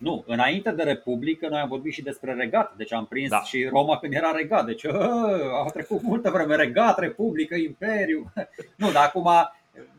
nu, 0.00 0.24
înainte 0.26 0.70
de 0.70 0.82
Republică 0.82 1.48
noi 1.48 1.60
am 1.60 1.68
vorbit 1.68 1.92
și 1.92 2.02
despre 2.02 2.32
regat, 2.32 2.76
deci 2.76 2.92
am 2.92 3.06
prins 3.06 3.30
da. 3.30 3.42
și 3.42 3.64
Roma 3.64 3.98
când 3.98 4.12
era 4.12 4.30
regat, 4.30 4.66
deci 4.66 4.86
a 5.64 5.70
trecut 5.72 6.02
multă 6.02 6.30
vreme, 6.30 6.56
regat, 6.56 6.98
Republică, 6.98 7.54
Imperiu. 7.54 8.32
nu, 8.76 8.90
dar 8.90 9.04
acum, 9.04 9.28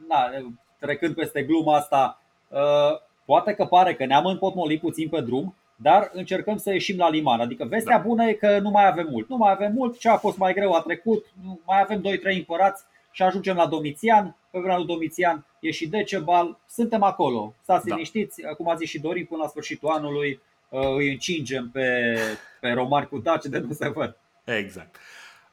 na, 0.07 0.29
trecând 0.79 1.15
peste 1.15 1.43
gluma 1.43 1.75
asta, 1.75 2.21
uh, 2.47 2.99
Poate 3.25 3.53
că 3.53 3.65
pare 3.65 3.95
că 3.95 4.05
ne-am 4.05 4.25
împotmolit 4.25 4.79
puțin 4.79 5.09
pe 5.09 5.21
drum, 5.21 5.55
dar 5.75 6.09
încercăm 6.13 6.57
să 6.57 6.71
ieșim 6.71 6.97
la 6.97 7.09
liman. 7.09 7.39
Adică 7.39 7.65
vestea 7.65 7.97
da. 7.97 8.03
bună 8.03 8.25
e 8.25 8.33
că 8.33 8.59
nu 8.59 8.69
mai 8.69 8.87
avem 8.87 9.07
mult. 9.11 9.29
Nu 9.29 9.37
mai 9.37 9.51
avem 9.51 9.71
mult, 9.73 9.99
ce 9.99 10.09
a 10.09 10.17
fost 10.17 10.37
mai 10.37 10.53
greu 10.53 10.73
a 10.73 10.81
trecut, 10.81 11.25
mai 11.65 11.81
avem 11.81 12.01
2-3 12.01 12.03
împărați 12.37 12.83
și 13.11 13.23
ajungem 13.23 13.55
la 13.55 13.67
Domitian. 13.67 14.35
Pe 14.51 14.59
vremea 14.59 14.77
lui 14.77 14.85
Domitian 14.85 15.45
e 15.59 15.71
și 15.71 15.87
Decebal, 15.87 16.59
suntem 16.67 17.03
acolo. 17.03 17.53
Stați 17.61 17.87
da. 17.87 17.93
liniștiți, 17.93 18.41
cum 18.57 18.69
a 18.69 18.75
zis 18.75 18.89
și 18.89 18.99
Dorin, 18.99 19.25
până 19.25 19.41
la 19.41 19.47
sfârșitul 19.47 19.89
anului 19.89 20.41
uh, 20.69 20.95
îi 20.97 21.11
încingem 21.11 21.69
pe, 21.69 22.17
pe 22.59 22.69
romani 22.69 23.07
cu 23.07 23.17
daci 23.17 23.45
de 23.45 23.57
nu 23.57 23.73
se 23.73 23.89
văd. 23.89 24.17
Exact. 24.43 24.97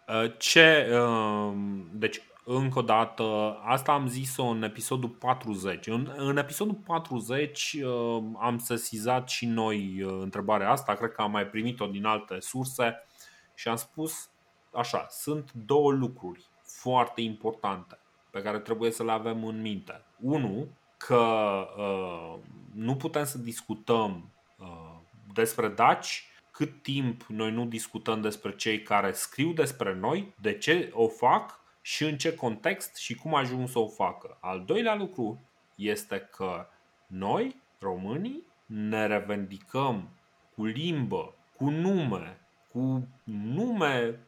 Uh, 0.08 0.30
ce, 0.38 0.88
uh, 0.92 1.52
deci 1.92 2.20
încă 2.50 2.78
o 2.78 2.82
dată, 2.82 3.58
asta 3.64 3.92
am 3.92 4.08
zis-o 4.08 4.44
în 4.44 4.62
episodul 4.62 5.08
40. 5.08 5.86
În, 5.86 6.12
în 6.16 6.36
episodul 6.36 6.74
40 6.74 7.76
uh, 7.82 8.22
am 8.38 8.58
sesizat 8.58 9.28
și 9.28 9.46
noi 9.46 10.02
uh, 10.02 10.18
întrebarea 10.20 10.70
asta, 10.70 10.94
cred 10.94 11.12
că 11.12 11.22
am 11.22 11.30
mai 11.30 11.46
primit-o 11.46 11.86
din 11.86 12.04
alte 12.04 12.40
surse 12.40 13.06
și 13.54 13.68
am 13.68 13.76
spus 13.76 14.30
așa, 14.72 15.06
sunt 15.10 15.52
două 15.52 15.92
lucruri 15.92 16.44
foarte 16.62 17.20
importante 17.20 17.98
pe 18.30 18.42
care 18.42 18.58
trebuie 18.58 18.90
să 18.90 19.04
le 19.04 19.12
avem 19.12 19.44
în 19.44 19.60
minte. 19.60 20.04
Unu, 20.20 20.68
că 20.96 21.66
uh, 21.76 22.34
nu 22.74 22.96
putem 22.96 23.24
să 23.24 23.38
discutăm 23.38 24.30
uh, 24.58 24.96
despre 25.32 25.68
daci 25.68 26.28
cât 26.50 26.82
timp 26.82 27.24
noi 27.28 27.50
nu 27.50 27.64
discutăm 27.64 28.20
despre 28.20 28.54
cei 28.54 28.82
care 28.82 29.12
scriu 29.12 29.52
despre 29.52 29.94
noi, 29.94 30.34
de 30.40 30.58
ce 30.58 30.90
o 30.92 31.08
fac 31.08 31.60
și 31.88 32.04
în 32.04 32.18
ce 32.18 32.34
context 32.34 32.96
și 32.96 33.14
cum 33.14 33.34
ajung 33.34 33.68
să 33.68 33.78
o 33.78 33.86
facă. 33.86 34.36
Al 34.40 34.62
doilea 34.66 34.94
lucru 34.94 35.40
este 35.76 36.18
că 36.18 36.66
noi, 37.06 37.56
românii, 37.78 38.42
ne 38.66 39.06
revendicăm 39.06 40.08
cu 40.54 40.64
limbă, 40.64 41.34
cu 41.56 41.70
nume, 41.70 42.40
cu 42.72 43.08
nume 43.24 44.20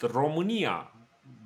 România, 0.00 0.92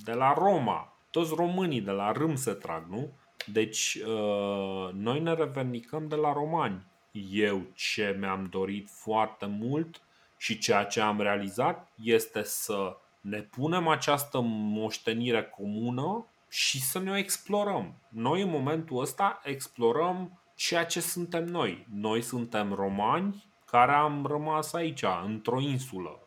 de 0.04 0.12
la 0.12 0.32
Roma. 0.32 0.92
Toți 1.10 1.34
românii 1.34 1.80
de 1.80 1.90
la 1.90 2.12
râm 2.12 2.36
se 2.36 2.52
trag, 2.52 2.84
nu? 2.88 3.10
Deci, 3.46 3.98
uh, 4.06 4.92
noi 4.92 5.20
ne 5.20 5.34
revendicăm 5.34 6.08
de 6.08 6.16
la 6.16 6.32
romani. 6.32 6.86
Eu 7.30 7.62
ce 7.74 8.16
mi-am 8.18 8.46
dorit 8.50 8.88
foarte 8.90 9.46
mult 9.46 10.02
și 10.36 10.58
ceea 10.58 10.84
ce 10.84 11.00
am 11.00 11.20
realizat 11.20 11.88
este 12.02 12.42
să 12.42 12.96
ne 13.20 13.40
punem 13.40 13.88
această 13.88 14.40
moștenire 14.42 15.44
comună 15.44 16.26
și 16.48 16.80
să 16.82 16.98
ne 16.98 17.10
o 17.10 17.16
explorăm. 17.16 17.94
Noi 18.08 18.42
în 18.42 18.50
momentul 18.50 19.00
ăsta 19.00 19.40
explorăm 19.44 20.40
ceea 20.54 20.84
ce 20.84 21.00
suntem 21.00 21.44
noi. 21.44 21.86
Noi 21.94 22.22
suntem 22.22 22.72
romani 22.72 23.44
care 23.70 23.92
am 23.92 24.26
rămas 24.26 24.72
aici, 24.72 25.04
într-o 25.26 25.60
insulă. 25.60 26.18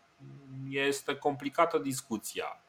Este 0.69 1.15
complicată 1.15 1.77
discuția, 1.77 2.63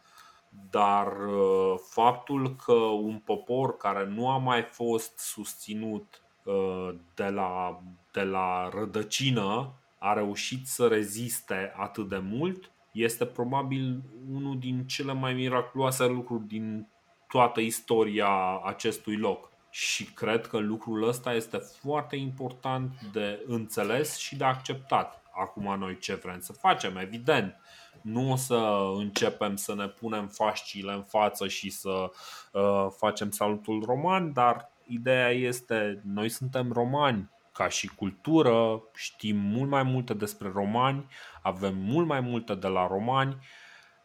dar 0.71 1.27
uh, 1.27 1.75
faptul 1.89 2.57
că 2.57 2.73
un 2.73 3.19
popor 3.19 3.77
care 3.77 4.07
nu 4.07 4.31
a 4.31 4.39
mai 4.39 4.63
fost 4.63 5.19
susținut 5.19 6.23
uh, 6.45 6.95
de 7.15 7.29
la, 7.29 7.83
de 8.13 8.23
la 8.23 8.69
rădăcină 8.73 9.73
a 9.99 10.13
reușit 10.13 10.67
să 10.67 10.87
reziste 10.87 11.73
atât 11.77 12.09
de 12.09 12.19
mult 12.19 12.71
este 12.95 13.25
probabil 13.25 14.03
unul 14.33 14.59
din 14.59 14.87
cele 14.87 15.12
mai 15.12 15.35
miraculoase 15.35 16.07
lucruri 16.07 16.47
din 16.47 16.89
toată 17.29 17.61
istoria 17.61 18.61
acestui 18.65 19.16
loc. 19.16 19.53
Și 19.71 20.05
cred 20.05 20.47
că 20.47 20.59
lucrul 20.59 21.09
ăsta 21.09 21.33
este 21.33 21.57
foarte 21.57 22.16
important 22.16 22.93
de 23.12 23.43
înțeles 23.47 24.16
și 24.16 24.37
de 24.37 24.45
acceptat. 24.45 25.23
Acum 25.35 25.79
noi 25.79 25.99
ce 25.99 26.15
vrem 26.15 26.41
să 26.41 26.53
facem, 26.53 26.97
evident. 26.97 27.57
Nu 28.03 28.31
o 28.31 28.37
să 28.37 28.93
începem 28.97 29.57
să 29.57 29.75
ne 29.75 29.87
punem 29.87 30.29
fascile 30.29 30.93
în 30.93 31.03
față 31.03 31.49
și 31.49 31.71
să 31.71 32.11
uh, 32.53 32.87
facem 32.97 33.31
salutul 33.31 33.83
roman, 33.87 34.33
dar 34.33 34.71
ideea 34.87 35.31
este, 35.31 36.03
noi 36.05 36.29
suntem 36.29 36.73
romani, 36.73 37.31
ca 37.55 37.68
și 37.68 37.86
cultură, 37.86 38.82
știm 38.94 39.36
mult 39.36 39.70
mai 39.70 39.82
multe 39.82 40.14
despre 40.14 40.51
romani, 40.55 41.06
avem 41.43 41.74
mult 41.76 42.06
mai 42.06 42.20
multe 42.20 42.55
de 42.55 42.66
la 42.66 42.86
romani, 42.86 43.36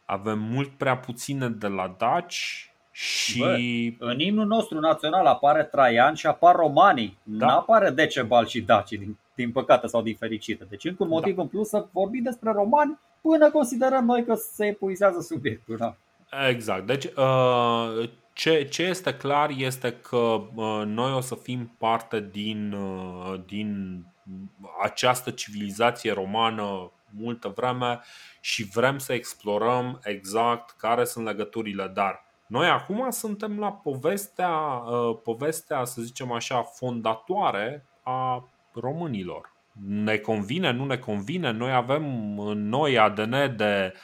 avem 0.04 0.38
mult 0.38 0.68
prea 0.68 0.98
puține 0.98 1.48
de 1.48 1.66
la 1.66 1.94
daci 1.98 2.70
și... 2.90 3.38
Bă, 3.38 4.06
în 4.06 4.18
imnul 4.18 4.46
nostru 4.46 4.78
național 4.78 5.26
apare 5.26 5.64
Traian 5.64 6.14
și 6.14 6.26
apar 6.26 6.54
romanii. 6.54 7.18
Da. 7.22 7.46
Nu 7.46 7.52
apare 7.52 7.90
Decebal 7.90 8.46
și 8.46 8.60
Daci, 8.60 8.88
din, 8.88 9.18
din 9.34 9.52
păcate 9.52 9.86
sau 9.86 10.02
din 10.02 10.14
fericite. 10.14 10.66
Deci 10.68 10.84
încă 10.84 11.02
un 11.02 11.08
motiv 11.08 11.36
da. 11.36 11.42
în 11.42 11.48
plus 11.48 11.68
să 11.68 11.86
vorbim 11.92 12.22
despre 12.22 12.52
romani 12.52 12.98
până 13.20 13.50
considerăm 13.50 14.04
noi 14.04 14.24
că 14.24 14.34
se 14.34 14.66
epuizează 14.66 15.20
subiectul. 15.20 15.76
Da. 15.76 15.96
Exact. 16.48 16.86
Deci 16.86 17.04
uh, 17.04 18.10
ce, 18.40 18.64
ce 18.64 18.82
este 18.82 19.14
clar 19.14 19.50
este 19.56 19.92
că 19.92 20.16
uh, 20.54 20.82
noi 20.84 21.12
o 21.12 21.20
să 21.20 21.34
fim 21.34 21.74
parte 21.78 22.28
din, 22.30 22.72
uh, 22.72 23.40
din 23.46 24.00
această 24.82 25.30
civilizație 25.30 26.12
romană 26.12 26.92
multă 27.10 27.52
vreme 27.56 28.00
și 28.40 28.64
vrem 28.64 28.98
să 28.98 29.12
explorăm 29.12 30.00
exact 30.04 30.70
care 30.70 31.04
sunt 31.04 31.24
legăturile, 31.24 31.90
dar 31.94 32.24
noi 32.46 32.68
acum 32.68 33.10
suntem 33.10 33.58
la 33.58 33.72
povestea, 33.72 34.50
uh, 34.50 35.18
povestea 35.24 35.84
să 35.84 36.02
zicem 36.02 36.32
așa, 36.32 36.62
fondatoare 36.62 37.86
a 38.02 38.48
românilor. 38.74 39.52
Ne 39.86 40.16
convine, 40.16 40.70
nu 40.70 40.84
ne 40.84 40.96
convine, 40.96 41.50
noi 41.50 41.72
avem 41.72 42.38
în 42.38 42.68
noi 42.68 42.98
ADN 42.98 43.56
de 43.56 43.92
uh, 43.94 44.00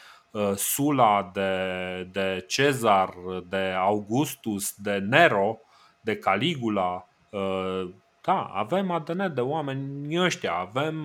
Sula, 0.54 1.30
de, 1.32 2.08
de 2.12 2.44
Cezar, 2.46 3.14
de 3.48 3.74
Augustus, 3.78 4.74
de 4.76 4.98
Nero, 4.98 5.60
de 6.00 6.16
Caligula. 6.16 7.08
Uh, 7.30 7.94
da, 8.22 8.42
avem 8.42 8.90
ADN 8.90 9.34
de 9.34 9.40
oameni 9.40 10.20
ăștia, 10.20 10.52
avem, 10.52 10.96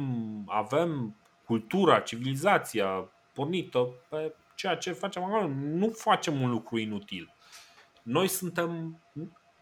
avem 0.47 1.15
cultura, 1.45 1.99
civilizația 1.99 3.09
pornită 3.33 3.87
pe 4.09 4.33
ceea 4.55 4.75
ce 4.75 4.91
facem 4.91 5.23
acolo. 5.23 5.47
Nu 5.47 5.89
facem 5.89 6.41
un 6.41 6.49
lucru 6.49 6.77
inutil. 6.77 7.33
Noi 8.03 8.27
suntem, 8.27 9.01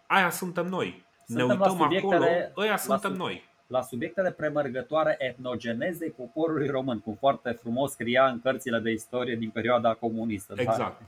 aia 0.07 0.29
suntem 0.29 0.65
noi. 0.65 1.05
Suntem 1.25 1.47
ne 1.47 1.53
uităm 1.53 1.81
acolo, 1.81 2.25
ăia 2.57 2.77
suntem 2.77 3.11
sub, 3.11 3.19
noi. 3.19 3.48
La 3.69 3.81
subiectele 3.81 4.31
premergătoare 4.31 5.15
etnogenezei 5.19 6.09
poporului 6.09 6.67
român, 6.67 6.99
cum 6.99 7.15
foarte 7.15 7.51
frumos 7.51 7.91
scria 7.91 8.25
în 8.25 8.41
cărțile 8.41 8.79
de 8.79 8.91
istorie 8.91 9.35
din 9.35 9.49
perioada 9.49 9.93
comunistă. 9.93 10.53
Exact. 10.57 10.79
Da? 10.79 11.05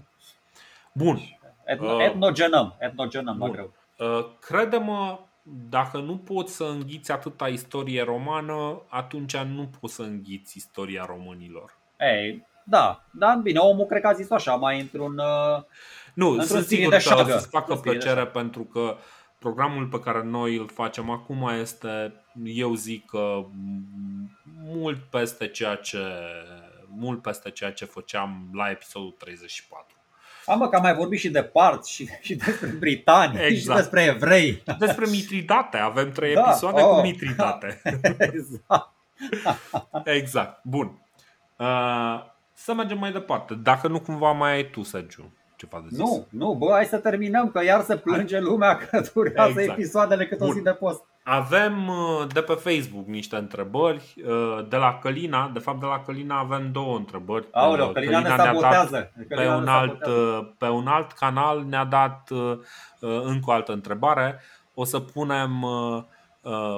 Bun. 0.92 1.20
Etno, 1.64 1.96
uh, 1.96 2.04
etnogenăm, 2.06 2.76
etnogenăm 2.80 3.38
bun. 3.38 3.48
la 3.48 3.54
greu. 3.54 3.74
Uh, 3.98 4.26
crede-mă, 4.40 5.20
dacă 5.70 5.98
nu 5.98 6.18
poți 6.18 6.56
să 6.56 6.64
înghiți 6.64 7.12
atâta 7.12 7.48
istorie 7.48 8.04
romană, 8.04 8.82
atunci 8.88 9.38
nu 9.38 9.70
poți 9.80 9.94
să 9.94 10.02
înghiți 10.02 10.58
istoria 10.58 11.06
românilor. 11.06 11.78
Ei, 12.00 12.48
da, 12.64 13.04
da, 13.12 13.40
bine, 13.44 13.60
omul 13.60 13.86
cred 13.86 14.02
că 14.02 14.08
a 14.08 14.14
zis 14.14 14.32
așa, 14.32 14.56
mai 14.56 14.80
într-un 14.80 15.18
uh, 15.18 15.64
Nu, 16.14 16.42
sunt 16.42 16.66
sigur 16.66 16.94
că 16.94 17.14
o 17.16 17.24
să-ți 17.24 17.48
facă 17.48 17.76
plăcere 17.76 18.26
pentru 18.26 18.64
că 18.64 18.96
programul 19.42 19.86
pe 19.86 20.00
care 20.00 20.24
noi 20.24 20.56
îl 20.56 20.70
facem 20.74 21.10
acum 21.10 21.48
este, 21.48 22.14
eu 22.44 22.74
zic 22.74 23.06
că 23.06 23.46
mult 24.64 25.00
peste 25.10 25.48
ceea 25.48 25.76
ce 25.76 25.98
mult 26.88 27.22
peste 27.22 27.50
ceea 27.50 27.72
ce 27.72 27.86
făceam 27.86 28.50
la 28.54 28.70
episodul 28.70 29.16
34. 29.18 29.96
Am 30.46 30.58
mă, 30.58 30.70
că 30.70 30.76
am 30.76 30.82
mai 30.82 30.94
vorbit 30.94 31.20
și 31.20 31.30
de 31.30 31.44
parți 31.44 31.92
și, 31.92 32.10
și 32.22 32.36
despre 32.36 32.68
britani 32.68 33.40
exact. 33.40 33.58
și 33.60 33.68
despre 33.68 34.04
evrei. 34.04 34.64
Despre 34.80 35.06
Mitridate. 35.10 35.78
Avem 35.78 36.12
trei 36.12 36.34
da. 36.36 36.42
episoade 36.42 36.82
oh. 36.82 36.96
cu 36.96 37.02
Mitridate. 37.02 37.82
exact. 38.34 38.92
exact. 40.04 40.60
Bun. 40.64 41.02
Uh, 41.58 42.24
să 42.54 42.74
mergem 42.74 42.98
mai 42.98 43.12
departe. 43.12 43.54
Dacă 43.54 43.88
nu 43.88 44.00
cumva 44.00 44.32
mai 44.32 44.52
ai 44.52 44.70
tu, 44.70 44.84
Sergiu, 44.84 45.34
ceva 45.62 45.82
de 45.82 45.88
zis. 45.90 46.00
Nu, 46.00 46.28
nu, 46.30 46.54
bă, 46.54 46.70
hai 46.72 46.86
să 46.86 46.98
terminăm, 46.98 47.50
că 47.52 47.64
iar 47.64 47.82
se 47.82 47.98
plânge 47.98 48.36
hai. 48.36 48.44
lumea 48.44 48.78
că 48.78 49.02
durează 49.14 49.60
exact. 49.60 49.80
episoadele 49.80 50.28
cât 50.28 50.38
Bun. 50.38 50.50
o 50.50 50.54
zi 50.54 50.62
de 50.62 50.72
post. 50.72 51.04
Avem 51.24 51.88
uh, 51.88 52.28
de 52.34 52.42
pe 52.42 52.54
Facebook 52.54 53.08
niște 53.08 53.36
întrebări 53.36 54.14
uh, 54.26 54.68
de 54.70 54.76
la 54.76 55.00
Călina. 55.02 55.50
De 55.54 55.60
fapt, 55.60 55.80
de 55.80 55.86
la 55.86 56.02
Călina 56.06 56.40
avem 56.40 56.72
două 56.72 56.98
întrebări. 56.98 57.48
Aoleu, 57.52 57.88
uh, 57.88 57.94
Călina, 57.94 58.22
Călina 58.22 58.36
ne 58.36 58.44
sabotează. 58.44 59.12
Pe, 59.28 59.48
un 59.48 59.68
alt, 59.68 60.00
pe 60.58 60.66
un 60.66 60.88
alt 60.88 61.12
canal 61.12 61.64
ne-a 61.64 61.86
dat 61.86 62.30
încă 63.00 63.46
o 63.46 63.52
altă 63.52 63.72
întrebare. 63.72 64.40
O 64.74 64.84
să 64.84 65.00
punem 65.00 65.66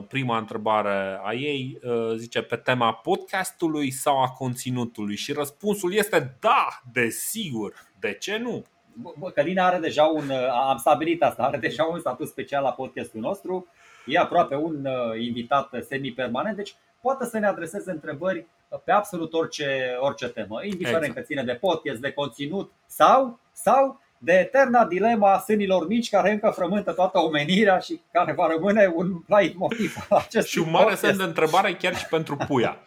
prima 0.08 0.38
întrebare 0.38 1.20
a 1.24 1.34
ei. 1.34 1.80
Zice 2.16 2.42
pe 2.42 2.56
tema 2.56 2.94
podcastului 2.94 3.92
sau 3.92 4.22
a 4.22 4.28
conținutului? 4.28 5.16
Și 5.16 5.34
răspunsul 5.34 5.94
este 5.94 6.38
da, 6.40 6.68
desigur. 6.92 7.74
De 8.00 8.14
ce 8.14 8.38
nu? 8.38 8.64
Bă, 8.94 9.30
Călina 9.30 9.66
are 9.66 9.78
deja 9.78 10.04
un, 10.04 10.32
am 10.70 10.78
stabilit 10.78 11.24
asta, 11.24 11.44
are 11.44 11.58
deja 11.58 11.84
un 11.84 12.00
statut 12.00 12.28
special 12.28 12.64
la 12.64 12.72
podcastul 12.72 13.22
nostru 13.22 13.68
e 14.06 14.18
aproape 14.18 14.56
un 14.56 14.86
uh, 14.86 15.26
invitat 15.26 15.70
semi-permanent, 15.88 16.56
deci 16.56 16.76
poate 17.02 17.26
să 17.26 17.40
ne 17.40 17.48
adreseze 17.48 17.92
întrebări 17.92 18.46
pe 18.84 18.92
absolut 18.92 19.34
orice, 19.34 19.98
orice 20.00 20.28
temă, 20.28 20.60
indiferent 20.64 21.04
exact. 21.04 21.20
că 21.20 21.22
ține 21.22 21.44
de 21.44 21.54
podcast, 21.54 22.00
de 22.00 22.12
conținut 22.12 22.72
sau, 22.86 23.40
sau 23.52 24.00
de 24.18 24.34
eterna 24.34 24.86
dilema 24.86 25.40
sânilor 25.40 25.88
mici 25.88 26.10
care 26.10 26.32
încă 26.32 26.50
frământă 26.56 26.92
toată 26.92 27.20
omenirea 27.20 27.78
și 27.78 28.02
care 28.12 28.34
va 28.34 28.48
rămâne 28.48 28.92
un 28.96 29.24
light 29.28 29.58
motiv 29.58 29.96
acest 30.10 30.48
Și 30.48 30.60
un 30.60 30.70
mare 30.70 30.96
semn 30.96 31.18
de 31.18 31.24
întrebare 31.24 31.74
chiar 31.74 31.96
și 31.96 32.06
pentru 32.06 32.38
puia. 32.48 32.78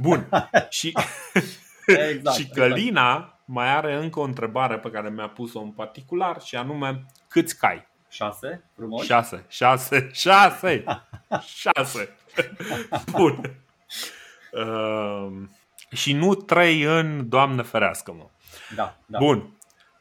Bun. 0.00 0.28
și, 0.68 0.92
exact, 1.86 2.36
și 2.38 2.48
Călina 2.48 3.12
exact. 3.12 3.35
Mai 3.46 3.76
are 3.76 3.94
încă 3.94 4.20
o 4.20 4.22
întrebare 4.22 4.78
pe 4.78 4.90
care 4.90 5.10
mi-a 5.10 5.28
pus-o 5.28 5.60
în 5.60 5.70
particular 5.70 6.40
și 6.40 6.56
anume 6.56 7.06
câți 7.28 7.58
cai? 7.58 7.86
Șase, 8.08 8.70
frumos. 8.74 9.04
Șase, 9.04 9.44
șase, 9.48 10.10
șase, 10.12 10.84
șase. 11.62 12.16
Bun. 13.10 13.40
Uh, 14.52 15.48
și 15.92 16.12
nu 16.12 16.34
trei 16.34 16.82
în 16.82 17.28
Doamne 17.28 17.62
ferească, 17.62 18.12
mă. 18.12 18.26
Da, 18.74 18.96
da. 19.06 19.18
Bun. 19.18 19.55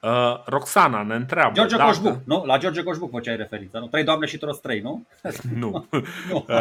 Uh, 0.05 0.43
Roxana 0.45 1.03
ne 1.03 1.15
întreabă 1.15 1.53
George 1.53 1.75
dacă... 1.75 1.89
Coșbuc, 1.89 2.21
nu? 2.25 2.43
La 2.45 2.57
George 2.57 2.83
Coșbuc 2.83 3.11
făceai 3.11 3.35
referință, 3.35 3.79
nu? 3.79 3.87
Trei 3.87 4.03
doamne 4.03 4.25
și 4.25 4.37
toți 4.37 4.61
trei, 4.61 4.79
nu? 4.79 5.05
nu. 5.59 5.85
nu. 6.29 6.45
Uh, 6.47 6.55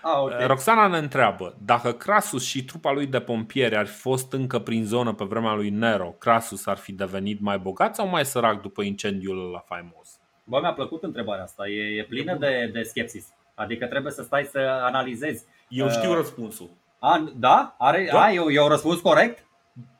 ah, 0.00 0.20
okay. 0.20 0.46
Roxana 0.46 0.86
ne 0.86 0.98
întreabă 0.98 1.54
Dacă 1.64 1.92
Crasus 1.92 2.44
și 2.44 2.64
trupa 2.64 2.92
lui 2.92 3.06
de 3.06 3.20
pompieri 3.20 3.76
ar 3.76 3.86
fi 3.86 3.98
fost 3.98 4.32
încă 4.32 4.58
prin 4.58 4.84
zonă 4.84 5.12
pe 5.12 5.24
vremea 5.24 5.54
lui 5.54 5.70
Nero 5.70 6.14
Crasus 6.18 6.66
ar 6.66 6.76
fi 6.76 6.92
devenit 6.92 7.40
mai 7.40 7.58
bogat 7.58 7.94
sau 7.94 8.08
mai 8.08 8.24
sărac 8.24 8.60
după 8.60 8.82
incendiul 8.82 9.50
la 9.50 9.58
faimos? 9.58 10.18
Bă, 10.44 10.58
mi-a 10.60 10.72
plăcut 10.72 11.02
întrebarea 11.02 11.42
asta, 11.42 11.68
e, 11.68 11.98
e 11.98 12.04
plină 12.04 12.36
de, 12.36 12.70
de 12.72 12.82
skepsis. 12.82 13.28
Adică 13.54 13.86
trebuie 13.86 14.12
să 14.12 14.22
stai 14.22 14.44
să 14.44 14.58
analizezi. 14.82 15.44
Eu 15.68 15.86
uh, 15.86 15.92
știu 15.92 16.14
răspunsul. 16.14 16.70
A, 16.98 17.32
da? 17.36 17.74
Are, 17.78 18.08
da? 18.12 18.22
A, 18.22 18.32
e, 18.32 18.40
e 18.50 18.60
un 18.60 18.68
răspuns 18.68 19.00
corect? 19.00 19.44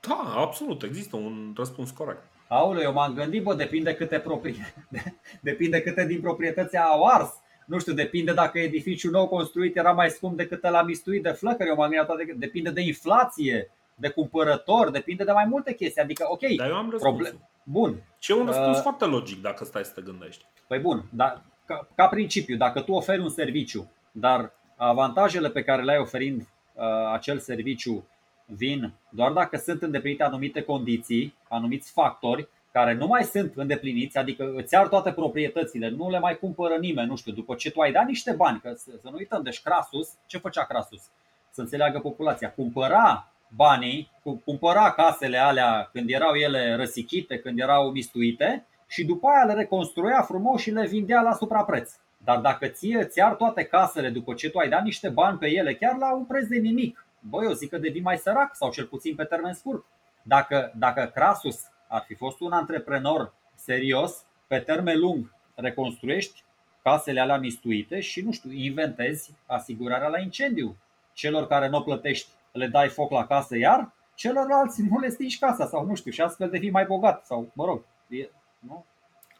Da, 0.08 0.34
absolut, 0.36 0.82
există 0.82 1.16
un 1.16 1.52
răspuns 1.56 1.90
corect. 1.90 2.29
Aoleu, 2.52 2.82
eu 2.82 2.92
m-am 2.92 3.14
gândit, 3.14 3.42
bă, 3.42 3.54
depinde 3.54 3.94
câte, 3.94 4.18
proprie... 4.18 4.74
depinde 5.48 5.82
câte 5.82 6.06
din 6.06 6.20
proprietăți 6.20 6.76
au 6.76 7.04
ars. 7.04 7.32
Nu 7.66 7.78
știu, 7.78 7.92
depinde 7.92 8.32
dacă 8.32 8.58
edificiul 8.58 9.12
nou 9.12 9.28
construit 9.28 9.76
era 9.76 9.92
mai 9.92 10.10
scump 10.10 10.36
decât 10.36 10.62
la 10.62 10.82
mistuit 10.82 11.22
de 11.22 11.30
flăcări. 11.30 11.68
Eu 11.68 11.74
m-am 11.74 11.90
gândit, 12.16 12.34
depinde 12.34 12.70
de 12.70 12.80
inflație, 12.80 13.70
de 13.94 14.08
cumpărător, 14.08 14.90
depinde 14.90 15.24
de 15.24 15.32
mai 15.32 15.44
multe 15.44 15.74
chestii. 15.74 16.02
Adică, 16.02 16.24
ok, 16.28 16.40
Dar 16.56 16.68
eu 16.68 16.76
am 16.76 16.88
problem, 16.88 17.48
Bun. 17.62 18.02
Și 18.18 18.32
e 18.32 18.34
un 18.34 18.46
răspuns 18.46 18.76
uh, 18.76 18.82
foarte 18.82 19.04
logic 19.04 19.42
dacă 19.42 19.64
stai 19.64 19.84
să 19.84 19.92
te 19.94 20.02
gândești. 20.02 20.44
Păi 20.66 20.78
bun, 20.78 21.04
dar 21.10 21.42
ca, 21.66 21.88
ca 21.94 22.06
principiu, 22.06 22.56
dacă 22.56 22.80
tu 22.80 22.92
oferi 22.92 23.20
un 23.20 23.30
serviciu, 23.30 23.90
dar 24.12 24.52
avantajele 24.76 25.50
pe 25.50 25.62
care 25.62 25.82
le 25.82 25.92
ai 25.92 25.98
oferind 25.98 26.40
uh, 26.40 26.84
acel 27.12 27.38
serviciu 27.38 28.08
vin 28.56 28.92
doar 29.08 29.32
dacă 29.32 29.56
sunt 29.56 29.82
îndeplinite 29.82 30.22
anumite 30.22 30.62
condiții, 30.62 31.34
anumiți 31.48 31.92
factori 31.92 32.48
care 32.72 32.94
nu 32.94 33.06
mai 33.06 33.22
sunt 33.24 33.52
îndepliniți, 33.56 34.18
adică 34.18 34.52
îți 34.56 34.74
iar 34.74 34.88
toate 34.88 35.12
proprietățile, 35.12 35.88
nu 35.88 36.10
le 36.10 36.18
mai 36.18 36.38
cumpără 36.38 36.76
nimeni, 36.76 37.08
nu 37.08 37.16
știu, 37.16 37.32
după 37.32 37.54
ce 37.54 37.70
tu 37.70 37.80
ai 37.80 37.92
dat 37.92 38.06
niște 38.06 38.32
bani, 38.32 38.60
că 38.60 38.72
să, 38.76 38.90
să 39.02 39.08
nu 39.10 39.16
uităm, 39.16 39.42
deci 39.42 39.62
Crasus, 39.62 40.08
ce 40.26 40.38
făcea 40.38 40.64
Crasus? 40.64 41.02
Să 41.50 41.60
înțeleagă 41.60 41.98
populația, 41.98 42.52
cumpăra 42.52 43.32
banii, 43.56 44.10
cumpăra 44.44 44.92
casele 44.92 45.38
alea 45.38 45.88
când 45.92 46.10
erau 46.10 46.34
ele 46.34 46.74
răsichite, 46.74 47.38
când 47.38 47.58
erau 47.58 47.90
mistuite 47.90 48.66
și 48.88 49.04
după 49.04 49.28
aia 49.28 49.44
le 49.44 49.52
reconstruia 49.52 50.22
frumos 50.22 50.60
și 50.60 50.70
le 50.70 50.86
vindea 50.86 51.20
la 51.20 51.32
suprapreț. 51.32 51.92
Dar 52.24 52.38
dacă 52.38 52.66
ție 52.66 52.98
îți 52.98 53.18
iar 53.18 53.34
toate 53.34 53.64
casele 53.64 54.08
după 54.08 54.34
ce 54.34 54.50
tu 54.50 54.58
ai 54.58 54.68
dat 54.68 54.82
niște 54.82 55.08
bani 55.08 55.38
pe 55.38 55.46
ele, 55.46 55.74
chiar 55.74 55.96
la 55.96 56.14
un 56.14 56.24
preț 56.24 56.46
de 56.46 56.56
nimic, 56.56 57.06
băi, 57.20 57.44
eu 57.44 57.52
zic 57.52 57.70
că 57.70 57.78
devii 57.78 58.00
mai 58.00 58.18
sărac 58.18 58.56
sau 58.56 58.70
cel 58.70 58.86
puțin 58.86 59.14
pe 59.14 59.24
termen 59.24 59.52
scurt. 59.52 59.84
Dacă, 60.22 60.72
dacă 60.76 61.10
Crasus 61.14 61.70
ar 61.88 62.04
fi 62.06 62.14
fost 62.14 62.40
un 62.40 62.52
antreprenor 62.52 63.34
serios, 63.54 64.24
pe 64.46 64.58
termen 64.58 64.98
lung 64.98 65.34
reconstruiești 65.54 66.44
casele 66.82 67.20
alea 67.20 67.38
mistuite 67.38 68.00
și, 68.00 68.20
nu 68.20 68.32
știu, 68.32 68.52
inventezi 68.52 69.34
asigurarea 69.46 70.08
la 70.08 70.18
incendiu. 70.18 70.76
Celor 71.12 71.46
care 71.46 71.68
nu 71.68 71.76
o 71.76 71.80
plătești 71.80 72.28
le 72.52 72.66
dai 72.66 72.88
foc 72.88 73.10
la 73.10 73.26
casă 73.26 73.56
iar, 73.56 73.92
celorlalți 74.14 74.82
nu 74.82 74.98
le 74.98 75.08
stingi 75.08 75.38
casa 75.38 75.66
sau 75.66 75.86
nu 75.86 75.94
știu 75.94 76.10
și 76.10 76.20
astfel 76.20 76.50
devii 76.50 76.70
mai 76.70 76.84
bogat 76.84 77.26
sau 77.26 77.50
mă 77.54 77.64
rog, 77.64 77.84
e, 78.08 78.28
nu? 78.58 78.84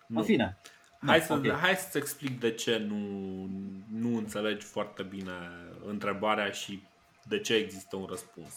nu? 0.07 0.19
În 0.19 0.25
fine. 0.25 0.59
Hai, 1.07 1.21
să, 1.21 1.33
okay. 1.33 1.51
hai 1.51 1.75
să-ți 1.75 1.97
explic 1.97 2.41
de 2.41 2.53
ce 2.53 2.79
nu, 2.79 2.97
nu 3.93 4.17
înțelegi 4.17 4.67
foarte 4.67 5.03
bine 5.03 5.33
întrebarea 5.87 6.51
și 6.51 6.83
de 7.31 7.41
ce 7.41 7.55
există 7.55 7.97
un 7.97 8.05
răspuns. 8.05 8.57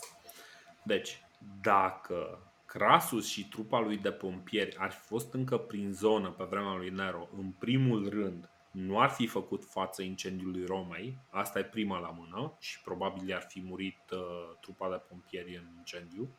Deci, 0.83 1.23
dacă 1.61 2.39
Crasus 2.65 3.27
și 3.27 3.47
trupa 3.47 3.79
lui 3.79 3.97
de 3.97 4.11
pompieri 4.11 4.77
ar 4.77 4.91
fi 4.91 4.99
fost 4.99 5.33
încă 5.33 5.57
prin 5.57 5.91
zonă 5.91 6.29
pe 6.29 6.43
vremea 6.43 6.75
lui 6.75 6.89
Nero, 6.89 7.29
în 7.37 7.51
primul 7.51 8.09
rând, 8.09 8.49
nu 8.71 8.99
ar 8.99 9.09
fi 9.09 9.27
făcut 9.27 9.65
față 9.65 10.01
incendiului 10.01 10.65
Romei, 10.65 11.17
asta 11.29 11.59
e 11.59 11.63
prima 11.63 11.99
la 11.99 12.15
mână 12.17 12.57
și 12.59 12.81
probabil 12.81 13.33
ar 13.33 13.45
fi 13.47 13.61
murit 13.61 13.99
uh, 14.11 14.57
trupa 14.61 14.89
de 14.89 14.95
pompieri 14.95 15.55
în 15.55 15.75
incendiu. 15.77 16.37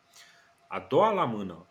A 0.67 0.79
doua 0.89 1.11
la 1.11 1.25
mână, 1.25 1.67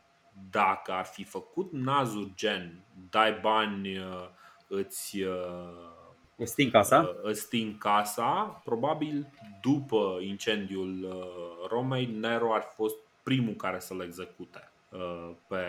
dacă 0.51 0.93
ar 0.93 1.05
fi 1.05 1.25
făcut 1.25 1.73
nazuri 1.73 2.33
gen 2.35 2.85
dai 3.11 3.33
bani, 3.33 3.99
uh, 3.99 4.29
îți 4.69 5.23
uh, 5.23 6.04
sting 6.43 6.71
casa? 6.71 7.01
Uh, 7.01 7.31
îți 7.31 7.41
sting 7.41 7.79
casa, 7.79 8.61
probabil 8.65 9.27
după 9.63 10.19
incendiul 10.21 11.05
uh, 11.05 11.69
Romei, 11.69 12.07
Nero 12.07 12.55
ar 12.55 12.63
fi 12.63 12.75
fost 12.75 12.97
primul 13.23 13.55
care 13.55 13.79
să-l 13.79 14.01
execute 14.01 14.73
uh, 14.89 15.31
pe, 15.47 15.67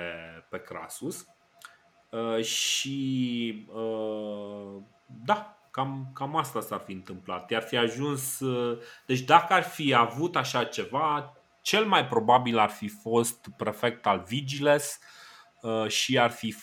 pe 0.49 0.61
Crasus. 0.61 1.27
Uh, 2.09 2.43
și 2.43 3.67
uh, 3.73 4.81
da, 5.25 5.57
cam, 5.71 6.11
cam 6.13 6.35
asta 6.35 6.61
s-ar 6.61 6.79
fi 6.79 6.91
întâmplat. 6.91 7.49
I-ar 7.49 7.61
fi 7.61 7.77
ajuns. 7.77 8.41
Deci, 9.05 9.19
dacă 9.19 9.53
ar 9.53 9.63
fi 9.63 9.93
avut 9.93 10.35
așa 10.35 10.63
ceva, 10.63 11.33
cel 11.61 11.85
mai 11.85 12.05
probabil 12.05 12.57
ar 12.57 12.69
fi 12.69 12.87
fost 12.87 13.49
prefect 13.57 14.05
al 14.05 14.23
Vigiles 14.27 14.99
și 15.87 16.19
ar 16.19 16.31
fi, 16.31 16.55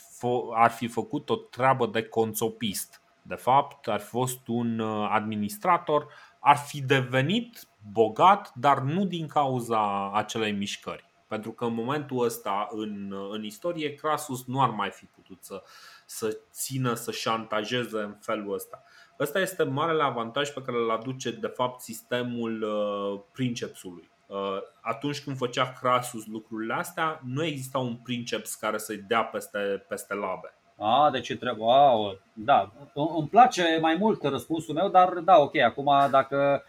ar 0.55 0.71
fi 0.71 0.87
făcut 0.87 1.31
o 1.31 1.37
treabă 1.37 1.87
de 1.87 2.03
consopist. 2.03 3.02
De 3.23 3.35
fapt, 3.35 3.89
ar 3.89 4.01
fi 4.01 4.07
fost 4.07 4.49
un 4.49 4.81
administrator, 5.09 6.07
ar 6.41 6.57
fi 6.57 6.83
devenit 6.83 7.67
bogat, 7.93 8.53
dar 8.55 8.81
nu 8.81 9.05
din 9.05 9.27
cauza 9.27 10.13
acelei 10.13 10.53
mișcări. 10.53 11.11
Pentru 11.29 11.53
că 11.53 11.65
în 11.65 11.75
momentul 11.75 12.25
ăsta, 12.25 12.69
în, 12.71 13.15
în 13.31 13.45
istorie, 13.45 13.95
Crasus 13.95 14.47
nu 14.47 14.63
ar 14.63 14.71
mai 14.71 14.91
fi 14.91 15.05
putut 15.05 15.45
să, 15.45 15.63
să 16.07 16.39
țină, 16.51 16.95
să 16.95 17.11
șantajeze 17.11 17.99
în 17.99 18.17
felul 18.21 18.55
ăsta. 18.55 18.83
Ăsta 19.21 19.41
este 19.41 19.63
marele 19.63 20.03
avantaj 20.03 20.51
pe 20.51 20.63
care 20.63 20.77
îl 20.77 20.91
aduce, 20.91 21.31
de 21.31 21.47
fapt, 21.47 21.81
sistemul 21.81 22.63
uh, 22.63 23.21
princepsului. 23.33 24.11
Uh, 24.27 24.59
atunci 24.81 25.23
când 25.23 25.37
făcea 25.37 25.73
Crasus 25.73 26.27
lucrurile 26.27 26.75
astea, 26.75 27.21
nu 27.25 27.45
exista 27.45 27.79
un 27.79 27.97
princeps 27.97 28.55
care 28.55 28.79
să-i 28.79 28.97
dea 28.97 29.25
peste, 29.25 29.59
peste 29.89 30.15
labe. 30.15 30.55
A, 30.83 31.11
de 31.11 31.21
ce 31.21 31.37
trebuie? 31.37 31.67
Wow, 31.67 32.19
da, 32.33 32.73
îmi 33.19 33.29
place 33.29 33.79
mai 33.81 33.97
mult 33.99 34.23
răspunsul 34.23 34.75
meu, 34.75 34.89
dar 34.89 35.09
da, 35.09 35.39
ok, 35.39 35.57
acum 35.57 35.91
dacă 36.11 36.65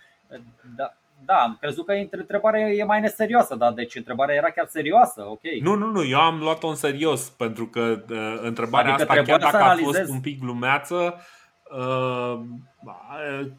da, 0.75 0.93
da, 1.25 1.33
am 1.33 1.57
crezut 1.59 1.85
că 1.85 1.93
întrebarea 2.11 2.69
e 2.69 2.83
mai 2.83 3.01
neserioasă, 3.01 3.55
dar 3.55 3.71
deci 3.71 3.95
întrebarea 3.95 4.35
era 4.35 4.49
chiar 4.49 4.67
serioasă, 4.69 5.25
ok. 5.29 5.41
Nu, 5.61 5.75
nu, 5.75 5.91
nu, 5.91 6.05
eu 6.05 6.19
am 6.19 6.39
luat-o 6.39 6.67
în 6.67 6.75
serios, 6.75 7.29
pentru 7.29 7.67
că 7.67 8.03
uh, 8.09 8.39
întrebarea 8.41 8.93
adică 8.93 9.11
asta, 9.11 9.23
chiar 9.23 9.39
dacă 9.39 9.57
a 9.57 9.75
fost 9.75 10.09
un 10.09 10.19
pic 10.21 10.39
glumeață, 10.39 11.21
uh, 11.77 12.39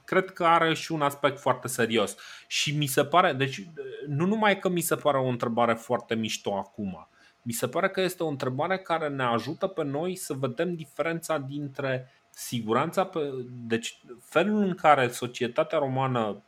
cred 0.04 0.30
că 0.30 0.44
are 0.44 0.74
și 0.74 0.92
un 0.92 1.02
aspect 1.02 1.38
foarte 1.38 1.68
serios. 1.68 2.16
Și 2.46 2.76
mi 2.76 2.86
se 2.86 3.04
pare, 3.04 3.32
deci 3.32 3.68
nu 4.08 4.26
numai 4.26 4.58
că 4.58 4.68
mi 4.68 4.80
se 4.80 4.94
pare 4.94 5.18
o 5.18 5.26
întrebare 5.26 5.74
foarte 5.74 6.14
mișto 6.14 6.54
acum, 6.56 7.08
mi 7.46 7.52
se 7.52 7.68
pare 7.68 7.88
că 7.88 8.00
este 8.00 8.22
o 8.22 8.28
întrebare 8.28 8.78
care 8.78 9.08
ne 9.08 9.22
ajută 9.22 9.66
pe 9.66 9.84
noi 9.84 10.16
să 10.16 10.32
vedem 10.32 10.74
diferența 10.74 11.38
dintre 11.38 12.10
siguranța, 12.30 13.04
pe, 13.04 13.20
deci 13.66 14.00
felul 14.20 14.62
în 14.62 14.74
care 14.74 15.08
societatea 15.08 15.78
romană 15.78 16.42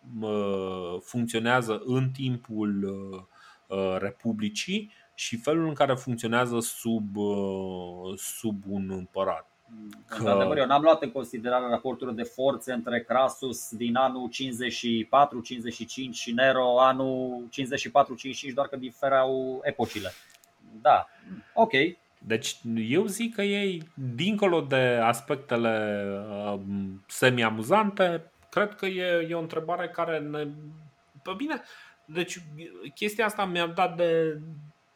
funcționează 1.02 1.82
în 1.84 2.10
timpul 2.10 2.82
uh, 3.68 3.96
Republicii 3.98 4.92
și 5.14 5.36
felul 5.36 5.66
în 5.66 5.74
care 5.74 5.94
funcționează 5.94 6.60
sub, 6.60 7.16
uh, 7.16 8.14
sub 8.16 8.62
un 8.68 8.90
împărat. 8.90 9.50
Că... 10.06 10.28
Adevăr, 10.28 10.58
eu 10.58 10.66
n-am 10.66 10.82
luat 10.82 11.02
în 11.02 11.10
considerare 11.10 11.68
raportul 11.68 12.14
de 12.14 12.22
forțe 12.22 12.72
între 12.72 13.02
Crasus 13.02 13.70
din 13.70 13.96
anul 13.96 14.28
54-55 14.28 14.34
și 16.10 16.32
Nero 16.32 16.80
anul 16.80 17.48
54-55, 18.50 18.52
doar 18.54 18.68
că 18.68 18.76
diferau 18.76 19.60
epocile. 19.62 20.12
Da, 20.86 21.08
ok, 21.54 21.72
deci 22.18 22.56
eu 22.74 23.06
zic 23.06 23.34
că 23.34 23.42
ei, 23.42 23.82
dincolo 23.94 24.60
de 24.60 25.00
aspectele 25.02 26.04
uh, 26.28 26.60
semi-amuzante, 27.06 28.30
cred 28.50 28.74
că 28.74 28.86
e, 28.86 29.26
e 29.28 29.34
o 29.34 29.40
întrebare 29.40 29.88
care 29.88 30.18
ne... 30.18 30.48
Pă 31.22 31.32
bine, 31.32 31.62
deci 32.04 32.38
chestia 32.94 33.24
asta 33.24 33.44
mi-a 33.44 33.66
dat 33.66 33.96
de, 33.96 34.40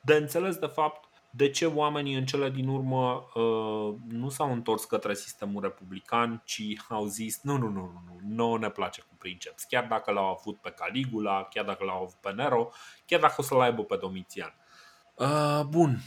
de 0.01 0.15
înțeles 0.15 0.57
de 0.57 0.67
fapt 0.67 1.09
de 1.31 1.51
ce 1.51 1.67
oamenii 1.67 2.15
în 2.15 2.25
cele 2.25 2.51
din 2.51 2.69
urmă 2.69 3.27
uh, 3.35 3.95
nu 4.09 4.29
s-au 4.29 4.53
întors 4.53 4.85
către 4.85 5.15
sistemul 5.15 5.63
republican, 5.63 6.43
ci 6.45 6.63
au 6.89 7.07
zis 7.07 7.41
nu, 7.43 7.57
nu, 7.57 7.69
nu, 7.69 7.81
nu, 7.81 8.03
nu, 8.07 8.35
nu 8.35 8.57
ne 8.57 8.71
place 8.71 9.01
cu 9.01 9.15
princeps. 9.19 9.63
Chiar 9.63 9.87
dacă 9.87 10.11
l-au 10.11 10.31
avut 10.31 10.57
pe 10.57 10.71
Caligula, 10.71 11.45
chiar 11.45 11.65
dacă 11.65 11.85
l-au 11.85 12.03
avut 12.03 12.21
pe 12.21 12.33
Nero, 12.33 12.71
chiar 13.07 13.21
dacă 13.21 13.35
o 13.39 13.43
să-l 13.43 13.61
aibă 13.61 13.83
pe 13.83 13.97
Domitian. 13.97 14.55
Uh, 14.59 14.70
bun, 15.69 15.99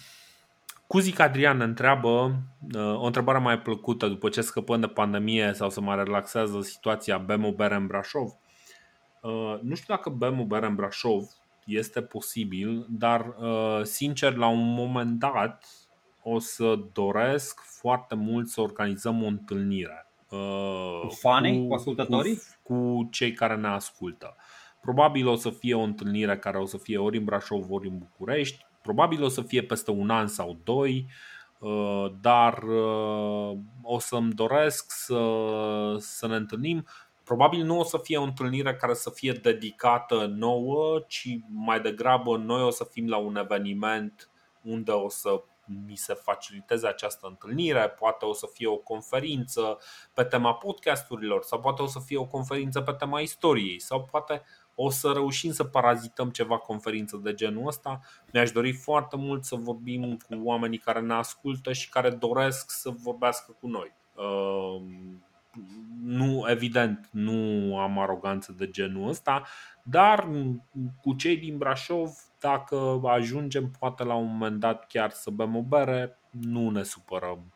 Cuzic 0.94 1.20
Adrian 1.20 1.62
întreabă 1.62 2.36
uh, 2.76 3.00
o 3.00 3.06
întrebare 3.06 3.38
mai 3.38 3.60
plăcută 3.60 4.08
după 4.08 4.30
ce 4.30 4.42
scăpăm 4.42 4.80
de 4.80 4.88
pandemie 4.88 5.52
sau 5.54 5.70
să 5.70 5.82
mai 5.82 5.96
relaxează 5.96 6.62
situația 6.62 7.18
bem 7.18 7.46
o 7.46 7.52
bere 7.52 7.76
în 7.76 7.88
Brașov. 7.88 8.36
Uh, 9.22 9.60
nu 9.62 9.76
știu 9.76 9.94
dacă 9.96 10.10
bem 10.10 10.40
o 10.40 10.46
bere 10.46 10.66
în 10.66 10.76
Brașov 10.76 11.24
este 11.66 12.02
posibil, 12.02 12.86
dar 12.90 13.36
uh, 13.40 13.84
sincer 13.84 14.36
la 14.36 14.48
un 14.48 14.74
moment 14.74 15.20
dat 15.20 15.66
o 16.24 16.40
să 16.40 16.80
doresc 16.94 17.62
foarte 17.80 18.16
mult 18.16 18.48
să 18.48 18.62
organizăm 18.62 19.24
o 19.24 19.28
întâlnire. 19.28 20.08
Cu 21.02 21.16
fanii, 21.20 21.68
cu 21.68 21.74
ascultătorii? 21.74 22.42
Cu, 22.64 22.74
cu 22.74 23.08
cei 23.12 23.34
care 23.34 23.56
ne 23.56 23.68
ascultă. 23.68 24.36
Probabil 24.82 25.28
o 25.28 25.36
să 25.36 25.50
fie 25.50 25.76
o 25.76 25.82
întâlnire 25.82 26.38
care 26.38 26.58
o 26.58 26.66
să 26.66 26.78
fie 26.78 26.98
ori 26.98 27.18
în 27.18 27.24
Brașov, 27.24 27.72
ori 27.72 27.88
în 27.88 27.98
București 27.98 28.66
Probabil 28.84 29.24
o 29.24 29.28
să 29.28 29.42
fie 29.42 29.64
peste 29.64 29.92
un 29.92 30.10
an 30.10 30.28
sau 30.28 30.58
doi, 30.64 31.08
uh, 31.60 32.12
dar 32.22 32.64
uh, 32.64 33.58
o 33.82 34.00
să-mi 34.00 34.34
doresc 34.34 34.92
să, 34.92 35.24
să 36.00 36.28
ne 36.28 36.36
întâlnim. 36.36 36.86
Probabil 37.24 37.64
nu 37.64 37.80
o 37.80 37.84
să 37.84 37.98
fie 37.98 38.18
o 38.18 38.24
întâlnire 38.24 38.76
care 38.76 38.94
să 38.94 39.10
fie 39.10 39.32
dedicată 39.32 40.26
nouă, 40.26 41.00
ci 41.08 41.28
mai 41.50 41.80
degrabă 41.82 42.38
noi 42.38 42.62
o 42.62 42.70
să 42.70 42.84
fim 42.92 43.08
la 43.08 43.18
un 43.18 43.36
eveniment 43.36 44.30
unde 44.62 44.92
o 44.92 45.10
să 45.10 45.44
mi 45.66 45.96
se 45.96 46.14
faciliteze 46.14 46.88
această 46.88 47.28
întâlnire, 47.28 47.90
poate 47.90 48.26
o 48.26 48.34
să 48.34 48.50
fie 48.54 48.68
o 48.68 48.78
conferință 48.78 49.78
pe 50.14 50.24
tema 50.24 50.54
podcasturilor 50.54 51.44
sau 51.44 51.60
poate 51.60 51.82
o 51.82 51.88
să 51.88 52.00
fie 52.00 52.18
o 52.18 52.26
conferință 52.26 52.82
pe 52.82 52.92
tema 52.92 53.20
istoriei 53.20 53.80
sau 53.80 54.04
poate 54.04 54.42
o 54.76 54.90
să 54.90 55.12
reușim 55.14 55.52
să 55.52 55.64
parazităm 55.64 56.30
ceva 56.30 56.58
conferință 56.58 57.20
de 57.24 57.34
genul 57.34 57.68
ăsta. 57.68 58.00
Mi-aș 58.34 58.52
dori 58.52 58.72
foarte 58.72 59.16
mult 59.18 59.44
să 59.44 59.56
vorbim 59.56 60.18
cu 60.18 60.40
oamenii 60.44 60.78
care 60.78 61.00
ne 61.00 61.14
ascultă 61.14 61.74
și 61.74 61.90
care 61.90 62.10
doresc 62.10 62.72
să 62.72 62.90
vorbească 62.90 63.56
cu 63.60 63.68
noi. 63.68 63.94
Ehm, 64.18 65.24
nu, 66.04 66.46
evident, 66.48 67.10
nu 67.12 67.78
am 67.78 68.00
aroganță 68.00 68.52
de 68.58 68.70
genul 68.70 69.10
ăsta, 69.10 69.44
dar 69.84 70.30
cu 71.02 71.14
cei 71.14 71.38
din 71.38 71.58
Brașov, 71.58 72.10
dacă 72.40 73.00
ajungem 73.04 73.72
poate 73.80 74.04
la 74.04 74.14
un 74.14 74.26
moment 74.26 74.60
dat 74.60 74.88
chiar 74.88 75.12
să 75.12 75.30
bem 75.30 75.56
o 75.56 75.62
bere, 75.62 76.20
nu 76.30 76.70
ne 76.70 76.84
supărăm. 76.84 77.54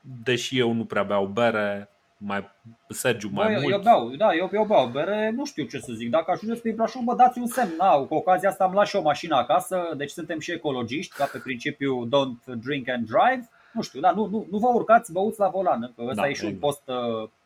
Deși 0.00 0.58
eu 0.58 0.72
nu 0.72 0.84
prea 0.84 1.02
beau 1.02 1.26
bere, 1.26 1.90
mai 2.18 2.50
Sergiu 2.88 3.28
mai 3.32 3.54
Bă, 3.54 3.60
mult. 3.60 3.72
Eu 3.72 3.80
beau, 3.80 4.08
da, 4.08 4.34
eu, 4.34 4.50
eu 4.52 4.64
beau 4.64 4.86
bere, 4.86 5.32
nu 5.36 5.44
știu 5.44 5.64
ce 5.64 5.78
să 5.78 5.92
zic. 5.92 6.10
Dacă 6.10 6.30
ajungeți 6.30 6.62
pe 6.62 6.70
Brașov, 6.70 7.02
bă, 7.02 7.14
dați 7.14 7.38
un 7.38 7.46
semn. 7.46 7.74
Na, 7.78 7.96
cu 7.96 8.14
ocazia 8.14 8.48
asta 8.48 8.64
am 8.64 8.72
luat 8.72 8.86
și 8.86 8.96
o 8.96 9.02
mașină 9.02 9.36
acasă, 9.36 9.94
deci 9.96 10.10
suntem 10.10 10.38
și 10.38 10.52
ecologiști, 10.52 11.16
ca 11.16 11.24
pe 11.32 11.38
principiu 11.38 12.08
don't 12.08 12.58
drink 12.64 12.88
and 12.88 13.06
drive. 13.06 13.48
Nu 13.72 13.82
știu, 13.82 14.00
da, 14.00 14.10
nu, 14.10 14.26
nu, 14.26 14.46
nu 14.50 14.58
vă 14.58 14.66
urcați, 14.66 15.12
băuți 15.12 15.40
la 15.40 15.48
volan, 15.48 15.92
că 15.96 16.02
ăsta 16.02 16.22
da, 16.22 16.28
e 16.28 16.32
și 16.32 16.44
un 16.44 16.56
post, 16.56 16.82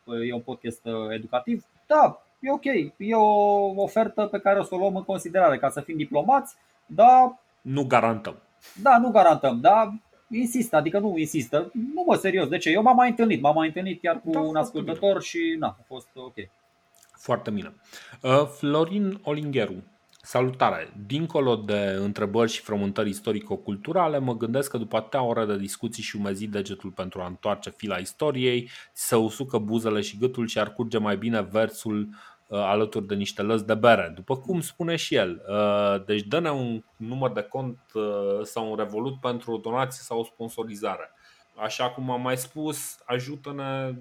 uh, 0.03 0.27
e 0.27 0.33
un 0.33 0.41
podcast 0.41 0.85
uh, 0.85 0.93
educativ. 1.09 1.65
Da, 1.87 2.21
e 2.39 2.51
ok, 2.51 2.65
e 2.97 3.15
o 3.15 3.81
ofertă 3.81 4.25
pe 4.25 4.39
care 4.39 4.59
o 4.59 4.63
să 4.63 4.75
o 4.75 4.77
luăm 4.77 4.95
în 4.95 5.03
considerare 5.03 5.57
ca 5.57 5.69
să 5.69 5.81
fim 5.81 5.97
diplomați, 5.97 6.55
dar... 6.85 7.39
Nu 7.61 7.83
garantăm. 7.83 8.35
Da, 8.81 8.97
nu 8.97 9.09
garantăm, 9.09 9.59
dar 9.59 9.93
insistă, 10.31 10.75
adică 10.75 10.99
nu 10.99 11.17
insistă. 11.17 11.71
Nu 11.73 12.03
mă 12.07 12.15
serios, 12.15 12.47
de 12.47 12.57
ce? 12.57 12.69
Eu 12.69 12.81
m-am 12.81 12.95
mai 12.95 13.09
întâlnit, 13.09 13.41
m-am 13.41 13.55
mai 13.55 13.67
întâlnit 13.67 14.01
chiar 14.01 14.21
cu 14.21 14.29
da, 14.29 14.39
un 14.39 14.55
ascultător 14.55 15.21
și 15.21 15.55
na, 15.59 15.67
a 15.67 15.83
fost 15.87 16.07
ok. 16.13 16.35
Foarte 17.17 17.51
bine. 17.51 17.73
Uh, 18.21 18.45
Florin 18.57 19.19
Olingheru 19.23 19.83
Salutare! 20.23 20.93
Dincolo 21.05 21.55
de 21.55 21.97
întrebări 21.99 22.51
și 22.51 22.61
frământări 22.61 23.09
istorico-culturale, 23.09 24.17
mă 24.17 24.37
gândesc 24.37 24.69
că 24.71 24.77
după 24.77 24.97
atâtea 24.97 25.23
ore 25.23 25.45
de 25.45 25.57
discuții 25.57 26.03
și 26.03 26.15
umezi 26.15 26.47
degetul 26.47 26.89
pentru 26.89 27.21
a 27.21 27.25
întoarce 27.25 27.69
fila 27.69 27.97
istoriei, 27.97 28.69
să 28.93 29.15
usucă 29.15 29.57
buzele 29.57 30.01
și 30.01 30.17
gâtul 30.17 30.47
și 30.47 30.59
ar 30.59 30.73
curge 30.73 30.97
mai 30.97 31.17
bine 31.17 31.41
versul 31.41 31.99
uh, 31.99 32.15
alături 32.57 33.07
de 33.07 33.15
niște 33.15 33.41
lăzi 33.41 33.65
de 33.65 33.73
bere, 33.73 34.11
după 34.15 34.37
cum 34.37 34.61
spune 34.61 34.95
și 34.95 35.15
el. 35.15 35.41
Uh, 35.49 36.05
deci 36.05 36.21
dă-ne 36.21 36.51
un 36.51 36.83
număr 36.97 37.31
de 37.31 37.41
cont 37.41 37.79
uh, 37.93 38.39
sau 38.43 38.69
un 38.69 38.77
revolut 38.77 39.19
pentru 39.19 39.51
o 39.51 39.57
donație 39.57 40.01
sau 40.03 40.19
o 40.19 40.23
sponsorizare. 40.23 41.11
Așa 41.55 41.89
cum 41.89 42.09
am 42.09 42.21
mai 42.21 42.37
spus, 42.37 42.97
ajută-ne 43.05 43.93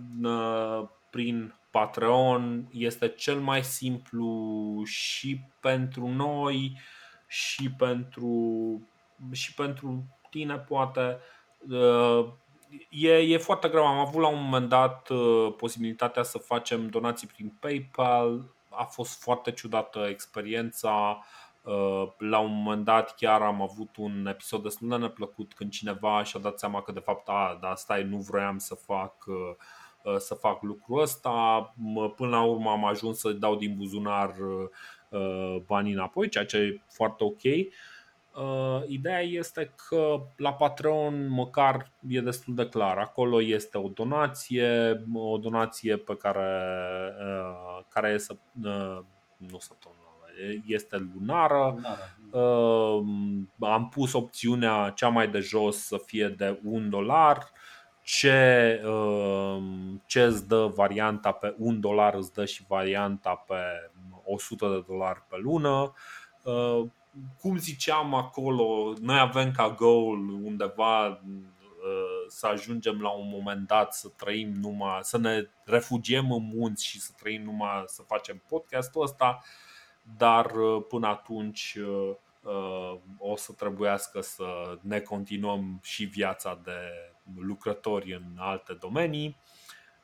prin 1.10 1.54
Patreon 1.70 2.68
este 2.72 3.08
cel 3.08 3.38
mai 3.38 3.64
simplu 3.64 4.82
și 4.84 5.40
pentru 5.60 6.08
noi 6.08 6.78
și 7.26 7.70
pentru, 7.70 8.82
și 9.32 9.54
pentru 9.54 10.04
tine 10.30 10.58
poate. 10.58 11.18
Uh, 12.72 12.78
e, 12.88 13.12
e 13.12 13.36
foarte 13.36 13.68
greu. 13.68 13.86
Am 13.86 13.98
avut 13.98 14.20
la 14.20 14.28
un 14.28 14.42
moment 14.42 14.68
dat 14.68 15.08
uh, 15.08 15.54
posibilitatea 15.56 16.22
să 16.22 16.38
facem 16.38 16.88
donații 16.88 17.26
prin 17.26 17.56
PayPal. 17.60 18.54
A 18.68 18.84
fost 18.84 19.22
foarte 19.22 19.52
ciudată 19.52 20.06
experiența. 20.08 21.24
Uh, 21.62 22.08
la 22.18 22.38
un 22.38 22.62
moment 22.62 22.84
dat 22.84 23.14
chiar 23.14 23.42
am 23.42 23.62
avut 23.62 23.96
un 23.96 24.26
episod 24.26 24.62
destul 24.62 24.88
de 24.88 24.96
neplăcut 24.96 25.54
când 25.54 25.70
cineva 25.70 26.22
și-a 26.22 26.40
dat 26.40 26.58
seama 26.58 26.82
că 26.82 26.92
de 26.92 27.00
fapt, 27.00 27.28
a, 27.28 27.58
dar 27.60 27.76
stai, 27.76 28.04
nu 28.04 28.16
vroiam 28.16 28.58
să 28.58 28.74
fac 28.74 29.14
Uh, 30.02 30.16
să 30.16 30.34
fac 30.34 30.62
lucrul 30.62 31.00
ăsta. 31.00 31.74
Până 32.16 32.30
la 32.30 32.42
urmă 32.42 32.70
am 32.70 32.84
ajuns 32.84 33.18
să 33.18 33.32
dau 33.32 33.56
din 33.56 33.76
buzunar 33.76 34.34
uh, 35.10 35.56
banii 35.66 35.92
înapoi, 35.92 36.28
ceea 36.28 36.44
ce 36.44 36.56
e 36.56 36.80
foarte 36.88 37.24
ok. 37.24 37.42
Uh, 37.42 37.66
ideea 38.86 39.20
este 39.20 39.74
că 39.88 40.20
la 40.36 40.52
Patreon 40.52 41.28
măcar 41.28 41.90
e 42.08 42.20
destul 42.20 42.54
de 42.54 42.68
clar. 42.68 42.98
Acolo 42.98 43.42
este 43.42 43.78
o 43.78 43.88
donație, 43.88 45.02
o 45.14 45.38
donație 45.38 45.96
pe 45.96 46.16
care, 46.16 46.72
care 47.88 48.08
este 48.08 48.38
nu 49.36 49.58
săptămânală, 49.58 50.00
este 50.66 51.10
lunară. 51.14 51.74
lunară. 51.74 52.02
Am 53.58 53.88
pus 53.88 54.12
opțiunea 54.12 54.92
cea 54.96 55.08
mai 55.08 55.28
de 55.28 55.38
jos 55.38 55.76
să 55.76 55.96
fie 55.96 56.28
de 56.28 56.60
un 56.64 56.90
dolar 56.90 57.50
ce, 58.02 58.82
um, 58.86 60.02
ce 60.06 60.22
îți 60.22 60.48
dă 60.48 60.66
varianta 60.66 61.32
pe 61.32 61.54
1 61.58 61.78
dolar, 61.78 62.14
îți 62.14 62.32
dă 62.32 62.44
și 62.44 62.64
varianta 62.68 63.44
pe 63.46 63.90
100 64.24 64.68
de 64.68 64.84
dolari 64.86 65.22
pe 65.28 65.36
lună. 65.42 65.92
Uh, 67.14 67.22
cum 67.38 67.58
ziceam 67.58 68.14
acolo, 68.14 68.92
noi 69.00 69.18
avem 69.18 69.50
ca 69.50 69.70
goal 69.70 70.28
undeva 70.28 71.06
uh, 71.06 71.16
să 72.28 72.46
ajungem 72.46 73.00
la 73.00 73.08
un 73.08 73.28
moment 73.28 73.66
dat 73.66 73.94
să 73.94 74.08
trăim 74.08 74.52
numai, 74.52 74.98
să 75.02 75.18
ne 75.18 75.48
refugiem 75.64 76.32
în 76.32 76.50
munți 76.54 76.86
și 76.86 77.00
să 77.00 77.12
trăim 77.16 77.42
numai 77.42 77.82
să 77.86 78.02
facem 78.02 78.42
podcastul 78.48 79.02
ăsta, 79.02 79.38
dar 80.16 80.50
uh, 80.50 80.84
până 80.88 81.06
atunci 81.06 81.78
o 83.18 83.36
să 83.36 83.52
trebuiască 83.52 84.20
să 84.20 84.78
ne 84.80 85.00
continuăm 85.00 85.80
și 85.82 86.04
viața 86.04 86.60
de 86.64 86.78
lucrători 87.36 88.14
în 88.14 88.36
alte 88.38 88.72
domenii. 88.72 89.36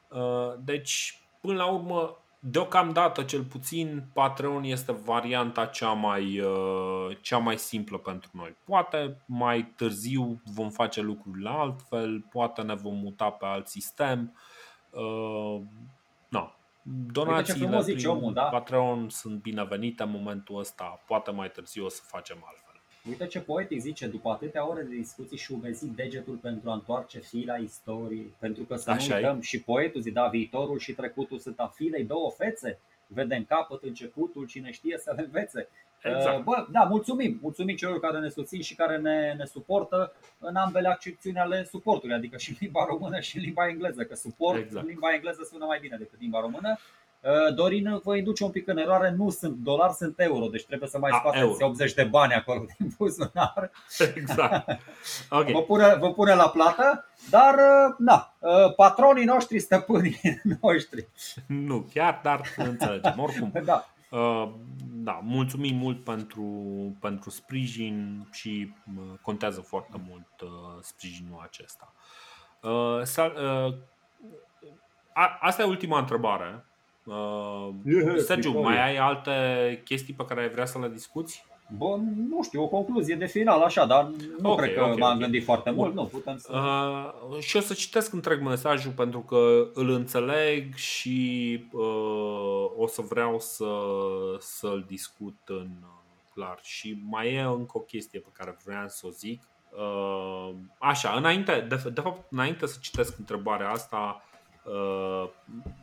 Uh, 0.08 0.54
deci, 0.58 1.20
până 1.40 1.54
la 1.54 1.66
urmă, 1.66 2.25
deocamdată 2.50 3.22
cel 3.22 3.42
puțin 3.42 4.04
Patreon 4.12 4.64
este 4.64 4.92
varianta 4.92 5.66
cea 5.66 5.92
mai, 5.92 6.40
uh, 6.40 7.16
cea 7.20 7.38
mai 7.38 7.58
simplă 7.58 7.98
pentru 7.98 8.30
noi. 8.32 8.56
Poate 8.64 9.22
mai 9.26 9.72
târziu 9.76 10.40
vom 10.54 10.70
face 10.70 11.00
lucrurile 11.00 11.48
altfel, 11.48 12.26
poate 12.30 12.62
ne 12.62 12.74
vom 12.74 12.94
muta 12.94 13.30
pe 13.30 13.46
alt 13.46 13.66
sistem. 13.66 14.36
Uh, 14.90 15.60
no. 16.28 16.50
Donațiile 17.12 17.82
prin 17.84 18.06
omul, 18.06 18.32
da? 18.32 18.42
Patreon 18.42 19.08
sunt 19.08 19.40
binevenite 19.42 20.02
în 20.02 20.10
momentul 20.10 20.58
ăsta, 20.58 21.02
poate 21.06 21.30
mai 21.30 21.50
târziu 21.50 21.84
o 21.84 21.88
să 21.88 22.02
facem 22.06 22.36
altfel. 22.46 22.65
Uite 23.08 23.26
ce 23.26 23.40
poetic 23.40 23.80
zice, 23.80 24.06
după 24.06 24.30
atâtea 24.30 24.68
ore 24.68 24.82
de 24.82 24.94
discuții 24.94 25.36
și 25.36 25.52
umezit 25.52 25.90
degetul 25.90 26.34
pentru 26.34 26.70
a 26.70 26.72
întoarce 26.72 27.18
fila 27.18 27.56
istoriei, 27.56 28.34
pentru 28.38 28.62
că 28.62 28.76
să 28.76 28.90
Așa 28.90 29.08
nu 29.08 29.14
uităm, 29.14 29.40
și 29.40 29.62
poetul 29.62 30.00
zi, 30.00 30.10
da, 30.10 30.26
viitorul 30.26 30.78
și 30.78 30.92
trecutul 30.92 31.38
sunt 31.38 31.58
a 31.58 31.72
filei 31.74 32.04
două 32.04 32.30
fețe, 32.36 32.78
vedem 33.06 33.44
capăt, 33.44 33.82
începutul, 33.82 34.46
cine 34.46 34.70
știe 34.70 34.98
să 34.98 35.12
le 35.16 35.22
învețe. 35.22 35.68
Exact. 36.02 36.44
Bă, 36.44 36.66
da, 36.70 36.82
mulțumim, 36.82 37.38
mulțumim 37.42 37.76
celor 37.76 38.00
care 38.00 38.18
ne 38.18 38.28
susțin 38.28 38.60
și 38.60 38.74
care 38.74 38.98
ne, 38.98 39.34
ne 39.38 39.44
suportă 39.44 40.12
în 40.38 40.56
ambele 40.56 40.88
accepțiuni 40.88 41.38
ale 41.38 41.64
suportului, 41.64 42.14
adică 42.14 42.36
și 42.36 42.50
în 42.50 42.56
limba 42.60 42.84
română 42.88 43.20
și 43.20 43.36
în 43.36 43.42
limba 43.42 43.68
engleză, 43.68 44.04
că 44.04 44.14
suport 44.14 44.58
exact. 44.58 44.84
în 44.84 44.90
limba 44.90 45.14
engleză 45.14 45.48
sună 45.50 45.64
mai 45.64 45.78
bine 45.80 45.96
decât 45.96 46.20
limba 46.20 46.40
română. 46.40 46.78
Uh, 47.26 47.54
Dorin 47.54 48.00
vă 48.04 48.16
induce 48.16 48.44
un 48.44 48.50
pic 48.50 48.68
în 48.68 48.78
eroare, 48.78 49.10
nu 49.10 49.30
sunt 49.30 49.56
dolari, 49.56 49.92
sunt 49.92 50.20
euro, 50.20 50.46
deci 50.46 50.66
trebuie 50.66 50.88
să 50.88 50.98
mai 50.98 51.10
scoateți 51.18 51.62
80 51.62 51.94
de 51.94 52.04
bani 52.04 52.32
acolo 52.34 52.64
din 52.78 52.94
buzunar. 52.98 53.70
Exact. 54.14 54.80
Okay. 55.30 55.52
Vă, 55.52 55.62
pune, 55.62 55.94
vă 55.94 56.12
pune 56.12 56.34
la 56.34 56.48
plată, 56.48 57.04
dar 57.30 57.54
uh, 57.54 57.94
na, 57.98 58.34
uh, 58.38 58.74
patronii 58.74 59.24
noștri, 59.24 59.58
stăpânii 59.58 60.20
noștri. 60.60 61.08
Nu 61.46 61.88
chiar, 61.94 62.20
dar 62.22 62.40
înțelegem. 62.56 63.14
Oricum, 63.18 63.52
da. 63.64 63.86
da, 64.94 65.20
mulțumim 65.22 65.76
mult 65.76 66.04
pentru, 66.04 66.44
pentru 67.00 67.30
sprijin 67.30 68.26
și 68.32 68.72
contează 69.22 69.60
foarte 69.60 70.00
mult 70.08 70.50
sprijinul 70.82 71.40
acesta. 71.42 71.92
Asta 75.40 75.62
e 75.62 75.64
ultima 75.64 75.98
întrebare 75.98 76.64
Uh, 77.06 77.68
Sergiu, 78.16 78.60
mai 78.60 78.86
ai 78.86 78.96
alte 78.96 79.32
chestii 79.84 80.14
pe 80.14 80.24
care 80.24 80.40
ai 80.40 80.50
vrea 80.50 80.64
să 80.64 80.78
le 80.78 80.88
discuți? 80.88 81.44
Bun, 81.76 82.26
nu 82.28 82.42
știu, 82.42 82.62
o 82.62 82.66
concluzie 82.66 83.14
de 83.14 83.26
final 83.26 83.60
așa, 83.62 83.86
dar 83.86 84.10
nu 84.38 84.50
okay, 84.50 84.64
cred 84.64 84.76
că 84.76 84.82
okay, 84.82 84.96
m-am 84.96 85.08
okay. 85.08 85.22
gândit 85.22 85.44
foarte 85.44 85.70
Bun. 85.70 85.78
mult. 85.78 85.94
Nu, 85.94 86.04
putem 86.04 86.36
să... 86.36 86.52
Uh, 86.52 87.38
și 87.38 87.56
o 87.56 87.60
să 87.60 87.74
citesc 87.74 88.12
întreg 88.12 88.40
mesajul 88.40 88.92
pentru 88.92 89.20
că 89.20 89.68
îl 89.74 89.90
înțeleg 89.90 90.74
și 90.74 91.60
uh, 91.72 92.70
o 92.76 92.86
să 92.86 93.02
vreau 93.02 93.38
să, 93.38 93.66
să-l 94.38 94.84
discut 94.86 95.36
în 95.46 95.68
clar. 96.34 96.58
Și 96.62 96.98
mai 97.08 97.32
e 97.32 97.40
încă 97.40 97.78
o 97.78 97.80
chestie 97.80 98.20
pe 98.20 98.30
care 98.32 98.56
vreau 98.64 98.88
să 98.88 99.06
o 99.06 99.10
zic. 99.10 99.42
Uh, 99.70 100.54
așa, 100.78 101.14
înainte, 101.16 101.66
de, 101.68 101.90
de 101.94 102.00
fapt, 102.00 102.32
înainte 102.32 102.66
să 102.66 102.78
citesc 102.80 103.18
întrebarea 103.18 103.70
asta, 103.70 104.22
Uh, 104.66 105.28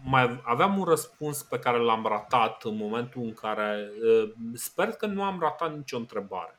mai 0.03 0.41
aveam 0.43 0.77
un 0.77 0.83
răspuns 0.83 1.43
pe 1.43 1.59
care 1.59 1.77
l-am 1.77 2.05
ratat 2.05 2.63
în 2.63 2.75
momentul 2.75 3.21
în 3.21 3.33
care 3.33 3.89
uh, 4.03 4.31
sper 4.53 4.87
că 4.87 5.05
nu 5.05 5.23
am 5.23 5.39
ratat 5.39 5.75
nicio 5.75 5.97
întrebare. 5.97 6.57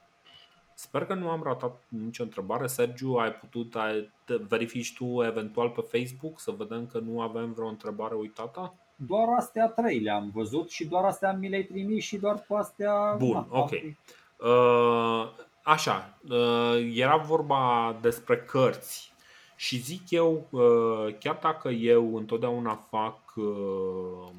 Sper 0.75 1.05
că 1.05 1.15
nu 1.15 1.29
am 1.29 1.43
ratat 1.43 1.83
nicio 1.89 2.23
întrebare. 2.23 2.67
Sergiu, 2.67 3.15
ai 3.15 3.33
putut 3.33 3.75
ai, 3.75 4.11
verifici 4.49 4.95
tu 4.95 5.23
eventual 5.23 5.69
pe 5.69 5.81
Facebook 5.81 6.41
să 6.41 6.51
vedem 6.51 6.87
că 6.87 6.99
nu 6.99 7.21
avem 7.21 7.53
vreo 7.53 7.69
întrebare 7.69 8.15
uitată? 8.15 8.75
Doar 8.97 9.29
astea 9.39 9.69
trei 9.69 9.99
le-am 9.99 10.31
văzut 10.35 10.71
și 10.71 10.87
doar 10.87 11.05
astea 11.05 11.33
mi 11.33 11.49
le-ai 11.49 11.63
trimis 11.63 12.05
și 12.05 12.17
doar 12.17 12.45
cu 12.49 12.55
astea... 12.55 13.15
Bun, 13.19 13.33
na, 13.33 13.47
ok. 13.51 13.71
Uh, 13.71 15.31
așa, 15.63 16.19
uh, 16.29 16.93
era 16.95 17.17
vorba 17.17 17.97
despre 18.01 18.39
cărți 18.39 19.14
și 19.65 19.77
zic 19.79 20.11
eu, 20.11 20.47
uh, 20.51 21.15
chiar 21.19 21.39
dacă 21.43 21.69
eu 21.69 22.17
întotdeauna 22.17 22.75
fac, 22.75 23.35
uh, 23.35 24.31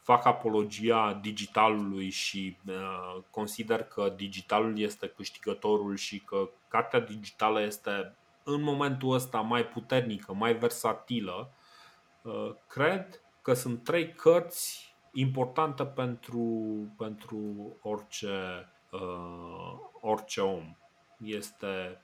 fac 0.00 0.24
apologia 0.24 1.18
digitalului 1.22 2.10
și 2.10 2.56
uh, 2.66 3.22
consider 3.30 3.82
că 3.82 4.12
digitalul 4.16 4.78
este 4.78 5.06
câștigătorul 5.06 5.96
și 5.96 6.18
că 6.20 6.48
cartea 6.68 7.00
digitală 7.00 7.62
este 7.62 8.14
în 8.42 8.62
momentul 8.62 9.12
ăsta 9.12 9.40
mai 9.40 9.66
puternică, 9.66 10.32
mai 10.34 10.54
versatilă, 10.54 11.50
cred 12.66 13.20
că 13.42 13.54
sunt 13.54 13.84
trei 13.84 14.12
cărți 14.12 14.94
importante 15.12 15.84
pentru, 15.84 16.42
pentru 16.96 17.38
orice, 17.82 18.68
orice 20.00 20.40
om. 20.40 20.76
Este 21.18 22.03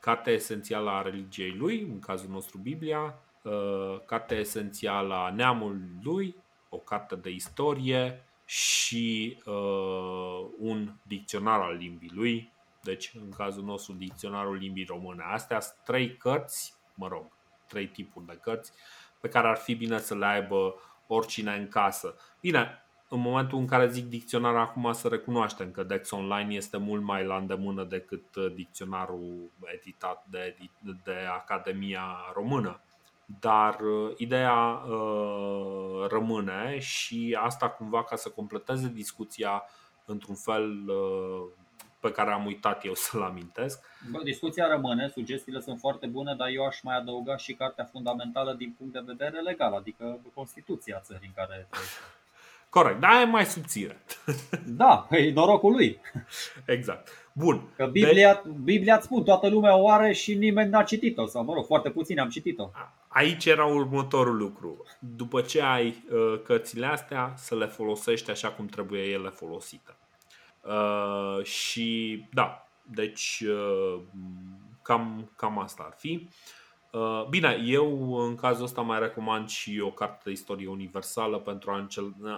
cartea 0.00 0.32
esențială 0.32 0.90
a 0.90 1.02
religiei 1.02 1.52
lui, 1.52 1.80
în 1.80 1.98
cazul 1.98 2.30
nostru 2.30 2.58
Biblia, 2.58 3.18
uh, 3.42 4.00
cartea 4.06 4.36
esențială 4.36 5.14
a 5.14 5.30
neamului 5.30 5.90
lui, 6.02 6.36
o 6.68 6.76
carte 6.76 7.14
de 7.14 7.30
istorie 7.30 8.24
și 8.44 9.38
uh, 9.44 10.48
un 10.58 10.92
dicționar 11.02 11.60
al 11.60 11.76
limbii 11.76 12.12
lui, 12.14 12.52
deci 12.82 13.12
în 13.14 13.30
cazul 13.30 13.64
nostru 13.64 13.92
dicționarul 13.92 14.56
limbii 14.56 14.84
române. 14.84 15.22
Astea 15.26 15.60
sunt 15.60 15.78
trei 15.84 16.16
cărți, 16.16 16.74
mă 16.94 17.08
rog, 17.08 17.26
trei 17.66 17.86
tipuri 17.86 18.26
de 18.26 18.38
cărți 18.42 18.72
pe 19.20 19.28
care 19.28 19.48
ar 19.48 19.56
fi 19.56 19.74
bine 19.74 19.98
să 19.98 20.14
le 20.14 20.26
aibă 20.26 20.74
oricine 21.06 21.54
în 21.56 21.68
casă. 21.68 22.16
Bine, 22.40 22.85
în 23.08 23.20
momentul 23.20 23.58
în 23.58 23.66
care 23.66 23.88
zic 23.88 24.04
dicționar 24.04 24.56
acum 24.56 24.92
să 24.92 25.08
recunoaștem 25.08 25.70
că 25.70 25.82
Dex 25.82 26.10
Online 26.10 26.54
este 26.54 26.76
mult 26.76 27.02
mai 27.02 27.24
la 27.24 27.36
îndemână 27.36 27.84
decât 27.84 28.34
uh, 28.34 28.52
dicționarul 28.54 29.50
editat 29.74 30.26
de, 30.30 30.56
de 31.04 31.16
Academia 31.32 32.04
Română. 32.34 32.80
Dar 33.40 33.80
uh, 33.80 34.12
ideea 34.16 34.54
uh, 34.54 36.06
rămâne 36.08 36.78
și 36.78 37.38
asta 37.40 37.68
cumva 37.68 38.04
ca 38.04 38.16
să 38.16 38.28
completeze 38.28 38.88
discuția 38.88 39.62
într-un 40.04 40.34
fel 40.34 40.88
uh, 40.88 41.48
pe 42.00 42.10
care 42.10 42.32
am 42.32 42.46
uitat 42.46 42.84
eu 42.84 42.94
să-l 42.94 43.22
amintesc. 43.22 43.84
Bă, 44.10 44.20
discuția 44.22 44.66
rămâne, 44.66 45.08
sugestiile 45.08 45.60
sunt 45.60 45.78
foarte 45.78 46.06
bune, 46.06 46.34
dar 46.34 46.48
eu 46.48 46.66
aș 46.66 46.80
mai 46.82 46.96
adăuga 46.96 47.36
și 47.36 47.54
cartea 47.54 47.84
fundamentală 47.84 48.52
din 48.52 48.74
punct 48.78 48.92
de 48.92 49.02
vedere 49.06 49.40
legal, 49.40 49.74
adică 49.74 50.20
Constituția 50.34 51.00
țării 51.00 51.26
în 51.26 51.34
care 51.34 51.66
trăiește. 51.70 52.00
Corect, 52.76 53.00
dar 53.00 53.22
e 53.22 53.24
mai 53.24 53.44
subțire. 53.44 54.02
Da, 54.66 55.06
e 55.10 55.32
norocul 55.32 55.72
lui. 55.72 56.00
Exact. 56.66 57.30
Bun. 57.32 57.72
Că 57.76 57.86
Biblia, 57.86 58.42
de... 58.44 58.50
Biblia 58.62 58.94
îți 58.96 59.04
spun, 59.04 59.22
toată 59.22 59.48
lumea 59.48 59.76
o 59.76 59.90
are 59.90 60.12
și 60.12 60.34
nimeni 60.34 60.70
n-a 60.70 60.82
citit-o. 60.82 61.26
Sau, 61.26 61.44
mă 61.44 61.52
rog, 61.54 61.64
foarte 61.66 61.90
puțini 61.90 62.20
am 62.20 62.28
citit-o. 62.28 62.70
Aici 63.08 63.44
era 63.44 63.64
următorul 63.64 64.36
lucru. 64.36 64.84
După 64.98 65.40
ce 65.40 65.62
ai 65.62 66.04
uh, 66.10 66.40
cărțile 66.44 66.86
astea, 66.86 67.32
să 67.36 67.54
le 67.54 67.66
folosești 67.66 68.30
așa 68.30 68.48
cum 68.48 68.66
trebuie 68.66 69.00
ele 69.02 69.28
folosite. 69.28 69.96
Uh, 70.62 71.44
și 71.44 72.24
da, 72.32 72.68
deci 72.82 73.42
uh, 73.46 74.00
cam, 74.82 75.30
cam 75.36 75.58
asta 75.58 75.82
ar 75.86 75.94
fi. 75.98 76.20
Uh, 76.22 76.28
bine, 77.28 77.60
eu 77.64 78.14
în 78.14 78.34
cazul 78.34 78.64
ăsta 78.64 78.80
mai 78.80 78.98
recomand 78.98 79.48
și 79.48 79.80
o 79.80 79.90
carte 79.90 80.20
de 80.24 80.30
istorie 80.30 80.68
universală 80.68 81.38
pentru 81.38 81.70
a 81.70 81.86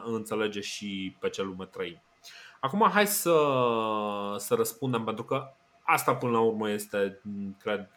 înțelege 0.04 0.60
și 0.60 1.16
pe 1.18 1.28
ce 1.28 1.42
lume 1.42 1.64
trăim. 1.64 2.00
Acum 2.60 2.88
hai 2.92 3.06
să, 3.06 3.34
să 4.36 4.54
răspundem, 4.54 5.04
pentru 5.04 5.24
că 5.24 5.50
asta 5.82 6.14
până 6.14 6.32
la 6.32 6.40
urmă 6.40 6.70
este, 6.70 7.20
cred, 7.58 7.90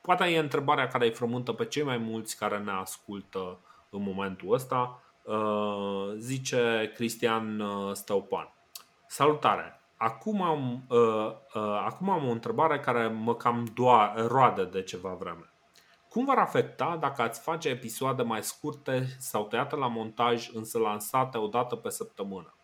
poate 0.00 0.24
e 0.24 0.38
întrebarea 0.38 0.88
care 0.88 1.04
îi 1.04 1.12
frământă 1.12 1.52
pe 1.52 1.64
cei 1.64 1.82
mai 1.82 1.96
mulți 1.96 2.36
care 2.36 2.58
ne 2.58 2.72
ascultă 2.72 3.58
în 3.90 4.02
momentul 4.02 4.52
ăsta. 4.52 5.00
Uh, 5.22 6.12
zice 6.16 6.92
Cristian 6.94 7.62
Stăupan. 7.92 8.52
Salutare! 9.06 9.80
Acum 9.96 10.42
am, 10.42 10.86
acum 11.84 12.10
am 12.10 12.28
o 12.28 12.30
întrebare 12.30 12.80
care 12.80 13.06
mă 13.06 13.34
cam 13.34 13.72
roade 14.28 14.64
de 14.64 14.82
ceva 14.82 15.16
vreme. 15.18 15.50
Cum 16.16 16.24
v-ar 16.24 16.38
afecta 16.38 16.96
dacă 17.00 17.22
ați 17.22 17.40
face 17.40 17.68
episoade 17.68 18.22
mai 18.22 18.42
scurte 18.42 19.06
sau 19.18 19.46
tăiate 19.46 19.76
la 19.76 19.86
montaj, 19.86 20.48
însă 20.52 20.78
lansate 20.78 21.38
o 21.38 21.46
dată 21.46 21.76
pe 21.76 21.88
săptămână? 21.88 22.56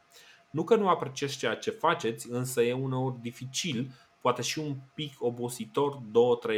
Nu 0.50 0.64
că 0.64 0.76
nu 0.76 0.88
apreciez 0.88 1.36
ceea 1.36 1.54
ce 1.54 1.70
faceți, 1.70 2.30
însă 2.30 2.62
e 2.62 2.72
uneori 2.72 3.20
dificil, 3.20 3.90
poate 4.20 4.42
și 4.42 4.58
un 4.58 4.76
pic 4.94 5.22
obositor 5.22 5.96
2-3 5.96 6.00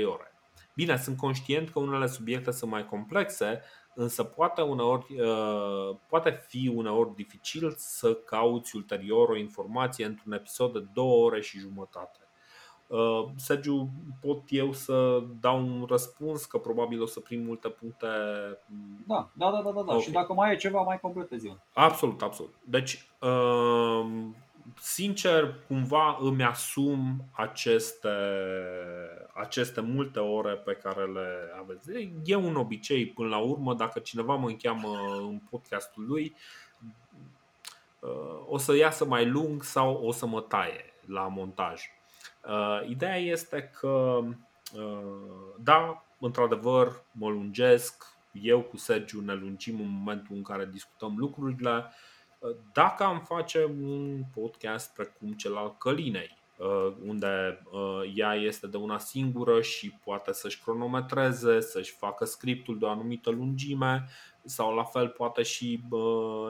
ore. 0.04 0.32
Bine, 0.74 0.96
sunt 0.96 1.16
conștient 1.16 1.70
că 1.70 1.78
unele 1.78 2.06
subiecte 2.06 2.50
sunt 2.50 2.70
mai 2.70 2.86
complexe, 2.86 3.62
însă 3.94 4.24
poate, 4.24 4.60
uneori, 4.60 5.20
uh, 5.20 5.96
poate 6.08 6.44
fi 6.48 6.72
uneori 6.74 7.14
dificil 7.14 7.74
să 7.76 8.14
cauți 8.14 8.76
ulterior 8.76 9.28
o 9.28 9.36
informație 9.36 10.04
într-un 10.04 10.32
episod 10.32 10.72
de 10.72 10.86
2 10.92 11.04
ore 11.04 11.40
și 11.40 11.58
jumătate. 11.58 12.23
Uh, 12.86 13.24
Sergiu, 13.36 13.88
pot 14.20 14.42
eu 14.48 14.72
să 14.72 15.22
dau 15.40 15.58
un 15.58 15.84
răspuns, 15.88 16.44
că 16.44 16.58
probabil 16.58 17.02
o 17.02 17.06
să 17.06 17.20
prind 17.20 17.46
multe 17.46 17.68
puncte. 17.68 18.06
Da, 19.06 19.30
da, 19.32 19.50
da, 19.50 19.62
da, 19.62 19.70
da. 19.72 19.80
Okay. 19.80 20.00
și 20.00 20.10
dacă 20.10 20.32
mai 20.32 20.52
e 20.52 20.56
ceva, 20.56 20.82
mai 20.82 21.00
completezi 21.00 21.46
eu. 21.46 21.58
Absolut, 21.72 22.22
absolut. 22.22 22.54
Deci, 22.64 23.06
uh, 23.20 24.06
sincer, 24.80 25.54
cumva 25.66 26.18
îmi 26.20 26.42
asum 26.42 27.24
aceste, 27.32 28.08
aceste 29.34 29.80
multe 29.80 30.18
ore 30.18 30.52
pe 30.54 30.72
care 30.72 31.04
le 31.04 31.28
aveți. 31.60 31.90
E 32.24 32.34
un 32.34 32.56
obicei, 32.56 33.06
până 33.06 33.28
la 33.28 33.38
urmă, 33.38 33.74
dacă 33.74 33.98
cineva 33.98 34.34
mă 34.34 34.48
încheamă 34.48 34.88
în 35.18 35.40
podcastul 35.50 36.04
lui, 36.06 36.34
uh, 38.00 38.44
o 38.46 38.58
să 38.58 38.76
iasă 38.76 39.04
mai 39.04 39.26
lung 39.26 39.62
sau 39.62 39.94
o 39.94 40.12
să 40.12 40.26
mă 40.26 40.40
taie 40.40 40.84
la 41.06 41.28
montaj. 41.28 41.82
Uh, 42.48 42.88
ideea 42.88 43.16
este 43.16 43.70
că, 43.80 44.20
uh, 44.76 45.54
da, 45.58 46.04
într-adevăr, 46.20 47.04
mă 47.12 47.28
lungesc, 47.28 48.04
eu 48.32 48.60
cu 48.60 48.76
Sergiu 48.76 49.20
ne 49.20 49.34
lungim 49.34 49.80
în 49.80 49.88
momentul 49.88 50.36
în 50.36 50.42
care 50.42 50.68
discutăm 50.72 51.14
lucrurile. 51.16 51.84
Uh, 52.38 52.50
dacă 52.72 53.04
am 53.04 53.20
face 53.20 53.64
un 53.64 54.22
podcast 54.34 54.94
precum 54.94 55.32
cel 55.32 55.56
al 55.56 55.76
Călinei, 55.76 56.42
unde 57.06 57.62
ea 58.14 58.34
este 58.34 58.66
de 58.66 58.76
una 58.76 58.98
singură 58.98 59.60
și 59.60 59.90
poate 60.04 60.32
să-și 60.32 60.62
cronometreze, 60.62 61.60
să-și 61.60 61.92
facă 61.92 62.24
scriptul 62.24 62.78
de 62.78 62.84
o 62.84 62.88
anumită 62.88 63.30
lungime, 63.30 64.08
sau 64.44 64.74
la 64.74 64.84
fel 64.84 65.08
poate 65.08 65.42
și 65.42 65.82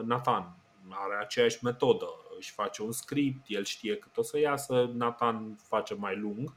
Nathan 0.03 0.57
are 0.89 1.15
aceeași 1.21 1.63
metodă 1.63 2.05
își 2.37 2.51
face 2.51 2.81
un 2.81 2.91
script, 2.91 3.45
el 3.47 3.63
știe 3.63 3.95
cât 3.95 4.17
o 4.17 4.21
să 4.21 4.39
iasă, 4.39 4.89
Nathan 4.93 5.57
face 5.67 5.93
mai 5.93 6.15
lung 6.15 6.55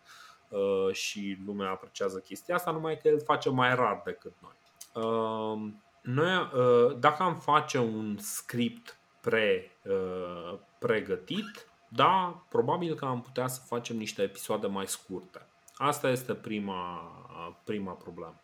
uh, 0.48 0.92
și 0.92 1.38
lumea 1.46 1.70
apreciază 1.70 2.18
chestia 2.18 2.54
asta, 2.54 2.70
numai 2.70 2.98
că 2.98 3.08
el 3.08 3.20
face 3.20 3.50
mai 3.50 3.74
rar 3.74 4.02
decât 4.04 4.32
noi. 4.40 4.56
Uh, 5.04 5.72
noi 6.02 6.36
uh, 6.36 6.96
dacă 6.98 7.22
am 7.22 7.38
face 7.38 7.78
un 7.78 8.16
script 8.18 8.98
pre, 9.20 9.78
pregătit, 10.78 11.68
da, 11.88 12.44
probabil 12.48 12.94
că 12.94 13.04
am 13.04 13.20
putea 13.20 13.46
să 13.46 13.60
facem 13.66 13.96
niște 13.96 14.22
episoade 14.22 14.66
mai 14.66 14.86
scurte. 14.86 15.46
Asta 15.74 16.08
este 16.08 16.34
prima, 16.34 17.00
prima 17.64 17.92
problemă. 17.92 18.40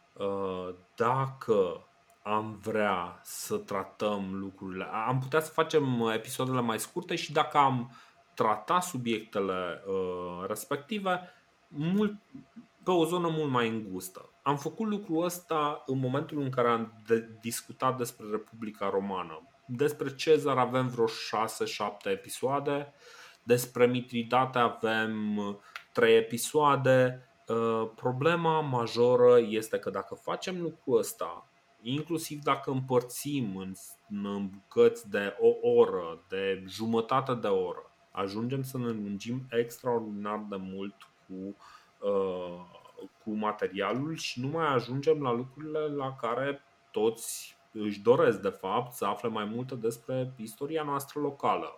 Dacă 0.95 1.87
am 2.27 2.61
vrea 2.63 3.21
să 3.23 3.57
tratăm 3.57 4.35
lucrurile. 4.35 4.85
Am 4.85 5.19
putea 5.19 5.41
să 5.41 5.51
facem 5.51 6.11
episoadele 6.15 6.61
mai 6.61 6.79
scurte 6.79 7.15
și 7.15 7.33
dacă 7.33 7.59
am 7.59 7.91
trata 8.35 8.81
subiectele 8.81 9.83
uh, 9.87 10.47
respective 10.47 11.21
mult, 11.69 12.15
pe 12.83 12.91
o 12.91 13.05
zonă 13.05 13.29
mult 13.29 13.51
mai 13.51 13.69
îngustă. 13.69 14.31
Am 14.43 14.57
făcut 14.57 14.89
lucrul 14.89 15.25
ăsta 15.25 15.83
în 15.87 15.99
momentul 15.99 16.41
în 16.41 16.51
care 16.51 16.69
am 16.69 17.03
de- 17.07 17.39
discutat 17.41 17.97
despre 17.97 18.27
Republica 18.31 18.89
Romană. 18.89 19.49
Despre 19.67 20.15
Cezar 20.15 20.59
avem 20.59 20.89
vreo 20.89 21.07
6-7 21.07 21.09
episoade, 22.05 22.93
despre 23.43 23.87
Mitridate 23.87 24.59
avem 24.59 25.39
3 25.93 26.17
episoade. 26.17 27.29
Uh, 27.47 27.91
problema 27.95 28.61
majoră 28.61 29.39
este 29.49 29.79
că 29.79 29.91
dacă 29.91 30.15
facem 30.15 30.61
lucrul 30.61 30.99
ăsta 30.99 31.49
inclusiv 31.87 32.43
dacă 32.43 32.71
împărțim 32.71 33.57
în, 33.57 33.73
în 34.09 34.49
bucăți 34.49 35.11
de 35.11 35.37
o 35.41 35.69
oră, 35.69 36.25
de 36.29 36.65
jumătate 36.69 37.35
de 37.35 37.47
oră, 37.47 37.91
ajungem 38.11 38.63
să 38.63 38.79
ne 38.79 38.87
lungim 38.87 39.47
extraordinar 39.51 40.47
de 40.49 40.57
mult 40.57 40.95
cu, 41.27 41.57
uh, 42.09 42.61
cu 43.25 43.31
materialul 43.31 44.17
și 44.17 44.41
nu 44.41 44.49
mai 44.49 44.67
ajungem 44.67 45.23
la 45.23 45.33
lucrurile 45.33 45.79
la 45.79 46.17
care 46.17 46.61
toți 46.91 47.57
își 47.73 48.01
doresc, 48.01 48.41
de 48.41 48.49
fapt, 48.49 48.93
să 48.93 49.05
afle 49.05 49.29
mai 49.29 49.45
multe 49.45 49.75
despre 49.75 50.33
istoria 50.37 50.83
noastră 50.83 51.21
locală. 51.21 51.75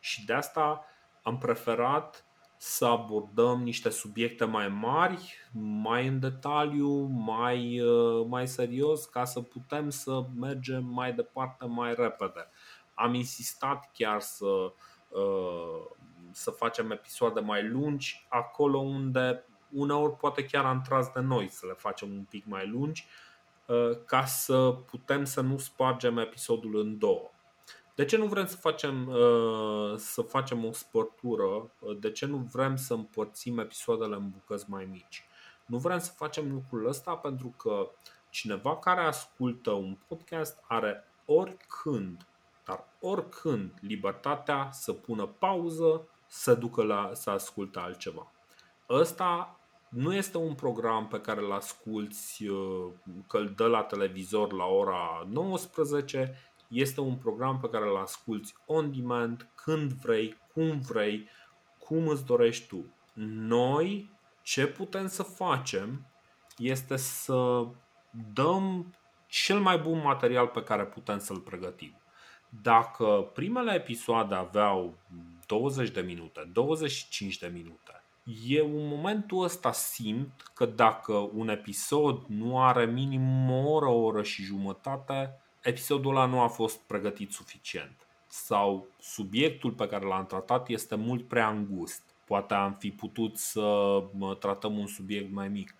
Și 0.00 0.24
de 0.24 0.32
asta 0.32 0.84
am 1.22 1.38
preferat 1.38 2.24
să 2.60 2.86
abordăm 2.86 3.62
niște 3.62 3.88
subiecte 3.88 4.44
mai 4.44 4.68
mari, 4.68 5.34
mai 5.82 6.06
în 6.06 6.20
detaliu, 6.20 7.02
mai, 7.02 7.80
uh, 7.80 8.26
mai 8.28 8.48
serios, 8.48 9.04
ca 9.04 9.24
să 9.24 9.40
putem 9.40 9.90
să 9.90 10.24
mergem 10.38 10.84
mai 10.84 11.12
departe 11.12 11.66
mai 11.66 11.94
repede. 11.94 12.50
Am 12.94 13.14
insistat 13.14 13.90
chiar 13.92 14.20
să, 14.20 14.72
uh, 15.08 15.84
să 16.32 16.50
facem 16.50 16.90
episoade 16.90 17.40
mai 17.40 17.68
lungi, 17.68 18.26
acolo 18.28 18.78
unde 18.78 19.44
uneori 19.70 20.16
poate 20.16 20.44
chiar 20.44 20.64
am 20.64 20.82
tras 20.82 21.12
de 21.12 21.20
noi 21.20 21.48
să 21.48 21.66
le 21.66 21.74
facem 21.76 22.12
un 22.12 22.24
pic 22.30 22.46
mai 22.46 22.66
lungi, 22.66 23.06
uh, 23.66 23.98
ca 24.06 24.24
să 24.24 24.76
putem 24.90 25.24
să 25.24 25.40
nu 25.40 25.58
spargem 25.58 26.18
episodul 26.18 26.78
în 26.78 26.98
două. 26.98 27.30
De 27.98 28.04
ce 28.04 28.16
nu 28.16 28.26
vrem 28.26 28.46
să 28.46 28.56
facem, 28.56 29.08
uh, 29.08 29.96
să 29.96 30.22
facem 30.22 30.64
o 30.64 30.72
spărtură? 30.72 31.70
De 32.00 32.10
ce 32.10 32.26
nu 32.26 32.36
vrem 32.36 32.76
să 32.76 32.94
împărțim 32.94 33.58
episoadele 33.58 34.14
în 34.14 34.30
bucăți 34.30 34.70
mai 34.70 34.88
mici? 34.90 35.24
Nu 35.66 35.78
vrem 35.78 35.98
să 35.98 36.12
facem 36.16 36.52
lucrul 36.52 36.86
ăsta 36.86 37.14
pentru 37.14 37.54
că 37.56 37.90
cineva 38.30 38.76
care 38.76 39.00
ascultă 39.00 39.70
un 39.70 39.96
podcast 40.08 40.64
are 40.68 41.04
oricând, 41.24 42.26
dar 42.64 42.84
oricând, 43.00 43.72
libertatea 43.80 44.68
să 44.72 44.92
pună 44.92 45.26
pauză, 45.26 46.08
să 46.26 46.54
ducă 46.54 46.82
la 46.82 47.10
să 47.14 47.30
asculte 47.30 47.78
altceva. 47.78 48.32
Ăsta 48.88 49.58
nu 49.88 50.14
este 50.14 50.36
un 50.36 50.54
program 50.54 51.08
pe 51.08 51.20
care 51.20 51.40
îl 51.40 51.52
asculti 51.52 52.48
uh, 52.48 52.86
că 53.26 53.36
îl 53.36 53.52
dă 53.56 53.66
la 53.66 53.82
televizor 53.82 54.52
la 54.52 54.64
ora 54.64 55.26
19, 55.30 56.47
este 56.68 57.00
un 57.00 57.16
program 57.16 57.58
pe 57.58 57.68
care 57.68 57.88
îl 57.88 57.96
asculti 57.96 58.54
on 58.66 58.92
demand, 58.92 59.48
când 59.54 59.92
vrei, 59.92 60.36
cum 60.52 60.80
vrei, 60.80 61.28
cum 61.78 62.08
îți 62.08 62.24
dorești 62.24 62.66
tu. 62.66 62.94
Noi 63.22 64.10
ce 64.42 64.66
putem 64.66 65.06
să 65.08 65.22
facem 65.22 66.06
este 66.58 66.96
să 66.96 67.66
dăm 68.32 68.94
cel 69.26 69.58
mai 69.58 69.78
bun 69.78 70.00
material 70.02 70.46
pe 70.46 70.62
care 70.62 70.84
putem 70.84 71.18
să-l 71.18 71.40
pregătim. 71.40 72.00
Dacă 72.62 73.30
primele 73.34 73.74
episoade 73.74 74.34
aveau 74.34 74.98
20 75.46 75.90
de 75.90 76.00
minute, 76.00 76.50
25 76.52 77.38
de 77.38 77.46
minute, 77.46 78.02
eu 78.46 78.78
în 78.78 78.88
momentul 78.88 79.42
ăsta 79.42 79.72
simt 79.72 80.50
că 80.54 80.66
dacă 80.66 81.12
un 81.12 81.48
episod 81.48 82.24
nu 82.26 82.62
are 82.62 82.84
minim 82.84 83.50
o 83.50 83.70
oră, 83.70 83.86
o 83.86 84.02
oră 84.02 84.22
și 84.22 84.42
jumătate, 84.42 85.40
episodul 85.68 86.10
ăla 86.10 86.26
nu 86.26 86.40
a 86.40 86.48
fost 86.48 86.78
pregătit 86.78 87.32
suficient 87.32 88.06
sau 88.26 88.86
subiectul 89.00 89.70
pe 89.72 89.86
care 89.86 90.06
l-am 90.06 90.26
tratat 90.26 90.68
este 90.68 90.94
mult 90.94 91.28
prea 91.28 91.48
îngust. 91.48 92.02
Poate 92.24 92.54
am 92.54 92.72
fi 92.72 92.90
putut 92.90 93.36
să 93.36 94.02
tratăm 94.38 94.78
un 94.78 94.86
subiect 94.86 95.32
mai 95.32 95.48
mic 95.48 95.74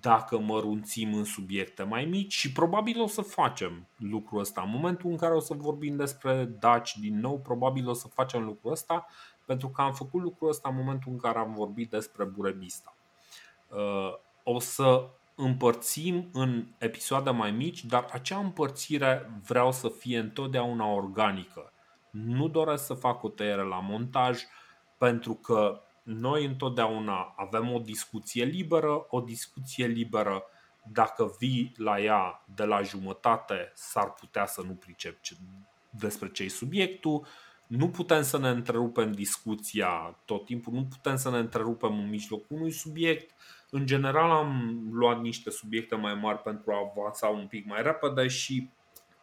dacă 0.00 0.38
mărunțim 0.38 1.14
în 1.14 1.24
subiecte 1.24 1.82
mai 1.82 2.04
mici 2.04 2.32
și 2.32 2.52
probabil 2.52 3.00
o 3.00 3.06
să 3.06 3.22
facem 3.22 3.86
lucrul 3.96 4.40
ăsta. 4.40 4.62
În 4.62 4.70
momentul 4.70 5.10
în 5.10 5.16
care 5.16 5.34
o 5.34 5.40
să 5.40 5.54
vorbim 5.54 5.96
despre 5.96 6.44
Daci 6.44 6.96
din 6.96 7.20
nou, 7.20 7.38
probabil 7.38 7.88
o 7.88 7.92
să 7.92 8.08
facem 8.08 8.44
lucrul 8.44 8.72
ăsta 8.72 9.06
pentru 9.44 9.68
că 9.68 9.82
am 9.82 9.92
făcut 9.92 10.22
lucrul 10.22 10.48
ăsta 10.48 10.68
în 10.68 10.76
momentul 10.76 11.12
în 11.12 11.18
care 11.18 11.38
am 11.38 11.52
vorbit 11.52 11.90
despre 11.90 12.24
Burebista. 12.24 12.94
Uh, 13.68 14.14
o 14.42 14.58
să 14.58 15.08
împărțim 15.40 16.28
în 16.32 16.66
episoade 16.78 17.30
mai 17.30 17.50
mici, 17.50 17.84
dar 17.84 18.08
acea 18.12 18.38
împărțire 18.38 19.30
vreau 19.46 19.72
să 19.72 19.88
fie 19.88 20.18
întotdeauna 20.18 20.86
organică. 20.86 21.72
Nu 22.10 22.48
doresc 22.48 22.86
să 22.86 22.94
fac 22.94 23.22
o 23.22 23.28
tăiere 23.28 23.62
la 23.62 23.80
montaj 23.80 24.42
pentru 24.98 25.34
că 25.34 25.80
noi 26.02 26.44
întotdeauna 26.44 27.34
avem 27.36 27.72
o 27.72 27.78
discuție 27.78 28.44
liberă, 28.44 29.06
o 29.08 29.20
discuție 29.20 29.86
liberă 29.86 30.42
dacă 30.92 31.34
vii 31.38 31.72
la 31.76 32.00
ea 32.00 32.44
de 32.54 32.64
la 32.64 32.82
jumătate 32.82 33.72
s-ar 33.74 34.12
putea 34.12 34.46
să 34.46 34.62
nu 34.62 34.72
pricep 34.72 35.18
despre 35.90 36.30
ce 36.30 36.42
e 36.42 36.48
subiectul, 36.48 37.26
nu 37.66 37.88
putem 37.88 38.22
să 38.22 38.38
ne 38.38 38.48
întrerupem 38.48 39.12
discuția 39.12 40.18
tot 40.24 40.44
timpul, 40.44 40.72
nu 40.72 40.84
putem 40.84 41.16
să 41.16 41.30
ne 41.30 41.38
întrerupem 41.38 41.98
în 41.98 42.08
mijlocul 42.08 42.56
unui 42.56 42.70
subiect. 42.70 43.34
În 43.70 43.86
general 43.86 44.30
am 44.30 44.80
luat 44.92 45.20
niște 45.20 45.50
subiecte 45.50 45.94
mai 45.94 46.14
mari 46.14 46.38
pentru 46.38 46.72
a 46.72 46.90
avansa 46.90 47.26
un 47.26 47.46
pic 47.46 47.66
mai 47.66 47.82
repede 47.82 48.28
și 48.28 48.70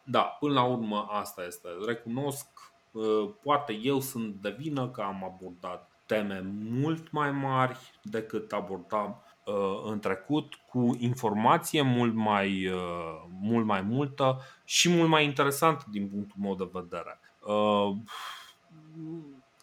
da, 0.08 0.20
până 0.20 0.52
la 0.52 0.62
urmă 0.62 1.06
asta 1.10 1.44
este. 1.44 1.68
Recunosc, 1.86 2.46
uh, 2.92 3.30
poate 3.42 3.78
eu 3.82 4.00
sunt 4.00 4.34
de 4.34 4.56
vină 4.58 4.88
că 4.88 5.00
am 5.00 5.24
abordat 5.24 5.90
teme 6.06 6.40
mult 6.70 7.10
mai 7.10 7.30
mari 7.30 7.78
decât 8.02 8.52
abordam 8.52 9.22
uh, 9.44 9.82
în 9.84 9.98
trecut, 9.98 10.54
cu 10.54 10.96
informație 10.98 11.82
mult 11.82 12.14
mai, 12.14 12.66
uh, 12.66 13.24
mult 13.40 13.66
mai 13.66 13.80
multă 13.80 14.40
și 14.64 14.88
mult 14.88 15.08
mai 15.08 15.24
interesant 15.24 15.84
din 15.84 16.08
punctul 16.08 16.36
meu 16.40 16.54
de 16.54 16.70
vedere. 16.72 17.20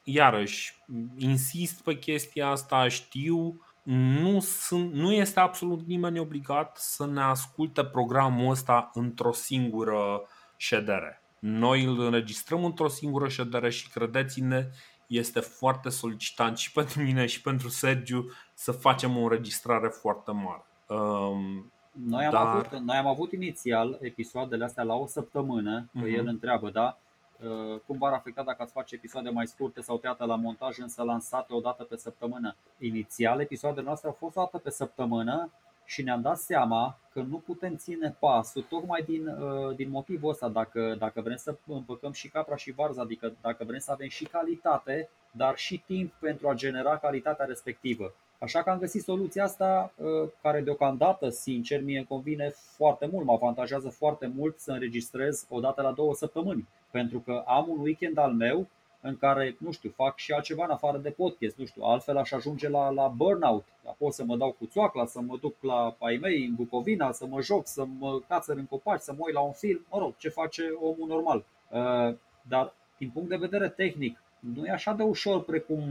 Iarăși, 0.03 0.83
insist 1.17 1.83
pe 1.83 1.97
chestia 1.97 2.47
asta, 2.47 2.87
știu, 2.87 3.61
nu, 3.83 4.39
sunt, 4.39 4.93
nu 4.93 5.11
este 5.11 5.39
absolut 5.39 5.85
nimeni 5.85 6.19
obligat 6.19 6.77
să 6.77 7.05
ne 7.05 7.21
asculte 7.21 7.85
programul 7.85 8.49
ăsta 8.49 8.89
într-o 8.93 9.31
singură 9.31 10.27
ședere. 10.55 11.21
Noi 11.39 11.83
îl 11.83 11.99
înregistrăm 11.99 12.65
într-o 12.65 12.87
singură 12.87 13.27
ședere 13.27 13.69
și 13.69 13.89
credeți-ne, 13.89 14.69
este 15.07 15.39
foarte 15.39 15.89
solicitant 15.89 16.57
și 16.57 16.71
pentru 16.71 17.01
mine 17.01 17.25
și 17.25 17.41
pentru 17.41 17.69
Sergiu 17.69 18.31
să 18.53 18.71
facem 18.71 19.17
o 19.17 19.21
înregistrare 19.21 19.87
foarte 19.87 20.31
mare. 20.31 20.65
Um, 20.87 21.71
noi, 21.91 22.25
am 22.25 22.31
dar... 22.31 22.47
avut, 22.47 22.79
noi 22.79 22.97
am 22.97 23.07
avut 23.07 23.31
inițial 23.31 23.97
episoadele 24.01 24.63
astea 24.63 24.83
la 24.83 24.93
o 24.93 25.07
săptămână, 25.07 25.89
că 25.93 26.05
uh-huh. 26.05 26.17
el 26.17 26.27
întreabă, 26.27 26.69
da? 26.69 26.97
Uh, 27.43 27.79
cum 27.85 27.97
v-ar 27.97 28.13
afecta 28.13 28.43
dacă 28.43 28.61
ați 28.61 28.73
face 28.73 28.95
episoade 28.95 29.29
mai 29.29 29.47
scurte 29.47 29.81
sau 29.81 29.97
tăiate 29.97 30.25
la 30.25 30.35
montaj, 30.35 30.77
însă 30.77 31.03
lansate 31.03 31.53
o 31.53 31.59
dată 31.59 31.83
pe 31.83 31.95
săptămână? 31.95 32.55
Inițial, 32.79 33.39
episoadele 33.39 33.85
noastre 33.85 34.07
au 34.07 34.15
fost 34.19 34.35
o 34.35 34.41
dată 34.41 34.57
pe 34.57 34.69
săptămână 34.69 35.51
și 35.85 36.03
ne-am 36.03 36.21
dat 36.21 36.37
seama 36.37 36.99
că 37.13 37.21
nu 37.21 37.37
putem 37.37 37.75
ține 37.75 38.15
pasul 38.19 38.61
tocmai 38.61 39.01
din, 39.01 39.27
uh, 39.27 39.75
din 39.75 39.89
motivul 39.89 40.29
ăsta. 40.29 40.49
Dacă, 40.49 40.95
dacă 40.99 41.21
vrem 41.21 41.37
să 41.37 41.55
împăcăm 41.67 42.11
și 42.11 42.29
capra 42.29 42.55
și 42.55 42.71
varza, 42.71 43.01
adică 43.01 43.33
dacă 43.41 43.63
vrem 43.63 43.79
să 43.79 43.91
avem 43.91 44.07
și 44.07 44.25
calitate, 44.25 45.09
dar 45.31 45.57
și 45.57 45.83
timp 45.85 46.13
pentru 46.19 46.49
a 46.49 46.53
genera 46.53 46.97
calitatea 46.97 47.45
respectivă. 47.45 48.13
Așa 48.39 48.63
că 48.63 48.69
am 48.69 48.79
găsit 48.79 49.03
soluția 49.03 49.43
asta 49.43 49.93
uh, 49.95 50.29
care 50.41 50.61
deocamdată, 50.61 51.29
sincer, 51.29 51.83
mie 51.83 51.97
îmi 51.97 52.07
convine 52.07 52.49
foarte 52.49 53.09
mult, 53.11 53.25
mă 53.25 53.31
avantajează 53.31 53.89
foarte 53.89 54.31
mult 54.35 54.59
să 54.59 54.71
înregistrez 54.71 55.45
o 55.49 55.59
dată 55.59 55.81
la 55.81 55.91
două 55.91 56.13
săptămâni. 56.13 56.67
Pentru 56.97 57.19
că 57.19 57.43
am 57.47 57.65
un 57.69 57.79
weekend 57.79 58.17
al 58.17 58.33
meu 58.33 58.67
în 59.01 59.17
care, 59.17 59.55
nu 59.59 59.71
știu, 59.71 59.93
fac 59.95 60.17
și 60.17 60.31
altceva 60.31 60.63
în 60.63 60.71
afară 60.71 60.97
de 60.97 61.09
podcast, 61.09 61.57
nu 61.57 61.65
știu, 61.65 61.83
altfel 61.83 62.17
aș 62.17 62.31
ajunge 62.31 62.69
la, 62.69 62.89
la 62.89 63.07
burnout, 63.07 63.65
pot 63.97 64.13
să 64.13 64.23
mă 64.23 64.35
dau 64.37 64.51
cu 64.51 64.65
țoacla, 64.65 65.05
să 65.05 65.21
mă 65.21 65.37
duc 65.41 65.55
la 65.61 65.95
ai 65.99 66.17
mei 66.21 66.45
în 66.45 66.55
Bucovina, 66.55 67.11
să 67.11 67.25
mă 67.25 67.41
joc, 67.41 67.67
să 67.67 67.85
mă 67.99 68.19
cațăr 68.27 68.57
în 68.57 68.65
copaci, 68.65 68.99
să 68.99 69.13
mă 69.13 69.23
uit 69.25 69.33
la 69.33 69.41
un 69.41 69.51
film, 69.51 69.85
mă 69.91 69.99
rog, 69.99 70.13
ce 70.17 70.29
face 70.29 70.63
omul 70.81 71.07
normal. 71.07 71.45
Uh, 71.69 72.15
dar, 72.41 72.73
din 72.97 73.09
punct 73.09 73.29
de 73.29 73.35
vedere 73.35 73.69
tehnic, 73.69 74.21
nu 74.39 74.65
e 74.65 74.71
așa 74.71 74.93
de 74.93 75.03
ușor 75.03 75.43
precum 75.43 75.81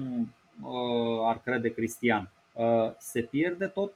uh, 0.62 1.20
ar 1.24 1.40
crede 1.44 1.72
Cristian. 1.72 2.30
Uh, 2.52 2.90
se 2.98 3.20
pierde 3.22 3.66
tot, 3.66 3.92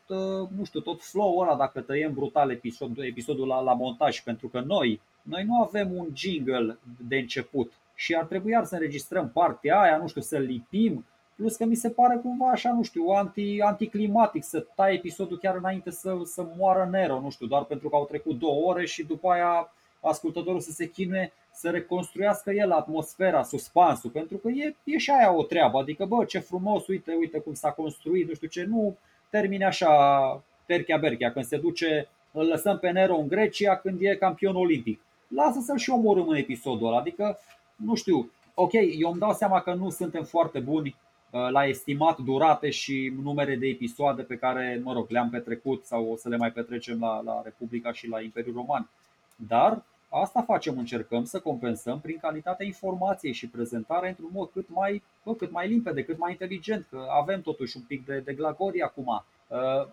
nu 0.57 0.65
știu, 0.65 0.81
tot 0.81 1.03
flow-ul 1.03 1.43
ăla 1.43 1.57
dacă 1.57 1.81
tăiem 1.81 2.13
brutal 2.15 2.51
episod, 2.51 2.99
episodul 2.99 3.47
la, 3.47 3.61
la 3.61 3.73
montaj, 3.73 4.23
pentru 4.23 4.49
că 4.49 4.61
noi, 4.61 5.01
noi 5.29 5.45
nu 5.45 5.63
avem 5.63 5.93
un 5.93 6.07
jingle 6.15 6.79
de 7.09 7.17
început 7.17 7.73
și 7.95 8.15
ar 8.15 8.25
trebui 8.25 8.51
iar 8.51 8.65
să 8.65 8.75
înregistrăm 8.75 9.31
partea 9.31 9.81
aia, 9.81 9.97
nu 9.97 10.09
știu, 10.09 10.21
să 10.21 10.39
lipim, 10.39 11.05
plus 11.37 11.57
că 11.57 11.65
mi 11.65 11.75
se 11.75 11.91
pare 11.91 12.17
cumva 12.23 12.51
așa, 12.51 12.73
nu 12.73 12.83
știu, 12.83 13.07
anti, 13.07 13.61
anticlimatic 13.61 14.45
să 14.45 14.67
tai 14.75 14.95
episodul 14.95 15.39
chiar 15.39 15.57
înainte 15.57 15.91
să, 15.91 16.17
să 16.25 16.47
moară 16.59 16.89
Nero, 16.91 17.21
nu 17.21 17.31
știu, 17.31 17.47
doar 17.47 17.65
pentru 17.65 17.89
că 17.89 17.97
au 17.97 18.07
trecut 18.07 18.39
două 18.39 18.71
ore 18.71 18.87
și 18.87 19.05
după 19.05 19.31
aia 19.31 19.73
ascultătorul 20.01 20.61
să 20.61 20.71
se 20.71 20.91
chinuie 20.91 21.33
să 21.53 21.71
reconstruiască 21.71 22.51
el 22.51 22.73
atmosfera, 22.73 23.43
suspansul, 23.43 24.11
pentru 24.11 24.37
că 24.37 24.49
e, 24.49 24.75
e 24.85 24.99
și 24.99 25.11
aia 25.11 25.33
o 25.33 25.43
treabă, 25.43 25.79
adică 25.79 26.05
bă, 26.05 26.25
ce 26.25 26.39
frumos, 26.39 26.87
uite, 26.87 27.15
uite 27.19 27.39
cum 27.39 27.55
s-a 27.55 27.71
construit, 27.71 28.29
nu 28.29 28.35
știu 28.35 28.49
ce, 28.49 28.65
nu 28.65 28.97
termine 29.31 29.65
așa 29.65 30.43
terchea 30.67 30.97
berchea, 30.97 31.33
când 31.33 31.45
se 31.45 31.57
duce, 31.57 32.09
îl 32.33 32.47
lăsăm 32.47 32.79
pe 32.79 32.91
Nero 32.91 33.17
în 33.17 33.29
Grecia 33.29 33.77
când 33.77 34.01
e 34.01 34.17
campion 34.17 34.57
olimpic. 34.57 35.01
Lasă 35.29 35.61
să-l 35.61 35.79
și 35.79 35.91
omorâm 35.91 36.29
în 36.29 36.37
episodul 36.37 36.87
ăla, 36.87 36.99
adică 36.99 37.39
nu 37.77 37.95
știu, 37.95 38.31
ok, 38.55 38.73
eu 38.73 39.11
îmi 39.11 39.21
dau 39.21 39.33
seama 39.33 39.61
că 39.61 39.75
nu 39.75 39.91
suntem 39.91 40.25
foarte 40.25 40.59
buni 40.59 40.97
uh, 41.31 41.49
la 41.51 41.67
estimat 41.67 42.19
durate 42.19 42.71
și 42.71 43.13
numere 43.23 43.57
de 43.57 43.67
episoade 43.67 44.23
pe 44.23 44.37
care, 44.37 44.81
mă 44.85 44.93
rog, 44.93 45.11
le-am 45.11 45.31
petrecut 45.31 45.85
sau 45.85 46.11
o 46.13 46.17
să 46.17 46.29
le 46.29 46.37
mai 46.37 46.53
petrecem 46.53 47.01
la, 47.01 47.23
la 47.23 47.41
Republica 47.45 47.93
și 47.93 48.09
la 48.09 48.21
Imperiul 48.21 48.55
Roman. 48.55 48.91
Dar 49.37 49.83
asta 50.09 50.43
facem, 50.43 50.79
încercăm 50.79 51.25
să 51.25 51.41
compensăm 51.41 52.01
prin 52.01 52.19
calitatea 52.19 52.67
informației 52.67 53.33
și 53.33 53.49
prezentarea 53.49 54.09
într-un 54.09 54.31
mod 54.33 54.51
cât 54.51 54.69
mai, 54.69 55.03
bă, 55.25 55.35
cât 55.35 55.51
mai 55.51 55.69
limpede, 55.69 56.05
cât 56.05 56.19
mai 56.19 56.31
inteligent, 56.31 56.87
că 56.91 57.07
avem 57.21 57.41
totuși 57.41 57.77
un 57.77 57.83
pic 57.83 58.07
de, 58.07 58.19
de 58.19 58.33
glagorie 58.33 58.83
acum. 58.83 59.25
Uh, 59.49 59.89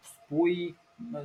spui 0.00 0.76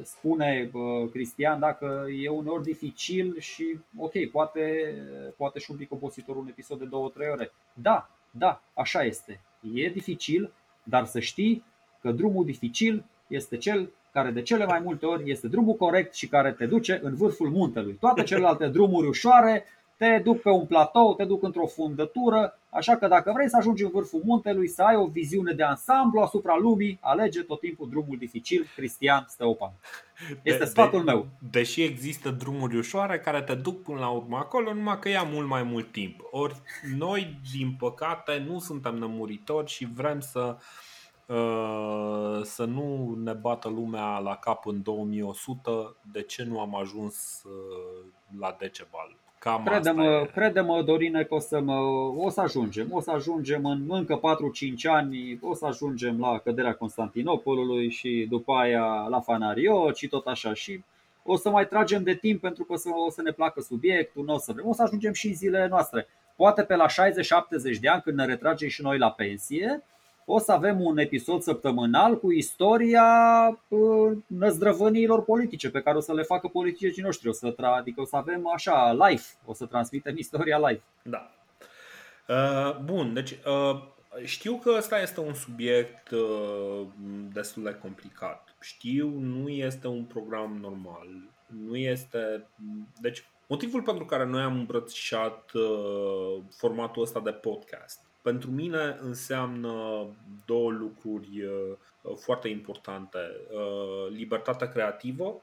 spune 0.04 0.72
Cristian 1.12 1.60
dacă 1.60 2.06
e 2.22 2.30
uneori 2.30 2.64
dificil 2.64 3.40
și 3.40 3.80
ok, 3.98 4.30
poate, 4.32 4.94
poate 5.38 5.60
și 5.60 5.72
un 5.72 5.78
pic 5.78 5.92
obositor 5.92 6.36
un 6.36 6.48
episod 6.48 6.80
de 6.80 6.86
2-3 6.86 6.90
ore. 7.32 7.52
Da, 7.74 8.10
da, 8.32 8.62
așa 8.74 9.04
este. 9.04 9.42
E 9.74 9.90
dificil, 9.90 10.52
dar 10.84 11.06
să 11.06 11.20
știi 11.20 11.64
că 12.02 12.12
drumul 12.12 12.46
dificil 12.46 13.06
este 13.28 13.58
cel 13.58 13.92
care 14.12 14.32
de 14.32 14.42
cele 14.42 14.66
mai 14.66 14.80
multe 14.80 15.06
ori 15.06 15.32
este 15.32 15.48
drumul 15.48 15.76
corect 15.76 16.14
și 16.14 16.28
care 16.28 16.52
te 16.52 16.66
duce 16.66 17.00
în 17.04 17.16
vârful 17.16 17.50
muntelui. 17.50 17.94
Toate 17.94 18.24
celelalte 18.24 18.68
drumuri 18.68 19.08
ușoare 19.08 19.66
te 19.98 20.20
duc 20.24 20.42
pe 20.42 20.50
un 20.50 20.66
platou, 20.66 21.16
te 21.16 21.26
duc 21.26 21.44
într-o 21.44 21.66
fundătură, 21.66 22.60
așa 22.70 22.98
că 22.98 23.08
dacă 23.08 23.32
vrei 23.36 23.50
să 23.50 23.58
ajungi 23.58 23.84
în 23.84 23.90
vârful 23.90 24.22
muntelui, 24.26 24.68
să 24.68 24.82
ai 24.82 24.96
o 24.96 25.06
viziune 25.06 25.54
de 25.54 25.64
ansamblu 25.64 26.20
asupra 26.20 26.58
lumii, 26.58 26.98
alege 27.02 27.42
tot 27.42 27.60
timpul 27.60 27.90
drumul 27.90 28.18
dificil, 28.18 28.68
Cristian 28.76 29.26
Steopan. 29.28 29.72
Este 30.44 30.64
de, 30.64 30.70
sfatul 30.70 31.04
de, 31.04 31.12
meu. 31.12 31.28
Deși 31.52 31.82
există 31.82 32.30
drumuri 32.30 32.78
ușoare 32.78 33.20
care 33.20 33.42
te 33.42 33.56
duc 33.56 33.82
până 33.82 34.00
la 34.00 34.10
urmă 34.10 34.38
acolo, 34.38 34.74
numai 34.74 35.00
că 35.00 35.10
ia 35.10 35.24
mult 35.24 35.48
mai 35.48 35.64
mult 35.64 35.92
timp. 35.92 36.20
Ori 36.32 36.62
noi, 36.98 37.40
din 37.52 37.76
păcate, 37.80 38.46
nu 38.48 38.60
suntem 38.60 38.96
nemuritori 38.96 39.68
și 39.68 39.88
vrem 39.94 40.20
să 40.20 40.58
uh, 41.26 42.42
să 42.44 42.66
nu 42.66 43.18
ne 43.24 43.34
bată 43.34 43.70
lumea 43.70 44.18
la 44.18 44.36
cap 44.36 44.68
în 44.68 44.82
2100 44.84 45.96
de 46.12 46.22
ce 46.22 46.44
nu 46.44 46.60
am 46.60 46.76
ajuns 46.76 47.44
uh, 47.44 48.06
la 48.40 48.56
Decebal 48.60 49.24
Cam 49.46 49.64
credem, 49.64 50.30
credem, 50.34 50.82
Dorine, 50.86 51.24
că 51.24 51.34
o 51.34 51.40
să, 51.40 51.60
mă, 51.60 51.76
o 52.18 52.30
să 52.30 52.42
ajungem. 52.42 52.88
O 52.92 53.02
să 53.02 53.12
ajungem 53.12 53.66
în 53.66 53.86
încă 53.88 54.20
4-5 54.20 54.22
ani, 54.84 55.40
o 55.42 55.54
să 55.54 55.66
ajungem 55.66 56.20
la 56.20 56.38
căderea 56.38 56.74
Constantinopolului 56.74 57.90
și 57.90 58.26
după 58.30 58.54
aia 58.54 59.08
la 59.10 59.20
Fanario 59.20 59.92
și 59.92 60.08
tot 60.08 60.28
așa. 60.28 60.54
Și 60.54 60.84
o 61.24 61.36
să 61.36 61.50
mai 61.50 61.68
tragem 61.68 62.04
de 62.04 62.16
timp 62.16 62.42
pentru 62.42 62.64
că 62.64 62.74
o 63.08 63.10
să 63.10 63.22
ne 63.22 63.32
placă 63.32 63.62
subiectul, 63.62 64.24
nu 64.26 64.34
o 64.34 64.38
să 64.38 64.52
vrem. 64.52 64.68
O 64.68 64.74
să 64.74 64.82
ajungem 64.82 65.14
și 65.14 65.28
în 65.28 65.36
zilele 65.36 65.68
noastre. 65.68 66.08
Poate 66.36 66.64
pe 66.64 66.76
la 66.76 66.86
60-70 66.88 67.80
de 67.80 67.88
ani, 67.88 68.02
când 68.02 68.18
ne 68.18 68.26
retragem 68.26 68.68
și 68.68 68.82
noi 68.82 68.98
la 68.98 69.12
pensie, 69.12 69.84
o 70.26 70.40
să 70.40 70.52
avem 70.52 70.82
un 70.82 70.98
episod 70.98 71.42
săptămânal 71.42 72.20
cu 72.20 72.32
istoria 72.32 73.04
uh, 73.68 74.18
năzdrăvăniilor 74.28 75.24
politice 75.24 75.70
pe 75.70 75.82
care 75.82 75.98
o 75.98 76.00
să 76.00 76.14
le 76.14 76.22
facă 76.24 76.48
politicii 76.48 77.04
noștri. 77.04 77.30
O 77.30 77.32
să 77.32 77.54
tra- 77.54 77.78
adică 77.78 78.02
o 78.02 78.06
să 78.06 78.16
avem 78.16 78.50
așa 78.54 78.94
live, 78.94 79.24
o 79.46 79.54
să 79.54 79.66
transmitem 79.66 80.18
istoria 80.18 80.58
live. 80.58 80.82
Da. 81.04 81.32
Uh, 82.28 82.80
bun, 82.84 83.14
deci 83.14 83.32
uh, 83.32 83.82
știu 84.24 84.56
că 84.56 84.74
ăsta 84.78 85.02
este 85.02 85.20
un 85.20 85.34
subiect 85.34 86.10
uh, 86.10 86.88
destul 87.34 87.64
de 87.64 87.78
complicat. 87.82 88.56
Știu, 88.62 89.08
nu 89.20 89.50
este 89.50 89.88
un 89.88 90.04
program 90.04 90.58
normal. 90.62 91.08
Nu 91.48 91.76
este. 91.76 92.48
Deci, 93.02 93.26
motivul 93.48 93.82
pentru 93.82 94.06
care 94.06 94.26
noi 94.26 94.42
am 94.42 94.54
îmbrățișat 94.54 95.52
uh, 95.54 96.44
formatul 96.58 97.02
ăsta 97.02 97.20
de 97.20 97.32
podcast 97.32 98.05
pentru 98.26 98.52
mine 98.52 98.98
înseamnă 99.02 100.06
două 100.46 100.72
lucruri 100.72 101.44
uh, 101.44 102.16
foarte 102.16 102.48
importante. 102.48 103.20
Uh, 103.52 104.10
libertatea 104.10 104.68
creativă 104.68 105.42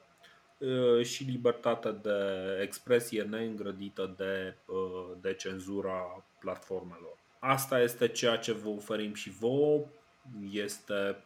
uh, 0.59 1.05
și 1.05 1.25
libertatea 1.25 1.91
de 1.91 2.19
expresie 2.63 3.23
neîngrădită 3.23 4.15
de, 4.17 4.57
de 5.21 5.35
cenzura 5.35 6.25
platformelor. 6.39 7.19
Asta 7.39 7.81
este 7.81 8.09
ceea 8.09 8.37
ce 8.37 8.53
vă 8.53 8.69
oferim 8.69 9.15
și 9.15 9.31
vouă. 9.31 9.85
Este, 10.51 11.25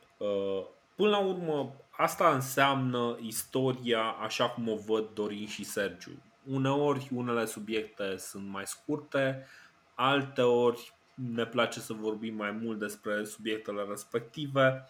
până 0.95 1.11
la 1.11 1.19
urmă, 1.19 1.75
asta 1.91 2.35
înseamnă 2.35 3.19
istoria 3.21 4.03
așa 4.03 4.49
cum 4.49 4.69
o 4.69 4.77
văd 4.77 5.09
Dorin 5.15 5.47
și 5.47 5.65
Sergiu. 5.65 6.23
Uneori 6.51 7.09
unele 7.15 7.45
subiecte 7.45 8.17
sunt 8.17 8.49
mai 8.49 8.67
scurte, 8.67 9.47
alteori 9.95 10.95
ne 11.35 11.45
place 11.45 11.81
să 11.81 11.93
vorbim 11.93 12.35
mai 12.35 12.59
mult 12.63 12.79
despre 12.79 13.25
subiectele 13.25 13.83
respective. 13.89 14.89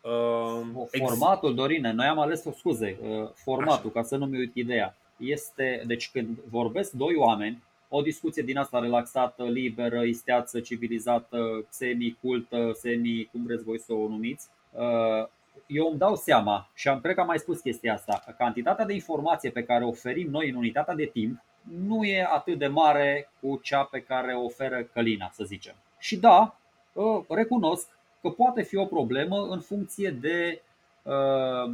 Uh, 0.00 0.86
formatul, 1.06 1.54
Dorine, 1.54 1.92
noi 1.92 2.06
am 2.06 2.18
ales, 2.18 2.42
scuze, 2.56 2.98
uh, 3.02 3.28
formatul, 3.34 3.90
Așa. 3.90 4.00
ca 4.00 4.02
să 4.02 4.16
nu 4.16 4.26
mi 4.26 4.38
uit 4.38 4.54
ideea. 4.54 4.96
Este, 5.16 5.82
deci 5.86 6.10
când 6.10 6.38
vorbesc 6.50 6.92
doi 6.92 7.14
oameni, 7.14 7.62
o 7.88 8.02
discuție 8.02 8.42
din 8.42 8.58
asta 8.58 8.78
relaxată, 8.78 9.44
liberă, 9.44 10.02
isteață, 10.02 10.60
civilizată, 10.60 11.66
semi-cultă, 11.68 12.70
semi, 12.74 13.28
cum 13.32 13.42
vreți 13.44 13.64
voi 13.64 13.78
să 13.78 13.92
o 13.92 14.08
numiți, 14.08 14.48
uh, 14.72 15.28
eu 15.66 15.88
îmi 15.88 15.98
dau 15.98 16.16
seama 16.16 16.70
și 16.74 16.88
am 16.88 17.00
cred 17.00 17.14
că 17.14 17.20
am 17.20 17.26
mai 17.26 17.38
spus 17.38 17.60
chestia 17.60 17.94
asta, 17.94 18.24
cantitatea 18.38 18.84
de 18.84 18.94
informație 18.94 19.50
pe 19.50 19.62
care 19.62 19.84
o 19.84 19.88
oferim 19.88 20.30
noi 20.30 20.48
în 20.48 20.56
unitatea 20.56 20.94
de 20.94 21.04
timp 21.04 21.42
nu 21.86 22.04
e 22.04 22.26
atât 22.32 22.58
de 22.58 22.66
mare 22.66 23.30
cu 23.40 23.60
cea 23.62 23.82
pe 23.82 24.00
care 24.00 24.34
o 24.34 24.44
oferă 24.44 24.82
Călina, 24.82 25.30
să 25.32 25.44
zicem. 25.44 25.74
Și 25.98 26.16
da, 26.16 26.56
ă, 26.96 27.24
recunosc 27.28 27.88
că 28.20 28.28
poate 28.28 28.62
fi 28.62 28.76
o 28.76 28.84
problemă 28.84 29.46
în 29.50 29.60
funcție 29.60 30.10
de, 30.10 30.62
ă, 31.06 31.70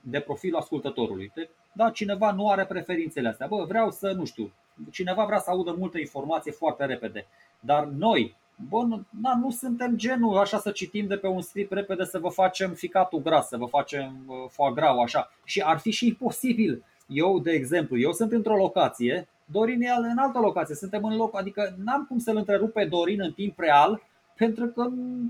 de 0.00 0.20
profilul 0.20 0.58
ascultătorului. 0.58 1.32
Da, 1.72 1.90
cineva 1.90 2.32
nu 2.32 2.50
are 2.50 2.64
preferințele 2.64 3.28
astea. 3.28 3.46
Bă, 3.46 3.64
vreau 3.68 3.90
să, 3.90 4.12
nu 4.12 4.24
știu, 4.24 4.52
cineva 4.90 5.24
vrea 5.24 5.38
să 5.38 5.50
audă 5.50 5.74
multă 5.78 5.98
informație 5.98 6.52
foarte 6.52 6.84
repede. 6.84 7.26
Dar 7.60 7.84
noi, 7.84 8.36
bă, 8.68 8.82
na, 9.22 9.36
nu 9.40 9.50
suntem 9.50 9.96
genul 9.96 10.38
așa 10.38 10.58
să 10.58 10.70
citim 10.70 11.06
de 11.06 11.16
pe 11.16 11.26
un 11.26 11.40
script 11.40 11.72
repede 11.72 12.04
să 12.04 12.18
vă 12.18 12.28
facem 12.28 12.72
ficatul 12.72 13.22
gras, 13.22 13.48
să 13.48 13.56
vă 13.56 13.66
facem 13.66 14.26
ă, 14.28 14.48
foie 14.48 14.72
gras, 14.74 14.96
așa. 15.02 15.32
Și 15.44 15.60
ar 15.60 15.78
fi 15.78 15.90
și 15.90 16.06
imposibil 16.06 16.84
eu, 17.06 17.38
de 17.38 17.50
exemplu, 17.50 17.98
eu 17.98 18.12
sunt 18.12 18.32
într-o 18.32 18.56
locație, 18.56 19.28
Dorin 19.44 19.82
e 19.82 19.90
în 19.90 20.18
altă 20.18 20.38
locație, 20.38 20.74
suntem 20.74 21.04
în 21.04 21.16
loc, 21.16 21.36
adică 21.36 21.74
n-am 21.84 22.04
cum 22.08 22.18
să-l 22.18 22.36
întrerup 22.36 22.72
pe 22.72 22.84
Dorin 22.84 23.20
în 23.20 23.32
timp 23.32 23.58
real, 23.58 24.02
pentru 24.36 24.66
că 24.66 24.82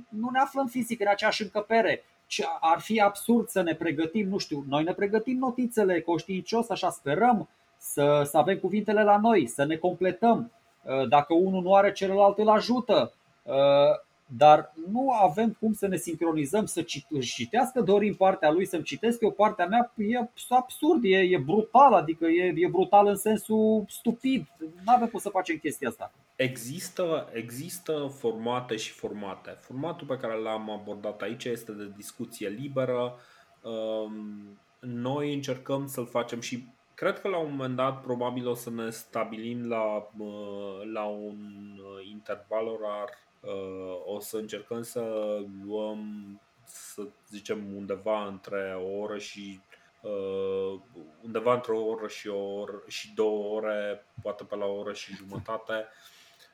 nu 0.09 0.29
ne 0.33 0.39
aflăm 0.39 0.67
fizic 0.67 1.01
în 1.01 1.07
aceeași 1.11 1.43
încăpere. 1.43 2.05
Și 2.27 2.45
ar 2.61 2.81
fi 2.81 3.01
absurd 3.01 3.49
să 3.49 3.63
ne 3.63 3.75
pregătim, 3.75 4.29
nu 4.29 4.39
știu, 4.39 4.65
noi 4.69 4.85
ne 4.85 4.93
pregătim 4.93 5.39
notițele 5.39 6.01
conștiincios, 6.01 6.71
așa 6.71 6.91
sperăm, 6.91 7.49
să, 7.79 8.23
să 8.25 8.39
avem 8.39 8.59
cuvintele 8.59 9.03
la 9.03 9.19
noi, 9.19 9.47
să 9.47 9.65
ne 9.65 9.77
completăm. 9.77 10.53
Dacă 11.09 11.35
unul 11.35 11.63
nu 11.63 11.75
are, 11.75 11.93
celălalt 11.93 12.39
îl 12.39 12.49
ajută 12.49 13.13
dar 14.37 14.73
nu 14.91 15.11
avem 15.11 15.57
cum 15.61 15.73
să 15.73 15.87
ne 15.87 15.97
sincronizăm, 15.97 16.67
să 16.67 16.85
citească 17.21 17.81
Dorin 17.81 18.15
partea 18.15 18.51
lui, 18.51 18.67
să-mi 18.67 18.83
citesc 18.83 19.21
eu 19.23 19.31
partea 19.31 19.67
mea, 19.67 19.93
e 19.97 20.19
absurd, 20.49 21.05
e, 21.05 21.19
e 21.19 21.39
brutal, 21.39 21.93
adică 21.93 22.27
e, 22.27 22.53
e 22.57 22.69
brutal 22.69 23.07
în 23.07 23.17
sensul 23.17 23.85
stupid. 23.89 24.47
Nu 24.59 24.93
avem 24.93 25.09
cum 25.09 25.19
să 25.19 25.29
facem 25.29 25.57
chestia 25.57 25.89
asta. 25.89 26.13
Există, 26.37 27.29
există 27.33 28.13
formate 28.19 28.77
și 28.77 28.91
formate. 28.91 29.51
Formatul 29.51 30.07
pe 30.07 30.17
care 30.17 30.35
l-am 30.35 30.71
abordat 30.71 31.23
aici 31.23 31.45
este 31.45 31.73
de 31.73 31.93
discuție 31.97 32.49
liberă. 32.49 33.15
Um, 33.63 34.59
noi 34.81 35.35
încercăm 35.35 35.87
să-l 35.87 36.07
facem 36.07 36.41
și 36.41 36.67
cred 36.95 37.21
că 37.21 37.29
la 37.29 37.39
un 37.39 37.51
moment 37.51 37.77
dat 37.77 38.03
probabil 38.03 38.49
o 38.49 38.55
să 38.55 38.71
ne 38.71 38.91
stabilim 38.91 39.69
la, 39.69 40.09
uh, 40.19 40.91
la 40.93 41.05
un 41.05 41.37
interval 42.11 42.67
orar 42.67 43.09
o 44.05 44.21
să 44.21 44.37
încercăm 44.37 44.83
să 44.83 45.03
luăm, 45.67 46.01
să 46.67 47.03
zicem, 47.31 47.75
undeva 47.77 48.27
între 48.27 48.77
o 48.79 48.99
oră 48.99 49.19
și 49.19 49.61
uh, 50.01 50.81
undeva 51.25 51.55
între 51.55 51.73
o 51.73 51.87
oră 51.87 52.07
și, 52.09 52.29
o 52.29 52.61
oră, 52.61 52.83
și 52.87 53.13
două 53.15 53.55
ore, 53.55 54.07
poate 54.23 54.45
pe 54.45 54.57
la 54.57 54.65
o 54.65 54.79
oră 54.79 54.93
și 54.93 55.15
jumătate. 55.15 55.87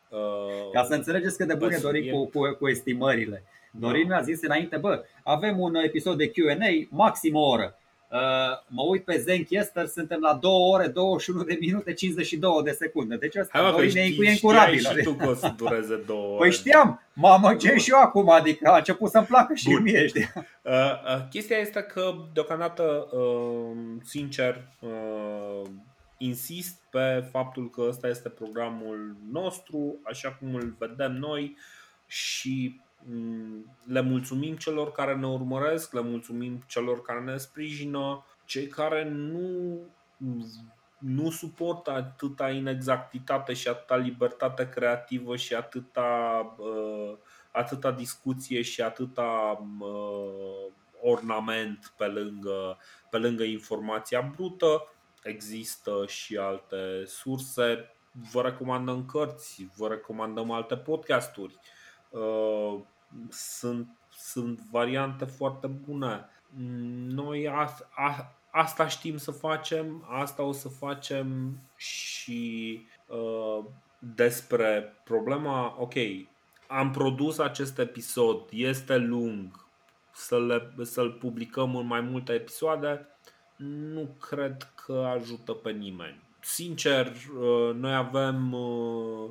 Uh, 0.08 0.70
Ca 0.72 0.84
să 0.84 0.94
înțelegeți 0.94 1.36
cât 1.36 1.46
de 1.46 1.54
bun 1.54 1.70
e 1.70 1.78
Dorin 1.78 2.12
cu, 2.12 2.26
cu, 2.26 2.56
cu 2.58 2.68
estimările. 2.68 3.44
Dorin 3.72 4.08
da. 4.08 4.14
mi-a 4.14 4.24
zis 4.24 4.42
înainte, 4.42 4.76
bă, 4.76 5.04
avem 5.22 5.60
un 5.60 5.74
episod 5.74 6.16
de 6.16 6.30
Q&A, 6.30 6.86
maxim 6.90 7.34
o 7.34 7.48
oră. 7.48 7.77
Uh, 8.12 8.18
mă 8.66 8.82
uit 8.82 9.04
pe 9.04 9.18
Zencaster, 9.18 9.86
suntem 9.86 10.20
la 10.20 10.34
2 10.34 10.50
ore, 10.52 10.86
21 10.86 11.42
de 11.42 11.56
minute, 11.60 11.92
52 11.92 12.62
de 12.64 12.70
secunde. 12.70 13.16
Deci 13.16 13.36
asta 13.36 13.58
Hai, 13.58 13.70
mă, 13.70 13.86
știi, 13.86 14.18
e 14.20 14.30
incurabil. 14.30 14.78
și 14.78 15.02
tu 15.02 15.12
că 15.12 15.28
o 15.28 15.34
să 15.34 15.52
dureze 15.56 15.96
2 16.06 16.16
ore. 16.28 16.38
Păi 16.38 16.52
știam, 16.52 17.02
mamă, 17.12 17.54
ce 17.54 17.74
și 17.76 17.90
eu 17.90 17.98
acum, 18.00 18.30
adică 18.30 18.68
a 18.68 18.76
început 18.76 19.10
să-mi 19.10 19.26
placă 19.26 19.54
și 19.54 19.70
Bun. 19.70 19.82
mie, 19.82 20.06
știi? 20.06 20.28
Uh, 20.34 20.72
uh, 20.72 21.28
chestia 21.30 21.56
este 21.56 21.80
că, 21.80 22.14
deocamdată, 22.32 23.08
uh, 23.12 23.76
sincer, 24.04 24.68
uh, 24.80 25.68
insist 26.18 26.76
pe 26.90 27.28
faptul 27.30 27.70
că 27.70 27.84
ăsta 27.88 28.08
este 28.08 28.28
programul 28.28 29.16
nostru, 29.32 29.96
așa 30.04 30.32
cum 30.40 30.54
îl 30.54 30.74
vedem 30.78 31.12
noi 31.12 31.56
și 32.06 32.80
Mm, 32.80 32.87
le 33.84 34.00
mulțumim 34.00 34.56
celor 34.56 34.92
care 34.92 35.14
ne 35.14 35.26
urmăresc, 35.26 35.92
le 35.92 36.00
mulțumim 36.00 36.62
celor 36.66 37.02
care 37.02 37.20
ne 37.20 37.36
sprijină, 37.36 38.24
cei 38.44 38.66
care 38.66 39.04
nu, 39.08 39.78
nu 40.98 41.30
suportă 41.30 41.90
atâta 41.90 42.50
inexactitate 42.50 43.52
și 43.52 43.68
atâta 43.68 43.96
libertate 43.96 44.68
creativă 44.68 45.36
și 45.36 45.54
atâta, 45.54 46.54
uh, 46.58 47.16
atâta 47.52 47.90
discuție 47.90 48.62
și 48.62 48.82
atâta 48.82 49.58
uh, 49.80 50.72
ornament 51.02 51.92
pe 51.96 52.06
lângă, 52.06 52.78
pe 53.10 53.18
lângă 53.18 53.42
informația 53.42 54.32
brută. 54.34 54.92
Există 55.22 56.04
și 56.06 56.36
alte 56.36 57.02
surse. 57.06 57.92
Vă 58.32 58.42
recomandăm 58.42 59.06
cărți, 59.06 59.68
vă 59.76 59.88
recomandăm 59.88 60.50
alte 60.50 60.76
podcasturi. 60.76 61.58
Uh, 62.10 62.78
sunt, 63.30 63.88
sunt 64.10 64.60
variante 64.70 65.24
foarte 65.24 65.66
bune. 65.66 66.28
Noi 67.06 67.48
a, 67.48 67.76
a, 67.94 68.34
asta 68.50 68.88
știm 68.88 69.16
să 69.16 69.30
facem, 69.30 70.06
asta 70.08 70.42
o 70.42 70.52
să 70.52 70.68
facem 70.68 71.58
și 71.76 72.82
uh, 73.06 73.64
despre 73.98 75.00
problema, 75.04 75.76
ok, 75.78 75.94
am 76.66 76.90
produs 76.90 77.38
acest 77.38 77.78
episod, 77.78 78.48
este 78.50 78.96
lung, 78.96 79.66
să-l, 80.12 80.74
să-l 80.82 81.10
publicăm 81.10 81.76
în 81.76 81.86
mai 81.86 82.00
multe 82.00 82.32
episoade, 82.32 83.06
nu 83.56 84.16
cred 84.20 84.72
că 84.84 84.92
ajută 84.92 85.52
pe 85.52 85.70
nimeni. 85.70 86.22
Sincer, 86.40 87.06
uh, 87.06 87.74
noi 87.74 87.94
avem 87.94 88.52
uh, 88.52 89.30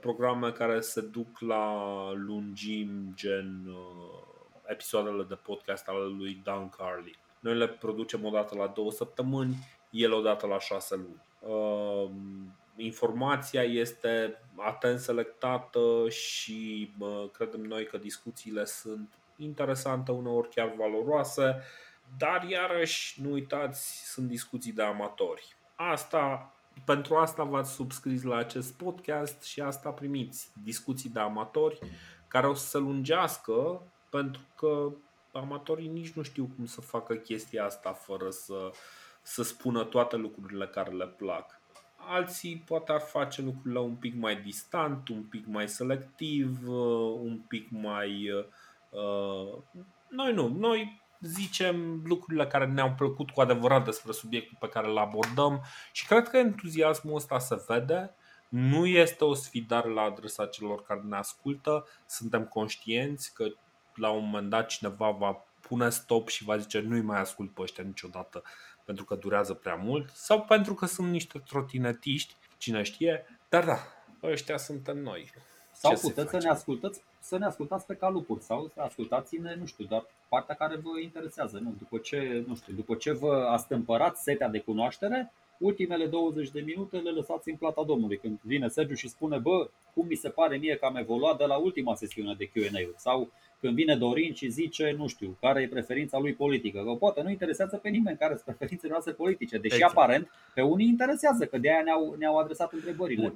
programe 0.00 0.50
care 0.50 0.80
se 0.80 1.00
duc 1.00 1.38
la 1.38 2.12
lungim 2.12 3.12
gen 3.14 3.66
uh, 3.68 4.24
episoadele 4.66 5.22
de 5.22 5.34
podcast 5.34 5.88
ale 5.88 6.04
lui 6.04 6.40
Dan 6.44 6.68
Carly. 6.68 7.18
Noi 7.40 7.56
le 7.56 7.68
producem 7.68 8.24
o 8.24 8.30
dată 8.30 8.56
la 8.56 8.66
două 8.66 8.90
săptămâni, 8.90 9.56
el 9.90 10.12
o 10.12 10.20
dată 10.20 10.46
la 10.46 10.58
șase 10.58 10.94
luni. 10.96 11.22
Uh, 11.40 12.10
informația 12.76 13.62
este 13.62 14.42
atent 14.56 14.98
selectată 14.98 16.08
și 16.08 16.90
credem 17.32 17.60
noi 17.60 17.86
că 17.86 17.96
discuțiile 17.96 18.64
sunt 18.64 19.18
interesante, 19.36 20.12
uneori 20.12 20.48
chiar 20.48 20.74
valoroase, 20.76 21.62
dar 22.18 22.42
iarăși 22.48 23.22
nu 23.22 23.30
uitați, 23.30 24.12
sunt 24.12 24.28
discuții 24.28 24.72
de 24.72 24.82
amatori. 24.82 25.56
Asta, 25.74 26.53
pentru 26.84 27.16
asta 27.16 27.42
v-ați 27.42 27.72
subscris 27.72 28.22
la 28.22 28.36
acest 28.36 28.76
podcast 28.76 29.42
și 29.42 29.60
asta 29.60 29.90
primiți 29.90 30.50
discuții 30.62 31.10
de 31.10 31.20
amatori 31.20 31.78
care 32.28 32.46
o 32.46 32.54
să 32.54 32.66
se 32.66 32.78
lungească 32.78 33.82
pentru 34.10 34.42
că 34.56 34.92
amatorii 35.32 35.88
nici 35.88 36.12
nu 36.12 36.22
știu 36.22 36.50
cum 36.56 36.66
să 36.66 36.80
facă 36.80 37.14
chestia 37.14 37.64
asta 37.64 37.92
fără 37.92 38.30
să, 38.30 38.70
să 39.22 39.42
spună 39.42 39.84
toate 39.84 40.16
lucrurile 40.16 40.66
care 40.66 40.90
le 40.90 41.06
plac. 41.06 41.60
Alții 41.96 42.62
poate 42.66 42.92
ar 42.92 43.00
face 43.00 43.42
lucrurile 43.42 43.80
un 43.80 43.94
pic 43.94 44.14
mai 44.14 44.36
distant, 44.42 45.08
un 45.08 45.22
pic 45.22 45.46
mai 45.46 45.68
selectiv, 45.68 46.68
uh, 46.68 47.18
un 47.20 47.38
pic 47.48 47.70
mai. 47.70 48.30
Uh, 48.90 49.58
noi 50.08 50.32
nu, 50.32 50.48
noi 50.48 51.02
zicem 51.24 52.02
lucrurile 52.04 52.46
care 52.46 52.66
ne-au 52.66 52.92
plăcut 52.96 53.30
cu 53.30 53.40
adevărat 53.40 53.84
despre 53.84 54.12
subiectul 54.12 54.56
pe 54.60 54.68
care 54.68 54.88
îl 54.88 54.98
abordăm 54.98 55.62
și 55.92 56.06
cred 56.06 56.28
că 56.28 56.36
entuziasmul 56.36 57.14
ăsta 57.14 57.38
se 57.38 57.64
vede. 57.68 58.14
Nu 58.48 58.86
este 58.86 59.24
o 59.24 59.34
sfidare 59.34 59.88
la 59.88 60.02
adresa 60.02 60.46
celor 60.46 60.82
care 60.82 61.00
ne 61.08 61.16
ascultă. 61.16 61.86
Suntem 62.06 62.44
conștienți 62.44 63.34
că 63.34 63.44
la 63.94 64.10
un 64.10 64.24
moment 64.24 64.50
dat 64.50 64.66
cineva 64.66 65.10
va 65.10 65.44
pune 65.60 65.90
stop 65.90 66.28
și 66.28 66.44
va 66.44 66.56
zice 66.56 66.80
nu-i 66.80 67.00
mai 67.00 67.20
ascult 67.20 67.54
pe 67.54 67.62
ăștia 67.62 67.84
niciodată 67.84 68.42
pentru 68.84 69.04
că 69.04 69.14
durează 69.14 69.54
prea 69.54 69.74
mult 69.74 70.10
sau 70.10 70.42
pentru 70.42 70.74
că 70.74 70.86
sunt 70.86 71.10
niște 71.10 71.38
trotinetiști, 71.38 72.34
cine 72.58 72.82
știe. 72.82 73.26
Dar 73.48 73.64
da, 73.64 73.78
ăștia 74.22 74.56
suntem 74.56 74.98
noi. 74.98 75.32
Sau 75.72 75.94
Ce 75.94 76.00
puteți 76.00 76.30
să 76.30 76.36
ne 76.36 76.48
ascultați 76.48 77.02
să 77.24 77.38
ne 77.38 77.44
ascultați 77.44 77.86
pe 77.86 77.94
calupuri 77.94 78.42
sau 78.42 78.70
să 78.74 78.80
ascultați-ne, 78.80 79.56
nu 79.58 79.66
știu, 79.66 79.84
doar 79.84 80.06
partea 80.28 80.54
care 80.54 80.76
vă 80.76 81.00
interesează. 81.02 81.58
Nu? 81.62 81.74
După, 81.78 81.98
ce, 81.98 82.44
nu 82.46 82.54
știu, 82.54 82.74
după 82.74 82.94
ce 82.94 83.12
vă 83.12 83.46
astâmpărați 83.50 84.22
setea 84.22 84.48
de 84.48 84.58
cunoaștere, 84.58 85.32
ultimele 85.58 86.06
20 86.06 86.50
de 86.50 86.60
minute 86.60 86.96
le 86.96 87.10
lăsați 87.10 87.50
în 87.50 87.56
plata 87.56 87.82
Domnului. 87.86 88.18
Când 88.18 88.38
vine 88.42 88.68
Sergiu 88.68 88.94
și 88.94 89.08
spune, 89.08 89.38
bă, 89.38 89.68
cum 89.94 90.06
mi 90.06 90.14
se 90.14 90.28
pare 90.28 90.56
mie 90.56 90.76
că 90.76 90.84
am 90.84 90.96
evoluat 90.96 91.38
de 91.38 91.44
la 91.44 91.56
ultima 91.56 91.94
sesiune 91.94 92.34
de 92.38 92.48
Q&A 92.48 92.92
sau 92.96 93.30
când 93.60 93.74
vine 93.74 93.96
Dorin 93.96 94.34
și 94.34 94.48
zice, 94.48 94.94
nu 94.96 95.06
știu, 95.06 95.36
care 95.40 95.62
e 95.62 95.68
preferința 95.68 96.18
lui 96.18 96.32
politică. 96.32 96.82
Că 96.84 96.90
poate 96.90 97.22
nu 97.22 97.30
interesează 97.30 97.76
pe 97.76 97.88
nimeni 97.88 98.16
care 98.16 98.32
sunt 98.32 98.44
preferințele 98.44 98.92
noastre 98.92 99.12
politice, 99.12 99.58
deși 99.58 99.74
exact. 99.74 99.96
aparent 99.96 100.30
pe 100.54 100.62
unii 100.62 100.86
interesează, 100.86 101.46
că 101.46 101.58
de 101.58 101.70
aia 101.70 101.82
ne-au, 101.82 102.14
ne-au 102.18 102.38
adresat 102.38 102.72
întrebările. 102.72 103.22
Bun. 103.22 103.34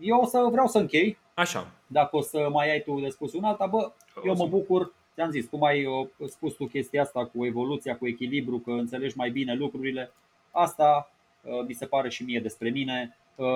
Eu 0.00 0.20
o 0.20 0.26
să 0.26 0.48
vreau 0.50 0.66
să 0.66 0.78
închei. 0.78 1.18
Așa. 1.34 1.70
Dacă 1.86 2.16
o 2.16 2.20
să 2.20 2.48
mai 2.52 2.70
ai 2.70 2.80
tu 2.80 3.00
de 3.00 3.08
spus 3.08 3.32
un 3.32 3.44
alta, 3.44 3.66
bă, 3.66 3.92
eu 4.24 4.34
mă 4.36 4.46
bucur 4.46 4.92
Ți-am 5.20 5.32
zis, 5.32 5.46
cum 5.46 5.62
ai 5.62 5.84
uh, 5.84 6.08
spus 6.28 6.54
tu 6.54 6.66
chestia 6.66 7.02
asta 7.02 7.26
cu 7.26 7.44
evoluția, 7.44 7.96
cu 7.96 8.06
echilibru, 8.06 8.58
că 8.58 8.70
înțelegi 8.70 9.16
mai 9.16 9.30
bine 9.30 9.54
lucrurile, 9.54 10.10
asta 10.50 11.10
uh, 11.42 11.64
mi 11.66 11.72
se 11.72 11.86
pare 11.86 12.08
și 12.08 12.24
mie 12.24 12.40
despre 12.40 12.70
mine. 12.70 13.16
Uh, 13.34 13.46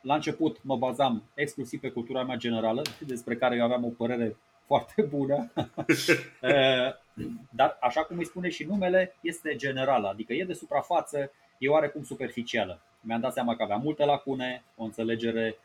la 0.00 0.14
început 0.14 0.58
mă 0.62 0.76
bazam 0.76 1.22
exclusiv 1.34 1.80
pe 1.80 1.88
cultura 1.88 2.24
mea 2.24 2.36
generală, 2.36 2.82
despre 3.06 3.36
care 3.36 3.56
eu 3.56 3.64
aveam 3.64 3.84
o 3.84 3.88
părere 3.88 4.36
foarte 4.66 5.02
bună. 5.02 5.52
Dar 7.58 7.78
așa 7.80 8.02
cum 8.04 8.18
îi 8.18 8.26
spune 8.26 8.48
și 8.48 8.64
numele, 8.64 9.16
este 9.20 9.56
generală, 9.56 10.08
adică 10.08 10.32
e 10.32 10.44
de 10.44 10.52
suprafață, 10.52 11.30
e 11.58 11.68
oarecum 11.68 12.04
superficială. 12.04 12.80
Mi-am 13.00 13.20
dat 13.20 13.32
seama 13.32 13.56
că 13.56 13.62
avea 13.62 13.76
multe 13.76 14.04
lacune, 14.04 14.62
o 14.76 14.84
înțelegere 14.84 15.56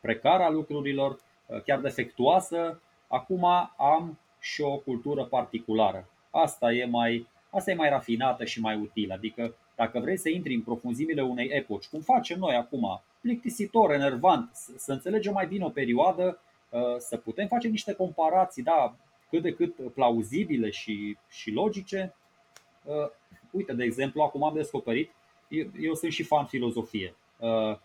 precară 0.00 0.42
a 0.42 0.50
lucrurilor, 0.50 1.18
chiar 1.64 1.80
defectuoasă. 1.80 2.80
Acum 3.08 3.44
am 3.76 4.18
și 4.40 4.60
o 4.60 4.76
cultură 4.76 5.24
particulară. 5.24 6.08
Asta 6.30 6.72
e 6.72 6.84
mai, 6.84 7.26
asta 7.50 7.70
e 7.70 7.74
mai 7.74 7.88
rafinată 7.88 8.44
și 8.44 8.60
mai 8.60 8.76
utilă. 8.76 9.14
Adică 9.14 9.54
dacă 9.74 10.00
vrei 10.00 10.16
să 10.16 10.28
intri 10.28 10.54
în 10.54 10.62
profunzimile 10.62 11.22
unei 11.22 11.48
epoci, 11.48 11.86
cum 11.86 12.00
facem 12.00 12.38
noi 12.38 12.54
acum, 12.54 13.02
plictisitor, 13.20 13.92
enervant, 13.92 14.50
să 14.54 14.92
înțelegem 14.92 15.32
mai 15.32 15.46
bine 15.46 15.64
o 15.64 15.68
perioadă, 15.68 16.40
uh, 16.70 16.96
să 16.98 17.16
putem 17.16 17.46
face 17.46 17.68
niște 17.68 17.92
comparații, 17.92 18.62
da, 18.62 18.96
cât 19.30 19.42
de 19.42 19.52
cât 19.52 19.92
plauzibile 19.94 20.70
și, 20.70 21.16
și 21.28 21.50
logice. 21.50 22.14
Uh, 22.84 23.10
uite, 23.50 23.72
de 23.72 23.84
exemplu, 23.84 24.22
acum 24.22 24.44
am 24.44 24.54
descoperit, 24.54 25.10
eu, 25.48 25.66
eu 25.80 25.94
sunt 25.94 26.12
și 26.12 26.22
fan 26.22 26.46
filozofie, 26.46 27.14
uh, 27.38 27.78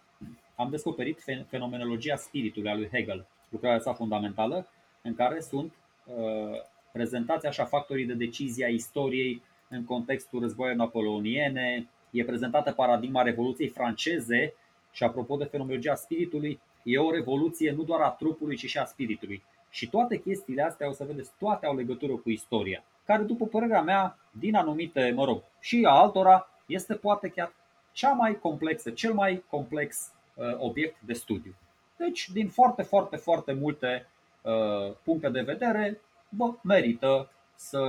am 0.56 0.70
descoperit 0.70 1.24
fenomenologia 1.48 2.16
spiritului 2.16 2.70
a 2.70 2.76
lui 2.76 2.90
Hegel, 2.92 3.26
lucrarea 3.50 3.80
sa 3.80 3.94
fundamentală, 3.94 4.68
în 5.02 5.16
care 5.16 5.40
sunt 5.40 5.74
Uh, 6.06 6.62
prezentați 6.92 7.48
așa 7.48 7.66
factorii 7.66 8.06
de 8.06 8.14
decizie 8.14 8.66
a 8.66 8.70
istoriei 8.70 9.42
în 9.70 9.84
contextul 9.84 10.40
războiului 10.40 10.78
napoleoniene, 10.78 11.88
e 12.12 12.24
prezentată 12.24 12.72
paradigma 12.72 13.22
Revoluției 13.22 13.68
franceze 13.68 14.54
și 14.92 15.04
apropo 15.04 15.36
de 15.36 15.44
fenomenologia 15.44 15.96
spiritului, 15.96 16.60
e 16.84 16.98
o 16.98 17.12
revoluție 17.12 17.72
nu 17.72 17.84
doar 17.84 18.02
a 18.02 18.10
trupului, 18.10 18.56
ci 18.56 18.66
și 18.66 18.78
a 18.78 18.86
spiritului. 18.86 19.44
Și 19.70 19.90
toate 19.90 20.18
chestiile 20.18 20.62
astea, 20.62 20.88
o 20.88 20.92
să 20.92 21.04
vedeți, 21.04 21.32
toate 21.38 21.66
au 21.66 21.76
legătură 21.76 22.14
cu 22.16 22.30
istoria, 22.30 22.84
care, 23.06 23.24
după 23.24 23.46
părerea 23.46 23.82
mea, 23.82 24.18
din 24.32 24.56
anumite, 24.56 25.12
mă 25.16 25.26
rog, 25.26 25.44
și 25.60 25.86
a 25.88 25.92
altora, 25.92 26.48
este 26.66 26.94
poate 26.94 27.28
chiar 27.28 27.54
cea 27.92 28.14
mai 28.14 28.40
complexă, 28.40 28.90
cel 28.90 29.14
mai 29.14 29.44
complex 29.50 30.12
uh, 30.12 30.15
obiect 30.58 31.02
de 31.02 31.14
studiu. 31.14 31.56
Deci, 31.98 32.30
din 32.30 32.50
foarte, 32.50 32.82
foarte, 32.82 33.16
foarte 33.16 33.54
multe 33.54 34.08
Uh, 34.46 34.94
puncte 35.04 35.30
de 35.30 35.42
vedere, 35.42 36.02
bă, 36.30 36.54
merită 36.62 37.30
să 37.56 37.80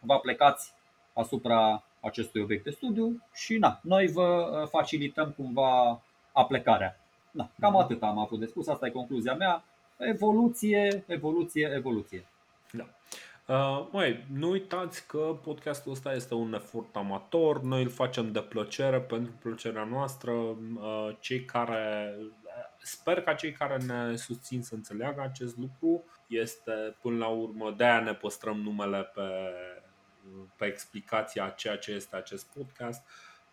vă 0.00 0.12
aplicați 0.12 0.72
asupra 1.12 1.82
acestui 2.00 2.40
obiect 2.40 2.64
de 2.64 2.70
studiu 2.70 3.22
și 3.34 3.58
na, 3.58 3.80
noi 3.82 4.06
vă 4.06 4.58
uh, 4.62 4.68
facilităm 4.68 5.30
cumva 5.36 6.02
aplicarea. 6.32 6.96
Na, 7.30 7.50
cam 7.60 7.72
mhm. 7.72 7.80
atât 7.80 8.02
am 8.02 8.18
avut 8.18 8.38
de 8.38 8.46
spus, 8.46 8.68
asta 8.68 8.86
e 8.86 8.90
concluzia 8.90 9.34
mea. 9.34 9.64
Evoluție, 9.96 11.04
evoluție, 11.06 11.72
evoluție. 11.74 12.26
Da. 13.46 13.76
Uh, 13.76 13.88
măi, 13.92 14.26
nu 14.32 14.50
uitați 14.50 15.06
că 15.06 15.38
podcastul 15.42 15.92
ăsta 15.92 16.12
este 16.12 16.34
un 16.34 16.54
efort 16.54 16.96
amator, 16.96 17.62
noi 17.62 17.82
îl 17.82 17.90
facem 17.90 18.32
de 18.32 18.40
plăcere 18.40 19.00
pentru 19.00 19.32
plăcerea 19.42 19.84
noastră. 19.84 20.32
Uh, 20.32 21.16
cei 21.20 21.44
care 21.44 22.14
Sper 22.84 23.22
ca 23.22 23.34
cei 23.34 23.52
care 23.52 23.76
ne 23.76 24.16
susțin 24.16 24.62
să 24.62 24.74
înțeleagă 24.74 25.20
acest 25.20 25.56
lucru. 25.56 26.04
Este 26.26 26.96
până 27.00 27.16
la 27.16 27.26
urmă, 27.26 27.74
de 27.76 27.84
aia 27.84 28.00
ne 28.00 28.14
păstrăm 28.14 28.60
numele 28.60 29.02
pe, 29.02 29.52
pe 30.56 30.64
explicația 30.64 31.44
a 31.44 31.48
ceea 31.48 31.76
ce 31.76 31.90
este 31.90 32.16
acest 32.16 32.46
podcast. 32.46 33.02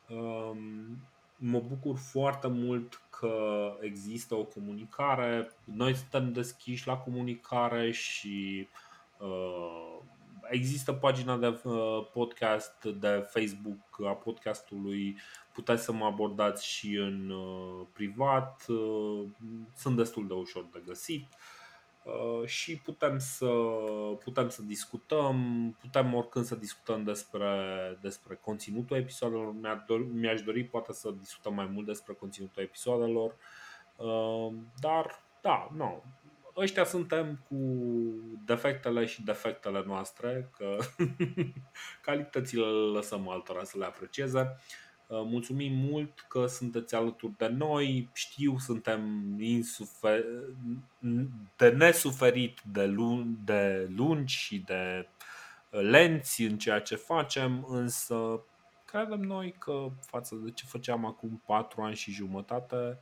Um, 0.10 1.08
mă 1.36 1.60
bucur 1.60 1.98
foarte 1.98 2.48
mult 2.48 3.02
că 3.20 3.38
există 3.80 4.36
o 4.36 4.44
comunicare. 4.44 5.52
Noi 5.64 5.96
suntem 5.96 6.32
deschiși 6.32 6.88
la 6.88 6.98
comunicare 6.98 7.92
și 7.92 8.68
uh, 8.72 8.91
există 10.52 10.94
pagina 10.94 11.38
de 11.38 11.60
uh, 11.64 12.08
podcast 12.14 12.84
de 12.84 13.28
Facebook 13.30 14.06
a 14.06 14.14
podcastului 14.14 15.18
puteți 15.54 15.84
să 15.84 15.92
mă 15.92 16.06
abordați 16.06 16.68
și 16.68 16.96
în 16.96 17.30
uh, 17.30 17.86
privat. 17.94 18.66
Uh, 18.68 19.24
sunt 19.76 19.96
destul 19.96 20.28
de 20.28 20.34
ușor 20.34 20.66
de 20.74 20.82
găsit 20.86 21.28
uh, 22.04 22.48
și 22.48 22.78
putem 22.78 23.18
să, 23.18 23.50
putem 24.24 24.50
să 24.50 24.62
discutăm, 24.62 25.38
putem 25.82 26.14
oricând 26.14 26.46
să 26.46 26.56
discutăm 26.56 27.04
despre, 27.04 27.50
despre 28.02 28.40
conținutul 28.44 28.98
episoadelor. 28.98 29.54
Mi-aș 30.14 30.42
dori 30.42 30.64
poate 30.64 30.94
să 30.94 31.12
discutăm 31.12 31.54
mai 31.54 31.66
mult 31.66 31.86
despre 31.86 32.14
conținutul 32.14 32.64
episoadelor, 32.64 33.36
dar 34.80 35.20
da, 35.42 35.70
nu. 35.76 36.04
Ăștia 36.56 36.84
suntem 36.84 37.46
cu 37.48 37.58
defectele 38.46 39.06
și 39.06 39.24
defectele 39.24 39.84
noastre, 39.86 40.50
că 40.58 40.78
calitățile 42.06 42.66
le 42.66 42.92
lăsăm 42.94 43.30
altora 43.30 43.64
să 43.64 43.78
le 43.78 43.86
aprecieze. 43.86 44.58
Uh, 45.08 45.22
mulțumim 45.24 45.74
mult 45.74 46.26
că 46.28 46.46
sunteți 46.46 46.96
alături 46.96 47.38
de 47.38 47.48
noi. 47.48 48.10
Știu, 48.14 48.58
suntem 48.58 49.02
insufer... 49.40 50.24
de 51.58 51.70
nesuferit 51.70 52.62
de, 52.72 52.86
lung, 52.86 53.38
de 53.44 53.90
lungi 53.96 54.36
și 54.36 54.58
de 54.58 55.08
lenți 55.70 56.42
în 56.42 56.58
ceea 56.58 56.80
ce 56.80 56.96
facem, 56.96 57.66
însă 57.70 58.44
credem 58.86 59.20
noi 59.20 59.56
că 59.60 59.88
față 60.02 60.36
de 60.36 60.52
ce 60.52 60.66
făceam 60.66 61.06
acum 61.06 61.42
4 61.46 61.82
ani 61.82 61.96
și 61.96 62.12
jumătate, 62.12 63.00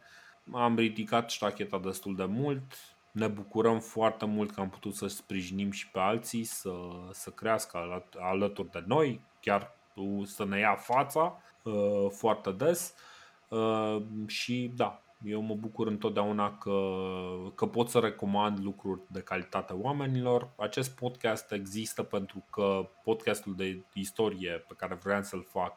am 0.51 0.75
ridicat 0.75 1.29
ștacheta 1.29 1.79
destul 1.79 2.15
de 2.15 2.25
mult. 2.25 2.73
Ne 3.11 3.27
bucurăm 3.27 3.79
foarte 3.79 4.25
mult 4.25 4.51
că 4.51 4.61
am 4.61 4.69
putut 4.69 4.95
să 4.95 5.07
sprijinim 5.07 5.71
și 5.71 5.89
pe 5.89 5.99
alții 5.99 6.43
să, 6.43 6.71
să 7.11 7.29
crească 7.29 8.03
alături 8.19 8.71
de 8.71 8.83
noi, 8.87 9.21
chiar 9.39 9.77
să 10.25 10.45
ne 10.45 10.59
ia 10.59 10.75
fața 10.75 11.41
Uh, 11.63 12.11
foarte 12.11 12.51
des. 12.51 12.93
și 14.27 14.71
da, 14.75 15.01
eu 15.23 15.41
mă 15.41 15.55
bucur 15.55 15.87
întotdeauna 15.87 16.57
că, 16.57 16.71
că 17.55 17.65
pot 17.65 17.89
să 17.89 17.99
recomand 17.99 18.63
lucruri 18.63 19.01
de 19.07 19.21
calitate 19.21 19.73
oamenilor. 19.73 20.49
Acest 20.57 20.95
podcast 20.95 21.51
există 21.51 22.03
pentru 22.03 22.43
că 22.51 22.89
podcastul 23.03 23.55
de 23.55 23.83
istorie 23.93 24.65
pe 24.67 24.73
care 24.77 24.95
vreau 24.95 25.23
să-l 25.23 25.47
fac, 25.49 25.73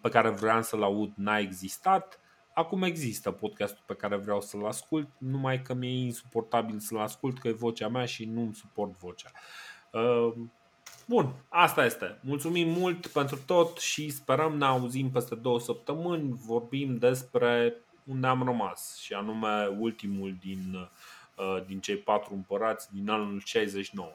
pe 0.00 0.08
care 0.08 0.30
vreau 0.30 0.62
să-l 0.62 0.82
aud, 0.82 1.12
n-a 1.14 1.38
existat. 1.38 2.20
Acum 2.58 2.82
există 2.82 3.30
podcastul 3.30 3.82
pe 3.86 3.94
care 3.94 4.16
vreau 4.16 4.40
să-l 4.40 4.66
ascult, 4.66 5.08
numai 5.18 5.62
că 5.62 5.74
mi-e 5.74 6.04
insuportabil 6.04 6.78
să-l 6.78 6.98
ascult, 6.98 7.38
că 7.38 7.48
e 7.48 7.52
vocea 7.52 7.88
mea 7.88 8.04
și 8.04 8.24
nu-mi 8.24 8.54
suport 8.54 8.98
vocea. 8.98 9.30
Uh, 9.92 10.32
bun, 11.06 11.34
asta 11.48 11.84
este. 11.84 12.18
Mulțumim 12.22 12.68
mult 12.68 13.06
pentru 13.06 13.38
tot 13.46 13.78
și 13.78 14.10
sperăm 14.10 14.56
ne 14.56 14.64
auzim 14.64 15.10
peste 15.10 15.34
două 15.34 15.60
săptămâni. 15.60 16.32
Vorbim 16.46 16.96
despre 16.96 17.76
unde 18.04 18.26
am 18.26 18.42
rămas 18.42 18.96
și 18.96 19.12
anume 19.12 19.66
ultimul 19.78 20.36
din, 20.40 20.90
uh, 21.36 21.64
din 21.66 21.80
cei 21.80 21.96
patru 21.96 22.34
împărați 22.34 22.94
din 22.94 23.08
anul 23.08 23.40
69. 23.44 24.08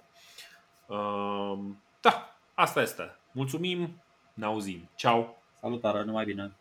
Uh, 0.87 1.59
da, 2.01 2.35
asta 2.53 2.81
este. 2.81 3.15
Mulțumim, 3.31 4.01
ne 4.33 4.45
auzim. 4.45 4.89
Ciao! 4.95 5.35
Salutare, 5.59 6.03
numai 6.03 6.25
bine! 6.25 6.55